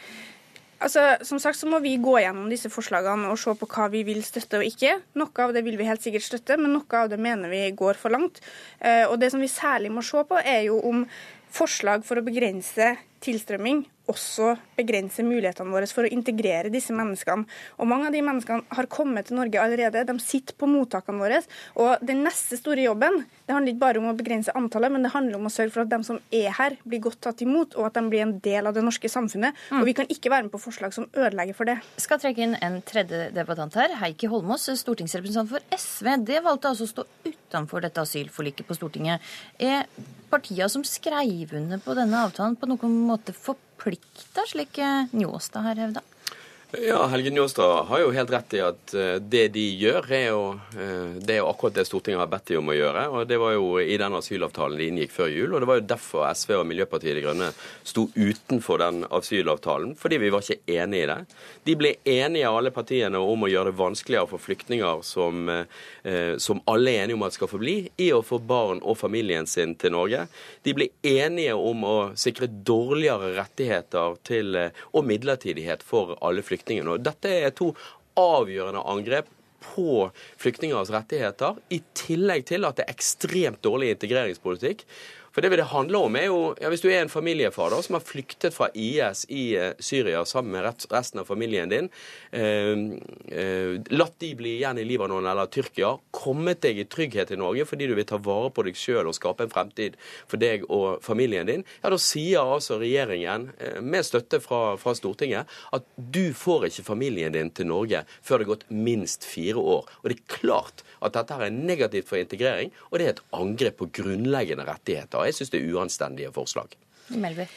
Altså, 0.79 1.03
som 1.27 1.41
sagt 1.43 1.59
så 1.59 1.67
må 1.67 1.81
vi 1.83 1.97
gå 1.99 2.13
gjennom 2.23 2.47
disse 2.53 2.71
forslagene 2.71 3.33
og 3.33 3.39
se 3.43 3.51
på 3.59 3.67
hva 3.73 3.89
vi 3.91 4.05
vil 4.07 4.21
støtte 4.23 4.61
og 4.61 4.69
ikke. 4.69 5.01
Noe 5.19 5.43
av 5.43 5.55
det 5.57 5.65
vil 5.67 5.79
vi 5.81 5.89
helt 5.89 6.05
sikkert 6.05 6.29
støtte, 6.29 6.59
men 6.61 6.77
noe 6.77 7.01
av 7.01 7.11
det 7.11 7.19
mener 7.19 7.51
vi 7.51 7.65
går 7.75 7.99
for 7.99 8.15
langt. 8.15 8.39
Eh, 8.79 9.03
og 9.09 9.19
Det 9.19 9.33
som 9.35 9.43
vi 9.43 9.51
særlig 9.51 9.91
må 9.91 10.05
se 10.07 10.23
på, 10.29 10.39
er 10.39 10.69
jo 10.69 10.79
om 10.87 11.03
forslag 11.51 12.07
for 12.07 12.21
å 12.21 12.27
begrense 12.27 12.95
tilstrømming 13.25 13.83
også 14.09 14.55
begrenser 14.79 15.27
mulighetene 15.27 15.73
våre 15.73 15.89
for 15.91 16.07
å 16.07 16.13
integrere 16.13 16.73
disse 16.73 16.95
menneskene. 16.97 17.47
Og 17.79 17.89
Mange 17.89 18.09
av 18.09 18.15
de 18.15 18.23
menneskene 18.25 18.77
har 18.77 18.89
kommet 18.93 19.29
til 19.29 19.39
Norge 19.39 19.61
allerede. 19.61 20.05
De 20.09 20.17
sitter 20.23 20.57
på 20.59 20.69
mottakene 20.71 21.21
våre. 21.21 21.43
Og 21.77 22.05
Den 22.05 22.25
neste 22.27 22.59
store 22.61 22.87
jobben 22.87 23.23
det 23.49 23.55
handler 23.55 23.73
ikke 23.73 23.81
bare 23.85 24.01
om 24.03 24.11
å 24.11 24.17
begrense 24.17 24.53
antallet, 24.59 24.93
men 24.93 25.05
det 25.07 25.13
handler 25.15 25.39
om 25.39 25.49
å 25.49 25.53
sørge 25.53 25.73
for 25.73 25.85
at 25.85 25.93
de 25.93 25.99
som 26.05 26.19
er 26.35 26.53
her, 26.59 26.77
blir 26.85 27.01
godt 27.05 27.21
tatt 27.25 27.41
imot, 27.45 27.77
og 27.79 27.89
at 27.89 27.97
de 27.97 28.03
blir 28.13 28.25
en 28.25 28.35
del 28.45 28.69
av 28.69 28.77
det 28.77 28.85
norske 28.85 29.09
samfunnet. 29.09 29.57
Mm. 29.71 29.81
Og 29.81 29.89
Vi 29.89 29.95
kan 29.97 30.11
ikke 30.13 30.33
være 30.33 30.47
med 30.47 30.53
på 30.53 30.61
forslag 30.61 30.93
som 30.93 31.09
ødelegger 31.17 31.57
for 31.57 31.69
det. 31.69 31.79
Skal 31.97 32.21
trekke 32.21 32.45
inn 32.45 32.59
en 32.61 32.81
tredje 32.85 33.31
debattant 33.33 33.75
her. 33.81 33.97
Heikki 34.03 34.29
Holmås, 34.29 34.69
stortingsrepresentant 34.83 35.49
for 35.49 35.65
SV. 35.73 36.11
Det 36.29 36.43
valgte 36.45 36.75
altså 36.75 36.85
å 36.85 36.93
stå 36.93 37.07
utenfor 37.25 37.85
dette 37.85 38.05
asylforliket 38.05 38.69
på 38.69 38.77
Stortinget. 38.77 39.25
Er 39.57 39.89
partiene 40.29 40.69
som 40.69 40.85
skrev 40.85 41.57
under 41.57 41.81
på 41.81 41.97
denne 41.97 42.21
avtalen, 42.29 42.57
på 42.59 42.69
noen 42.69 43.01
måte 43.09 43.33
forplikta, 43.89 44.43
slik 44.47 44.79
Njåstad 45.13 45.61
har 45.61 45.75
hevda? 45.75 46.01
Ja, 46.73 47.07
Helge 47.07 47.31
Njåstad 47.31 47.85
har 47.85 48.01
jo 48.01 48.11
helt 48.13 48.31
rett 48.31 48.55
i 48.55 48.59
at 48.61 48.93
eh, 48.93 49.15
det 49.25 49.47
de 49.55 49.63
gjør, 49.81 50.05
er 50.13 50.27
jo, 50.27 50.41
eh, 50.77 51.15
det 51.17 51.33
er 51.33 51.39
jo 51.41 51.47
akkurat 51.49 51.79
det 51.79 51.87
Stortinget 51.89 52.21
har 52.21 52.29
bedt 52.29 52.51
dem 52.51 52.59
om 52.61 52.69
å 52.69 52.75
gjøre. 52.77 53.05
og 53.09 53.23
Det 53.25 53.39
var 53.41 53.55
jo 53.55 53.71
i 53.81 53.95
den 53.97 54.17
asylavtalen 54.19 54.77
de 54.77 54.89
inngikk 54.91 55.15
før 55.15 55.31
jul. 55.33 55.55
og 55.55 55.63
Det 55.65 55.69
var 55.71 55.79
jo 55.79 55.87
derfor 55.89 56.27
SV 56.29 56.53
og 56.59 56.67
Miljøpartiet 56.69 57.17
De 57.17 57.23
Grønne 57.25 57.49
sto 57.89 58.05
utenfor 58.13 58.83
den 58.83 59.07
asylavtalen. 59.09 59.95
Fordi 59.97 60.19
vi 60.21 60.29
var 60.35 60.45
ikke 60.45 60.75
enig 60.83 61.01
i 61.07 61.07
det. 61.09 61.17
De 61.71 61.79
ble 61.81 61.95
enige, 62.05 62.53
alle 62.53 62.75
partiene, 62.77 63.17
om 63.17 63.49
å 63.49 63.49
gjøre 63.49 63.73
det 63.73 63.81
vanskeligere 63.81 64.29
for 64.35 64.45
flyktninger 64.45 65.01
som, 65.09 65.49
eh, 65.49 66.37
som 66.37 66.61
alle 66.69 66.93
er 66.93 67.07
enige 67.07 67.17
om 67.17 67.25
at 67.31 67.39
skal 67.39 67.49
få 67.49 67.63
bli, 67.65 67.79
i 67.97 68.11
å 68.13 68.21
få 68.21 68.43
barn 68.45 68.85
og 68.85 69.01
familien 69.01 69.49
sin 69.49 69.73
til 69.75 69.97
Norge. 69.97 70.29
De 70.69 70.77
ble 70.77 70.91
enige 71.01 71.57
om 71.57 71.81
å 71.89 71.97
sikre 72.13 72.45
dårligere 72.45 73.33
rettigheter 73.41 74.21
til, 74.23 74.53
og 74.93 75.09
midlertidighet 75.09 75.81
for 75.81 76.13
alle 76.21 76.43
flyktninger 76.43 76.58
flyktningene. 76.59 76.97
Og 76.97 77.05
dette 77.07 77.33
er 77.47 77.55
to 77.57 77.73
avgjørende 78.19 78.83
angrep 78.91 79.31
på 79.63 80.09
flyktningers 80.39 80.91
rettigheter, 80.95 81.57
i 81.75 81.81
tillegg 81.99 82.47
til 82.51 82.67
at 82.67 82.79
det 82.79 82.87
er 82.87 82.95
ekstremt 82.95 83.63
dårlig 83.67 83.93
integreringspolitikk. 83.97 84.85
For 85.39 85.47
det 85.47 85.55
det 85.55 85.69
handler 85.71 86.03
om 86.03 86.17
er 86.19 86.25
jo, 86.27 86.39
ja, 86.59 86.67
Hvis 86.67 86.81
du 86.83 86.89
er 86.91 86.99
en 86.99 87.13
familiefar 87.13 87.71
da, 87.71 87.79
som 87.79 87.95
har 87.95 88.03
flyktet 88.03 88.57
fra 88.57 88.67
IS 88.75 89.23
i 89.31 89.55
uh, 89.55 89.71
Syria 89.79 90.25
sammen 90.27 90.51
med 90.51 90.67
resten 90.91 91.21
av 91.23 91.29
familien 91.29 91.71
din, 91.71 91.89
eh, 92.33 92.75
eh, 93.31 93.77
latt 93.95 94.17
de 94.19 94.33
bli 94.35 94.57
igjen 94.57 94.81
i 94.83 94.85
Libanon 94.85 95.27
eller 95.27 95.47
Tyrkia, 95.47 95.93
kommet 96.11 96.61
deg 96.65 96.81
i 96.83 96.87
trygghet 96.91 97.31
i 97.31 97.39
Norge 97.39 97.69
fordi 97.69 97.87
du 97.87 97.95
vil 97.95 98.07
ta 98.09 98.19
vare 98.19 98.51
på 98.51 98.65
deg 98.67 98.79
sjøl 98.79 99.07
og 99.07 99.15
skape 99.15 99.47
en 99.47 99.53
fremtid 99.53 99.95
for 100.27 100.43
deg 100.43 100.65
og 100.67 100.99
familien 101.07 101.47
din, 101.47 101.63
ja, 101.85 101.93
da 101.93 102.01
sier 102.03 102.43
altså 102.57 102.81
regjeringen, 102.83 103.53
med 103.83 104.07
støtte 104.07 104.41
fra, 104.43 104.75
fra 104.81 104.95
Stortinget, 104.99 105.47
at 105.73 105.87
du 105.97 106.35
får 106.35 106.69
ikke 106.69 106.87
familien 106.91 107.37
din 107.37 107.53
til 107.55 107.71
Norge 107.71 108.03
før 108.19 108.41
det 108.41 108.49
har 108.49 108.53
gått 108.57 108.69
minst 108.75 109.27
fire 109.29 109.63
år. 109.63 109.87
Og 110.03 110.11
det 110.11 110.19
er 110.19 110.39
klart 110.41 110.83
at 111.05 111.15
dette 111.15 111.39
er 111.39 111.55
negativt 111.55 112.11
for 112.11 112.19
integrering, 112.19 112.73
og 112.91 112.99
det 112.99 113.07
er 113.07 113.15
et 113.15 113.25
angrep 113.39 113.79
på 113.79 113.91
grunnleggende 114.01 114.67
rettigheter. 114.67 115.28
Jeg 115.29 115.41
syns 115.41 115.55
det 115.55 115.63
er 115.63 115.75
uanstendige 115.75 116.35
forslag. 116.35 116.77
Melby. 117.15 117.49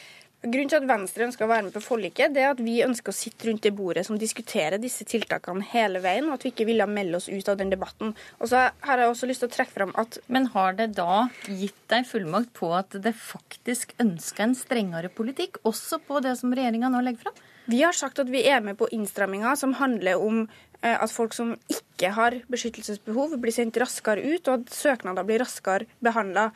Grunnen 0.42 0.72
til 0.72 0.80
at 0.80 0.86
Venstre 0.90 1.28
ønsker 1.28 1.46
å 1.46 1.50
være 1.52 1.68
med 1.68 1.74
på 1.76 1.84
forliket, 1.86 2.32
det 2.34 2.42
er 2.42 2.56
at 2.56 2.62
vi 2.66 2.80
ønsker 2.82 3.14
å 3.14 3.14
sitte 3.14 3.46
rundt 3.46 3.62
det 3.62 3.76
bordet 3.78 4.08
som 4.08 4.18
diskuterer 4.18 4.82
disse 4.82 5.06
tiltakene 5.06 5.68
hele 5.70 6.02
veien, 6.02 6.26
og 6.32 6.40
at 6.40 6.48
vi 6.48 6.50
ikke 6.50 6.66
ville 6.66 6.88
melde 6.90 7.20
oss 7.20 7.28
ut 7.30 7.52
av 7.52 7.60
den 7.60 7.70
debatten. 7.70 8.16
Og 8.40 8.50
så 8.50 8.64
har 8.88 9.04
jeg 9.04 9.12
også 9.12 9.30
lyst 9.30 9.46
til 9.46 9.52
å 9.52 9.54
trekke 9.54 9.76
fram 9.76 9.94
at 10.02 10.18
Men 10.34 10.50
har 10.56 10.74
det 10.80 10.96
da 10.98 11.28
gitt 11.46 11.78
deg 11.94 12.10
fullmakt 12.10 12.50
på 12.58 12.72
at 12.74 12.98
det 13.06 13.14
faktisk 13.14 13.94
ønsker 14.02 14.48
en 14.48 14.58
strengere 14.58 15.14
politikk, 15.14 15.62
også 15.62 16.02
på 16.08 16.24
det 16.26 16.34
som 16.42 16.58
regjeringa 16.58 16.90
nå 16.90 17.04
legger 17.06 17.28
fram? 17.28 17.38
Vi 17.70 17.84
har 17.84 17.94
sagt 17.94 18.20
at 18.20 18.30
vi 18.30 18.44
er 18.48 18.62
med 18.66 18.78
på 18.80 18.90
innstramminga 18.92 19.56
som 19.60 19.74
handler 19.78 20.22
om 20.22 20.48
Eh, 20.82 20.98
at 20.98 21.12
folk 21.14 21.36
som 21.38 21.52
ikke 21.70 22.10
har 22.16 22.34
beskyttelsesbehov, 22.50 23.36
blir 23.42 23.54
sendt 23.54 23.78
raskere 23.78 24.24
ut, 24.26 24.48
og 24.50 24.64
at 24.64 24.72
søknader 24.74 25.26
blir 25.28 25.44
raskere 25.44 25.86
behandla. 26.02 26.48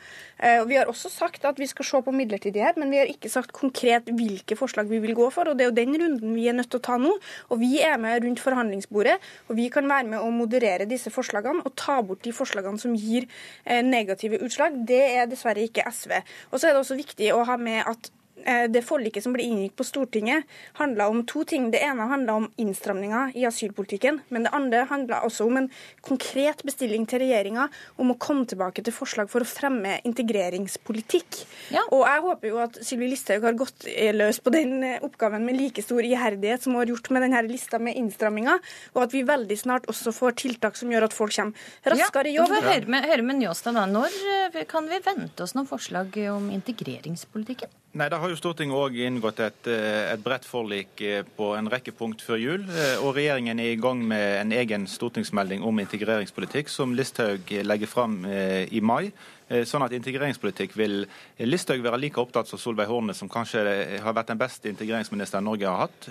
Eh, 0.42 0.64
vi 0.66 0.78
har 0.80 0.90
også 0.90 1.10
sagt 1.12 1.46
at 1.46 1.60
vi 1.62 1.68
skal 1.70 1.86
se 1.86 2.00
på 2.02 2.14
midlertidighet, 2.14 2.80
men 2.82 2.90
vi 2.90 2.98
har 2.98 3.12
ikke 3.12 3.30
sagt 3.30 3.54
konkret 3.54 4.10
hvilke 4.10 4.58
forslag 4.58 4.90
vi 4.90 4.98
vil 5.04 5.14
gå 5.14 5.30
for. 5.30 5.46
og 5.46 5.56
Det 5.56 5.66
er 5.66 5.70
jo 5.70 5.78
den 5.78 5.94
runden 5.94 6.34
vi 6.34 6.48
er 6.48 6.58
nødt 6.58 6.70
til 6.74 6.82
å 6.82 6.86
ta 6.88 6.98
nå. 6.98 7.14
og 7.50 7.60
Vi 7.60 7.78
er 7.78 7.96
med 8.02 8.24
rundt 8.24 8.42
forhandlingsbordet, 8.42 9.20
og 9.48 9.56
vi 9.56 9.68
kan 9.70 9.86
være 9.86 10.10
med 10.10 10.18
å 10.18 10.34
moderere 10.34 10.90
disse 10.90 11.10
forslagene 11.14 11.62
og 11.62 11.76
ta 11.76 12.02
bort 12.02 12.26
de 12.26 12.34
forslagene 12.34 12.82
som 12.82 12.98
gir 12.98 13.28
eh, 13.64 13.82
negative 13.82 14.42
utslag. 14.42 14.74
Det 14.86 15.04
er 15.22 15.30
dessverre 15.30 15.62
ikke 15.62 15.86
SV. 15.86 16.18
Og 16.50 16.58
så 16.58 16.66
er 16.66 16.74
det 16.74 16.82
også 16.82 16.98
viktig 16.98 17.30
å 17.30 17.44
ha 17.46 17.56
med 17.56 17.86
at 17.86 18.10
det 18.44 18.82
forliket 18.84 19.24
som 19.24 19.34
ble 19.34 19.46
inngikk 19.46 19.76
på 19.78 19.84
Stortinget, 19.86 20.44
handla 20.78 21.08
om 21.10 21.22
to 21.26 21.42
ting. 21.48 21.70
Det 21.72 21.80
ene 21.82 22.06
handla 22.10 22.36
om 22.42 22.48
innstramninger 22.60 23.32
i 23.34 23.46
asylpolitikken, 23.48 24.20
men 24.28 24.46
det 24.46 24.52
andre 24.54 24.84
handla 24.90 25.22
også 25.26 25.46
om 25.48 25.60
en 25.62 25.68
konkret 26.04 26.62
bestilling 26.66 27.06
til 27.08 27.22
regjeringa 27.24 27.68
om 28.00 28.12
å 28.12 28.18
komme 28.20 28.46
tilbake 28.48 28.84
til 28.84 28.94
forslag 28.94 29.30
for 29.32 29.42
å 29.42 29.48
fremme 29.48 29.96
integreringspolitikk. 30.06 31.40
Ja. 31.74 31.84
Og 31.90 32.04
jeg 32.06 32.24
håper 32.26 32.50
jo 32.50 32.60
at 32.62 32.78
Sylvi 32.86 33.10
Listhaug 33.10 33.46
har 33.46 33.56
gått 33.58 33.86
løs 34.16 34.40
på 34.42 34.52
den 34.54 34.76
eh, 34.86 35.02
oppgaven 35.06 35.46
med 35.46 35.58
like 35.58 35.84
stor 35.84 36.04
iherdighet 36.06 36.64
som 36.64 36.74
hun 36.74 36.82
har 36.82 36.92
gjort 36.92 37.10
med 37.14 37.26
denne 37.26 37.42
lista 37.48 37.80
med 37.82 37.98
innstramninger, 37.98 38.62
og 38.94 39.02
at 39.06 39.16
vi 39.16 39.24
veldig 39.26 39.58
snart 39.60 39.88
også 39.90 40.14
får 40.16 40.38
tiltak 40.44 40.78
som 40.78 40.92
gjør 40.92 41.08
at 41.08 41.16
folk 41.16 41.34
kommer 41.36 41.96
raskere 41.96 42.30
i 42.30 42.36
jobb. 42.36 42.54
Ja, 42.54 42.62
høre 42.70 42.92
med, 42.92 43.08
høre 43.10 43.26
med 43.26 43.40
Njåstad 43.40 43.76
da. 43.76 43.86
Når 43.90 44.20
eh, 44.36 44.62
kan 44.70 44.88
vi 44.90 45.00
vente 45.04 45.44
oss 45.46 45.56
noen 45.56 45.68
forslag 45.70 46.16
om 46.32 46.50
integreringspolitikken? 46.54 47.72
Nei, 47.96 48.10
Da 48.12 48.18
har 48.20 48.28
jo 48.28 48.36
Stortinget 48.36 48.76
òg 48.76 48.96
inngått 49.00 49.38
et, 49.40 49.68
eh, 49.72 50.12
et 50.12 50.20
bredt 50.20 50.44
forlik 50.44 51.00
eh, 51.00 51.22
på 51.36 51.54
en 51.56 51.68
rekke 51.72 51.94
punkt 51.96 52.20
før 52.20 52.36
jul. 52.36 52.66
Eh, 52.68 52.98
og 53.00 53.14
regjeringen 53.16 53.56
er 53.58 53.70
i 53.72 53.78
gang 53.80 54.02
med 54.04 54.40
en 54.42 54.52
egen 54.52 54.84
stortingsmelding 54.86 55.64
om 55.64 55.80
integreringspolitikk, 55.80 56.68
som 56.68 56.92
Listhaug 56.92 57.48
legger 57.64 57.88
fram 57.88 58.18
i 58.28 58.80
mai. 58.84 59.12
Sånn 59.46 59.84
at 59.84 59.92
integreringspolitikk 59.94 60.72
vil 60.78 61.04
Listhaug 61.44 61.84
være 61.84 62.00
like 62.00 62.18
opptatt 62.18 62.48
som 62.50 62.58
Solveig 62.58 62.88
Horne, 62.90 63.14
som 63.14 63.28
kanskje 63.30 63.62
har 64.02 64.16
vært 64.16 64.32
den 64.32 64.40
beste 64.40 64.70
integreringsministeren 64.72 65.46
Norge 65.46 65.68
har 65.68 65.84
hatt. 65.84 66.08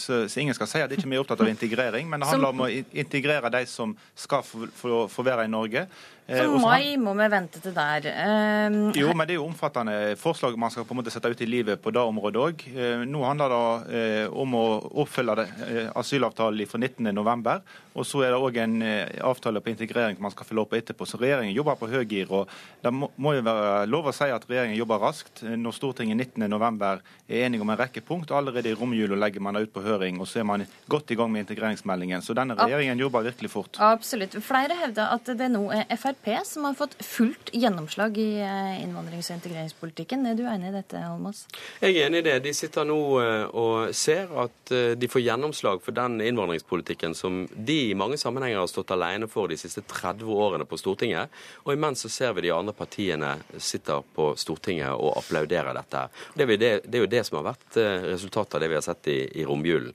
Så, 0.00 0.24
så 0.28 0.42
ingen 0.42 0.56
skal 0.56 0.68
si 0.68 0.82
at 0.84 0.92
ikke 0.92 1.04
ikke 1.04 1.20
er 1.20 1.24
opptatt 1.24 1.44
av 1.44 1.52
integrering, 1.52 2.08
men 2.08 2.20
det 2.20 2.30
handler 2.30 2.54
om 2.54 2.64
å 2.64 2.72
integrere 2.72 3.52
de 3.52 3.64
som 3.70 3.94
skal 4.16 4.42
få, 4.46 4.66
få, 4.74 5.06
få 5.10 5.24
være 5.26 5.46
i 5.46 5.52
Norge. 5.52 5.86
Så 6.24 6.40
eh, 6.40 6.54
mai 6.56 6.96
må 6.96 7.12
vi 7.18 7.26
vente 7.28 7.60
til 7.60 7.74
der. 7.76 8.06
Um, 8.16 8.78
jo, 8.96 9.10
men 9.12 9.28
det 9.28 9.34
er 9.34 9.40
jo 9.42 9.44
omfattende 9.44 10.14
forslag 10.16 10.56
man 10.56 10.72
skal 10.72 10.86
på 10.88 10.94
en 10.94 11.02
måte 11.02 11.12
sette 11.12 11.28
ut 11.28 11.42
i 11.44 11.48
livet 11.48 11.82
på 11.84 11.92
det 11.92 12.00
området 12.00 12.40
òg. 12.40 12.64
Nå 13.10 13.24
handler 13.26 13.52
det 13.52 14.04
om 14.32 14.56
å 14.56 14.64
oppfylle 15.04 15.36
det, 15.42 15.46
asylavtalen 15.92 16.70
fra 16.70 16.80
19.11. 16.80 17.74
Og 17.94 18.08
så 18.08 18.24
er 18.24 18.32
det 18.32 18.40
òg 18.40 18.56
en 18.62 18.78
avtale 19.28 19.60
på 19.60 19.74
integrering 19.74 20.16
man 20.22 20.32
skal 20.32 20.48
følge 20.48 20.64
opp 20.64 20.78
etterpå. 20.80 21.06
Så 21.06 21.20
regjeringen 21.20 21.54
jobber 21.54 21.76
på 21.78 21.90
høygir. 21.92 22.32
Og 22.32 22.48
det 22.82 22.94
må, 22.94 23.10
må, 23.16 23.34
jo 23.36 23.44
være 23.46 23.84
lov 23.90 24.10
å 24.10 24.16
si 24.16 24.30
at 24.32 24.48
regjeringen 24.48 24.78
jobber 24.78 25.02
raskt. 25.04 25.44
Når 25.44 25.76
Stortinget 25.76 26.34
19.11 26.38 26.82
er 27.28 27.44
enige 27.44 27.64
om 27.64 27.70
en 27.74 27.80
rekke 27.80 28.02
punkt, 28.04 28.32
allerede 28.34 28.72
i 28.72 28.78
romjula 28.78 29.18
legger 29.20 29.44
man 29.44 29.58
det 29.58 29.66
ut 29.68 29.74
på 29.76 29.84
høring, 29.84 30.20
og 30.22 30.30
så 30.30 30.42
er 30.42 30.48
man 30.48 30.66
godt 30.90 31.12
i 31.12 31.18
gang 31.20 31.32
med 31.32 31.44
integreringsmeldingen. 31.44 32.24
Så 32.24 32.36
denne 32.36 32.56
regjeringen 32.58 33.00
jobber 33.00 33.28
virkelig 33.28 33.52
fort. 33.52 33.80
Absolutt. 33.84 34.36
Flere 34.44 34.76
hevder 34.80 35.12
at 35.14 35.28
det 35.38 35.52
nå 35.52 35.66
er 35.74 35.86
Frp 36.00 36.14
Frp 36.14 36.46
som 36.46 36.64
har 36.64 36.74
fått 36.74 36.94
fullt 37.04 37.50
gjennomslag 37.52 38.18
i 38.18 38.40
eh, 38.40 38.82
innvandrings- 38.84 39.30
og 39.30 39.38
integreringspolitikken. 39.38 40.26
Er 40.26 40.36
du 40.38 40.44
enig 40.48 40.70
i 40.70 40.74
dette, 40.74 41.00
Holmås? 41.04 41.44
Jeg 41.82 41.96
er 41.96 42.08
enig 42.08 42.22
i 42.22 42.26
det. 42.28 42.36
De 42.44 42.52
sitter 42.54 42.86
nå 42.88 42.98
eh, 43.20 43.44
og 43.50 43.94
ser 43.96 44.30
at 44.44 44.72
eh, 44.74 44.94
de 44.98 45.10
får 45.10 45.24
gjennomslag 45.24 45.82
for 45.84 45.96
den 45.96 46.20
innvandringspolitikken 46.24 47.16
som 47.18 47.44
de 47.54 47.78
i 47.90 47.98
mange 47.98 48.18
sammenhenger 48.20 48.62
har 48.62 48.70
stått 48.70 48.94
alene 48.94 49.28
for 49.30 49.50
de 49.50 49.58
siste 49.60 49.84
30 49.90 50.24
årene 50.24 50.68
på 50.68 50.78
Stortinget. 50.80 51.32
Og 51.64 51.74
imens 51.74 52.04
så 52.04 52.12
ser 52.12 52.36
vi 52.36 52.46
de 52.46 52.54
andre 52.54 52.73
partiene 52.76 53.36
sitter 53.58 54.04
på 54.14 54.32
Stortinget 54.40 54.92
og 54.94 55.18
applauderer 55.20 55.74
dette. 55.76 56.04
Det 56.34 56.46
er, 56.46 56.54
det, 56.60 56.72
det 56.86 56.98
er 56.98 57.04
jo 57.04 57.12
det 57.12 57.24
som 57.28 57.38
har 57.40 57.48
vært 57.52 57.78
resultatet 58.08 58.58
av 58.58 58.64
det 58.64 58.70
vi 58.72 58.78
har 58.78 58.84
sett 58.86 59.10
i, 59.12 59.18
i 59.40 59.46
romjulen. 59.48 59.94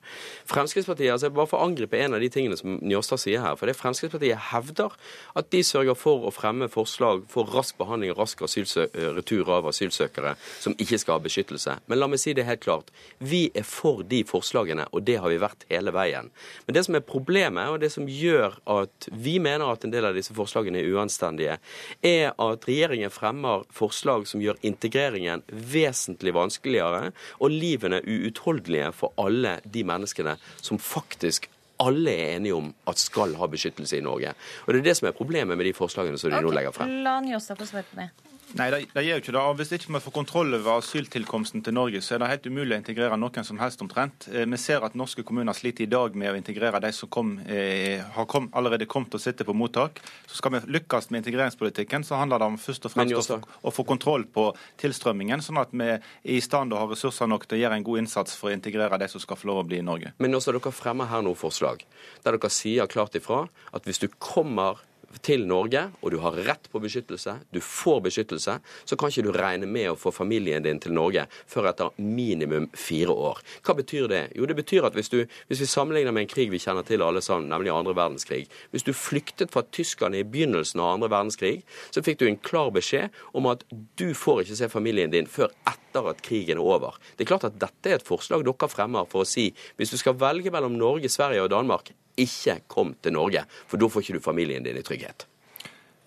Fremskrittspartiet, 0.50 1.14
altså 1.14 1.32
Bare 1.34 1.48
for 1.50 1.62
å 1.62 1.68
angripe 1.70 2.00
en 2.00 2.18
av 2.18 2.24
de 2.24 2.30
tingene 2.34 2.58
som 2.58 2.80
Njåstad 2.82 3.22
sier 3.22 3.44
her. 3.44 3.56
for 3.60 3.70
det 3.70 3.78
Fremskrittspartiet 3.78 4.50
hevder 4.50 4.96
at 5.38 5.50
de 5.54 5.62
sørger 5.64 5.98
for 5.98 6.26
å 6.28 6.34
fremme 6.34 6.70
forslag 6.72 7.24
for 7.32 7.50
rask 7.54 7.78
behandling 7.80 8.14
og 8.14 8.24
rask 8.24 8.42
retur 8.42 9.52
av 9.54 9.68
asylsøkere 9.70 10.36
som 10.60 10.76
ikke 10.80 11.00
skal 11.00 11.18
ha 11.18 11.24
beskyttelse. 11.24 11.78
Men 11.88 12.00
la 12.00 12.10
meg 12.10 12.22
si 12.22 12.34
det 12.34 12.48
helt 12.48 12.64
klart. 12.64 12.92
Vi 13.20 13.48
er 13.56 13.68
for 13.68 14.04
de 14.08 14.24
forslagene, 14.28 14.88
og 14.92 15.04
det 15.08 15.20
har 15.22 15.32
vi 15.32 15.40
vært 15.42 15.66
hele 15.70 15.94
veien. 15.96 16.30
Men 16.68 16.78
det 16.78 16.86
som 16.88 16.98
er 16.98 17.06
problemet, 17.06 17.70
og 17.70 17.80
det 17.84 17.92
som 17.94 18.08
gjør 18.10 18.60
at 18.70 19.10
vi 19.12 19.38
mener 19.44 19.70
at 19.70 19.86
en 19.86 19.94
del 19.94 20.10
av 20.10 20.18
disse 20.18 20.36
forslagene 20.36 20.82
er 20.82 20.92
uanstendige, 20.94 21.60
er 22.06 22.34
at 22.34 22.59
regjeringen 22.68 23.14
fremmer 23.14 23.64
forslag 23.76 24.28
som 24.28 24.42
gjør 24.44 24.60
integreringen 24.66 25.44
vesentlig 25.50 26.34
vanskeligere 26.36 27.14
og 27.40 27.54
livene 27.54 28.02
uutholdelige 28.04 28.92
for 28.96 29.16
alle 29.22 29.60
de 29.64 29.86
menneskene 29.88 30.36
som 30.62 30.82
faktisk 30.82 31.50
alle 31.80 32.12
er 32.12 32.34
enige 32.36 32.58
om 32.58 32.74
at 32.92 33.00
skal 33.00 33.38
ha 33.40 33.48
beskyttelse 33.48 34.00
i 34.00 34.04
Norge. 34.04 34.34
Og 34.66 34.74
Det 34.74 34.82
er 34.82 34.90
det 34.90 34.98
som 35.00 35.08
er 35.08 35.16
problemet 35.16 35.58
med 35.58 35.66
de 35.66 35.74
forslagene 35.74 36.20
som 36.20 36.30
de 36.30 36.36
okay. 36.36 36.46
nå 36.46 36.56
legger 36.58 36.76
frem. 36.76 36.98
La 37.06 37.20
Njåstad 37.24 37.62
få 37.62 37.70
svare 37.70 37.88
på 37.88 38.02
det. 38.02 38.10
Nei, 38.58 38.70
det, 38.74 38.80
det 38.96 39.04
gjør 39.06 39.20
jo 39.20 39.22
ikke 39.22 39.34
det. 39.36 39.42
Hvis 39.60 39.72
ikke 39.78 39.94
vi 39.94 40.02
får 40.02 40.14
kontroll 40.16 40.56
over 40.58 40.80
asyltilkomsten 40.80 41.62
til 41.66 41.76
Norge, 41.78 42.02
så 42.02 42.16
er 42.16 42.24
det 42.24 42.30
helt 42.32 42.48
umulig 42.50 42.74
å 42.74 42.80
integrere 42.80 43.18
noen 43.20 43.46
som 43.46 43.60
helst 43.62 43.84
omtrent. 43.86 44.26
Eh, 44.32 44.48
vi 44.50 44.60
ser 44.62 44.86
at 44.86 44.96
norske 44.98 45.26
kommuner 45.28 45.54
sliter 45.58 45.86
i 45.86 45.90
dag 45.92 46.18
med 46.18 46.34
å 46.34 46.40
integrere 46.40 46.82
de 46.82 46.92
som 46.96 47.12
kom, 47.14 47.36
eh, 47.46 48.02
har 48.16 48.26
kom, 48.32 48.50
allerede 48.58 48.90
kommet 48.90 49.14
og 49.14 49.22
sitter 49.22 49.46
på 49.46 49.54
mottak. 49.54 50.02
Så 50.26 50.40
skal 50.40 50.56
vi 50.56 50.64
lykkes 50.80 51.12
med 51.12 51.22
integreringspolitikken, 51.22 52.06
så 52.08 52.18
handler 52.18 52.42
det 52.42 52.50
om 52.50 52.58
først 52.58 52.90
og 52.90 52.96
fremst 52.96 53.32
å, 53.36 53.40
å, 53.62 53.76
få 53.76 53.86
kontroll 53.86 54.26
på 54.26 54.50
tilstrømmingen, 54.82 55.46
sånn 55.46 55.62
at 55.62 55.70
vi 55.72 55.92
er 55.94 56.02
i 56.26 56.42
stand 56.42 56.72
til 56.74 56.80
å 56.80 56.84
ha 56.84 56.90
ressurser 56.90 57.30
nok 57.30 57.46
til 57.46 57.60
å 57.60 57.64
gjøre 57.64 57.78
en 57.78 57.86
god 57.86 58.04
innsats 58.06 58.38
for 58.40 58.50
å 58.50 58.58
integrere 58.58 58.98
de 58.98 59.12
som 59.12 59.22
skal 59.22 59.38
få 59.38 59.52
lov 59.52 59.64
å 59.64 59.68
bli 59.70 59.84
i 59.84 59.86
Norge. 59.86 60.16
Men 60.18 60.34
også 60.34 60.56
dere 60.56 60.74
fremmer 60.74 61.10
her 61.12 61.22
noen 61.26 61.38
forslag 61.38 61.86
der 62.26 62.36
dere 62.36 62.50
sier 62.54 62.90
klart 62.90 63.16
ifra 63.20 63.46
at 63.76 63.86
hvis 63.86 64.02
du 64.02 64.10
kommer 64.18 64.82
til 65.26 65.46
Norge, 65.50 65.82
og 66.02 66.14
du 66.14 66.20
har 66.24 66.38
rett 66.46 66.70
på 66.72 66.82
beskyttelse, 66.82 67.36
du 67.54 67.60
får 67.64 68.02
beskyttelse, 68.06 68.58
så 68.86 68.98
kan 69.00 69.12
ikke 69.12 69.26
du 69.26 69.32
regne 69.36 69.70
med 69.70 69.92
å 69.92 69.98
få 70.00 70.12
familien 70.14 70.64
din 70.66 70.80
til 70.82 70.94
Norge 70.96 71.26
før 71.50 71.72
etter 71.72 71.96
minimum 71.98 72.70
fire 72.78 73.14
år. 73.14 73.42
Hva 73.66 73.76
betyr 73.80 74.10
det? 74.12 74.22
Jo, 74.38 74.48
det 74.50 74.58
betyr 74.60 74.88
at 74.88 74.98
hvis, 74.98 75.12
du, 75.12 75.24
hvis 75.50 75.64
vi 75.64 75.70
sammenligner 75.70 76.16
med 76.16 76.28
en 76.28 76.32
krig 76.32 76.54
vi 76.54 76.62
kjenner 76.62 76.86
til 76.88 77.04
alle 77.06 77.24
sammen, 77.26 77.50
nemlig 77.50 77.74
andre 77.74 77.96
verdenskrig 77.98 78.46
Hvis 78.72 78.86
du 78.86 78.92
flyktet 78.94 79.52
fra 79.54 79.64
tyskerne 79.72 80.20
i 80.20 80.28
begynnelsen 80.28 80.82
av 80.82 80.96
andre 80.96 81.10
verdenskrig, 81.12 81.64
så 81.92 82.04
fikk 82.06 82.20
du 82.22 82.28
en 82.30 82.40
klar 82.40 82.72
beskjed 82.76 83.16
om 83.34 83.50
at 83.50 83.66
du 84.00 84.12
får 84.18 84.44
ikke 84.44 84.60
se 84.62 84.70
familien 84.72 85.14
din 85.14 85.30
før 85.30 85.52
etter 85.70 86.12
at 86.12 86.22
krigen 86.26 86.60
er 86.60 86.66
over. 86.66 87.00
Det 87.18 87.26
er 87.26 87.32
klart 87.34 87.48
at 87.50 87.58
dette 87.62 87.90
er 87.90 88.00
et 88.00 88.06
forslag 88.06 88.46
dere 88.46 88.70
fremmer 88.70 89.10
for 89.10 89.24
å 89.24 89.30
si 89.30 89.50
hvis 89.80 89.94
du 89.94 89.98
skal 90.00 90.18
velge 90.20 90.52
mellom 90.54 90.78
Norge, 90.78 91.10
Sverige 91.10 91.46
og 91.46 91.52
Danmark, 91.54 91.94
ikke 92.20 92.60
kom 92.72 92.96
til 93.04 93.16
Norge, 93.16 93.46
for 93.68 93.82
da 93.82 93.90
får 93.90 94.06
ikke 94.06 94.20
du 94.20 94.24
familien 94.24 94.66
din 94.66 94.80
i 94.80 94.86
trygghet. 94.86 95.28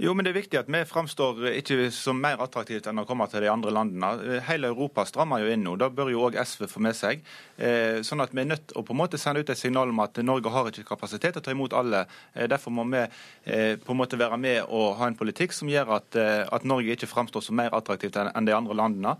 Jo, 0.02 0.16
men 0.18 0.24
Det 0.24 0.32
er 0.32 0.34
viktig 0.40 0.58
at 0.58 0.70
vi 0.72 0.78
framstår 0.82 1.44
ikke 1.60 1.84
som 1.94 2.18
mer 2.18 2.40
attraktivt 2.42 2.88
enn 2.90 2.98
å 2.98 3.04
komme 3.06 3.22
til 3.30 3.44
de 3.44 3.50
andre 3.52 3.70
landene. 3.70 4.40
Hele 4.48 4.72
Europa 4.72 5.04
strammer 5.06 5.44
jo 5.44 5.52
inn 5.54 5.62
nå. 5.62 5.76
Da 5.78 5.86
bør 5.94 6.08
jo 6.10 6.24
òg 6.26 6.34
SV 6.42 6.64
få 6.66 6.80
med 6.82 6.96
seg. 6.98 7.20
Eh, 7.54 8.00
sånn 8.02 8.18
at 8.24 8.32
Vi 8.34 8.40
er 8.40 8.48
nødt 8.50 8.64
til 8.66 8.80
å 8.80 8.82
på 8.82 8.96
en 8.96 8.98
måte 8.98 9.20
sende 9.20 9.38
ut 9.44 9.50
et 9.50 9.58
signal 9.58 9.92
om 9.92 10.00
at 10.02 10.18
Norge 10.18 10.50
har 10.50 10.66
ikke 10.66 10.88
kapasitet 10.88 11.36
til 11.36 11.38
å 11.38 11.44
ta 11.44 11.52
imot 11.54 11.76
alle. 11.78 12.06
Eh, 12.34 12.48
derfor 12.50 12.74
må 12.74 12.82
vi 12.90 12.98
eh, 12.98 13.76
på 13.78 13.92
en 13.94 14.00
måte 14.00 14.18
være 14.18 14.40
med 14.42 14.64
og 14.64 14.96
ha 14.98 15.06
en 15.06 15.14
politikk 15.14 15.52
som 15.54 15.70
gjør 15.70 15.94
at, 15.94 16.64
Norge 16.64 16.96
ikke 16.96 17.06
framstår 17.06 17.42
som 17.42 17.56
mer 17.56 17.70
attraktivt 17.70 18.16
enn 18.16 18.46
de 18.46 18.54
andre 18.54 18.74
landene. 18.74 19.14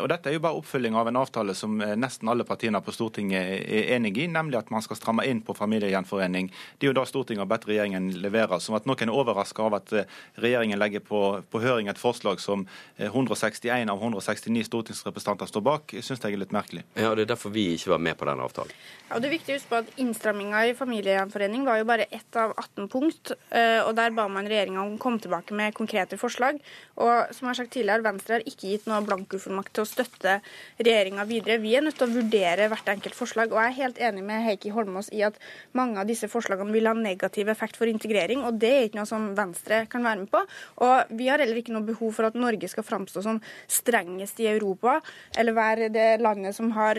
Og 0.00 0.08
Dette 0.08 0.28
er 0.28 0.36
jo 0.36 0.40
bare 0.40 0.56
oppfylling 0.56 0.94
av 0.96 1.08
en 1.08 1.16
avtale 1.16 1.54
som 1.54 1.76
nesten 1.76 2.28
alle 2.28 2.44
partiene 2.44 2.80
på 2.80 2.92
Stortinget 2.92 3.64
er 3.68 3.90
enig 3.96 4.16
i, 4.18 4.26
nemlig 4.28 4.58
at 4.58 4.70
man 4.70 4.82
skal 4.82 4.96
stramme 4.96 5.26
inn 5.28 5.42
på 5.44 5.56
familiegjenforening. 5.56 6.48
Det 6.78 6.86
er 6.88 6.92
jo 6.92 6.96
da 6.96 7.04
Stortinget 7.08 7.44
har 7.44 7.50
bedt 7.50 7.68
regjeringen 7.68 8.08
levere. 8.22 8.60
Som 8.60 8.78
at 8.78 8.88
noen 8.88 9.08
er 9.08 9.12
overraska 9.12 9.66
av 9.68 9.78
at 9.80 9.94
regjeringen 10.34 10.78
legger 10.80 11.02
på, 11.04 11.20
på, 11.50 11.60
høring 11.62 11.90
et 11.90 12.00
forslag 12.00 12.40
som 12.42 12.66
161 12.98 13.66
eh, 13.70 13.84
av 13.92 14.02
169 14.02 14.66
stortingsrepresentanter 14.68 15.50
står 15.50 15.64
bak, 15.66 15.96
syns 16.00 16.22
jeg 16.22 16.36
er 16.36 16.42
litt 16.42 16.54
merkelig. 16.54 16.84
Ja, 16.96 17.10
og 17.10 17.16
Det 17.16 17.26
er 17.26 17.32
derfor 17.34 17.54
vi 17.54 17.68
ikke 17.74 17.94
var 17.94 18.02
med 18.02 18.18
på 18.18 18.28
den 18.28 18.42
avtalen. 18.42 18.74
Ja, 19.06 19.16
og 19.16 19.22
det 19.22 19.30
er 19.30 19.36
viktig 19.36 19.54
å 19.54 19.58
huske 19.58 19.72
på 19.72 19.80
at 19.82 19.92
Innstramminga 20.02 20.64
i 20.66 20.74
familiegjenforening 20.78 21.66
var 21.66 21.80
jo 21.80 21.88
bare 21.88 22.08
ett 22.10 22.40
av 22.40 22.54
18 22.56 22.90
punkt. 22.92 23.34
Eh, 23.50 23.80
og 23.84 23.94
Der 23.96 24.14
ba 24.16 24.26
man 24.28 24.48
regjeringa 24.48 24.82
om 24.82 24.96
å 24.96 25.02
komme 25.02 25.22
tilbake 25.22 25.54
med 25.56 25.74
konkrete 25.76 26.18
forslag. 26.20 26.60
Og 26.96 27.32
som 27.34 27.46
jeg 27.46 27.52
har 27.52 27.60
sagt 27.60 27.74
tidligere, 27.76 28.04
Venstre 28.06 28.38
har 28.38 28.46
ikke 28.46 28.72
gitt 28.72 28.86
noe 28.90 29.02
blankofullmakt 29.06 29.72
til 29.76 29.84
å 29.86 29.88
støtte 29.88 30.40
regjeringa 30.80 31.24
videre. 31.28 31.60
Vi 31.62 31.74
er 31.76 31.84
nødt 31.86 31.98
til 32.00 32.08
å 32.08 32.16
vurdere 32.16 32.68
hvert 32.72 32.90
enkelt 32.92 33.16
forslag. 33.16 33.52
Og 33.52 33.60
jeg 33.62 33.72
er 33.72 33.80
helt 33.80 34.02
enig 34.10 34.24
med 34.26 34.44
Heikki 34.44 34.72
Holmås 34.74 35.10
i 35.14 35.22
at 35.26 35.38
mange 35.76 36.00
av 36.00 36.08
disse 36.08 36.28
forslagene 36.30 36.74
vil 36.74 36.88
ha 36.88 36.94
negativ 36.96 37.50
effekt 37.52 37.78
for 37.78 37.90
integrering, 37.90 38.44
og 38.46 38.58
det 38.60 38.72
er 38.72 38.86
ikke 38.88 39.00
noe 39.00 39.08
som 39.08 39.28
Venstre 39.36 39.84
kan 39.92 40.04
være 40.06 40.15
med 40.18 40.30
på. 40.32 40.42
Og 40.86 41.14
vi 41.18 41.28
har 41.30 41.42
heller 41.42 41.60
ikke 41.60 41.74
noe 41.74 41.86
behov 41.86 42.14
for 42.16 42.28
at 42.28 42.38
Norge 42.38 42.70
skal 42.72 42.86
framstå 42.86 43.22
som 43.24 43.40
strengest 43.70 44.40
i 44.42 44.50
Europa, 44.50 44.98
eller 45.38 45.56
være 45.56 45.90
det 45.94 46.08
landet 46.24 46.56
som 46.56 46.72
har 46.76 46.98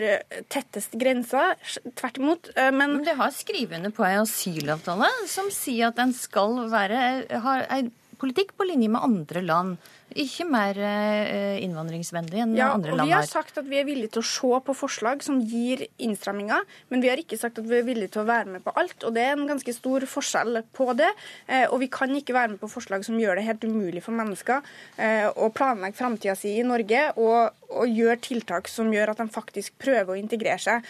tettest 0.52 0.96
grenser. 0.98 1.56
Tvert 1.98 2.20
imot. 2.20 2.50
Men, 2.56 2.98
men 2.98 3.06
Det 3.06 3.16
har 3.18 3.34
skrivende 3.34 3.92
på 3.94 4.06
en 4.06 4.24
asylavtale 4.24 5.08
som 5.30 5.50
sier 5.54 5.90
at 5.90 5.98
den 5.98 6.14
skal 6.16 6.60
være, 6.72 7.00
ha 7.44 7.56
en 7.78 7.92
politikk 8.20 8.54
på 8.58 8.66
linje 8.68 8.90
med 8.92 9.04
andre 9.04 9.42
land. 9.44 9.88
Ikke 10.18 10.46
mer 10.48 10.78
eh, 10.80 11.58
innvandringsvennlig 11.62 12.40
enn 12.40 12.54
ja, 12.56 12.70
andre 12.72 12.94
land 12.94 13.04
har. 13.04 13.08
Vi 13.10 13.14
har 13.16 13.28
sagt 13.28 13.60
at 13.60 13.66
vi 13.68 13.76
er 13.80 13.86
villige 13.86 14.14
til 14.16 14.22
å 14.22 14.28
se 14.28 14.60
på 14.64 14.74
forslag 14.76 15.22
som 15.24 15.38
gir 15.44 15.84
innstramminger, 16.00 16.64
men 16.88 17.04
vi 17.04 17.10
har 17.12 17.20
ikke 17.20 17.38
sagt 17.38 17.60
at 17.60 17.68
vi 17.68 17.76
er 17.78 17.86
villige 17.86 18.14
til 18.16 18.24
å 18.24 18.28
være 18.28 18.54
med 18.56 18.64
på 18.64 18.72
alt. 18.80 18.96
og 19.04 19.14
Det 19.14 19.26
er 19.26 19.36
en 19.36 19.46
ganske 19.50 19.74
stor 19.76 20.08
forskjell 20.08 20.62
på 20.74 20.88
det. 20.98 21.10
Eh, 21.46 21.66
og 21.68 21.78
vi 21.84 21.90
kan 21.92 22.14
ikke 22.16 22.36
være 22.36 22.54
med 22.54 22.62
på 22.62 22.72
forslag 22.72 23.04
som 23.06 23.20
gjør 23.20 23.38
det 23.38 23.46
helt 23.50 23.68
umulig 23.68 24.02
for 24.04 24.16
mennesker 24.16 24.64
eh, 24.96 25.28
å 25.28 25.52
planlegge 25.54 26.00
framtida 26.00 26.36
si 26.38 26.56
i 26.58 26.66
Norge 26.66 27.04
og, 27.20 27.58
og 27.68 27.98
gjøre 28.00 28.22
tiltak 28.24 28.72
som 28.72 28.92
gjør 28.94 29.12
at 29.12 29.20
de 29.20 29.28
faktisk 29.32 29.76
prøver 29.82 30.14
å 30.14 30.20
integrere 30.20 30.60
seg. 30.62 30.86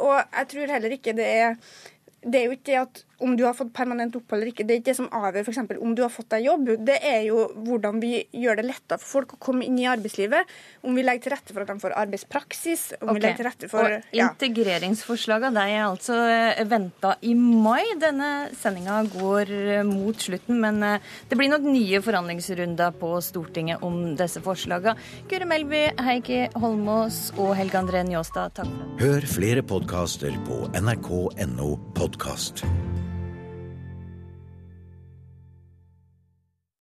Og 0.00 0.14
jeg 0.16 0.48
tror 0.50 0.72
heller 0.72 0.94
ikke 0.96 1.12
det 1.16 1.26
er 1.44 1.58
det 2.24 2.40
er 2.40 2.46
jo 2.48 2.56
ikke 2.56 2.70
det 2.70 2.78
at 2.80 3.02
om 3.18 3.36
du 3.36 3.44
har 3.46 3.54
fått 3.56 3.72
permanent 3.76 4.16
opphold 4.18 4.42
eller 4.42 4.52
ikke, 4.52 4.66
det 4.66 4.76
er 4.76 4.82
ikke 4.82 4.90
det 4.90 4.96
som 4.98 5.10
avgjør 5.14 5.46
f.eks. 5.46 5.60
om 5.78 5.94
du 5.94 6.02
har 6.04 6.12
fått 6.12 6.30
deg 6.34 6.48
jobb. 6.48 6.70
Det 6.86 6.96
er 7.06 7.22
jo 7.28 7.46
hvordan 7.66 8.00
vi 8.02 8.12
gjør 8.34 8.60
det 8.60 8.66
lettere 8.68 9.00
for 9.02 9.20
folk 9.20 9.36
å 9.36 9.40
komme 9.42 9.66
inn 9.66 9.78
i 9.80 9.88
arbeidslivet. 9.90 10.50
Om 10.84 10.98
vi 10.98 11.04
legger 11.04 11.26
til 11.26 11.34
rette 11.36 11.54
for 11.54 11.64
at 11.64 11.70
de 11.70 11.84
får 11.84 11.96
arbeidspraksis. 12.02 12.84
om 13.00 13.08
okay. 13.08 13.16
vi 13.16 13.24
legger 13.24 13.40
til 13.40 13.48
rette 13.48 13.70
for... 13.72 13.96
Og 13.98 14.16
ja. 14.16 14.28
Integreringsforslagene 14.34 15.66
er 15.70 15.84
altså 15.86 16.18
eh, 16.28 16.62
venta 16.68 17.14
i 17.22 17.34
mai. 17.38 17.94
Denne 18.00 18.32
sendinga 18.58 19.02
går 19.14 19.52
eh, 19.78 19.84
mot 19.86 20.18
slutten, 20.26 20.58
men 20.62 20.82
eh, 20.86 21.12
det 21.30 21.38
blir 21.38 21.52
nok 21.52 21.66
nye 21.68 22.02
forhandlingsrunder 22.04 22.96
på 23.00 23.14
Stortinget 23.24 23.84
om 23.86 24.14
disse 24.18 24.42
forslagene. 24.44 24.96
Guri 25.30 25.48
Melby, 25.48 25.84
Heikki 26.04 26.44
Holmås 26.58 27.28
og 27.38 27.54
Helge 27.58 27.80
André 27.80 28.04
Njåstad, 28.08 28.56
takk 28.58 28.70
for 28.70 28.82
det. 28.82 28.90
Hør 29.04 29.30
flere 29.36 29.64
podkaster 29.74 30.36
på 30.48 30.64
nrk.no 30.80 31.74
podkast. 31.94 32.64